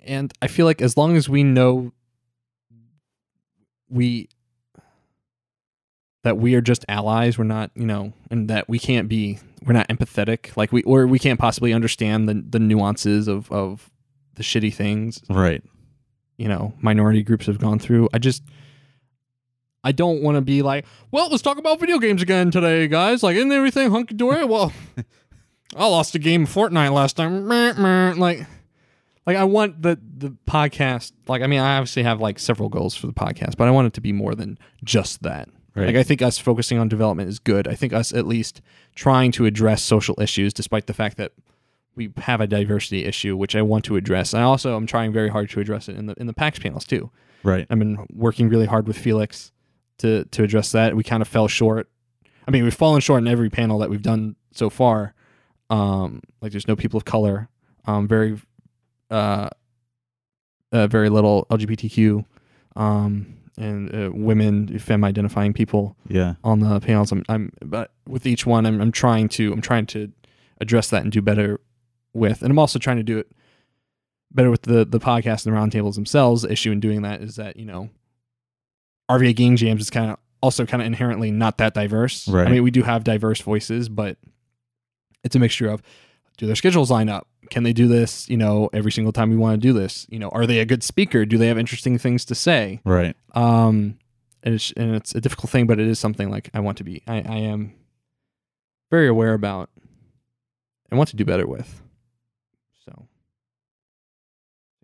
[0.01, 1.91] and I feel like as long as we know
[3.89, 4.30] we
[6.23, 9.73] that we are just allies, we're not, you know, and that we can't be we're
[9.73, 10.55] not empathetic.
[10.57, 13.89] Like we or we can't possibly understand the the nuances of of
[14.35, 15.64] the shitty things Right.
[16.38, 18.43] you know minority groups have gone through i just
[19.88, 23.23] i don't want to be like well let's talk about video games again today guys
[23.23, 24.72] like isn't everything hunky-dory well
[25.76, 28.45] i lost a game of fortnite last time like
[29.26, 32.95] like i want the the podcast like i mean i obviously have like several goals
[32.95, 35.88] for the podcast but i want it to be more than just that Right.
[35.88, 38.61] like i think us focusing on development is good i think us at least
[38.95, 41.34] trying to address social issues despite the fact that
[41.95, 44.35] we have a diversity issue, which I want to address.
[44.35, 46.85] I also am trying very hard to address it in the in the PAX panels
[46.85, 47.09] too.
[47.41, 47.65] Right.
[47.72, 49.51] I've been working really hard with Felix
[49.99, 50.95] to to address that.
[50.95, 51.89] We kind of fell short.
[52.47, 55.13] I mean, we've fallen short in every panel that we've done so far.
[55.69, 57.49] Um, like there's no people of color.
[57.85, 58.39] Um, very,
[59.11, 59.49] uh,
[60.71, 62.25] uh very little LGBTQ.
[62.75, 66.35] Um, and uh, women, femme identifying people Yeah.
[66.43, 67.11] on the panels.
[67.11, 70.11] I'm, I'm but with each one, I'm, I'm trying to I'm trying to
[70.61, 71.59] address that and do better
[72.13, 73.31] with, and I'm also trying to do it
[74.31, 76.43] better with the the podcast and the roundtables themselves.
[76.43, 77.89] The issue in doing that is that you know
[79.09, 82.27] RVA Game Jams is kind of also kind of inherently not that diverse.
[82.27, 82.47] Right.
[82.47, 84.17] I mean, we do have diverse voices, but
[85.23, 85.81] it's a mixture of
[86.38, 87.27] do their schedules line up?
[87.49, 88.29] Can they do this?
[88.29, 90.05] You know, every single time we want to do this.
[90.09, 91.25] You know, are they a good speaker?
[91.25, 92.79] Do they have interesting things to say?
[92.85, 93.15] Right.
[93.34, 93.97] Um,
[94.43, 96.84] and it's and it's a difficult thing, but it is something like I want to
[96.84, 97.01] be.
[97.07, 97.73] I, I am
[98.91, 99.69] very aware about
[100.89, 101.81] and want to do better with.
[102.85, 103.07] So,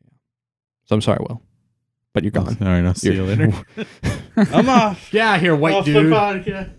[0.04, 0.10] yeah.
[0.86, 1.42] So I'm sorry, Will,
[2.14, 2.58] but you're gone.
[2.62, 2.86] All right.
[2.86, 3.66] I'll see you You're- later.
[4.54, 5.10] I'm off.
[5.14, 6.12] Yeah, here, white Off the dude.
[6.14, 6.72] podcast.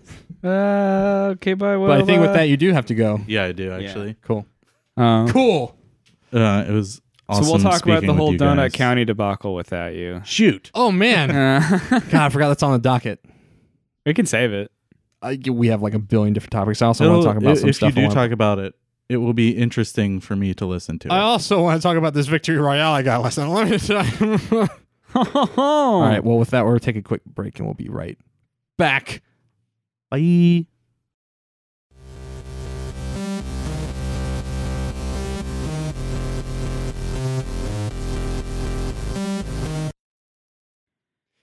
[0.43, 1.77] Uh, okay, bye.
[1.77, 3.19] Well, But I think with that, you do have to go.
[3.27, 4.15] Yeah, I do actually.
[4.21, 4.45] Cool.
[4.97, 5.75] Um, Cool.
[6.33, 7.43] Uh, it was awesome.
[7.45, 8.71] so we'll talk about the whole you Donut guys.
[8.73, 10.21] County debacle without you.
[10.25, 10.69] Shoot.
[10.73, 11.31] Oh man,
[11.61, 11.79] Uh,
[12.09, 13.23] God, I forgot that's on the docket.
[14.05, 14.71] we can save it.
[15.21, 16.81] I, we have like a billion different topics.
[16.81, 17.95] I also want It'll- to talk about some if stuff.
[17.95, 18.73] you do talk about it,
[19.09, 21.11] it will be interesting for me to listen to.
[21.11, 21.21] I it.
[21.21, 23.47] also want to talk about this victory royale I got last night.
[23.47, 24.67] Let me tell All
[25.57, 26.23] All right.
[26.23, 28.17] Well, with that, we'll take a quick break and we'll be right
[28.77, 29.21] back.
[30.09, 30.65] Bye.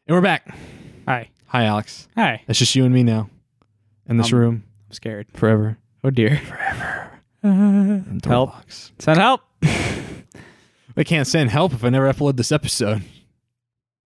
[0.07, 0.55] And we're back.
[1.07, 1.29] Hi.
[1.47, 2.09] Hi, Alex.
[2.17, 2.43] Hi.
[2.49, 3.31] It's just you and me now
[4.09, 5.27] in this Um, room I'm scared.
[5.35, 5.79] forever.
[6.03, 6.41] Oh dear.
[7.43, 8.53] And Help.
[8.53, 8.91] Dorbox.
[8.99, 9.43] Send help.
[10.97, 13.03] I can't send help if I never upload this episode.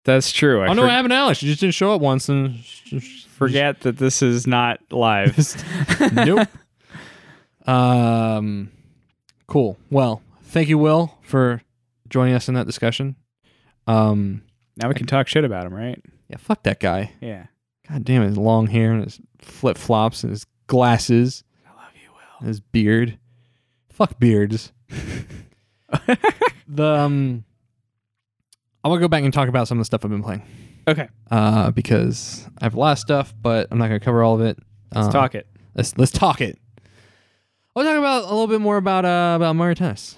[0.05, 0.61] That's true.
[0.61, 1.41] I oh no, for- what happened to Alex?
[1.41, 5.37] You just didn't show up once and forget that this is not live.
[6.13, 6.47] nope.
[7.65, 8.71] Um,
[9.47, 9.77] cool.
[9.89, 11.61] Well, thank you, Will, for
[12.09, 13.15] joining us in that discussion.
[13.87, 14.43] Um,
[14.77, 16.01] now we can talk shit about him, right?
[16.29, 17.11] yeah, fuck that guy.
[17.21, 17.45] Yeah.
[17.89, 21.91] God damn it, his long hair and his flip flops and his glasses, I love
[22.01, 22.09] you,
[22.39, 23.17] and his beard.
[23.89, 24.71] Fuck beards.
[26.67, 27.43] The um,
[28.83, 30.43] I want to go back and talk about some of the stuff I've been playing.
[30.87, 31.07] okay.
[31.31, 34.35] Uh, because I have a lot of stuff, but I'm not going to cover all
[34.35, 34.57] of it.
[34.93, 35.47] Let's Uh, talk it.
[35.75, 36.59] Let's let's talk it.
[37.75, 40.17] I'll talk about a little bit more about uh about Mario Tennis.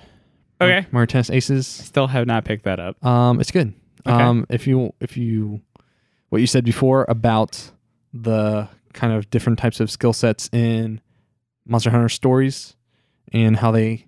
[0.59, 0.85] Okay.
[0.91, 1.67] Mario Tennis Aces.
[1.67, 3.03] Still have not picked that up.
[3.05, 3.73] Um, it's good.
[4.05, 4.21] Okay.
[4.23, 5.61] Um, if you if you
[6.29, 7.71] what you said before about
[8.13, 10.99] the kind of different types of skill sets in
[11.65, 12.75] Monster Hunter stories
[13.31, 14.07] and how they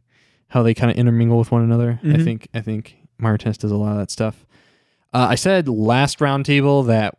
[0.50, 2.00] how they kind of intermingle with one another.
[2.04, 2.24] I Mhm.
[2.24, 4.46] think I think Mario Tennis does a lot of that stuff.
[5.18, 7.18] Uh, I said last roundtable that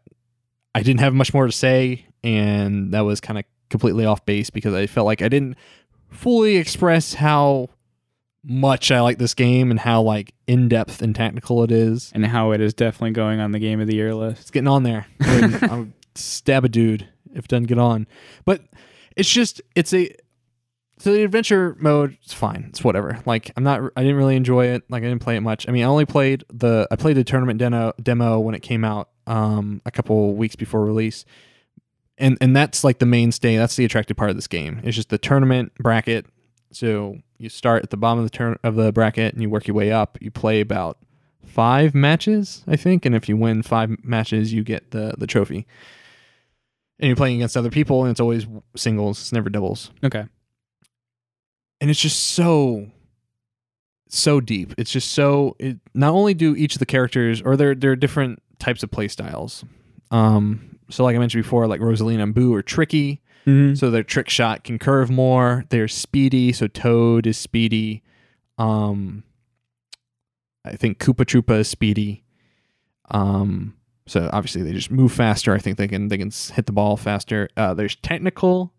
[0.73, 4.51] I didn't have much more to say, and that was kind of completely off base
[4.51, 5.57] because I felt like I didn't
[6.09, 7.71] fully express how
[8.45, 12.13] much I like this game and how like in depth and technical it is.
[12.15, 14.43] And how it is definitely going on the game of the year list.
[14.43, 15.09] It's getting on there.
[15.19, 18.07] And I'll stab a dude if it doesn't get on.
[18.45, 18.63] But
[19.17, 20.15] it's just it's a
[20.99, 22.67] so the adventure mode is fine.
[22.69, 23.21] It's whatever.
[23.27, 24.83] Like I'm not I didn't really enjoy it.
[24.89, 25.69] Like I didn't play it much.
[25.69, 28.85] I mean, I only played the I played the tournament demo demo when it came
[28.85, 31.25] out um a couple weeks before release.
[32.17, 33.57] And and that's like the mainstay.
[33.57, 34.81] That's the attractive part of this game.
[34.83, 36.27] It's just the tournament bracket.
[36.73, 39.67] So you start at the bottom of the turn of the bracket and you work
[39.67, 40.19] your way up.
[40.21, 40.99] You play about
[41.45, 45.67] five matches, I think, and if you win five matches, you get the the trophy.
[47.01, 49.21] And you're playing against other people, and it's always singles.
[49.21, 50.25] It's never doubles, Okay.
[51.81, 52.91] And it's just so
[54.09, 54.75] so deep.
[54.79, 55.57] It's just so.
[55.59, 58.91] It not only do each of the characters, or there there are different types of
[58.91, 59.65] play styles.
[60.11, 63.21] Um, so like I mentioned before, like Rosalina and Boo are tricky.
[63.47, 63.75] Mm-hmm.
[63.75, 65.65] So their trick shot can curve more.
[65.71, 68.03] They're speedy, so Toad is speedy.
[68.59, 69.23] Um,
[70.65, 72.25] I think Koopa Troopa is speedy.
[73.11, 73.75] Um,
[74.07, 75.55] so obviously they just move faster.
[75.55, 77.49] I think they can they can hit the ball faster.
[77.57, 78.73] Uh, there's technical,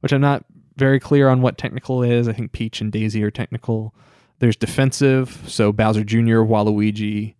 [0.00, 0.44] which I'm not
[0.76, 2.28] very clear on what technical is.
[2.28, 3.94] I think Peach and Daisy are technical.
[4.38, 7.34] There's defensive, so Bowser Jr., Waluigi,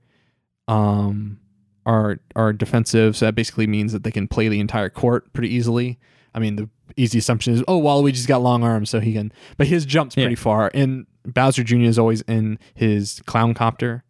[0.69, 1.39] um,
[1.85, 3.17] are are defensive.
[3.17, 5.99] So that basically means that they can play the entire court pretty easily.
[6.35, 9.33] I mean, the easy assumption is, oh, Waluigi's got long arms, so he can.
[9.57, 10.25] But his jumps Yeah.
[10.25, 11.77] pretty far, and Bowser Jr.
[11.83, 14.03] is always in his clown copter,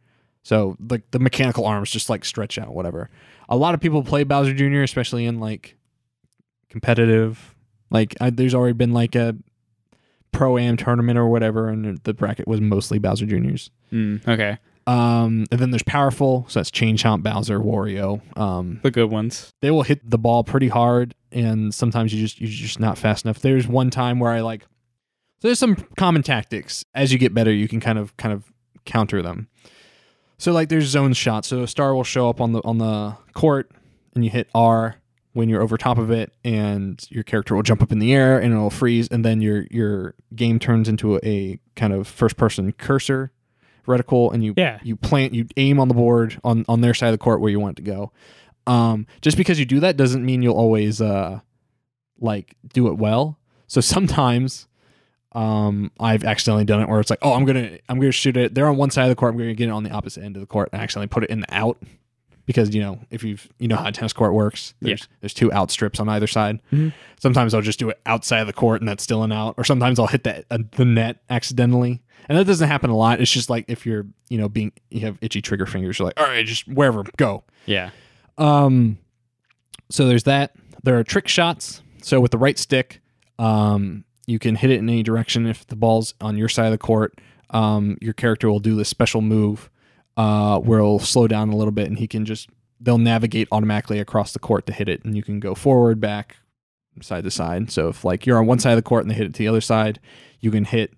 [0.43, 3.11] so like the mechanical arms just like stretch out, whatever.
[3.49, 5.77] A lot of people play Bowser Jr., especially in like
[6.69, 7.55] competitive.
[7.91, 9.37] Like, I, there's already been like a
[10.33, 13.71] pro am tournament or whatever, and the bracket was mostly Bowser Jr.'s.
[13.93, 14.59] Mm, okay.
[14.89, 18.21] Um, and then there's powerful, so that's Chain Chomp, Bowser, Wario.
[18.39, 19.53] Um, The good ones.
[19.61, 23.25] they will hit the ball pretty hard and sometimes you just you're just not fast
[23.25, 27.35] enough there's one time where i like so there's some common tactics as you get
[27.35, 28.45] better you can kind of kind of
[28.85, 29.49] counter them
[30.39, 33.17] so like there's zone shots so a star will show up on the on the
[33.35, 33.71] court
[34.15, 34.97] and you hit R
[35.37, 38.39] when you're over top of it, and your character will jump up in the air
[38.39, 42.37] and it'll freeze, and then your your game turns into a, a kind of first
[42.37, 43.31] person cursor
[43.87, 44.81] reticle, and you Yeah.
[44.83, 47.51] you plant you aim on the board on on their side of the court where
[47.51, 48.13] you want it to go.
[48.67, 51.41] Um, just because you do that doesn't mean you'll always uh
[52.19, 53.39] like do it well.
[53.69, 54.67] So sometimes
[55.33, 58.55] um I've accidentally done it where it's like, oh, I'm gonna I'm gonna shoot it.
[58.55, 59.35] They're on one side of the court.
[59.35, 61.31] I'm gonna get it on the opposite end of the court and accidentally put it
[61.31, 61.81] in the out
[62.47, 64.73] because you know if you've you know how a tennis court works.
[64.81, 66.61] There's there's two out strips on either side.
[66.73, 66.93] Mhm.
[67.21, 69.65] Sometimes I'll just do it outside of the court and that's still an out, or
[69.65, 72.03] sometimes I'll hit that uh, the net accidentally.
[72.29, 73.21] And that doesn't happen a lot.
[73.21, 76.19] It's just like if you're you know being you have itchy trigger fingers, you're like,
[76.19, 77.45] all right, just wherever go.
[77.67, 77.91] Yeah.
[78.39, 78.99] Um,
[79.91, 80.55] so there's that.
[80.83, 81.83] There are trick shots.
[82.03, 83.01] So with the right stick,
[83.39, 85.47] um, you can hit it in any direction.
[85.47, 87.19] If the ball's on your side of the court,
[87.51, 89.71] um, your character will do this special move
[90.17, 92.49] uh, where it'll slow down a little bit, and he can just
[92.81, 96.37] they'll navigate automatically across the court to hit it, and you can go forward, back,
[97.01, 97.71] side to side.
[97.71, 99.39] So if like you're on one side of the court and they hit it to
[99.39, 100.01] the other side,
[100.41, 100.95] you can hit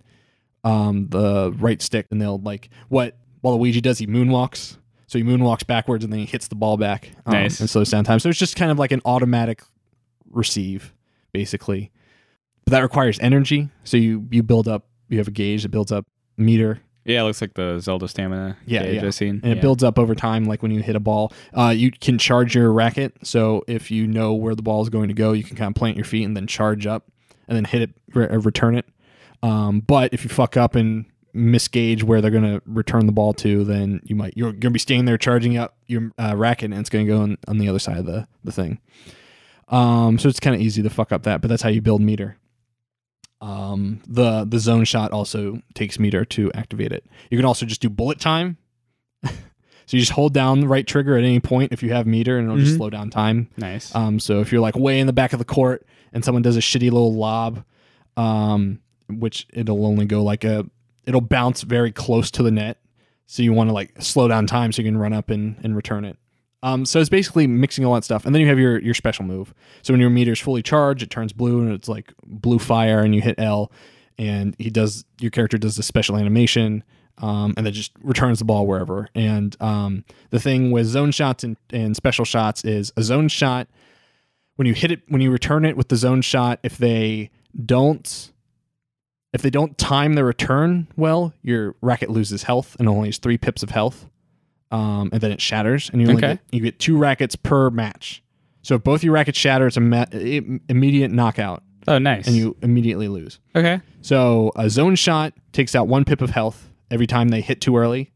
[0.65, 3.99] um, the right stick, and they'll like what Waluigi does.
[3.99, 4.77] He moonwalks.
[5.07, 7.61] So he moonwalks backwards and then he hits the ball back um, Nice.
[7.61, 8.19] and slows down time.
[8.19, 9.63] So it's just kind of like an automatic
[10.31, 10.93] receive,
[11.33, 11.91] basically.
[12.67, 13.71] But that requires energy.
[13.85, 14.87] So you you build up.
[15.09, 18.59] You have a gauge that builds up meter, Yeah, it looks like the Zelda stamina
[18.67, 19.07] Yeah, gauge yeah.
[19.07, 19.41] I've seen.
[19.43, 20.45] and it builds up over time.
[20.45, 23.15] Like when you hit a ball, uh, you can charge your racket.
[23.23, 25.75] So if you know where the ball is going to go, you can kind of
[25.75, 27.11] plant your feet and then charge up,
[27.49, 28.85] and then hit it, re- uh, return it.
[29.43, 33.33] Um, but if you fuck up and misgauge where they're going to return the ball
[33.33, 36.73] to, then you might you're going to be staying there charging up your uh, racket,
[36.73, 38.81] and it's going to go on, on the other side of the the thing.
[39.69, 42.01] Um, so it's kind of easy to fuck up that, but that's how you build
[42.01, 42.37] meter.
[43.41, 47.05] Um, the the zone shot also takes meter to activate it.
[47.31, 48.57] You can also just do bullet time.
[49.25, 49.31] so
[49.91, 52.47] you just hold down the right trigger at any point if you have meter, and
[52.49, 52.77] it'll just Mhm.
[52.79, 53.49] slow down time.
[53.57, 53.95] nice.
[53.95, 56.57] Um, so if you're like way in the back of the court and someone does
[56.57, 57.63] a shitty little lob,
[58.17, 60.67] um, which it'll only go like a,
[61.07, 62.79] it'll bounce very close to the net.
[63.27, 65.77] So you want to like slow down time so you can run up and, and
[65.77, 66.17] return it.
[66.63, 69.25] Um, so it's basically mixing all that stuff, and then you have your your special
[69.25, 69.55] move.
[69.83, 73.01] So when your meter is fully charged, it turns blue, and it's like blue fire,
[73.01, 73.71] and you hit L,
[74.19, 76.83] and he does your character does the special animation,
[77.19, 79.09] um, and then just returns the ball wherever.
[79.15, 83.69] And um, the thing with zone shots and, and special shots is a zone shot
[84.59, 87.31] when you hit it when you return it with the zone shot if they
[87.65, 88.33] don't
[89.33, 93.39] if they don't time the return well your racket loses health and only has three
[93.39, 94.09] pips of health
[94.71, 96.35] um, and then it shatters and you only Okay.
[96.35, 98.23] get, you get two rackets per match
[98.63, 102.27] so if both your rackets shatter it's a ma- immediate knockout oh, nice.
[102.27, 103.81] and you immediately lose okay.
[104.03, 107.77] so a zone shot takes out one pip of health every time they hit too
[107.77, 108.11] early.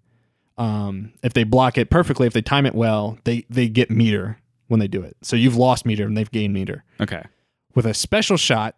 [0.59, 4.39] Um, if they block it perfectly, if they time it well, they they get meter
[4.69, 5.17] when they do it.
[5.23, 6.85] So you've lost meter and they've gained meter.
[7.01, 7.23] Okay.
[7.75, 8.77] With a special shot,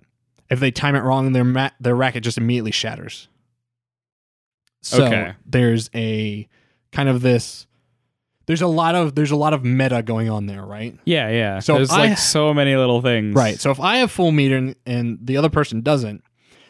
[0.51, 3.29] if they time it wrong, their ma- their racket just immediately shatters.
[4.83, 5.35] So Okay.
[5.47, 6.49] there's a
[6.95, 7.67] kind of this.
[8.47, 10.97] There's a lot of there's a lot of meta going on there, right?
[11.05, 11.59] Yeah, yeah.
[11.61, 13.35] So There's I- like so many little things.
[13.35, 13.59] Right.
[13.59, 16.23] So if I have full meter and, and the other person doesn't,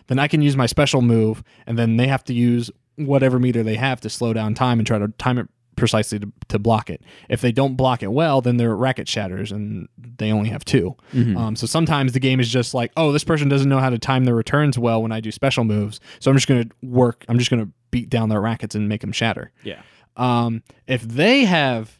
[0.06, 3.62] then I can use my special move, and then they have to use whatever meter
[3.64, 6.88] they have to slow down time and try to time it precisely to, to block
[6.88, 7.02] it.
[7.28, 10.94] If they don't block it well, then their racket shatters, and they only have 2
[11.12, 11.36] Mhm.
[11.36, 13.98] Um, so sometimes the game is just like, oh, this person doesn't know how to
[13.98, 17.24] time their returns well when I do special moves, so I'm just going to work.
[17.28, 19.50] I'm just going to beat down their rackets and make them shatter.
[19.64, 19.82] Yeah.
[20.16, 21.98] Um, if they have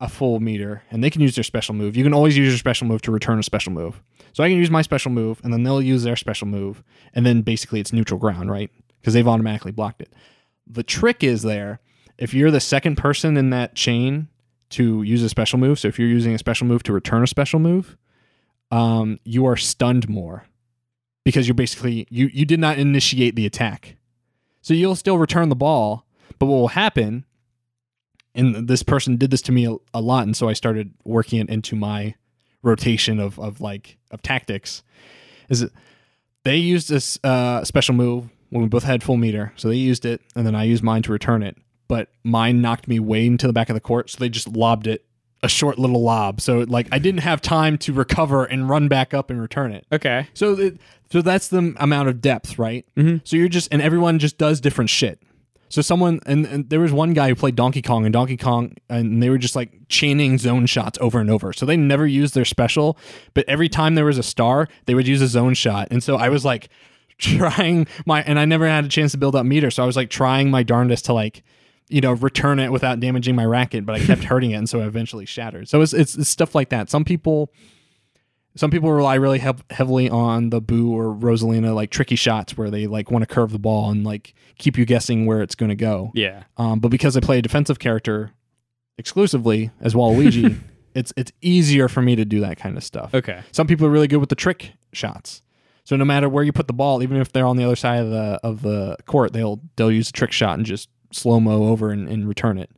[0.00, 2.58] a full meter and they can use their special move, you can always use your
[2.58, 4.02] special move to return a special move.
[4.32, 6.82] So I can use my special move, and then they'll use their special move,
[7.14, 8.70] and then basically it's neutral ground, right?
[9.00, 10.12] Because they've automatically blocked it.
[10.66, 11.80] The trick is there
[12.18, 14.28] if you're the second person in that chain
[14.70, 15.78] to use a special move.
[15.78, 17.96] So if you're using a special move to return a special move,
[18.70, 20.44] um, you are stunned more
[21.24, 23.96] because you're basically you you did not initiate the attack.
[24.60, 26.05] So you'll still return the ball,
[26.38, 27.24] but what will happen?
[28.34, 31.40] And this person did this to me a, a lot, and so I started working
[31.40, 32.14] it into my
[32.62, 34.82] rotation of of like of tactics.
[35.48, 35.72] Is it
[36.44, 40.04] they used this uh, special move when we both had full meter, so they used
[40.04, 41.56] it, and then I used mine to return it.
[41.88, 44.86] But mine knocked me way into the back of the court, so they just lobbed
[44.86, 45.04] it
[45.42, 46.40] a short little lob.
[46.40, 49.86] So like I didn't have time to recover and run back up and return it.
[49.92, 50.28] Okay.
[50.34, 50.78] So it,
[51.10, 52.84] so that's the amount of depth, right?
[52.96, 53.20] Mhm.
[53.24, 55.22] So you're just and everyone just does different shit.
[55.68, 58.74] So someone and, and there was one guy who played Donkey Kong and Donkey Kong
[58.88, 61.52] and they were just like chaining zone shots over and over.
[61.52, 62.96] So they never used their special,
[63.34, 65.88] but every time there was a star, they would use a zone shot.
[65.90, 66.68] And so I was like
[67.18, 69.96] trying my and I never had a chance to build up meter, so I was
[69.96, 71.42] like trying my darndest to like
[71.88, 74.80] you know, return it without damaging my racket, but I kept hurting it, and so
[74.80, 75.68] it eventually shattered.
[75.68, 76.90] So it's, it's it's stuff like that.
[76.90, 77.52] Some people,
[78.56, 82.70] some people rely really hev- heavily on the Boo or Rosalina like tricky shots where
[82.70, 85.68] they like want to curve the ball and like keep you guessing where it's going
[85.68, 86.10] to go.
[86.14, 86.44] Yeah.
[86.56, 88.32] Um, but because I play a defensive character
[88.98, 90.58] exclusively as Waluigi,
[90.94, 93.14] it's it's easier for me to do that kind of stuff.
[93.14, 93.42] Okay.
[93.52, 95.42] Some people are really good with the trick shots.
[95.84, 98.00] So no matter where you put the ball, even if they're on the other side
[98.00, 101.68] of the of the court, they'll they'll use a trick shot and just slow mo
[101.68, 102.70] over and, and return it.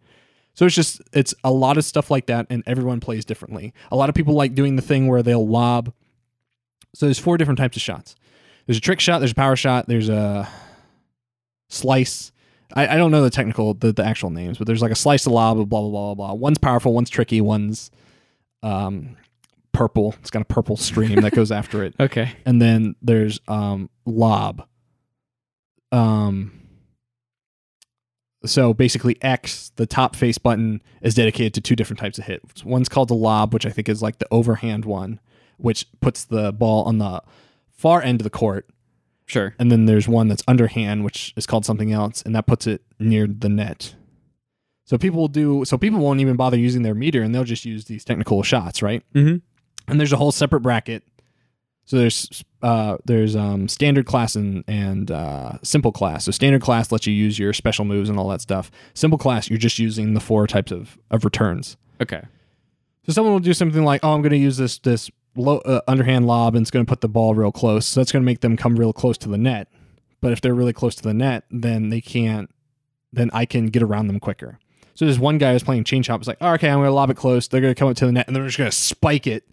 [0.58, 3.72] So it's just it's a lot of stuff like that, and everyone plays differently.
[3.92, 5.92] A lot of people like doing the thing where they'll lob.
[6.96, 8.16] So there's four different types of shots.
[8.66, 9.20] There's a trick shot.
[9.20, 9.86] There's a power shot.
[9.86, 10.48] There's a
[11.68, 12.32] slice.
[12.74, 15.22] I, I don't know the technical the, the actual names, but there's like a slice
[15.22, 16.34] to lob, blah blah blah blah blah.
[16.34, 17.92] One's powerful, one's tricky, one's
[18.64, 19.16] um
[19.70, 20.16] purple.
[20.22, 22.32] It's got a purple stream that goes after it Okay.
[22.44, 24.66] and then there's um lob
[25.92, 26.57] um
[28.44, 32.64] so basically x the top face button is dedicated to two different types of hits
[32.64, 35.18] one's called the lob which i think is like the overhand one
[35.56, 37.20] which puts the ball on the
[37.70, 38.68] far end of the court
[39.26, 39.54] Sure.
[39.58, 42.82] and then there's one that's underhand which is called something else and that puts it
[42.98, 43.94] near the net
[44.84, 47.64] so people will do so people won't even bother using their meter and they'll just
[47.66, 49.42] use these technical shots right Mhm.
[49.88, 51.02] and there's a whole separate bracket
[51.88, 56.26] so there's uh, there's um, standard class and and uh, simple class.
[56.26, 58.70] So standard class lets you use your special moves and all that stuff.
[58.92, 61.78] Simple class, you're just using the four types of, of returns.
[61.98, 62.20] Okay.
[63.06, 65.80] So someone will do something like, "Oh, I'm going to use this this low, uh,
[65.88, 67.86] underhand lob, and it's going to put the ball real close.
[67.86, 69.68] So that's going to make them come real close to the net.
[70.20, 72.50] But if they're really close to the net, then they can't.
[73.14, 74.58] Then I can get around them quicker.
[74.94, 76.18] So there's one guy who's playing chain chomp.
[76.18, 77.48] It's like, oh, okay, I'm going to lob it close.
[77.48, 79.48] They're going to come up to the net, and they're just going to spike it,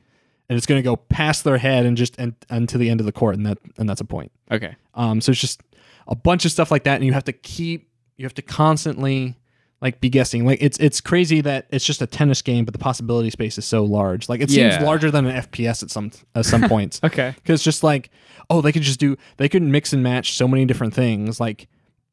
[0.50, 3.00] and it's going to go past their head and just and, and to the end
[3.00, 4.32] of the court, and that and that's a point.
[4.52, 4.76] Okay.
[4.94, 5.62] Um, so it's just
[6.08, 9.36] a bunch of stuff like that, and you have to keep, you have to constantly
[9.82, 10.46] like be guessing.
[10.46, 13.66] Like it's it's crazy that it's just a tennis game, but the possibility space is
[13.66, 14.30] so large.
[14.30, 17.00] Like it seems larger than an FPS at some at some points.
[17.04, 17.34] Okay.
[17.36, 18.10] Because just like,
[18.50, 21.40] oh, they could just do, they could mix and match so many different things.
[21.40, 21.68] Like,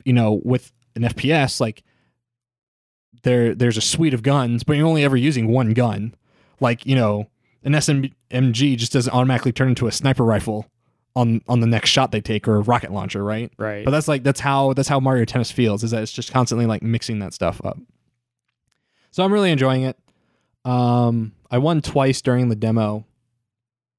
[0.05, 1.83] you know, with an FPS, like
[3.23, 6.15] there there's a suite of guns, but you're only ever using one gun.
[6.61, 7.29] Like, you know,
[7.65, 10.67] an SMG just doesn't automatically turn into a sniper rifle
[11.15, 13.53] on on the next shot they take or a rocket launcher, right?
[13.59, 13.85] Right.
[13.85, 15.85] But that's like that's how that's how Mario Tennis feels.
[15.85, 17.79] Is that it's just constantly like mixing that stuff up.
[19.11, 19.99] So I'm really enjoying it.
[20.65, 23.05] Um, I won twice during the demo,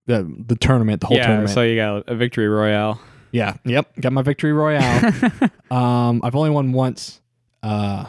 [0.08, 1.28] the the tournament, the whole yeah.
[1.28, 1.52] tournament.
[1.52, 3.00] So you got a victory royale.
[3.32, 5.14] yeah, yep, got my victory royale.
[5.72, 7.22] um, I've only won once,
[7.62, 8.06] uh,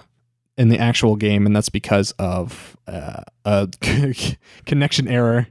[0.57, 3.69] in the actual game, and that's because of uh, a
[4.67, 5.49] connection error.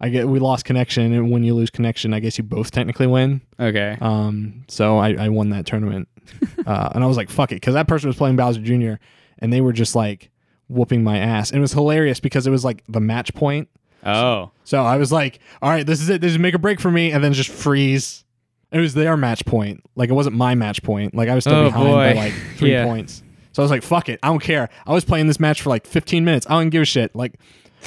[0.00, 3.08] I get we lost connection, and when you lose connection, I guess you both technically
[3.08, 3.40] win.
[3.58, 3.96] okay.
[4.00, 6.08] Um, so I, I won that tournament,
[6.66, 8.94] uh, and I was like, "Fuck it," because that person was playing Bowser Jr.
[9.40, 10.30] and they were just like
[10.68, 13.68] whooping my ass, and it was hilarious because it was like the match point.
[14.06, 14.52] Oh.
[14.62, 16.20] So I was like, "All right, this is it.
[16.20, 18.24] This is make a break for me," and then just freeze.
[18.70, 21.12] It was their match point, like it wasn't my match point.
[21.14, 22.84] Like I was still Oh, behind by like three Yeah.
[22.84, 23.22] points.
[23.52, 25.70] So I was like, "Fuck it, I don't care." I was playing this match for
[25.70, 26.46] like 15 minutes.
[26.48, 27.14] I don't give a shit.
[27.14, 27.38] Like,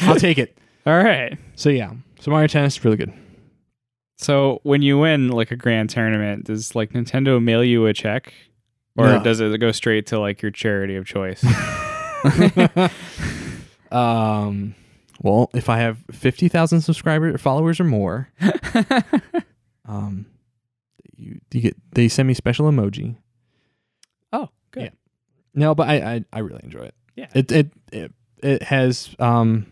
[0.01, 0.57] I'll take it.
[0.85, 1.37] All right.
[1.55, 3.13] So yeah, so Mario Tennis is really good.
[4.17, 8.33] So when you win like a grand tournament, does like Nintendo mail you a check,
[8.97, 9.23] or No.
[9.23, 11.43] does it go straight to like your charity of choice?
[13.91, 14.73] Um,
[15.21, 18.29] well, if I have fifty thousand subscribers or followers or more,
[19.85, 20.25] um,
[21.17, 23.17] you, you get they send me special emoji.
[24.31, 24.83] oh, good.
[24.83, 24.89] Yeah.
[25.53, 26.95] No, but I I, I really enjoy it.
[27.15, 27.27] Yeah.
[27.33, 28.11] It it it
[28.41, 29.67] it has um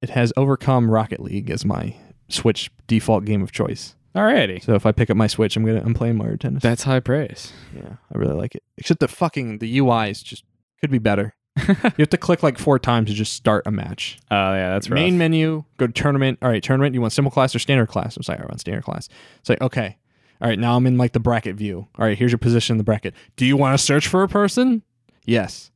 [0.00, 1.94] it has overcome Rocket League as my
[2.28, 3.96] Switch default game of choice.
[4.14, 4.62] Alrighty.
[4.62, 6.62] So if I pick up my Switch, I'm gonna I'm playing Mario Tennis.
[6.62, 7.52] That's high praise.
[7.74, 8.62] yeah, I really like it.
[8.76, 10.44] Except the fucking the UI is just
[10.80, 11.34] could be better.
[11.68, 14.18] you have to click like four times to just start a match.
[14.30, 14.94] Oh yeah, that's right.
[14.94, 16.38] Main menu, go to tournament.
[16.42, 16.94] All right, tournament.
[16.94, 18.16] You want simple class or standard class?
[18.16, 19.08] I'm sorry, I want standard class.
[19.40, 19.96] It's like, okay.
[20.40, 21.88] All right, now I'm in like the bracket view.
[21.98, 23.14] All right, here's your position in the bracket.
[23.36, 24.82] Do you want to search for a person?
[25.24, 25.70] Yes.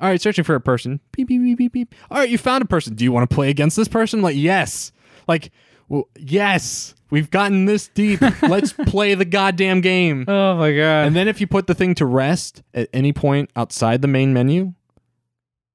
[0.00, 1.00] All right, searching for a person.
[1.12, 1.94] Beep, beep, beep, beep, beep.
[2.10, 2.94] All right, you found a person.
[2.94, 4.22] Do you want to play against this person?
[4.22, 4.92] Like, yes.
[5.26, 5.50] Like,
[5.88, 6.94] well, yes.
[7.10, 8.20] We've gotten this deep.
[8.42, 10.24] Let's play the goddamn game.
[10.28, 11.06] oh my god.
[11.06, 14.32] And then if you put the thing to rest at any point outside the main
[14.32, 14.74] menu,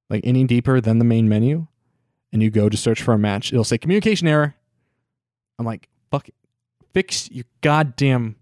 [0.10, 1.68] like any deeper than the main menu,
[2.32, 4.56] and you go to search for a match, it'll say communication error.
[5.60, 6.36] I'm like, fuck it.
[6.94, 8.36] Fix your goddamn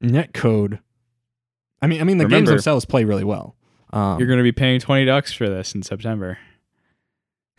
[0.00, 0.78] net code.
[1.80, 3.54] I mean, I mean the games themselves play really well.
[3.92, 6.38] Um, You're going to be paying twenty bucks for this in September.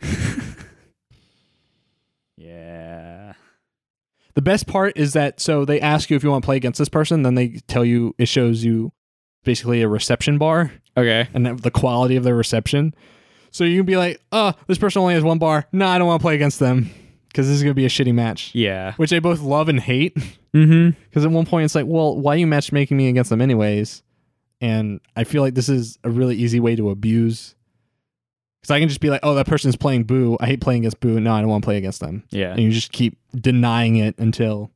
[2.36, 3.32] yeah.
[4.34, 6.78] the best part is that so they ask you if you want to play against
[6.78, 8.92] this person, then they tell you it shows you
[9.44, 11.28] basically a reception bar Okay.
[11.34, 12.94] and the- the quality of their reception.
[13.50, 15.66] So you can be like, oh, this person only has one bar.
[15.72, 16.90] No, I don't want to play against them
[17.30, 18.94] because this is going to be a shitty match, Yeah.
[18.96, 20.16] which they both love and hate.
[20.54, 20.90] Mm-hmm.
[21.10, 24.02] Because at one point it's like, well, why are you matchmaking me against them anyways?
[24.60, 27.54] And I feel like this is a really easy way to abuse.
[28.60, 30.36] Because I can just be like, oh, that person's playing Boo.
[30.40, 31.18] I hate playing against Boo.
[31.20, 32.24] No, I don't want to play against them.
[32.30, 32.50] Yeah.
[32.52, 34.70] And you just keep denying it until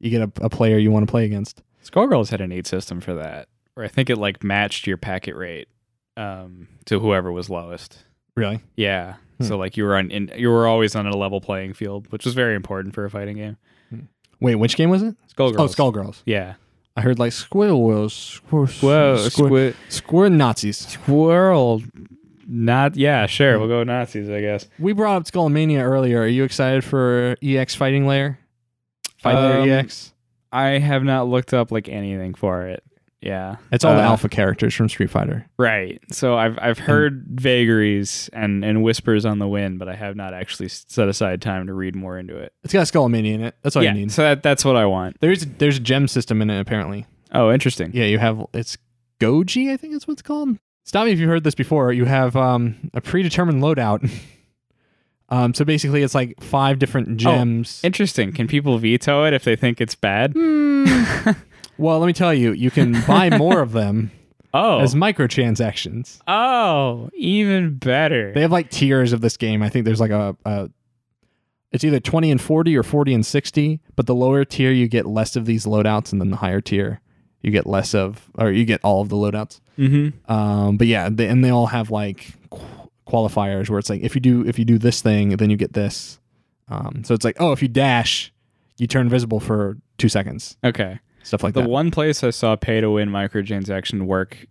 [0.00, 1.62] you get a, a player you want to play against.
[1.84, 5.34] Skullgirls had a neat system for that, where I think it like matched your packet
[5.34, 5.68] rate
[6.16, 8.04] um, to whoever was lowest.
[8.36, 8.60] Really?
[8.76, 9.14] Yeah.
[9.42, 9.48] Hmm.
[9.48, 12.24] So like you were on, in, you were always on a level playing field, which
[12.24, 13.56] was very important for a fighting game.
[14.40, 15.14] Wait, which game was it?
[15.36, 15.58] Skullgirls.
[15.58, 16.22] Oh, Skullgirls.
[16.26, 16.54] Yeah.
[16.96, 20.76] I heard like squirrels, squirrel, Whoa, squirrel, squid, squirrel Nazis.
[20.78, 21.82] squirrel.
[22.46, 23.58] Not yeah, sure.
[23.58, 24.66] We'll go Nazis, I guess.
[24.78, 26.20] We brought up Skullmania earlier.
[26.22, 28.38] Are you excited for EX Fighting Layer?
[29.18, 30.12] Fighting Um, Layer EX.
[30.50, 32.82] I have not looked up like anything for it.
[33.22, 35.46] Yeah, It's all the uh, alpha characters from Street Fighter.
[35.56, 36.00] right.
[36.10, 40.34] So I've I've heard vagaries and and whispers on the wind, but I have not
[40.34, 42.52] actually set aside time to read more into it.
[42.64, 43.54] It's got Skullomania in it.
[43.62, 44.12] That's all yeah, you need.
[44.12, 45.18] so that that's what I want.
[45.20, 47.06] There's there's a gem system in it apparently.
[47.32, 47.92] Oh, interesting.
[47.94, 48.76] Yeah, you have it's
[49.20, 50.58] Gougi, I think that's what it's called.
[50.84, 51.92] Stop me if you've heard this before.
[51.92, 54.10] You have um, a predetermined loadout.
[55.28, 57.80] um, so basically, it's like five different gems.
[57.84, 58.32] Interesting.
[58.32, 60.32] Can people veto it if they think it's bad?
[60.36, 60.84] Hmm.
[61.78, 64.10] well, let me tell you, you can buy more of them
[64.54, 66.18] Oh, as microtransactions.
[66.28, 68.32] oh, even better.
[68.32, 69.62] They have like tiers of this game.
[69.62, 70.68] I think there's like a, a
[71.70, 75.06] it's either 20 and 40 or 40 and 60, but the lower tier you get
[75.06, 77.00] less of these loadouts and then the higher tier
[77.40, 79.60] you get less of or you get all of the loadouts.
[79.78, 80.30] mm-hmm.
[80.32, 84.14] Um but yeah, they, and they all have like qu- qualifiers where it's like if
[84.14, 86.20] you do if you do this thing then you get this.
[86.68, 88.32] Um so it's like oh if you dash
[88.76, 90.56] you turn invisible for 2 seconds.
[90.62, 90.98] Okay.
[91.22, 91.64] Stuff like the that.
[91.66, 94.46] The one place I saw pay to win microtransaction work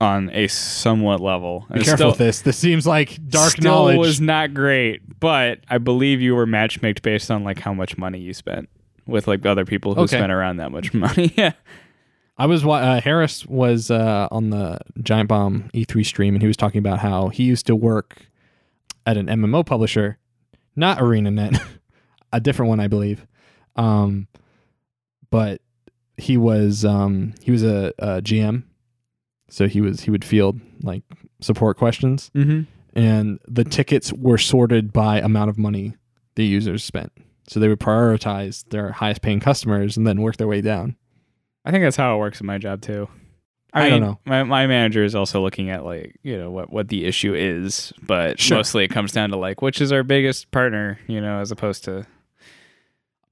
[0.00, 1.66] on a somewhat level.
[1.72, 2.40] Be careful still, with this.
[2.42, 3.98] This seems like dark still knowledge.
[3.98, 8.18] was not great, but I believe you were matchmaked based on like how much money
[8.18, 8.68] you spent
[9.06, 10.16] with like other people who Okay.
[10.16, 11.32] spent around that much money.
[11.36, 11.52] yeah.
[12.38, 16.46] I was wa- uh, Harris was uh, on the Giant Bomb E3 stream, and he
[16.48, 18.22] was talking about how he used to work
[19.04, 20.16] at an MMO publisher,
[20.74, 21.60] not ArenaNet,
[22.32, 23.26] a different one, I believe.
[23.76, 24.28] Um,
[25.30, 25.60] but
[26.20, 28.62] he was um, he was a, a GM,
[29.48, 31.02] so he was he would field like
[31.40, 32.62] support questions, Mm-hmm.
[32.98, 35.96] and the tickets were sorted by amount of money
[36.36, 37.12] the users spent.
[37.48, 40.94] So they would prioritize their highest paying customers and then work their way down.
[41.64, 43.08] I think that's how it works in my job too.
[43.72, 44.18] I don't know.
[44.24, 47.92] My my manager is also looking at like you know what what the issue is,
[48.02, 48.56] but Sure.
[48.58, 51.84] mostly it comes down to like which is our biggest partner, you know, as opposed
[51.84, 52.04] to.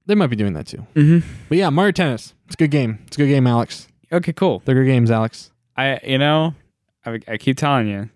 [0.05, 0.85] They might be doing that too.
[0.95, 1.27] Mm-hmm.
[1.49, 2.33] But yeah, Mario Tennis.
[2.49, 2.97] It's a good game.
[3.05, 3.87] It's a good game, Alex.
[4.11, 4.63] Okay, cool.
[4.65, 5.51] They're good games, Alex.
[5.77, 6.55] I you know,
[7.05, 8.09] I, I keep telling you,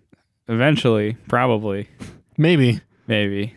[0.48, 1.88] eventually, probably,
[2.36, 2.80] Maybe.
[3.06, 3.54] maybe,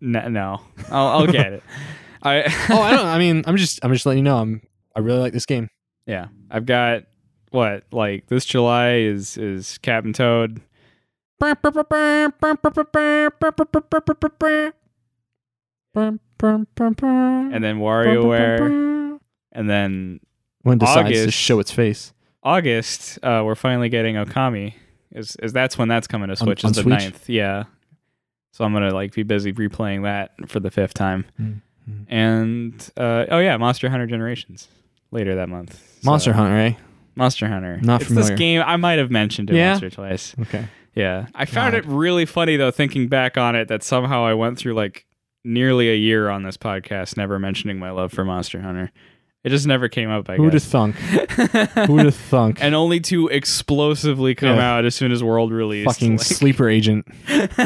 [0.00, 0.60] no, no,
[0.90, 1.62] I'll I'll get it.
[2.22, 3.04] I Oh, I don't.
[3.06, 3.80] I mean, I'm just.
[3.84, 4.38] I'm just letting you know.
[4.38, 4.62] I'm.
[4.96, 5.68] I really like this game.
[6.06, 7.02] yeah, I've got
[7.50, 10.62] what like this July is is Captain Toad.
[15.94, 16.18] And
[17.54, 18.58] and then WarioWare,
[19.54, 20.20] and then
[20.62, 21.36] when decides to August.
[21.38, 22.12] show its face.
[22.42, 24.74] August, uh, we're finally getting Okami.
[25.12, 26.64] Is is that's when that's coming to Switch?
[26.64, 26.92] on is the Switch?
[26.98, 27.28] ninth?
[27.28, 27.64] Yeah.
[28.52, 32.12] So I'm gonna like be busy replaying that for the fifth time, Mm-hmm.
[32.12, 34.68] and uh, oh yeah, Monster Hunter Generations
[35.10, 35.74] later that month.
[36.02, 36.72] So- Monster Hunter, eh?
[37.16, 37.78] Monster Hunter.
[37.82, 38.30] Not it's familiar.
[38.30, 38.62] this game.
[38.66, 39.72] I might have mentioned it Yeah?
[39.72, 40.34] once or twice.
[40.40, 40.66] Okay.
[40.94, 41.78] Yeah, I found God.
[41.78, 45.06] it really funny though, thinking back on it, that somehow I went through like
[45.44, 48.90] nearly a year on this podcast never mentioning my love for Monster Hunter.
[49.44, 50.28] It just never came up.
[50.30, 50.96] I Who'd have thunk?
[51.86, 52.58] Who'd have thunk?
[52.62, 54.76] and only to explosively come Yeah.
[54.78, 55.86] out as soon as World released.
[55.86, 57.06] Fucking Like- sleeper agent.
[57.28, 57.58] if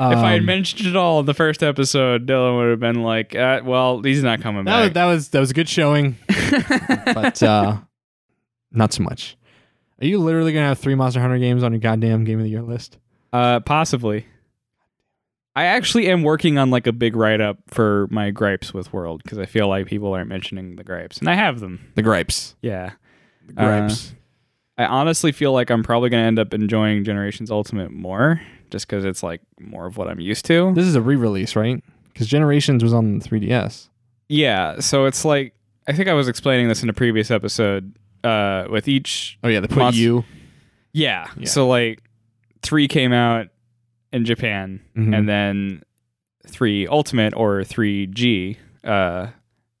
[0.00, 3.36] I had Um, mentioned it all in the first episode, Dylan would have been like,
[3.36, 6.16] uh, "Well, he's not coming That was, back." that was that was a good showing,
[7.06, 7.76] but uh,
[8.72, 9.36] not so much.
[10.00, 12.50] Are you literally gonna have three Monster Hunter games on your goddamn game of the
[12.50, 12.96] year list?
[13.34, 14.24] uh, possibly.
[15.60, 19.22] I actually am working on like a big write up for my gripes with World
[19.22, 21.92] because I feel like people aren't mentioning the gripes, and I have them.
[21.96, 22.54] The gripes.
[22.62, 22.92] Yeah,
[23.46, 24.14] The gripes.
[24.78, 28.88] I honestly feel like I'm probably going to end up enjoying Generations Ultimate more, just
[28.88, 30.72] because it's like more of what I'm used to.
[30.74, 31.84] this is a re-release, right?
[32.10, 33.90] Because Generations was on the 3DS.
[34.30, 35.52] Yeah, so it's like
[35.86, 37.94] I think I was explaining this in a previous episode.
[38.24, 40.24] Uh, with each Oh yeah, The put you.
[40.94, 41.26] Yeah.
[41.36, 41.48] Yeah.
[41.48, 42.02] So like
[42.62, 43.48] three came out
[44.12, 45.16] in Japan Mhm.
[45.16, 45.82] and then
[46.46, 49.28] three Ultimate or three G uh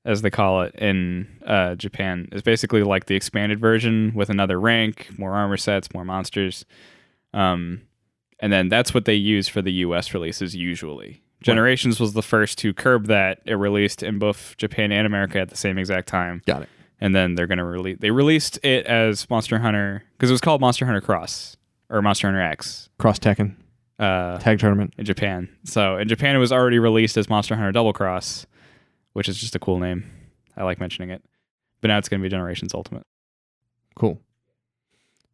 [0.04, 4.58] as they call it in uh, Japan, is basically like the expanded version with another
[4.58, 6.64] rank, more armor sets, more monsters.
[7.34, 7.82] Um,
[8.40, 11.22] and then that's what they use for the US releases usually.
[11.42, 13.40] Generations was the first to curb that.
[13.44, 16.40] It released in both Japan and America at the same exact time.
[16.46, 16.68] Got it.
[16.98, 20.40] And then they're going to release they released it as Monster Hunter cuz it was
[20.40, 21.58] called Monster Hunter Cross
[21.90, 23.54] or Monster Hunter X Cross Tekken
[24.00, 24.94] uh, tag tournament.
[24.98, 25.48] in Japan.
[25.64, 28.46] So in Japan, it was already released as Monster Hunter Double Cross,
[29.12, 30.04] which is just a cool name.
[30.56, 31.22] I like mentioning it.
[31.80, 33.06] But now it's going to be Generations Ultimate.
[33.96, 34.20] Cool.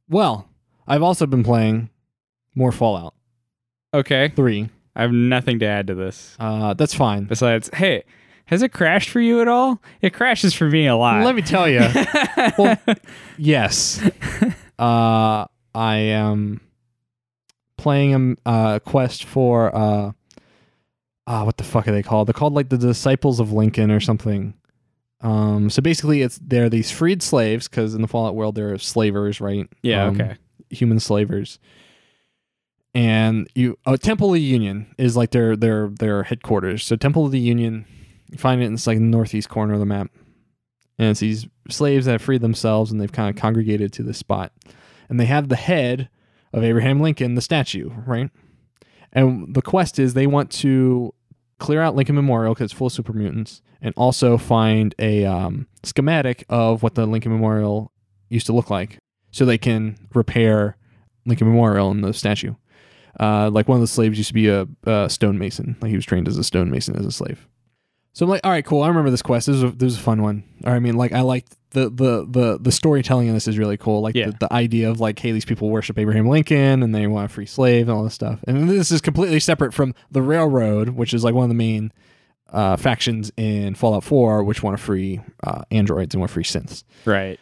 [0.08, 0.48] Well,
[0.86, 1.90] I've also been playing
[2.54, 3.14] more Fallout
[3.94, 4.68] Okay, 3.
[4.94, 7.24] I have nothing to add to this Uh, that's fine.
[7.24, 8.04] besides, hey,
[8.46, 9.82] has it crashed for you at all?
[10.00, 11.24] It crashes for me a lot.
[11.24, 11.80] Let me tell you.
[12.58, 12.78] well,
[13.38, 14.00] yes.
[14.78, 16.60] Uh, I am
[17.76, 20.12] playing a uh, quest for uh,
[21.26, 22.28] uh, what the fuck are they called?
[22.28, 24.54] They're called like the Disciples of Lincoln or something.
[25.20, 29.40] Um, so basically, it's they're these freed slaves because in the Fallout world they're slavers,
[29.40, 29.68] right?
[29.82, 30.36] yeah, Um, okay.
[30.70, 31.58] human slavers.
[32.94, 36.82] And you, oh, Temple of the Union is like their their their headquarters.
[36.84, 37.84] So Temple of the Union,
[38.30, 40.10] you find it in it's like the northeast corner of the map,
[40.98, 44.16] and it's these slaves that have freed themselves and they've kind of congregated to this
[44.18, 44.52] spot,
[45.10, 46.08] and they have the head
[46.56, 48.30] of Abraham Lincoln, the statue, right?
[49.12, 51.14] And the quest is they want to
[51.58, 55.68] clear out Lincoln Memorial because it's full of super mutants, and also find a um,
[55.84, 57.92] schematic of what the Lincoln Memorial
[58.28, 58.98] used to look like,
[59.30, 60.76] so they can repair
[61.26, 62.54] Lincoln Memorial and the statue.
[63.20, 66.04] Uh, like one of the slaves used to be a, a stonemason, like he was
[66.04, 67.46] trained as a stonemason as a slave.
[68.16, 68.82] So I'm like, all right, cool.
[68.82, 69.46] I remember this quest.
[69.46, 70.42] This was a, this a fun one.
[70.64, 73.76] Or I mean, like I liked the the the the storytelling in this is really
[73.76, 74.00] cool.
[74.00, 74.28] Like Yeah.
[74.30, 77.34] the, the idea of like, hey, these people worship Abraham Lincoln and they want a
[77.34, 78.40] free slave and all this stuff.
[78.46, 81.92] And this is completely separate from the Railroad, which is like one of the main
[82.48, 86.84] uh, factions in Fallout 4, which want to free uh, androids and want free synths.
[87.04, 87.38] Right.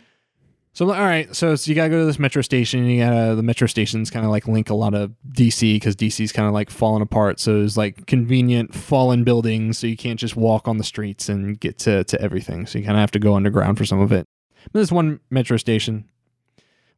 [0.74, 2.80] So all right, so, so you gotta go to this metro station.
[2.80, 5.94] And you gotta the metro stations kind of like link a lot of DC because
[5.94, 7.38] DC's kind of like falling apart.
[7.38, 11.58] So it's like convenient fallen buildings, so you can't just walk on the streets and
[11.58, 12.66] get to to everything.
[12.66, 14.26] So you kind of have to go underground for some of it.
[14.64, 16.06] But there's one metro station.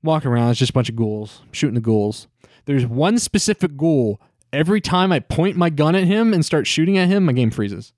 [0.03, 2.29] Walking around, it's just a bunch of ghouls shooting the ghouls.
[2.65, 4.21] There's one specific ghoul.
[4.55, 7.51] Every time I point my gun at him and start shooting at him, my game
[7.51, 7.93] freezes.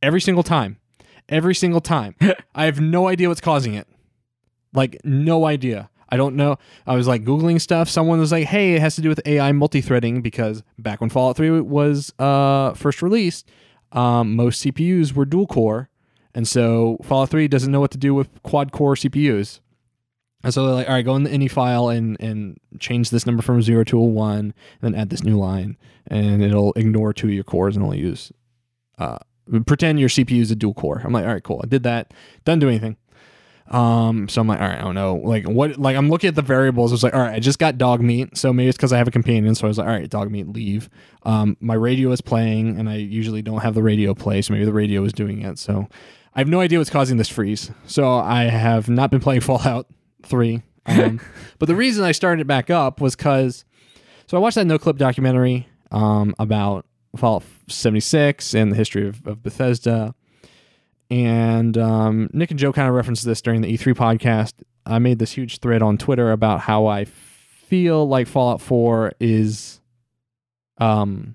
[0.00, 0.78] Every single time.
[1.28, 2.14] Every single time.
[2.54, 3.88] I have no idea what's causing it.
[4.72, 5.90] Like no idea.
[6.10, 6.56] I don't know.
[6.86, 7.88] I was like googling stuff.
[7.88, 11.36] Someone was like, "Hey, it has to do with AI multi-threading because back when Fallout
[11.36, 13.48] 3 was uh, first released,
[13.92, 15.90] um, most CPUs were dual core,
[16.34, 19.60] and so Fallout 3 doesn't know what to do with quad core CPUs.
[20.44, 23.26] And so they're like, "All right, go in the ini file and and change this
[23.26, 25.76] number from zero to a one, and then add this new line,
[26.06, 28.32] and it'll ignore two of your cores and only use
[28.98, 29.18] uh,
[29.66, 31.60] pretend your CPU is a dual core." I'm like, "All right, cool.
[31.62, 32.14] I did that.
[32.44, 32.96] Doesn't do anything."
[33.70, 35.16] Um, so I'm like, all right, I don't know.
[35.16, 36.92] Like what like I'm looking at the variables.
[36.92, 38.36] It's like, all right, I just got Dogmeat.
[38.36, 39.54] So maybe it's because I have a companion.
[39.54, 40.88] So I was like, all right, Dogmeat, leave.
[41.24, 44.64] Um, my radio is playing and I usually don't have the radio play, so maybe
[44.64, 45.58] the radio is doing it.
[45.58, 45.88] So
[46.34, 47.70] I have no idea what's causing this freeze.
[47.86, 49.86] So I have not been playing Fallout
[50.22, 50.62] 3.
[50.86, 51.20] Um,
[51.58, 53.64] but the reason I started it back up was because
[54.26, 56.86] so I watched that Noclip documentary um, about
[57.16, 60.14] Fallout 76 and the history of, of Bethesda.
[61.10, 64.52] And um, Nick and Joe kind of referenced this during the E3 podcast.
[64.84, 69.80] I made this huge thread on Twitter about how I feel like Fallout 4 is
[70.78, 71.34] um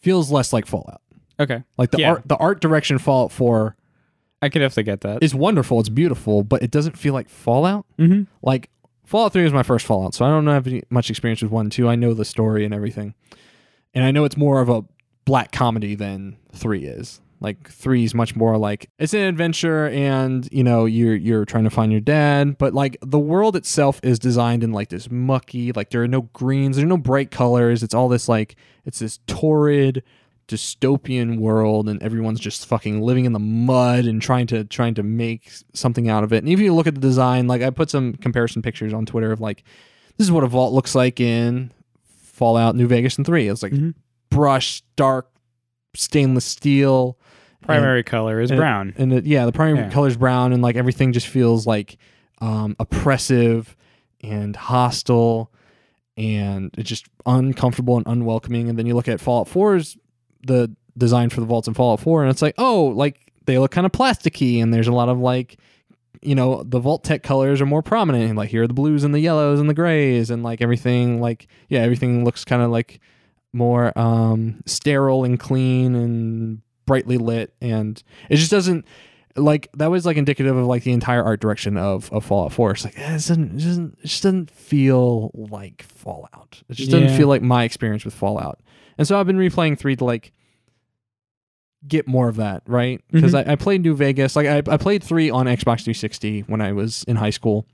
[0.00, 1.02] feels less like Fallout.
[1.40, 1.62] Okay.
[1.76, 2.10] Like the Yeah.
[2.12, 3.76] art the art direction Fallout 4
[4.40, 5.22] I could definitely get that.
[5.22, 7.86] is wonderful, it's beautiful, but it doesn't feel like Fallout.
[7.98, 8.22] mm-hmm.
[8.40, 8.70] Like
[9.04, 11.66] Fallout 3 was my first Fallout, so I don't have any, much experience with 1
[11.66, 11.88] and 2.
[11.88, 13.14] I know the story and everything.
[13.94, 14.84] And I know it's more of a
[15.24, 17.20] black comedy than 3 is.
[17.40, 21.64] Like 3 is much more like it's an adventure and, you know, you're you're trying
[21.64, 25.70] to find your dad, but like the world itself is designed in like this mucky,
[25.72, 27.82] like there are no greens, there are no bright colors.
[27.82, 30.02] It's all this like it's this torrid
[30.48, 35.02] dystopian world and everyone's just fucking living in the mud and trying to trying to
[35.02, 36.38] make something out of it.
[36.42, 39.30] And if you look at the design, like I put some comparison pictures on Twitter
[39.30, 39.62] of like
[40.16, 41.70] this is what a vault looks like in
[42.32, 43.46] Fallout New Vegas and 3.
[43.48, 43.94] It's like Mhm.
[44.30, 45.30] brushed dark
[45.94, 47.17] stainless steel
[47.62, 48.94] Primary color is and- brown.
[48.96, 50.04] and it, yeah, the primary Yeah.
[50.04, 51.96] is brown, and like everything just feels like
[52.40, 53.76] um, oppressive
[54.22, 55.52] and hostile,
[56.16, 58.68] and it's just uncomfortable and unwelcoming.
[58.68, 59.96] And then you look at Fallout 4's
[60.46, 63.70] the design for the vaults in Fallout 4, and it's like, oh, like they look
[63.70, 65.58] kind of plasticky, and there's a lot of like,
[66.22, 68.28] you know, the Vault-Tec colors are more prominent.
[68.28, 71.20] And like here are the blues and the yellows and the grays, and like everything,
[71.20, 73.00] like yeah, everything looks kind of like
[73.52, 78.84] more um, sterile and clean and brightly lit, and it just doesn't
[79.36, 82.72] like that was like indicative of like the entire art direction of, of Fallout 4.
[82.72, 86.62] It's like eh, it doesn't, it doesn't it just doesn't feel like Fallout.
[86.68, 88.58] It just doesn't feel like my experience with Fallout.
[88.96, 90.32] And so I've been replaying three to like
[91.86, 93.00] get more of that, right?
[93.12, 94.34] Because I, I played New Vegas.
[94.34, 97.66] Like I, I played three on Xbox 360 when I was in high school.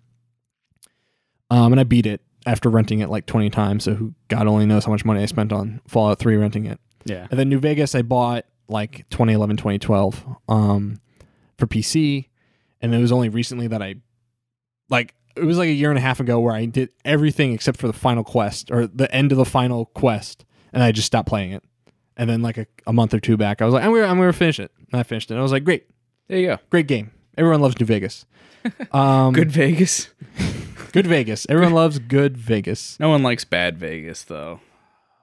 [1.50, 3.84] Um, and I beat it after renting it like 20 times.
[3.84, 6.78] So who God only knows how much money I spent on Fallout 3 renting it.
[7.06, 7.26] Yeah.
[7.30, 11.00] And then New Vegas, I bought like 2011, 2012 um,
[11.58, 12.28] for PC.
[12.80, 13.96] And it was only recently that I,
[14.88, 17.78] like, it was like a year and a half ago where I did everything except
[17.78, 20.44] for the final quest or the end of the final quest.
[20.72, 21.62] And I just stopped playing it.
[22.16, 24.08] And then, like, a, a month or two back, I was like, I'm going to
[24.08, 24.70] I'm gonna finish it.
[24.92, 25.34] And I finished it.
[25.34, 25.86] And I was like, great,
[26.28, 26.58] There you go.
[26.70, 27.10] great game.
[27.36, 28.24] Everyone loves New Vegas.
[28.92, 30.08] Um, Good Vegas.
[30.92, 31.46] good Vegas.
[31.50, 32.98] Everyone loves good Vegas.
[32.98, 34.60] No one likes bad Vegas though.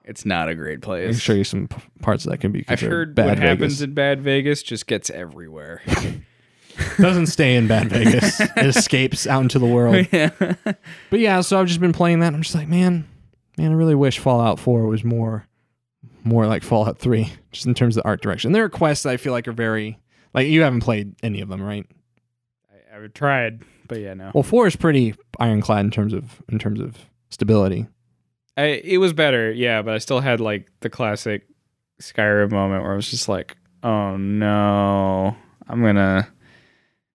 [0.04, 1.02] It's not a great place.
[1.02, 1.22] I can place.
[1.22, 4.20] show you some p- parts that can be I've heard bad what happens in bad
[4.20, 5.80] Vegas just gets everywhere.
[6.98, 8.40] Doesn't stay in bad Vegas.
[8.40, 10.06] it escapes out into the world.
[10.12, 10.30] yeah.
[11.10, 12.34] But yeah, so I've just been playing that.
[12.34, 13.06] I'm just like, man,
[13.58, 15.46] man, I really wish Fallout 4 was more,
[16.24, 18.52] more like Fallout 3, just in terms of the art direction.
[18.52, 19.98] There are quests that I feel like are very,
[20.34, 21.86] like you haven't played any of them, right?
[22.72, 24.32] I, I've tried, but yeah, no.
[24.34, 26.96] Well, 4 is pretty ironclad in terms of in terms of
[27.30, 27.86] stability.
[28.56, 31.46] I, it was better, yeah, but I still had like the classic
[32.00, 35.36] Skyrim moment where I was just like, "Oh no,
[35.68, 36.28] I'm gonna."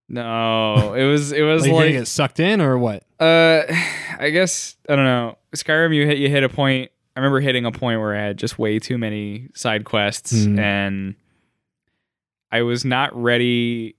[0.09, 3.03] No, it was it was Like, like, get sucked in or what?
[3.19, 3.63] uh,
[4.19, 5.37] I guess I don't know.
[5.53, 6.91] Skyrim, you hit you hit a point.
[7.15, 10.59] I remember hitting a point where I had just way too many side quests, Mm.
[10.59, 11.15] and
[12.51, 13.95] I was not ready.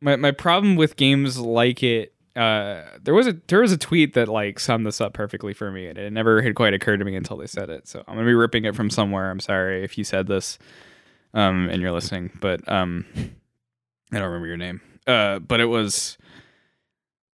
[0.00, 4.14] My my problem with games like it, uh, there was a there was a tweet
[4.14, 7.04] that like summed this up perfectly for me, and it never had quite occurred to
[7.04, 7.86] me until they said it.
[7.88, 9.30] So I'm gonna be ripping it from somewhere.
[9.30, 10.58] I'm sorry if you said this,
[11.34, 14.80] um, and you're listening, but um, I don't remember your name.
[15.06, 16.16] Uh, but it was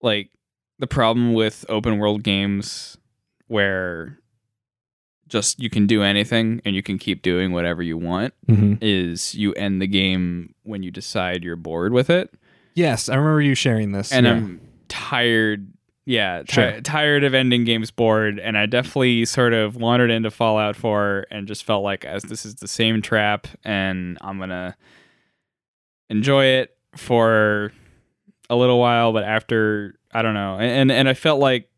[0.02, 0.30] like
[0.78, 2.96] the problem with open world games
[3.48, 4.18] where
[5.28, 8.74] just you can do anything and you can keep doing whatever you want Mm-hmm.
[8.80, 12.32] is you end the game when you decide you're bored with it
[12.74, 14.12] Yes, I remember you sharing this.
[14.12, 14.32] and yeah.
[14.32, 15.72] i'm tired
[16.04, 16.80] yeah ti- Sure.
[16.82, 21.48] tired of ending games bored and i definitely sort of wandered into fallout 4 and
[21.48, 24.76] just felt like as this is the same trap and i'm gonna
[26.08, 27.72] enjoy it for
[28.48, 31.68] a little while but after i don't know and and i felt like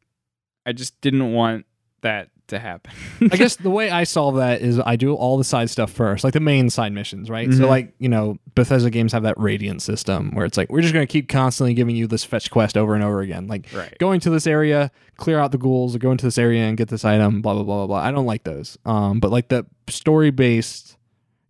[0.67, 1.65] i just didn't want
[2.03, 2.91] that to happen
[3.33, 6.25] I guess the way I solve that is I do all the side stuff first,
[6.25, 7.53] like the main side missions, right?
[7.53, 7.69] So Mhm.
[7.69, 11.07] like, you know, Bethesda games have that radiant system where it's like we're just going
[11.07, 13.47] to keep constantly giving you this fetch quest over and over again.
[13.49, 16.63] Like right going to this area, clear out the ghouls, or go into this area
[16.65, 17.99] and get this item, blah blah blah blah blah.
[17.99, 18.79] I don't like those.
[18.85, 20.97] Um but like the story based,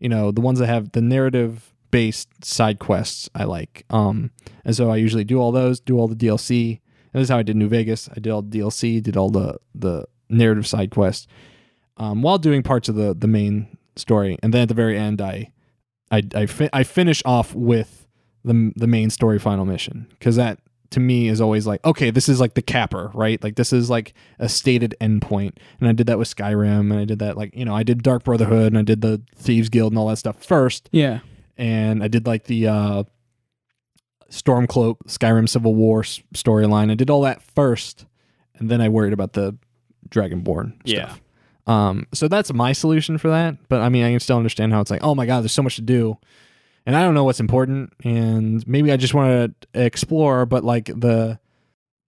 [0.01, 3.85] you know, the ones that have the narrative based side quests I like.
[3.91, 4.31] Um
[4.65, 6.81] and so I usually do all those, do all the DLC.
[7.13, 8.09] And this is how I did New Vegas.
[8.11, 11.29] I did all the DLC, did all the the narrative side quest
[11.99, 15.21] um, while doing parts of the the main story, and then at the very end,
[15.21, 15.53] I
[16.11, 18.07] I I, fi- I finish off with
[18.45, 20.07] the the main story final mission.
[20.11, 20.61] Because that
[20.91, 23.43] to me is always like okay, this is like the capper, right?
[23.43, 27.05] Like this is like a stated endpoint, and I did that with Skyrim, and I
[27.05, 29.93] did that like you know I did Dark Brotherhood, and I did the Thieves Guild
[29.93, 31.21] and all that stuff first, yeah.
[31.57, 33.03] And I did like the uh,
[34.31, 36.93] Stormcloak Skyrim Civil War s- storyline.
[36.93, 38.07] I did all that first,
[38.55, 39.57] and then I worried about the
[40.09, 41.07] Dragonborn Yeah.
[41.09, 41.21] stuff.
[41.67, 43.57] Um, so that's my solution for that.
[43.69, 45.63] But I mean, I can still understand how it's like, oh my god, there's so
[45.63, 46.17] much to do,
[46.87, 50.47] and I don't know what's important, and maybe I just want to explore.
[50.47, 51.39] But like the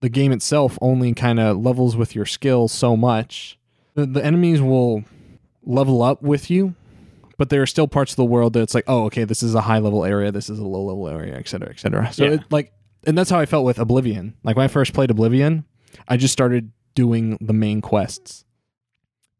[0.01, 3.59] the game itself only kind of levels with your skill so much.
[3.93, 5.03] The, the enemies will
[5.63, 6.73] level up with you,
[7.37, 9.53] but there are still parts of the world that it's like, oh, okay, this is
[9.53, 12.11] a high level area, this is a low level area, et cetera, et cetera.
[12.11, 12.31] So Yeah.
[12.31, 12.73] it, like,
[13.05, 14.33] and that's how I felt with Oblivion.
[14.43, 15.65] Like when I first played Oblivion,
[16.07, 18.45] I just started doing the main quests,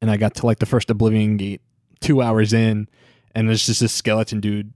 [0.01, 1.61] and I got to like the first Oblivion gate
[1.99, 2.87] two hours in,
[3.33, 4.73] and there's just this skeleton dude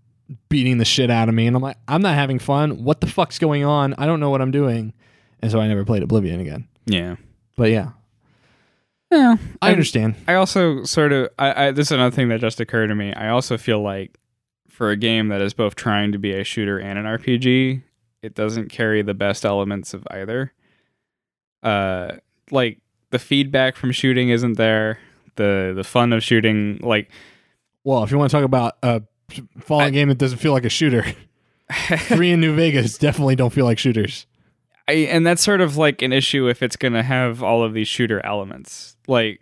[0.49, 2.83] beating the shit out of me, and I'm like, I'm not having fun.
[2.83, 3.93] What the fuck's going on?
[3.97, 4.93] I don't know what I'm doing,
[5.41, 6.67] and so I never played Oblivion again.
[6.85, 7.15] yeah
[7.57, 7.91] But yeah,
[9.11, 10.15] yeah I understand.
[10.27, 13.13] I also sort of I, I this is another thing that just occurred to me.
[13.13, 14.17] I also feel like
[14.69, 17.81] for a game that is both trying to be a shooter and an RPG,
[18.21, 20.53] it doesn't carry the best elements of either.
[21.63, 22.17] Uh
[22.51, 22.79] like
[23.11, 24.99] the feedback from shooting isn't there.
[25.35, 27.09] The the fun of shooting like
[27.83, 29.01] Well, if you want to talk about a
[29.59, 31.05] falling I- game that doesn't feel like a shooter,
[31.97, 34.25] three in New Vegas definitely don't feel like shooters.
[34.87, 37.73] I, and that's sort of like an issue if it's going to have all of
[37.73, 38.95] these shooter elements.
[39.07, 39.41] Like,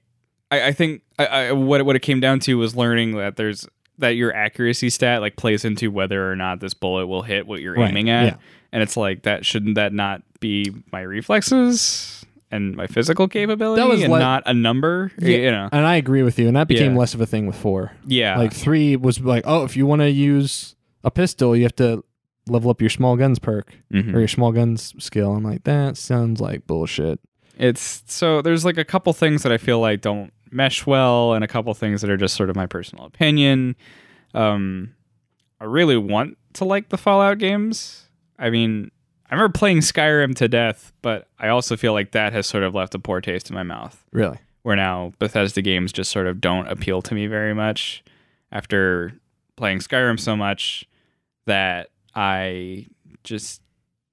[0.50, 3.36] I, I think I, I, what it- what it came down to was learning that
[3.36, 3.68] there's
[4.00, 7.62] that your accuracy stat like plays into whether or not this bullet will hit what
[7.62, 8.24] you're Right, aiming at.
[8.26, 8.36] yeah.
[8.72, 12.23] And it's like that shouldn't that not be my reflexes
[12.54, 15.12] and my physical capability That was and like- not a number?
[15.20, 15.70] You know.
[15.72, 16.48] And I agree with you.
[16.48, 17.00] And that became Yeah.
[17.00, 17.92] less of a thing with four.
[18.06, 18.38] Yeah.
[18.38, 22.04] Like three was like, oh, if you want to use a pistol, you have to
[22.48, 24.14] level up your small guns perk Mhm.
[24.14, 25.34] or your small guns skill.
[25.34, 27.20] I'm like, that sounds like bullshit.
[27.58, 31.44] It's so there's like a couple things that I feel like don't mesh well, and
[31.44, 33.76] a couple things that are just sort of my personal opinion.
[34.34, 34.94] Um,
[35.60, 38.08] I really want to like the Fallout games.
[38.38, 38.92] I mean,
[39.34, 42.76] I remember playing Skyrim to death, but I also feel like that has sort of
[42.76, 44.06] left a poor taste in my mouth.
[44.12, 44.38] Really?
[44.62, 48.04] Where now Bethesda games just sort of don't appeal to me very much
[48.52, 49.14] after
[49.56, 50.86] playing Skyrim so much
[51.48, 52.86] that I
[53.24, 53.64] just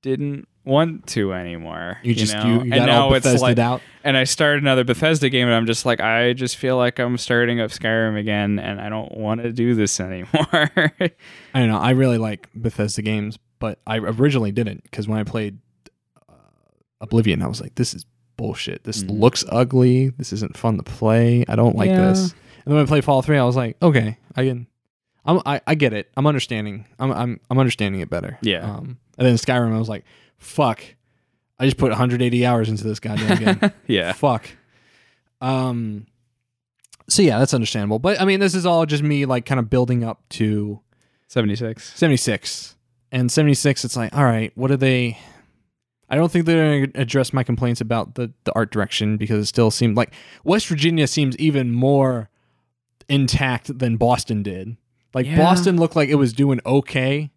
[0.01, 1.98] didn't want to anymore.
[2.02, 2.47] You just know?
[2.47, 3.82] you, you and now it's like out.
[4.02, 7.18] and I started another Bethesda game, and I'm just like, I just feel like I'm
[7.18, 10.70] starting up Skyrim again, and I don't want to do this anymore.
[10.72, 11.12] I
[11.52, 11.78] don't know.
[11.78, 15.58] I really like Bethesda games, but I originally didn't because when I played
[16.28, 16.32] uh,
[17.00, 18.04] Oblivion, I was like, this is
[18.36, 18.82] bullshit.
[18.84, 19.20] This Mhm.
[19.20, 20.08] looks ugly.
[20.08, 21.44] This isn't fun to play.
[21.48, 22.08] I don't like Yeah.
[22.08, 22.32] this.
[22.32, 22.32] And
[22.66, 24.66] then when I played Fallout 3, I was like, okay, I can.
[25.24, 26.10] I'm, I, I get it.
[26.16, 26.86] I'm understanding.
[26.98, 28.38] I'm, I'm, I'm understanding it better.
[28.42, 28.60] Yeah.
[28.64, 30.04] Um, and then Skyrim, I was like,
[30.38, 30.82] fuck.
[31.58, 33.70] I just put 180 hours into this goddamn game.
[33.86, 34.48] yeah, Fuck.
[35.42, 36.06] Um.
[37.08, 37.98] So yeah, that's understandable.
[37.98, 40.80] But I mean, this is all just me like kind of building up to
[41.28, 41.92] 76.
[41.98, 42.76] 76.
[43.12, 45.18] And 76, it's like, all right, what are they?
[46.08, 49.44] I don't think they're going to address my complaints about the, the art direction because
[49.44, 50.12] it still seemed like
[50.44, 52.28] West Virginia seems even more
[53.08, 54.76] intact than Boston did.
[55.14, 55.36] Like Yeah.
[55.36, 57.30] Boston looked like it was doing okay.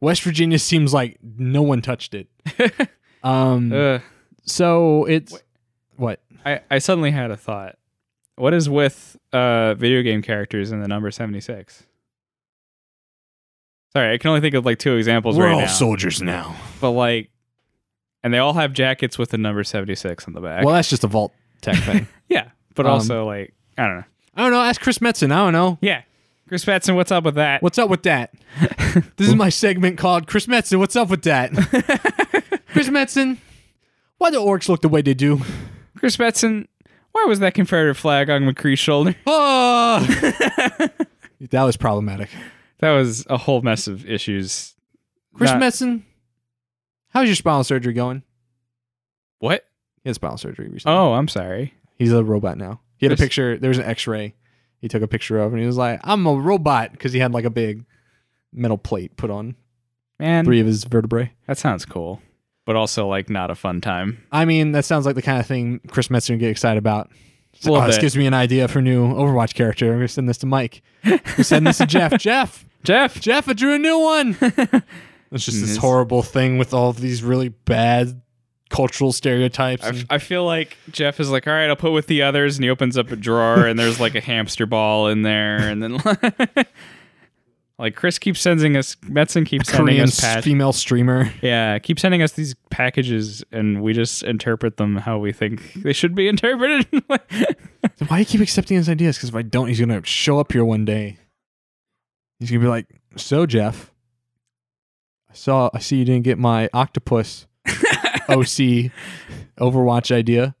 [0.00, 2.28] West Virginia seems like no one touched it.
[3.22, 4.00] Um, Ugh.
[4.46, 5.38] so it's
[5.96, 6.22] what?
[6.46, 7.76] I, I suddenly had a thought.
[8.36, 11.82] What is with uh, video game characters in the number 76?
[13.92, 15.66] Sorry, I can only think of like two examples We're right all now.
[15.66, 16.56] soldiers now.
[16.80, 17.30] but like,
[18.22, 20.64] and they all have jackets with the number 76 on the back.
[20.64, 22.06] Well, that's just a vault tech thing.
[22.28, 24.04] yeah, but Um, also like, I don't know.
[24.36, 24.60] I don't know.
[24.60, 25.32] Ask Chris Metzen.
[25.32, 25.78] I don't know.
[25.80, 26.02] Yeah.
[26.48, 27.62] Chris Patson, what's up with that?
[27.62, 28.32] What's up with that?
[29.16, 30.78] this is my segment called Chris Metzen.
[30.80, 31.52] What's up with that?
[32.72, 33.38] Chris Metzen,
[34.18, 35.40] why do orcs look the way they do?
[35.96, 36.66] Chris Betson,
[37.12, 39.14] why was that Confederate flag on McCree's shoulder?
[39.26, 40.00] Oh!
[41.50, 42.30] that was problematic.
[42.80, 44.74] That was a whole mess of issues.
[45.34, 46.02] Chris Not- Metzen,
[47.10, 48.22] how's your spinal surgery going?
[49.38, 49.64] What?
[50.02, 50.96] He had spinal surgery recently.
[50.96, 51.74] Oh, I'm sorry.
[51.96, 52.80] He's a robot now.
[52.96, 53.58] He had a Chris- picture.
[53.58, 54.34] There was an X-ray.
[54.80, 57.32] He took a picture of, and he was like, "I'm a robot," because he had
[57.32, 57.84] like a big
[58.52, 59.54] metal plate put on
[60.18, 61.32] Man, three of his vertebrae.
[61.46, 62.22] that sounds cool,
[62.64, 64.24] but also like not a fun time.
[64.32, 67.10] I mean, that sounds like the kind of thing Chris Metzen would get excited about.
[67.52, 68.00] It's like, little oh, this bit.
[68.02, 69.88] gives me an idea for a new Overwatch character.
[69.92, 70.80] I'm gonna send this to Mike.
[71.04, 72.16] I'm send this to Jeff.
[72.18, 74.36] Jeff, Jeff, Jeff, I drew a new one.
[75.32, 75.76] It's just this Yes.
[75.76, 78.20] horrible thing with all of these really bad
[78.68, 79.84] cultural stereotypes.
[79.84, 82.56] I, and- I feel like Jeff is like, all right, I'll put with the others,
[82.56, 85.80] and he opens up a drawer, and there's like a hamster ball in there, and
[85.80, 85.98] then
[87.78, 91.32] like Chris keeps sending us, Metzen keeps sending Korean us pat- female streamer.
[91.42, 95.92] Yeah, keep sending us these packages, and we just interpret them how we think they
[95.92, 96.86] should be interpreted.
[97.08, 97.18] Why
[98.08, 99.16] do you keep accepting his ideas?
[99.16, 101.18] Because if I don't, he's gonna show up here one day.
[102.40, 102.86] He's gonna be like,
[103.16, 103.92] "So Jeff,
[105.30, 107.46] I saw, I see you didn't get my octopus
[108.28, 108.90] OC
[109.58, 110.56] Overwatch idea.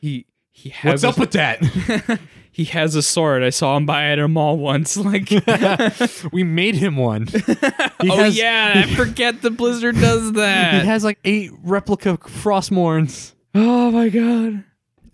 [0.00, 2.20] he he has What's up with that?
[2.52, 3.42] he has a sword.
[3.42, 4.96] I saw him buy it at a mall once.
[4.96, 5.30] Like,
[6.32, 7.26] we made him one.
[7.26, 10.80] He oh has- yeah, I forget the Blizzard does that.
[10.82, 14.64] He has like eight replica Frostmournes oh my god,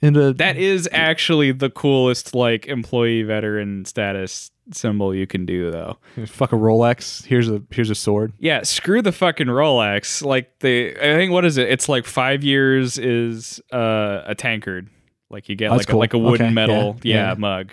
[0.02, 5.70] and a that is actually the coolest like employee veteran status symbol you can do
[5.70, 5.98] though.
[6.26, 7.24] fuck a Rolex.
[7.24, 8.32] Here's a here's a sword.
[8.38, 10.24] Yeah, screw the fucking Rolex.
[10.24, 11.68] Like the I think what is it?
[11.68, 14.88] It's like five years is uh, a tankard.
[15.30, 15.98] Like you get like cool.
[15.98, 17.34] a, like a wooden Okay, metal yeah, yeah, yeah.
[17.34, 17.72] mug.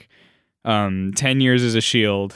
[0.66, 2.34] Um, ten years is a shield.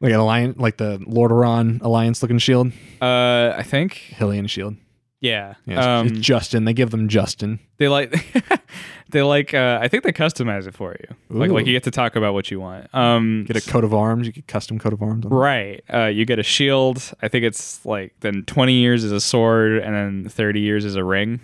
[0.00, 2.72] Like an alliance, like the Lordaeron alliance looking shield,
[3.02, 4.76] Uh, I think Hylian shield.
[5.20, 5.54] Yeah.
[5.66, 6.64] Yeah, it's, um, it's Justin.
[6.64, 7.58] They give them Justin.
[7.78, 8.14] they like
[9.10, 11.14] they like uh, I think they customize it for you.
[11.28, 12.92] Like like you get to talk about what you want.
[12.94, 14.26] Um, Get a coat of arms.
[14.26, 15.26] You get custom coat of arms.
[15.26, 15.30] On.
[15.32, 15.82] Right.
[15.92, 17.12] Uh, you get a shield.
[17.22, 20.96] I think it's like then 20 years is a sword and then 30 years is
[20.96, 21.40] a ring.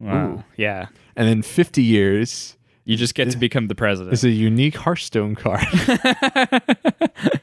[0.00, 0.26] Wow.
[0.26, 0.44] Ooh.
[0.56, 0.86] Yeah.
[1.16, 4.12] And then 50 years You just get to become the president.
[4.12, 5.64] It's a unique Hearthstone card.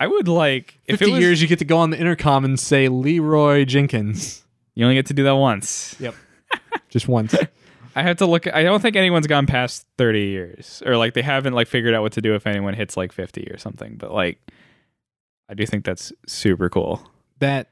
[0.00, 2.44] I would like if 50 it was, years, you get to go on the intercom
[2.44, 5.94] and say Leroy Jenkins You only get to do that once.
[6.00, 6.14] Yep,
[6.88, 7.34] just once.
[7.96, 8.52] I have to look.
[8.52, 12.02] I don't think anyone's gone past thirty years, or like they haven't like figured out
[12.02, 13.94] what to do if anyone hits like fifty or something.
[13.96, 14.40] But like,
[15.48, 17.08] I do think that's super cool.
[17.38, 17.70] that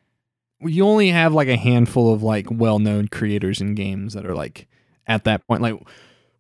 [0.61, 4.69] you only have like a handful of like well-known creators in games that are like
[5.09, 5.75] at that point like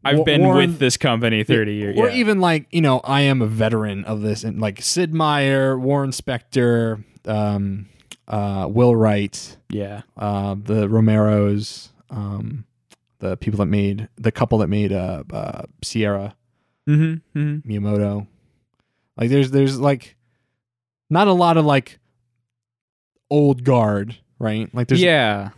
[0.04, 1.98] I've Wa- been Warren- with this company thirty years.
[1.98, 2.14] or yeah.
[2.16, 6.10] even like you know i am a veteran of this and like sid meier warren
[6.10, 7.86] spector um
[8.28, 12.64] uh will wright yeah, uh the romeros um
[13.20, 16.34] the people that made the couple that made uh, uh sierra
[16.88, 17.70] mm-hmm, mm-hmm.
[17.70, 18.26] miyamoto
[19.16, 20.16] like there's there's like
[21.10, 21.98] not a lot of like
[23.30, 25.50] old guard right like there's yeah,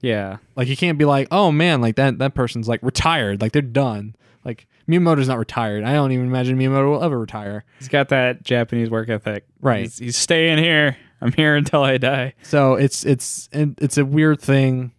[0.00, 0.38] yeah.
[0.56, 3.62] Like you can't be like, oh man, like that that person's like retired, like they're
[3.62, 4.14] done.
[4.44, 5.84] Like Miyamoto's not retired.
[5.84, 7.64] I don't even imagine Miyamoto will ever retire.
[7.78, 9.46] He's got that Japanese work ethic.
[9.60, 9.82] Right.
[9.82, 10.96] He's, he's staying here.
[11.20, 12.34] I'm here until I die.
[12.42, 14.92] So it's it's it's a weird thing.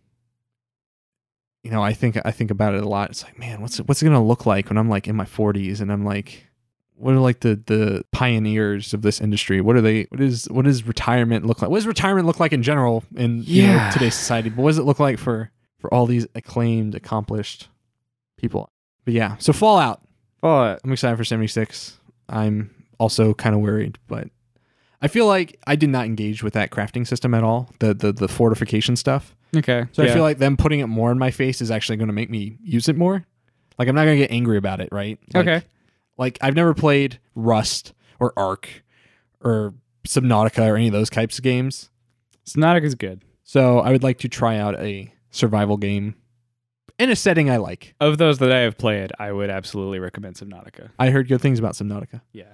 [1.64, 3.10] You know, I think I think about it a lot.
[3.10, 5.26] It's like, man, what's it, what's it gonna look like when I'm like in my
[5.26, 6.49] 40s and I'm like,
[7.00, 9.62] what are like the the pioneers of this industry?
[9.62, 10.04] What are they?
[10.10, 11.72] What is what does retirement look like?
[11.72, 14.50] What does retirement look like in general in you know, today's society?
[14.50, 17.70] But what does it look like for for all these acclaimed, accomplished
[18.38, 18.70] people?
[19.06, 20.02] But yeah, so Fallout.
[20.44, 21.98] Oh, I'm excited for 76.
[22.30, 24.30] I'm also kind of worried, but
[25.02, 27.70] I feel like I did not engage with that crafting system at all.
[27.80, 29.36] The the the fortification stuff.
[29.56, 29.86] okay.
[29.94, 30.12] So yeah.
[30.12, 32.30] I feel like them putting it more in my face is actually going to make
[32.30, 33.26] me use it more.
[33.78, 35.18] Like I'm not going to get angry about it, right?
[35.34, 35.66] Like- okay.
[36.20, 38.84] Like I've never played Rust or Ark
[39.44, 39.74] or
[40.08, 41.90] Subnautica or any of those types of games.
[42.46, 43.24] Subnautica's good.
[43.44, 46.16] So I would like to try out a survival game
[47.00, 47.96] in a setting I like.
[48.00, 50.90] Of those that I have played, I would absolutely recommend Subnautica.
[51.00, 52.22] I heard good things about Subnautica.
[52.34, 52.54] Yeah.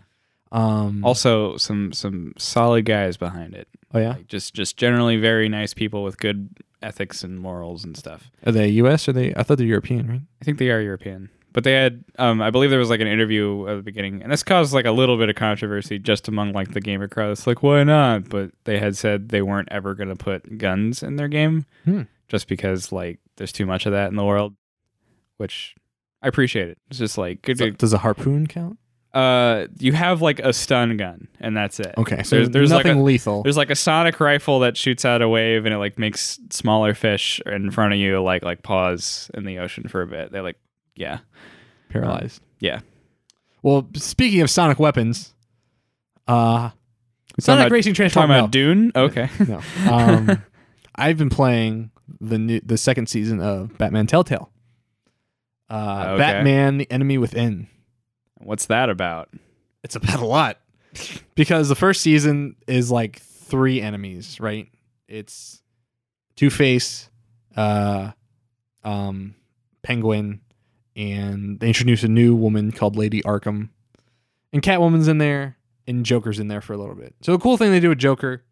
[0.52, 3.68] Um, Also, some some solid guys behind it.
[3.94, 6.50] oh yeah, Like just just generally very nice people with good
[6.84, 8.30] ethics and morals and stuff.
[8.46, 9.08] are they U.S.
[9.08, 9.34] or are they?
[9.36, 10.22] I thought they're European, right?
[10.42, 11.30] I think they are European.
[11.56, 14.30] But they had um I believe there was like an interview at the beginning and
[14.30, 17.32] this caused like a little bit of controversy just among like the gamer crowd.
[17.32, 18.28] It's like why not?
[18.28, 22.02] But they had said they weren't ever gonna put guns in their game Hmm.
[22.28, 24.54] just because like there's too much of that in the world.
[25.38, 25.76] Which
[26.22, 26.78] I appreciate it.
[26.90, 28.78] It's just like good So- to does a harpoon count?
[29.14, 31.94] uh you have like a stun gun and that's it.
[31.98, 33.44] Okay, so there's, there's like nothing a, lethal.
[33.44, 36.94] there's like a sonic rifle that shoots out a wave and it like makes smaller
[36.94, 40.34] fish in front of you like like pause in the ocean for a bit.
[40.34, 40.58] They like
[40.96, 41.20] yeah.
[41.90, 42.42] paralyzed.
[42.60, 42.80] yeah.
[43.62, 45.34] Well, speaking of sonic weapons,
[46.28, 46.74] uh, talking
[47.40, 48.32] Sonic about- Racing Talking Transform.
[48.32, 48.92] about No, Dune?
[48.96, 49.30] Okay.
[49.48, 49.62] no.
[49.92, 50.44] Um,
[50.96, 51.92] I've been playing
[52.22, 54.52] the new, the second season of Batman Telltale.
[55.70, 56.18] Uh, Okay.
[56.20, 57.68] Batman: The Enemy Within.
[58.38, 59.30] What's that about?
[59.84, 60.60] It's about a lot
[61.34, 64.70] because the first season is like three enemies, right?
[65.08, 65.62] It's
[66.36, 67.10] Two Face,
[67.58, 68.12] uh,
[68.84, 69.34] um,
[69.82, 70.42] Penguin,
[70.96, 73.70] and they introduce a new woman called Lady Arkham,
[74.54, 75.58] and Catwoman's in there,
[75.88, 77.16] and Joker's in there for a little bit.
[77.22, 78.44] So a cool thing they do with Joker.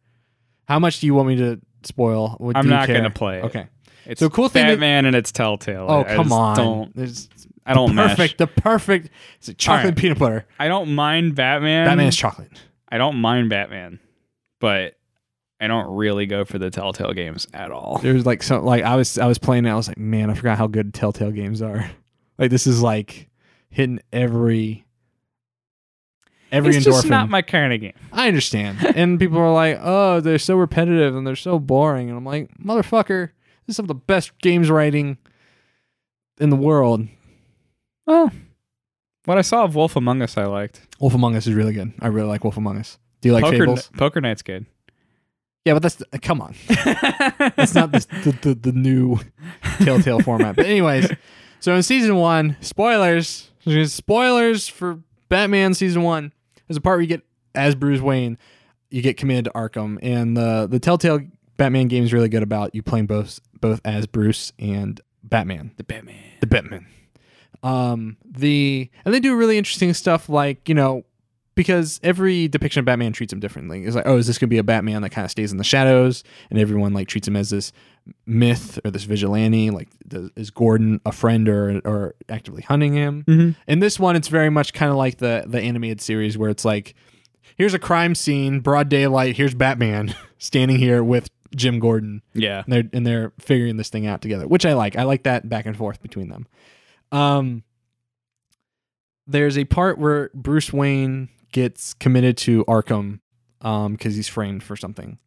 [0.68, 2.36] How much do you want me to spoil?
[2.40, 3.46] What, I'm you not gonna play it.
[3.46, 3.68] Okay.
[4.06, 5.86] It's So cool thing that- Batman and it's Telltale.
[5.90, 6.56] Oh I- I come just on!
[6.58, 7.30] Don't There's
[7.66, 8.18] I don't perfect.
[8.20, 8.36] mesh.
[8.38, 9.10] The perfect.
[9.38, 9.98] It's like chocolate Alright.
[9.98, 10.46] peanut butter.
[10.60, 11.88] I don't mind Batman.
[11.88, 12.52] Batman is chocolate.
[12.90, 14.00] I don't mind Batman,
[14.60, 14.96] but
[15.62, 18.00] I don't really go for the Telltale games at all.
[18.04, 19.70] There's like so like I was I was playing it.
[19.72, 21.90] I was like, man, I forgot how good Telltale games are.
[22.38, 23.30] Like this is like
[23.70, 24.86] hitting every
[26.52, 26.92] every it's endorphin.
[26.92, 27.94] just not my kind of game.
[28.12, 28.78] I understand.
[28.96, 32.10] and people are like, oh, they're so repetitive and they're so boring.
[32.10, 33.30] And I'm like, motherfucker,
[33.66, 35.18] this is some of the best games writing
[36.40, 37.08] in the world.
[38.06, 38.32] Well,
[39.26, 40.82] what I saw of Wolf Among Us, I liked.
[41.00, 41.94] Wolf Among Us is really good.
[42.00, 42.98] I really like Wolf Among Us.
[43.22, 43.90] Do you like Poker, Fables?
[43.98, 44.66] Poker Night's good.
[45.66, 46.56] Yeah, but that's the, come on.
[47.56, 49.18] That's not the, the, the, the new
[49.80, 50.58] Telltale format.
[50.58, 51.10] But anyways,
[51.64, 53.50] so in season one, spoilers.
[53.86, 56.34] Spoilers for Batman season one.
[56.68, 57.22] There's a part where you get
[57.56, 58.38] as Bruce Wayne,
[58.90, 61.22] you get committed to Arkham, and the the Telltale
[61.56, 65.86] Batman game is really good about you playing both both as Bruce and Batman, the
[65.86, 66.18] Batman.
[66.42, 66.86] the Batman.
[67.64, 71.06] Um, the and they do really interesting stuff like you know
[71.56, 73.84] because every depiction of Batman treats him differently.
[73.84, 75.64] It's like, oh, is this gonna be a Batman that kind of stays in the
[75.64, 77.72] shadows, and everyone like treats him as this
[78.26, 79.70] myth or this vigilante?
[79.70, 83.24] Like, does, is Gordon a friend or or actively hunting him?
[83.28, 83.52] Mm-hmm.
[83.72, 86.66] In this one, it's very much kind of like the the animated series where it's
[86.66, 86.96] like,
[87.56, 89.36] here's a crime scene, broad daylight.
[89.38, 92.64] Here's Batman standing here with Jim Gordon Yeah.
[92.66, 94.96] and they're and they're figuring this thing out together, which I like.
[94.98, 96.48] I like that back and forth between them.
[97.12, 97.64] Um,
[99.28, 103.20] there's a part where Bruce Wayne gets committed to Arkham
[103.62, 105.18] um because he's framed for something,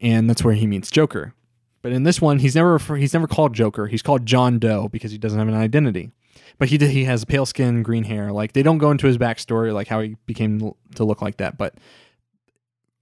[0.00, 1.34] and that's where he meets Joker.
[1.82, 3.86] But in this one, he's never he's never called Joker.
[3.88, 6.10] He's called John Doe because he doesn't have an identity.
[6.58, 8.32] But he he has pale skin, green hair.
[8.32, 11.56] Like they don't go into his backstory, like how he became to look like that.
[11.58, 11.74] But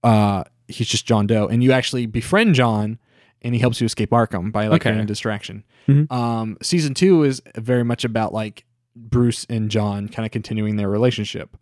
[0.03, 2.99] uh, he's just John Doe, and you actually befriend John,
[3.41, 4.97] and he helps you escape Arkham by like Okay.
[4.99, 5.63] a distraction.
[5.87, 6.11] Mhm.
[6.11, 10.89] Um, season two is very much about like Bruce and John kind of continuing their
[10.89, 11.57] relationship.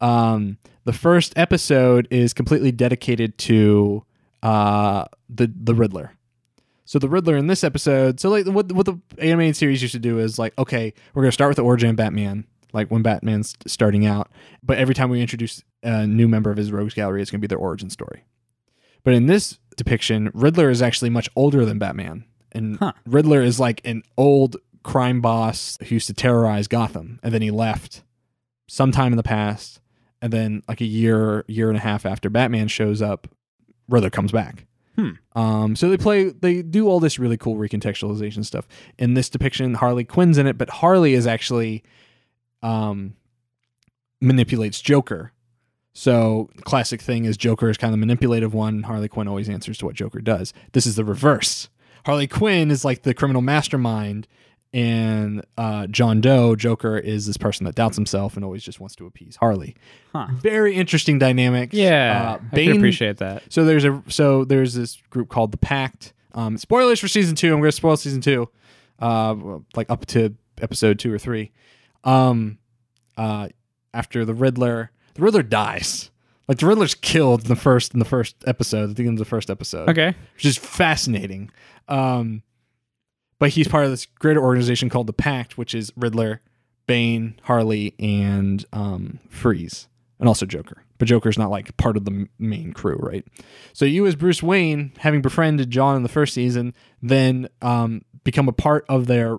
[0.00, 4.04] Um, the first episode is completely dedicated to
[4.42, 6.12] uh, the the Riddler.
[6.86, 9.98] So the Riddler in this episode, so like what what the animated series used to
[9.98, 13.56] do is like, okay, we're gonna start with the origin of Batman, like when Batman's
[13.66, 14.30] starting out,
[14.62, 17.46] but every time we introduce a new member of his rogues gallery, it's gonna be
[17.46, 18.24] their origin story.
[19.02, 22.92] But in this depiction, Riddler is actually much older than Batman, and Huh.
[23.06, 27.50] Riddler is like an old crime boss who used to terrorize Gotham, and then he
[27.50, 28.02] left
[28.68, 29.80] sometime in the past,
[30.24, 33.28] and then like a year, year and a half after Batman shows up,
[33.90, 34.64] Riddler comes back.
[34.96, 35.10] Hmm.
[35.36, 38.66] Um, so they play, they do all this really cool recontextualization stuff.
[38.98, 41.82] In this depiction, Harley Quinn's in it, but Harley is actually
[42.62, 43.16] um,
[44.22, 45.32] manipulates Joker.
[45.92, 48.84] So the classic thing is Joker is kind of the manipulative one.
[48.84, 50.54] Harley Quinn always answers to what Joker does.
[50.72, 51.68] This is the reverse.
[52.06, 54.26] Harley Quinn is like the criminal mastermind,
[54.74, 58.96] and uh, John Doe, Joker, is this person that doubts himself and always just wants
[58.96, 59.76] to appease Harley.
[60.12, 60.26] Huh.
[60.32, 61.70] Very interesting dynamic.
[61.72, 63.44] Yeah, uh, I Bane can appreciate that.
[63.48, 66.12] so there's a so there's this group called the Pact.
[66.34, 67.52] Um, spoilers for season two.
[67.54, 68.48] I'm going to spoil season two,
[68.98, 69.36] uh,
[69.76, 71.52] like up to episode two or three.
[72.02, 72.58] Um,
[73.16, 73.48] uh,
[73.94, 76.10] after the Riddler, the Riddler dies.
[76.48, 78.90] Like the Riddler's killed in the first in the first episode.
[78.90, 80.14] At the end of the first episode, Okay.
[80.34, 81.50] which is fascinating.
[81.88, 82.42] Um,
[83.38, 86.40] but he's part of this greater organization called the Pact, which is Riddler,
[86.86, 89.88] Bane, Harley, and um, Freeze,
[90.18, 90.82] and also Joker.
[90.98, 93.24] But Joker's not like part of the main crew, right?
[93.72, 96.72] So you, as Bruce Wayne, having befriended John in the first season,
[97.02, 99.38] then um, become a part of their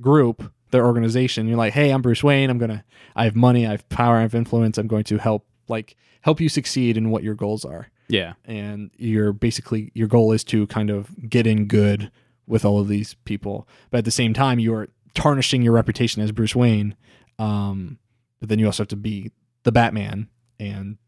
[0.00, 1.46] group, their organization.
[1.48, 2.50] You're like, hey, I'm Bruce Wayne.
[2.50, 2.84] I'm gonna,
[3.16, 4.76] I have money, I have power, I have influence.
[4.78, 8.32] I'm going to help, like, help you succeed in what your goals are Yeah.
[8.46, 12.10] and you're basically your goal is to kind of get in good
[12.46, 13.68] with all of these people.
[13.90, 16.96] But at the same time you're tarnishing your reputation as bruce wayne
[17.38, 17.98] um,
[18.40, 19.32] but then you also have to be
[19.62, 20.28] the batman.
[20.60, 20.98] And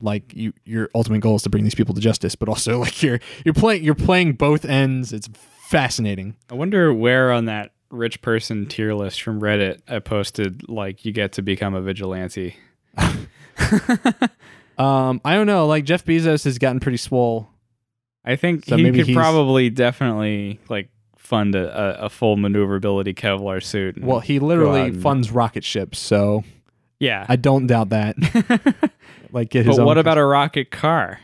[0.00, 3.02] like you your ultimate goal is to bring these people to justice but also like
[3.02, 5.12] you're you're playing you're playing both ends.
[5.12, 5.28] It's
[5.68, 6.36] fascinating.
[6.50, 11.12] I wonder where on that rich person tier list from Reddit I posted like you
[11.12, 12.56] get to become a vigilante.
[14.78, 15.66] um i don't know.
[15.66, 17.48] Like jeff bezos has gotten pretty swole
[18.26, 23.62] I think So he could he's- probably definitely like fund a, a, full maneuverability Kevlar
[23.62, 24.00] suit.
[24.02, 26.44] well he literally and- funds rocket ships so
[27.00, 27.26] yeah.
[27.28, 28.14] i don't doubt that
[29.32, 31.18] like get his but own what about a rocket car?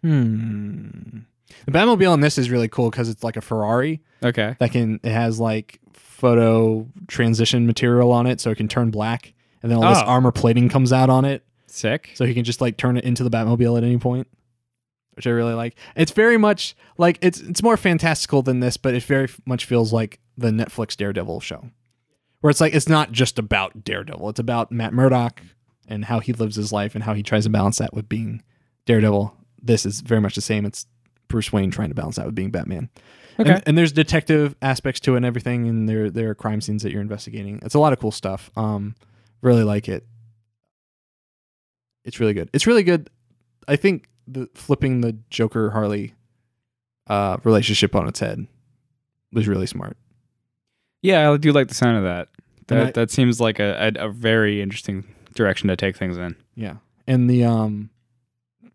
[0.00, 1.20] Hmm.
[1.66, 4.56] The Batmobile in this is really cool because it's like a Ferrari Okay.
[4.58, 4.98] that can.
[5.04, 9.32] It has like photo transition material on it, so it can turn black,
[9.62, 10.06] and then all this Oh.
[10.06, 12.10] armor plating comes out on it, Sick.
[12.14, 14.26] so he can just like turn it into the Batmobile at any point,
[15.14, 15.76] which I really like.
[15.96, 19.92] It's very much like it's it's more fantastical than this, but it very much feels
[19.92, 21.70] like the Netflix Daredevil show,
[22.40, 25.42] where it's like it's not just about Daredevil; it's about Matt Murdock
[25.88, 28.42] and how he lives his life and how he tries to balance that with being
[28.86, 29.36] Daredevil.
[29.62, 30.64] This is very much the same.
[30.64, 30.86] It's
[31.28, 32.88] Bruce Wayne trying to balance that with being Batman.
[33.38, 33.50] Okay.
[33.50, 36.82] And, and there's detective aspects to it and everything, and there there are crime scenes
[36.82, 37.60] that you're investigating.
[37.62, 38.50] It's a lot of cool stuff.
[38.56, 38.94] Um,
[39.40, 40.06] really like it.
[42.04, 42.50] It's really good.
[42.52, 43.08] It's really good.
[43.68, 46.14] I think the flipping the Joker Harley
[47.08, 48.46] uh, relationship on its head
[49.32, 49.96] was really smart.
[51.02, 52.28] Yeah, I do like the sound of that.
[52.68, 56.36] That I- that seems like a, a a very interesting direction to take things in.
[56.54, 56.76] Yeah,
[57.06, 57.90] and the um,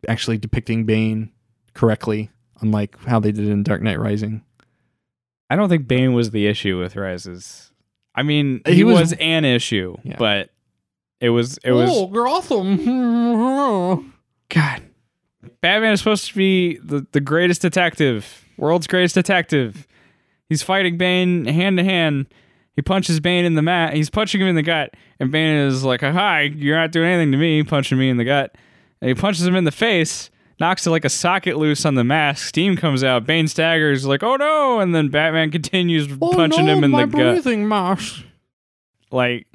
[0.08, 1.32] actually depicting Bane
[1.74, 2.30] correctly,
[2.62, 4.44] unlike how they did in Dark Knight Rising.
[5.50, 7.72] I don't think Bane was the issue with Rises.
[8.14, 10.18] I mean, He he, was- was, an issue, Yeah.
[10.20, 10.50] but
[11.22, 14.14] it was it was Oh, Gotham.
[14.50, 14.84] God.
[15.62, 19.88] Batman is supposed to be the, the greatest detective, world's greatest detective.
[20.50, 22.28] He's fighting Bane hand to hand.
[22.76, 23.94] He punches Bane in the mat.
[23.94, 27.32] He's punching him in the gut, and Bane is like, "Hi, you're not doing anything
[27.32, 28.56] to me." Punching me in the gut,
[29.02, 32.04] and he punches him in the face, knocks it like a socket loose on the
[32.04, 32.48] mask.
[32.48, 33.26] Steam comes out.
[33.26, 38.24] Bane staggers, like, "Oh no!" And then Batman continues punching him in the gut mask.
[39.12, 39.48] like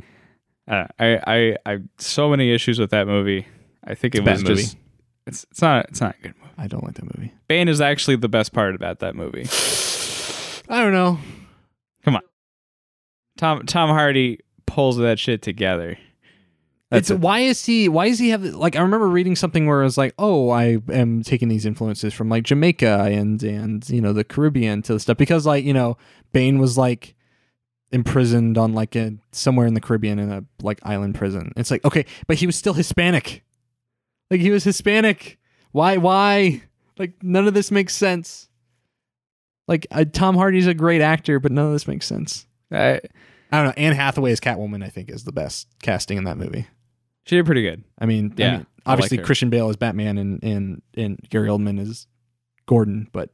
[0.68, 3.46] uh, I I I so many issues with that movie.
[3.84, 4.62] I think It's it a bad was movie.
[4.62, 4.76] just
[5.26, 6.52] it's it's not it's not a good movie.
[6.58, 7.32] I don't like that movie.
[7.48, 9.46] Bane is actually the best part about that movie.
[10.68, 11.18] I don't know.
[12.04, 12.22] Come on,
[13.36, 15.98] Tom Tom Hardy pulls that shit together.
[16.90, 17.20] That's it's it.
[17.20, 19.96] why is he why does he have like I remember reading something where it was
[19.96, 24.24] like, oh, I am taking these influences from like Jamaica and and you know the
[24.24, 25.96] Caribbean to the stuff because like you know
[26.32, 27.14] Bane was like
[27.92, 31.52] imprisoned on like a somewhere in the Caribbean in a like island prison.
[31.56, 33.42] It's like okay, but he was still Hispanic.
[34.32, 35.38] Like he was Hispanic.
[35.72, 36.62] Why why?
[36.98, 38.48] Like none of this makes sense.
[39.68, 42.46] Like uh, Tom Hardy's a great actor, but none of this makes sense.
[42.70, 42.94] I,
[43.52, 43.74] I don't know.
[43.76, 46.66] Anne Hathaway as Catwoman, I think, is the best casting in that movie.
[47.26, 47.84] she did pretty good.
[47.98, 49.24] I mean, I Yeah, mean, I like obviously her.
[49.24, 52.06] Christian Bale is Batman and and and Gary Oldman is
[52.66, 53.28] Gordon, but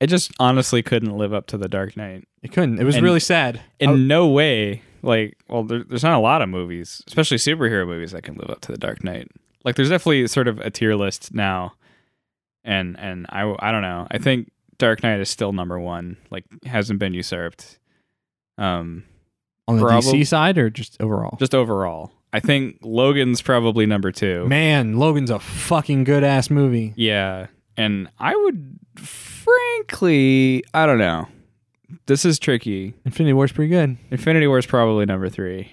[0.00, 2.26] It just honestly couldn't live up to the Dark Knight.
[2.42, 2.80] it couldn't.
[2.80, 3.60] It was And- really sad.
[3.78, 7.86] In I- no way, like, well, there, there's not a lot of movies, especially superhero
[7.86, 9.28] movies, that can live up to the Dark Knight.
[9.64, 11.74] Like, there's definitely sort of a tier list now,
[12.64, 14.06] and and I I don't know.
[14.10, 16.16] I think Dark Knight is still number one.
[16.30, 17.78] Like, hasn't been usurped.
[18.58, 19.04] Um,
[19.68, 21.36] on the Probab- DC side or just overall.
[21.38, 24.46] just overall, I think Logan's probably number two.
[24.48, 26.92] Man, Logan's a fucking good ass movie.
[26.96, 31.28] Yeah, and I would, frankly, I don't know.
[32.06, 32.94] This is tricky.
[33.04, 33.96] Infinity War's pretty good.
[34.10, 35.72] Infinity War is probably number three,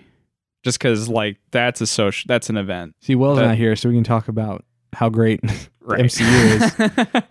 [0.64, 2.96] just because like that's a social, that's an event.
[3.02, 5.42] See, Will's That- not here, so we can talk about how great
[5.82, 6.02] Right.
[6.06, 7.24] MCU is.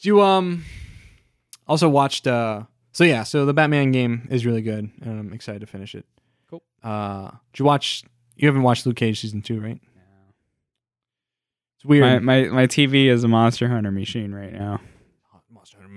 [0.00, 0.64] you um
[1.66, 5.60] also watched uh so yeah, so the Batman game is really good and I'm excited
[5.60, 6.04] to finish it.
[6.50, 6.62] Cool.
[6.82, 8.02] Uh did you watch
[8.36, 9.80] you haven't watched Luke Cage season 2, right?
[9.96, 10.02] No.
[11.76, 12.22] It's weird.
[12.22, 14.80] my, my my TV is a Monster Hunter machine right now.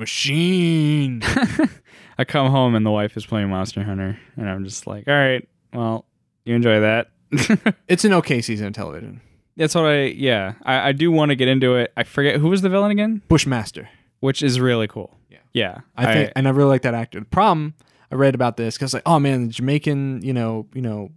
[0.02, 1.22] Machine.
[2.18, 5.14] I come home and the wife is playing Monster Hunter, and I'm just like, all
[5.14, 6.06] right, well,
[6.44, 7.12] you enjoy that.
[7.88, 9.22] it's an okay season of television.
[9.56, 10.54] That's what I yeah.
[10.64, 11.94] I, I do want to get into it.
[11.96, 13.90] I forget who was the villain again, Bushmaster.
[14.22, 15.16] which is really cool.
[15.30, 15.38] Yeah.
[15.54, 15.78] yeah.
[15.96, 17.20] I think and I really like that actor.
[17.20, 17.76] The problem
[18.12, 21.12] I read about this because like, oh man, the Jamaican, you know, you know,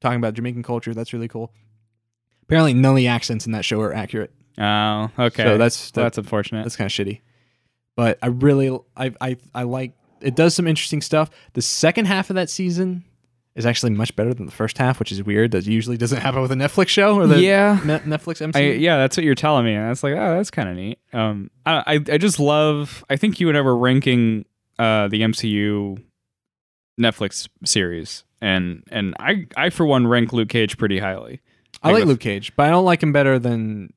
[0.00, 1.52] talking about Jamaican culture, that's really cool.
[2.42, 4.32] Apparently, none of the accents in that show are accurate.
[4.58, 5.44] Oh, okay.
[5.44, 6.64] So that's So that's unfortunate.
[6.64, 7.20] that's kind of shitty.
[7.96, 9.92] But I really, I, I, I like.
[10.20, 11.30] It does some interesting stuff.
[11.54, 13.04] The second half of that season
[13.54, 15.52] is actually much better than the first half, which is weird.
[15.52, 17.80] That usually doesn't happen with a Netflix show or the yeah.
[17.84, 18.54] Ne- Netflix MCU.
[18.56, 20.98] I, yeah, that's what you're telling me, and that's like, oh, that's kind of neat.
[21.14, 23.02] Um, I, I I just love.
[23.08, 24.44] I think you and I were ranking
[24.78, 26.02] uh the MCU
[27.00, 31.40] Netflix series, and and I I for one rank Luke Cage pretty highly.
[31.82, 33.92] I like the- Luke Cage, but I don't like him better than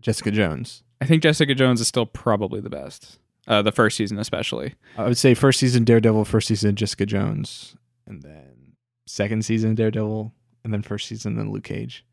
[0.00, 0.82] Jessica Jones.
[1.00, 3.18] I think Jessica Jones is still probably the best.
[3.46, 4.74] Uh, the first season especially.
[4.98, 8.74] I would say first season Daredevil, first season Jessica Jones, and then
[9.06, 10.32] second season Daredevil,
[10.64, 12.04] and then first season then Luke Cage.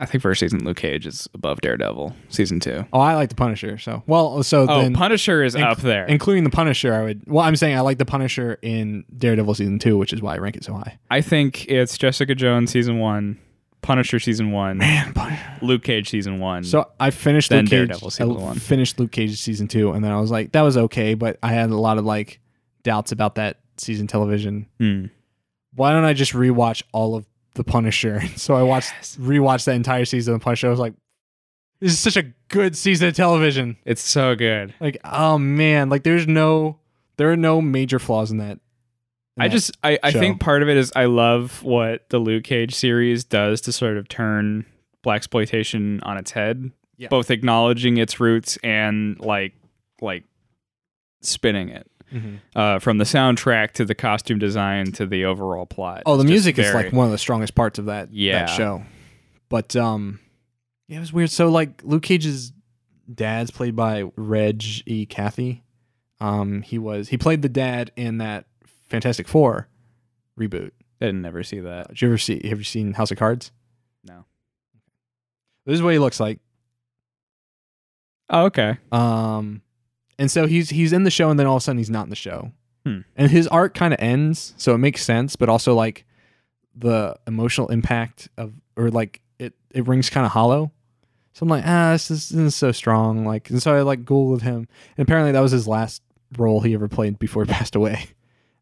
[0.00, 2.14] I think first season Luke Cage is above Daredevil.
[2.28, 2.84] Season two.
[2.92, 3.78] Oh, I like the Punisher.
[3.78, 6.04] So well, so Oh, then Punisher is inc- up there.
[6.06, 7.22] including the Punisher, I would.
[7.26, 10.38] Well, I'm saying I like the Punisher in Daredevil season two, which is why I
[10.38, 10.98] rank it so high.
[11.10, 13.38] I think it's Jessica Jones season one,
[13.88, 15.42] Punisher season one, Man, Punisher.
[15.62, 16.62] Luke Cage season one.
[16.62, 17.88] So I finished Then Luke Cage.
[17.88, 18.54] Daredevil season I one.
[18.58, 21.48] finished Luke Cage season two, and then I was like, that was okay, but I
[21.52, 22.38] had a lot of like
[22.82, 24.66] doubts about that season television.
[24.78, 25.06] Hmm.
[25.74, 28.20] Why don't I just rewatch all of the Punisher?
[28.36, 30.66] So I watched rewatched that entire season of the Punisher.
[30.66, 30.94] I was like,
[31.80, 33.76] this is such a good season of television.
[33.86, 34.74] it's so good.
[34.80, 36.78] Like, oh man, like there's no
[37.16, 38.58] there are no major flaws in that.
[39.38, 39.52] I that.
[39.52, 40.18] just I, I show.
[40.20, 43.96] think part of it is I love what the Luke Cage series does to sort
[43.96, 44.66] of turn
[45.04, 46.70] blaxploitation on its head.
[46.96, 47.08] Yeah.
[47.08, 49.54] Both acknowledging its roots and like
[50.00, 50.24] like
[51.22, 51.90] spinning it.
[52.12, 52.38] Mhm.
[52.56, 56.04] Uh, from the soundtrack to the costume design to the overall plot.
[56.06, 58.46] Oh, the music is like one of the strongest parts of that Yeah.
[58.46, 58.82] that show.
[59.50, 60.18] But um,
[60.88, 61.30] yeah, it was weird.
[61.30, 62.52] So like Luke Cage's
[63.12, 65.06] dad's played by Reg E.
[65.06, 65.60] Cathey.
[66.20, 68.46] Um, he was he played the dad in that
[68.88, 69.68] Fantastic Four
[70.38, 70.70] reboot.
[71.00, 71.88] I didn't never see that.
[71.88, 72.46] Did you ever see?
[72.48, 73.52] Have you seen House of Cards?
[74.04, 74.24] No.
[75.66, 76.40] This is what he looks like.
[78.30, 78.78] Oh, okay.
[78.92, 79.62] Um,
[80.18, 82.04] and so he's he's in the show, and then all of a sudden he's not
[82.04, 82.52] in the show,
[82.84, 83.00] Hmm.
[83.16, 86.04] and his arc kind of ends, so it makes sense, but also like
[86.74, 90.72] the emotional impact of or like it it rings kind of hollow.
[91.34, 93.24] So I'm like, ah, this is, this is so strong.
[93.24, 96.02] Like, and so I like googled him, and apparently that was his last
[96.36, 98.08] role he ever played before he passed away.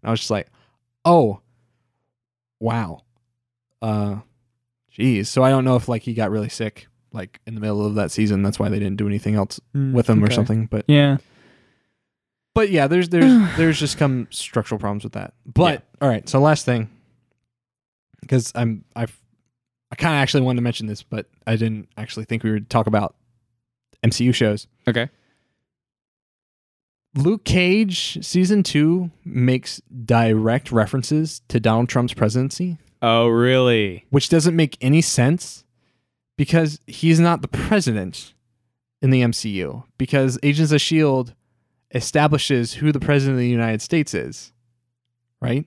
[0.06, 0.48] I was just like,
[1.04, 1.40] oh,
[2.60, 3.02] wow,
[3.82, 4.16] uh,
[4.90, 5.28] geez.
[5.28, 7.94] So I don't know if like he got really sick like in the middle of
[7.96, 8.42] that season.
[8.42, 10.66] That's why they didn't do anything else with him or something.
[10.66, 11.18] But Yeah.
[12.54, 15.34] but yeah, there's there's there's just come structural problems with that.
[15.44, 16.88] But all right, so last thing,
[18.20, 19.18] because I'm I've
[19.90, 22.68] I kind of actually wanted to mention this, but I didn't actually think we would
[22.68, 23.14] talk about
[24.04, 24.66] MCU shows.
[24.88, 25.08] Okay.
[27.16, 34.04] Luke Cage season two makes direct references to Donald Trump's presidency, Oh, really?
[34.10, 35.64] which doesn't make any sense
[36.36, 38.34] because he's not the president
[39.02, 39.84] in the MCU.
[39.98, 41.32] Because Agents of S.H.I.E.L.D.
[41.94, 44.52] Establishes who the president of the United States is,
[45.40, 45.66] right?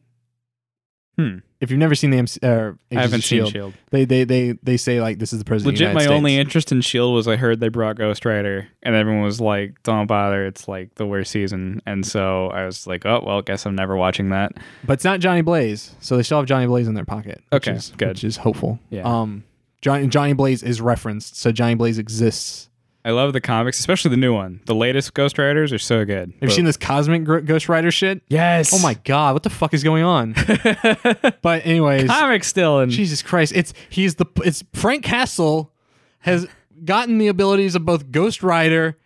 [1.19, 1.38] Hmm.
[1.59, 3.73] If you've never seen the MC, uh, I haven't of seen S.H.I.E.L.D., Shield.
[3.89, 6.15] they, they, they, they say, like, this is the president Legit, of the my United
[6.17, 6.48] only States.
[6.48, 10.07] interest in Shield was I heard they brought Ghost Rider, and everyone was like, "Don't
[10.07, 13.75] bother, it's like the worst season." And so I was like, "Oh well, guess I'm
[13.75, 14.53] never watching that."
[14.85, 17.43] But it's not Johnny Blaze, so they still have Johnny Blaze in their pocket.
[17.49, 18.07] Which Okay, is, good.
[18.09, 18.80] Which is hopeful.
[18.89, 19.01] Yeah.
[19.03, 19.43] Um,
[19.81, 22.68] Johnny Johnny Blaze is referenced, so Johnny Blaze exists.
[23.06, 24.60] I love the comics, especially the new one.
[24.66, 26.34] The latest Ghost Riders are so good.
[26.42, 28.22] Have you seen this cosmic Gr- Ghost Rider shit?
[28.28, 28.74] Yes.
[28.74, 30.34] Oh my god, what the fuck is going on?
[31.42, 35.72] but anyways, comics still and Jesus Christ, it's he's the it's Frank Castle
[36.19, 36.45] has
[36.84, 38.98] gotten the abilities of both Ghost Rider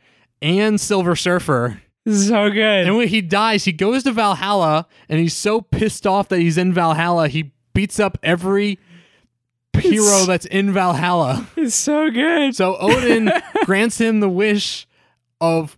[0.41, 1.81] and Silver Surfer.
[2.07, 2.87] so good.
[2.87, 6.57] And when he dies, he goes to Valhalla and he's so pissed off that he's
[6.57, 8.79] in Valhalla, he beats up every
[9.81, 11.47] hero that's in Valhalla.
[11.55, 12.55] It's so good.
[12.55, 13.31] So Odin
[13.65, 14.87] grants him the wish
[15.39, 15.77] of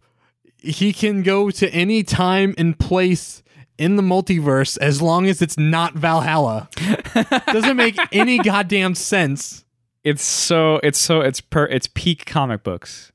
[0.58, 3.44] he can go to any time and place
[3.78, 6.70] in the multiverse as long as it's not Valhalla.
[7.48, 9.64] Doesn't make any goddamn sense.
[10.04, 13.12] It's so it's so it's per it's peak comic books.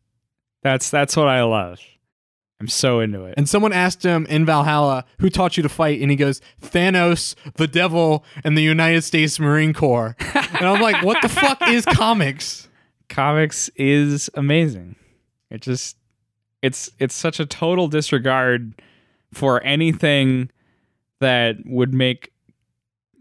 [0.62, 1.81] That's that's what I love.
[2.60, 3.34] I'm so into it.
[3.36, 6.00] And someone asked him in Valhalla, who taught you to fight?
[6.02, 10.14] And he goes, Thanos, the devil, and the United States Marine Corps.
[10.34, 12.68] and I'm like, what the fuck is comics?
[13.10, 14.97] comics is amazing.
[15.50, 15.97] It just
[16.62, 18.80] it's it's such a total disregard
[19.34, 20.50] for anything
[21.18, 22.32] that would make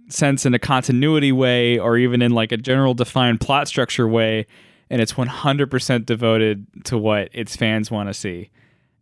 [0.07, 4.47] sense in a continuity way or even in like a general defined plot structure way
[4.89, 8.49] and it's 100% devoted to what its fans want to see.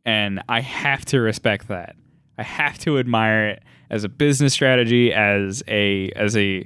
[0.07, 1.97] And I have to respect that.
[2.37, 6.65] I have to admire it as a business strategy as a as a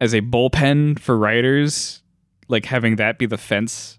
[0.00, 2.02] as a bullpen for writers
[2.48, 3.98] like having that be the fence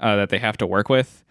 [0.00, 1.24] uh, that they have to work with.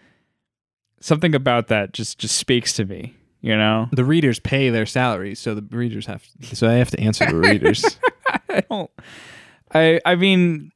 [1.00, 3.88] Something about that just just speaks to me, you know.
[3.92, 7.36] The readers pay their salaries, so the readers have so I have to answer the
[7.36, 7.84] readers.
[8.48, 8.90] I don't.
[9.72, 10.72] I I mean,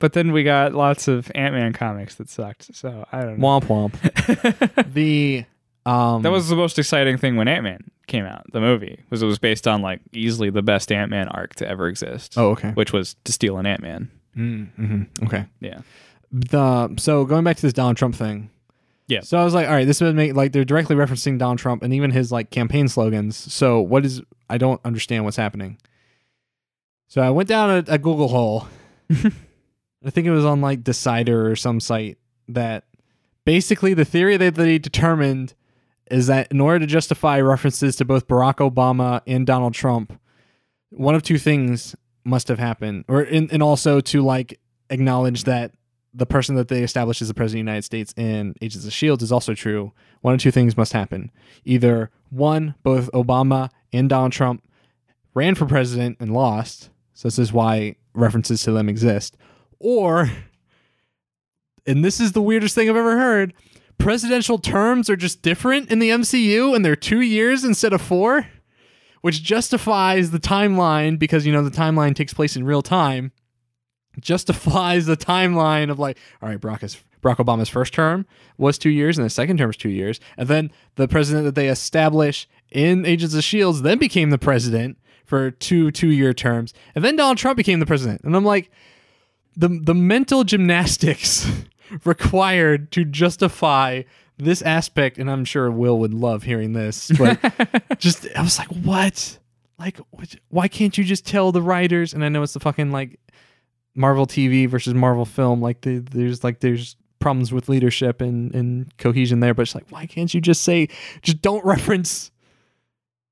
[0.00, 2.74] but then we got lots of Ant Man comics that sucked.
[2.74, 3.46] So I don't know.
[3.46, 4.84] womp womp.
[4.92, 5.44] The
[5.86, 8.44] um that was the most exciting thing when Ant Man came out.
[8.52, 11.68] The movie was it was based on like easily the best Ant Man arc to
[11.68, 12.34] ever exist.
[12.36, 12.70] Oh, okay.
[12.72, 14.10] which was to steal an Ant Man.
[14.36, 15.24] Mm-hmm.
[15.26, 15.46] Okay.
[15.60, 15.80] Yeah.
[16.32, 18.50] The so going back to this Donald Trump thing.
[19.06, 19.20] Yeah.
[19.22, 21.82] So I was like, all right, this would make like they're directly referencing Donald Trump
[21.82, 23.36] and even his like campaign slogans.
[23.52, 25.78] So what is I don't understand what's happening.
[27.08, 28.68] So I went down a, a Google hole.
[30.04, 32.84] I think it was on like Decider or some site that
[33.44, 35.54] basically the theory that they determined
[36.10, 40.18] is that in order to justify references to both Barack Obama and Donald Trump,
[40.90, 44.58] one of two things must have happened, or and, and also to like
[44.90, 45.72] acknowledge that
[46.12, 48.92] the person that they established as the president of the United States in Agents of
[48.92, 49.92] Shield is also true.
[50.22, 51.30] One of two things must happen:
[51.64, 54.64] either one, both Obama and Donald Trump
[55.34, 59.36] ran for president and lost, so this is why references to them exist,
[59.80, 60.30] or,
[61.86, 63.52] and this is the weirdest thing I've ever heard.
[63.98, 68.46] Presidential terms are just different in the MCU and they're two years instead of four
[69.20, 73.32] which justifies the timeline because you know the timeline takes place in real time
[74.18, 78.26] justifies the timeline of like all right Barack, is, Barack Obama's first term
[78.58, 81.54] was two years and the second term was two years and then the president that
[81.54, 86.74] they establish in Agents of Shields then became the president for two two year terms
[86.94, 88.70] and then Donald Trump became the president and I'm like
[89.56, 91.50] the the mental gymnastics
[92.04, 94.02] required to justify
[94.38, 97.38] this aspect and I'm sure Will would love hearing this but
[97.98, 99.38] just I was like, what?
[99.78, 102.14] Like, what- why can't you just tell the writers?
[102.14, 103.18] And I know it's the fucking like
[103.94, 105.60] Marvel TV versus Marvel film.
[105.60, 109.52] Like, the, there's like there's problems with leadership and and cohesion there.
[109.52, 110.88] But it's like, why can't you just say,
[111.22, 112.30] just don't reference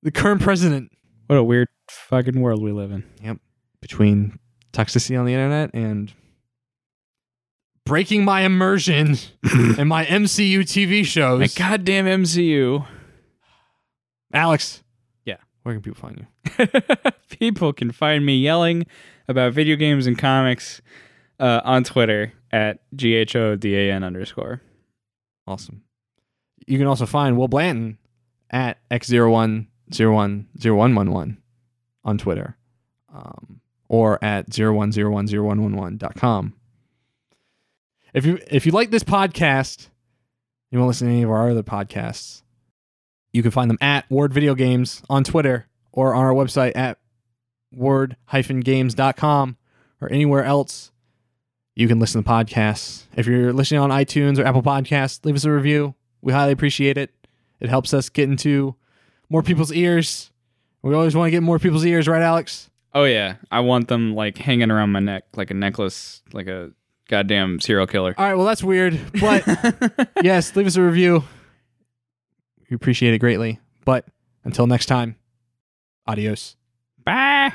[0.02, 0.90] the current president
[1.26, 3.04] What a weird fucking world we live in.
[3.22, 3.38] Yep.
[3.80, 4.38] Between
[4.72, 6.12] toxicity on the internet and
[7.84, 9.16] breaking my immersion
[9.78, 11.40] in my MCU TV shows.
[11.40, 12.86] My goddamn MCU.
[14.32, 14.82] Alex,
[15.24, 15.36] Yeah.
[15.62, 16.26] where can people find you?
[17.38, 18.86] People can find me yelling
[19.28, 20.80] about video games and comics
[21.40, 24.60] uh, on Twitter at gohdan underscore.
[25.46, 25.82] Awesome.
[26.66, 27.96] You can also find Will Blanton
[28.50, 31.36] at x01010111
[32.04, 32.56] on Twitter
[33.14, 36.54] um, or at 01010111.com.
[38.14, 39.88] If you if you like this podcast,
[40.70, 42.42] you want to listen to any of our other podcasts,
[43.32, 46.98] You can find them at Ward Video Games on Twitter or on our website at
[47.72, 49.56] ward-games.com
[50.00, 50.90] or anywhere else
[51.74, 53.04] you can listen to podcasts.
[53.14, 55.94] If you're listening on iTunes or Apple Podcasts, leave us a review.
[56.22, 57.14] We highly appreciate it.
[57.60, 58.74] It helps us get into
[59.28, 60.32] more people's ears.
[60.82, 62.70] We always want to get more people's ears, right, Alex?
[62.98, 66.72] Oh yeah, I want them like hanging around my neck like a necklace, like a
[67.08, 68.12] goddamn serial killer.
[68.18, 68.98] All right, well, that's weird.
[69.20, 71.22] But yes, leave us a review.
[72.68, 73.60] We appreciate it greatly.
[73.84, 74.04] But
[74.42, 75.14] until next time,
[76.08, 76.56] adios.
[77.04, 77.52] Bye.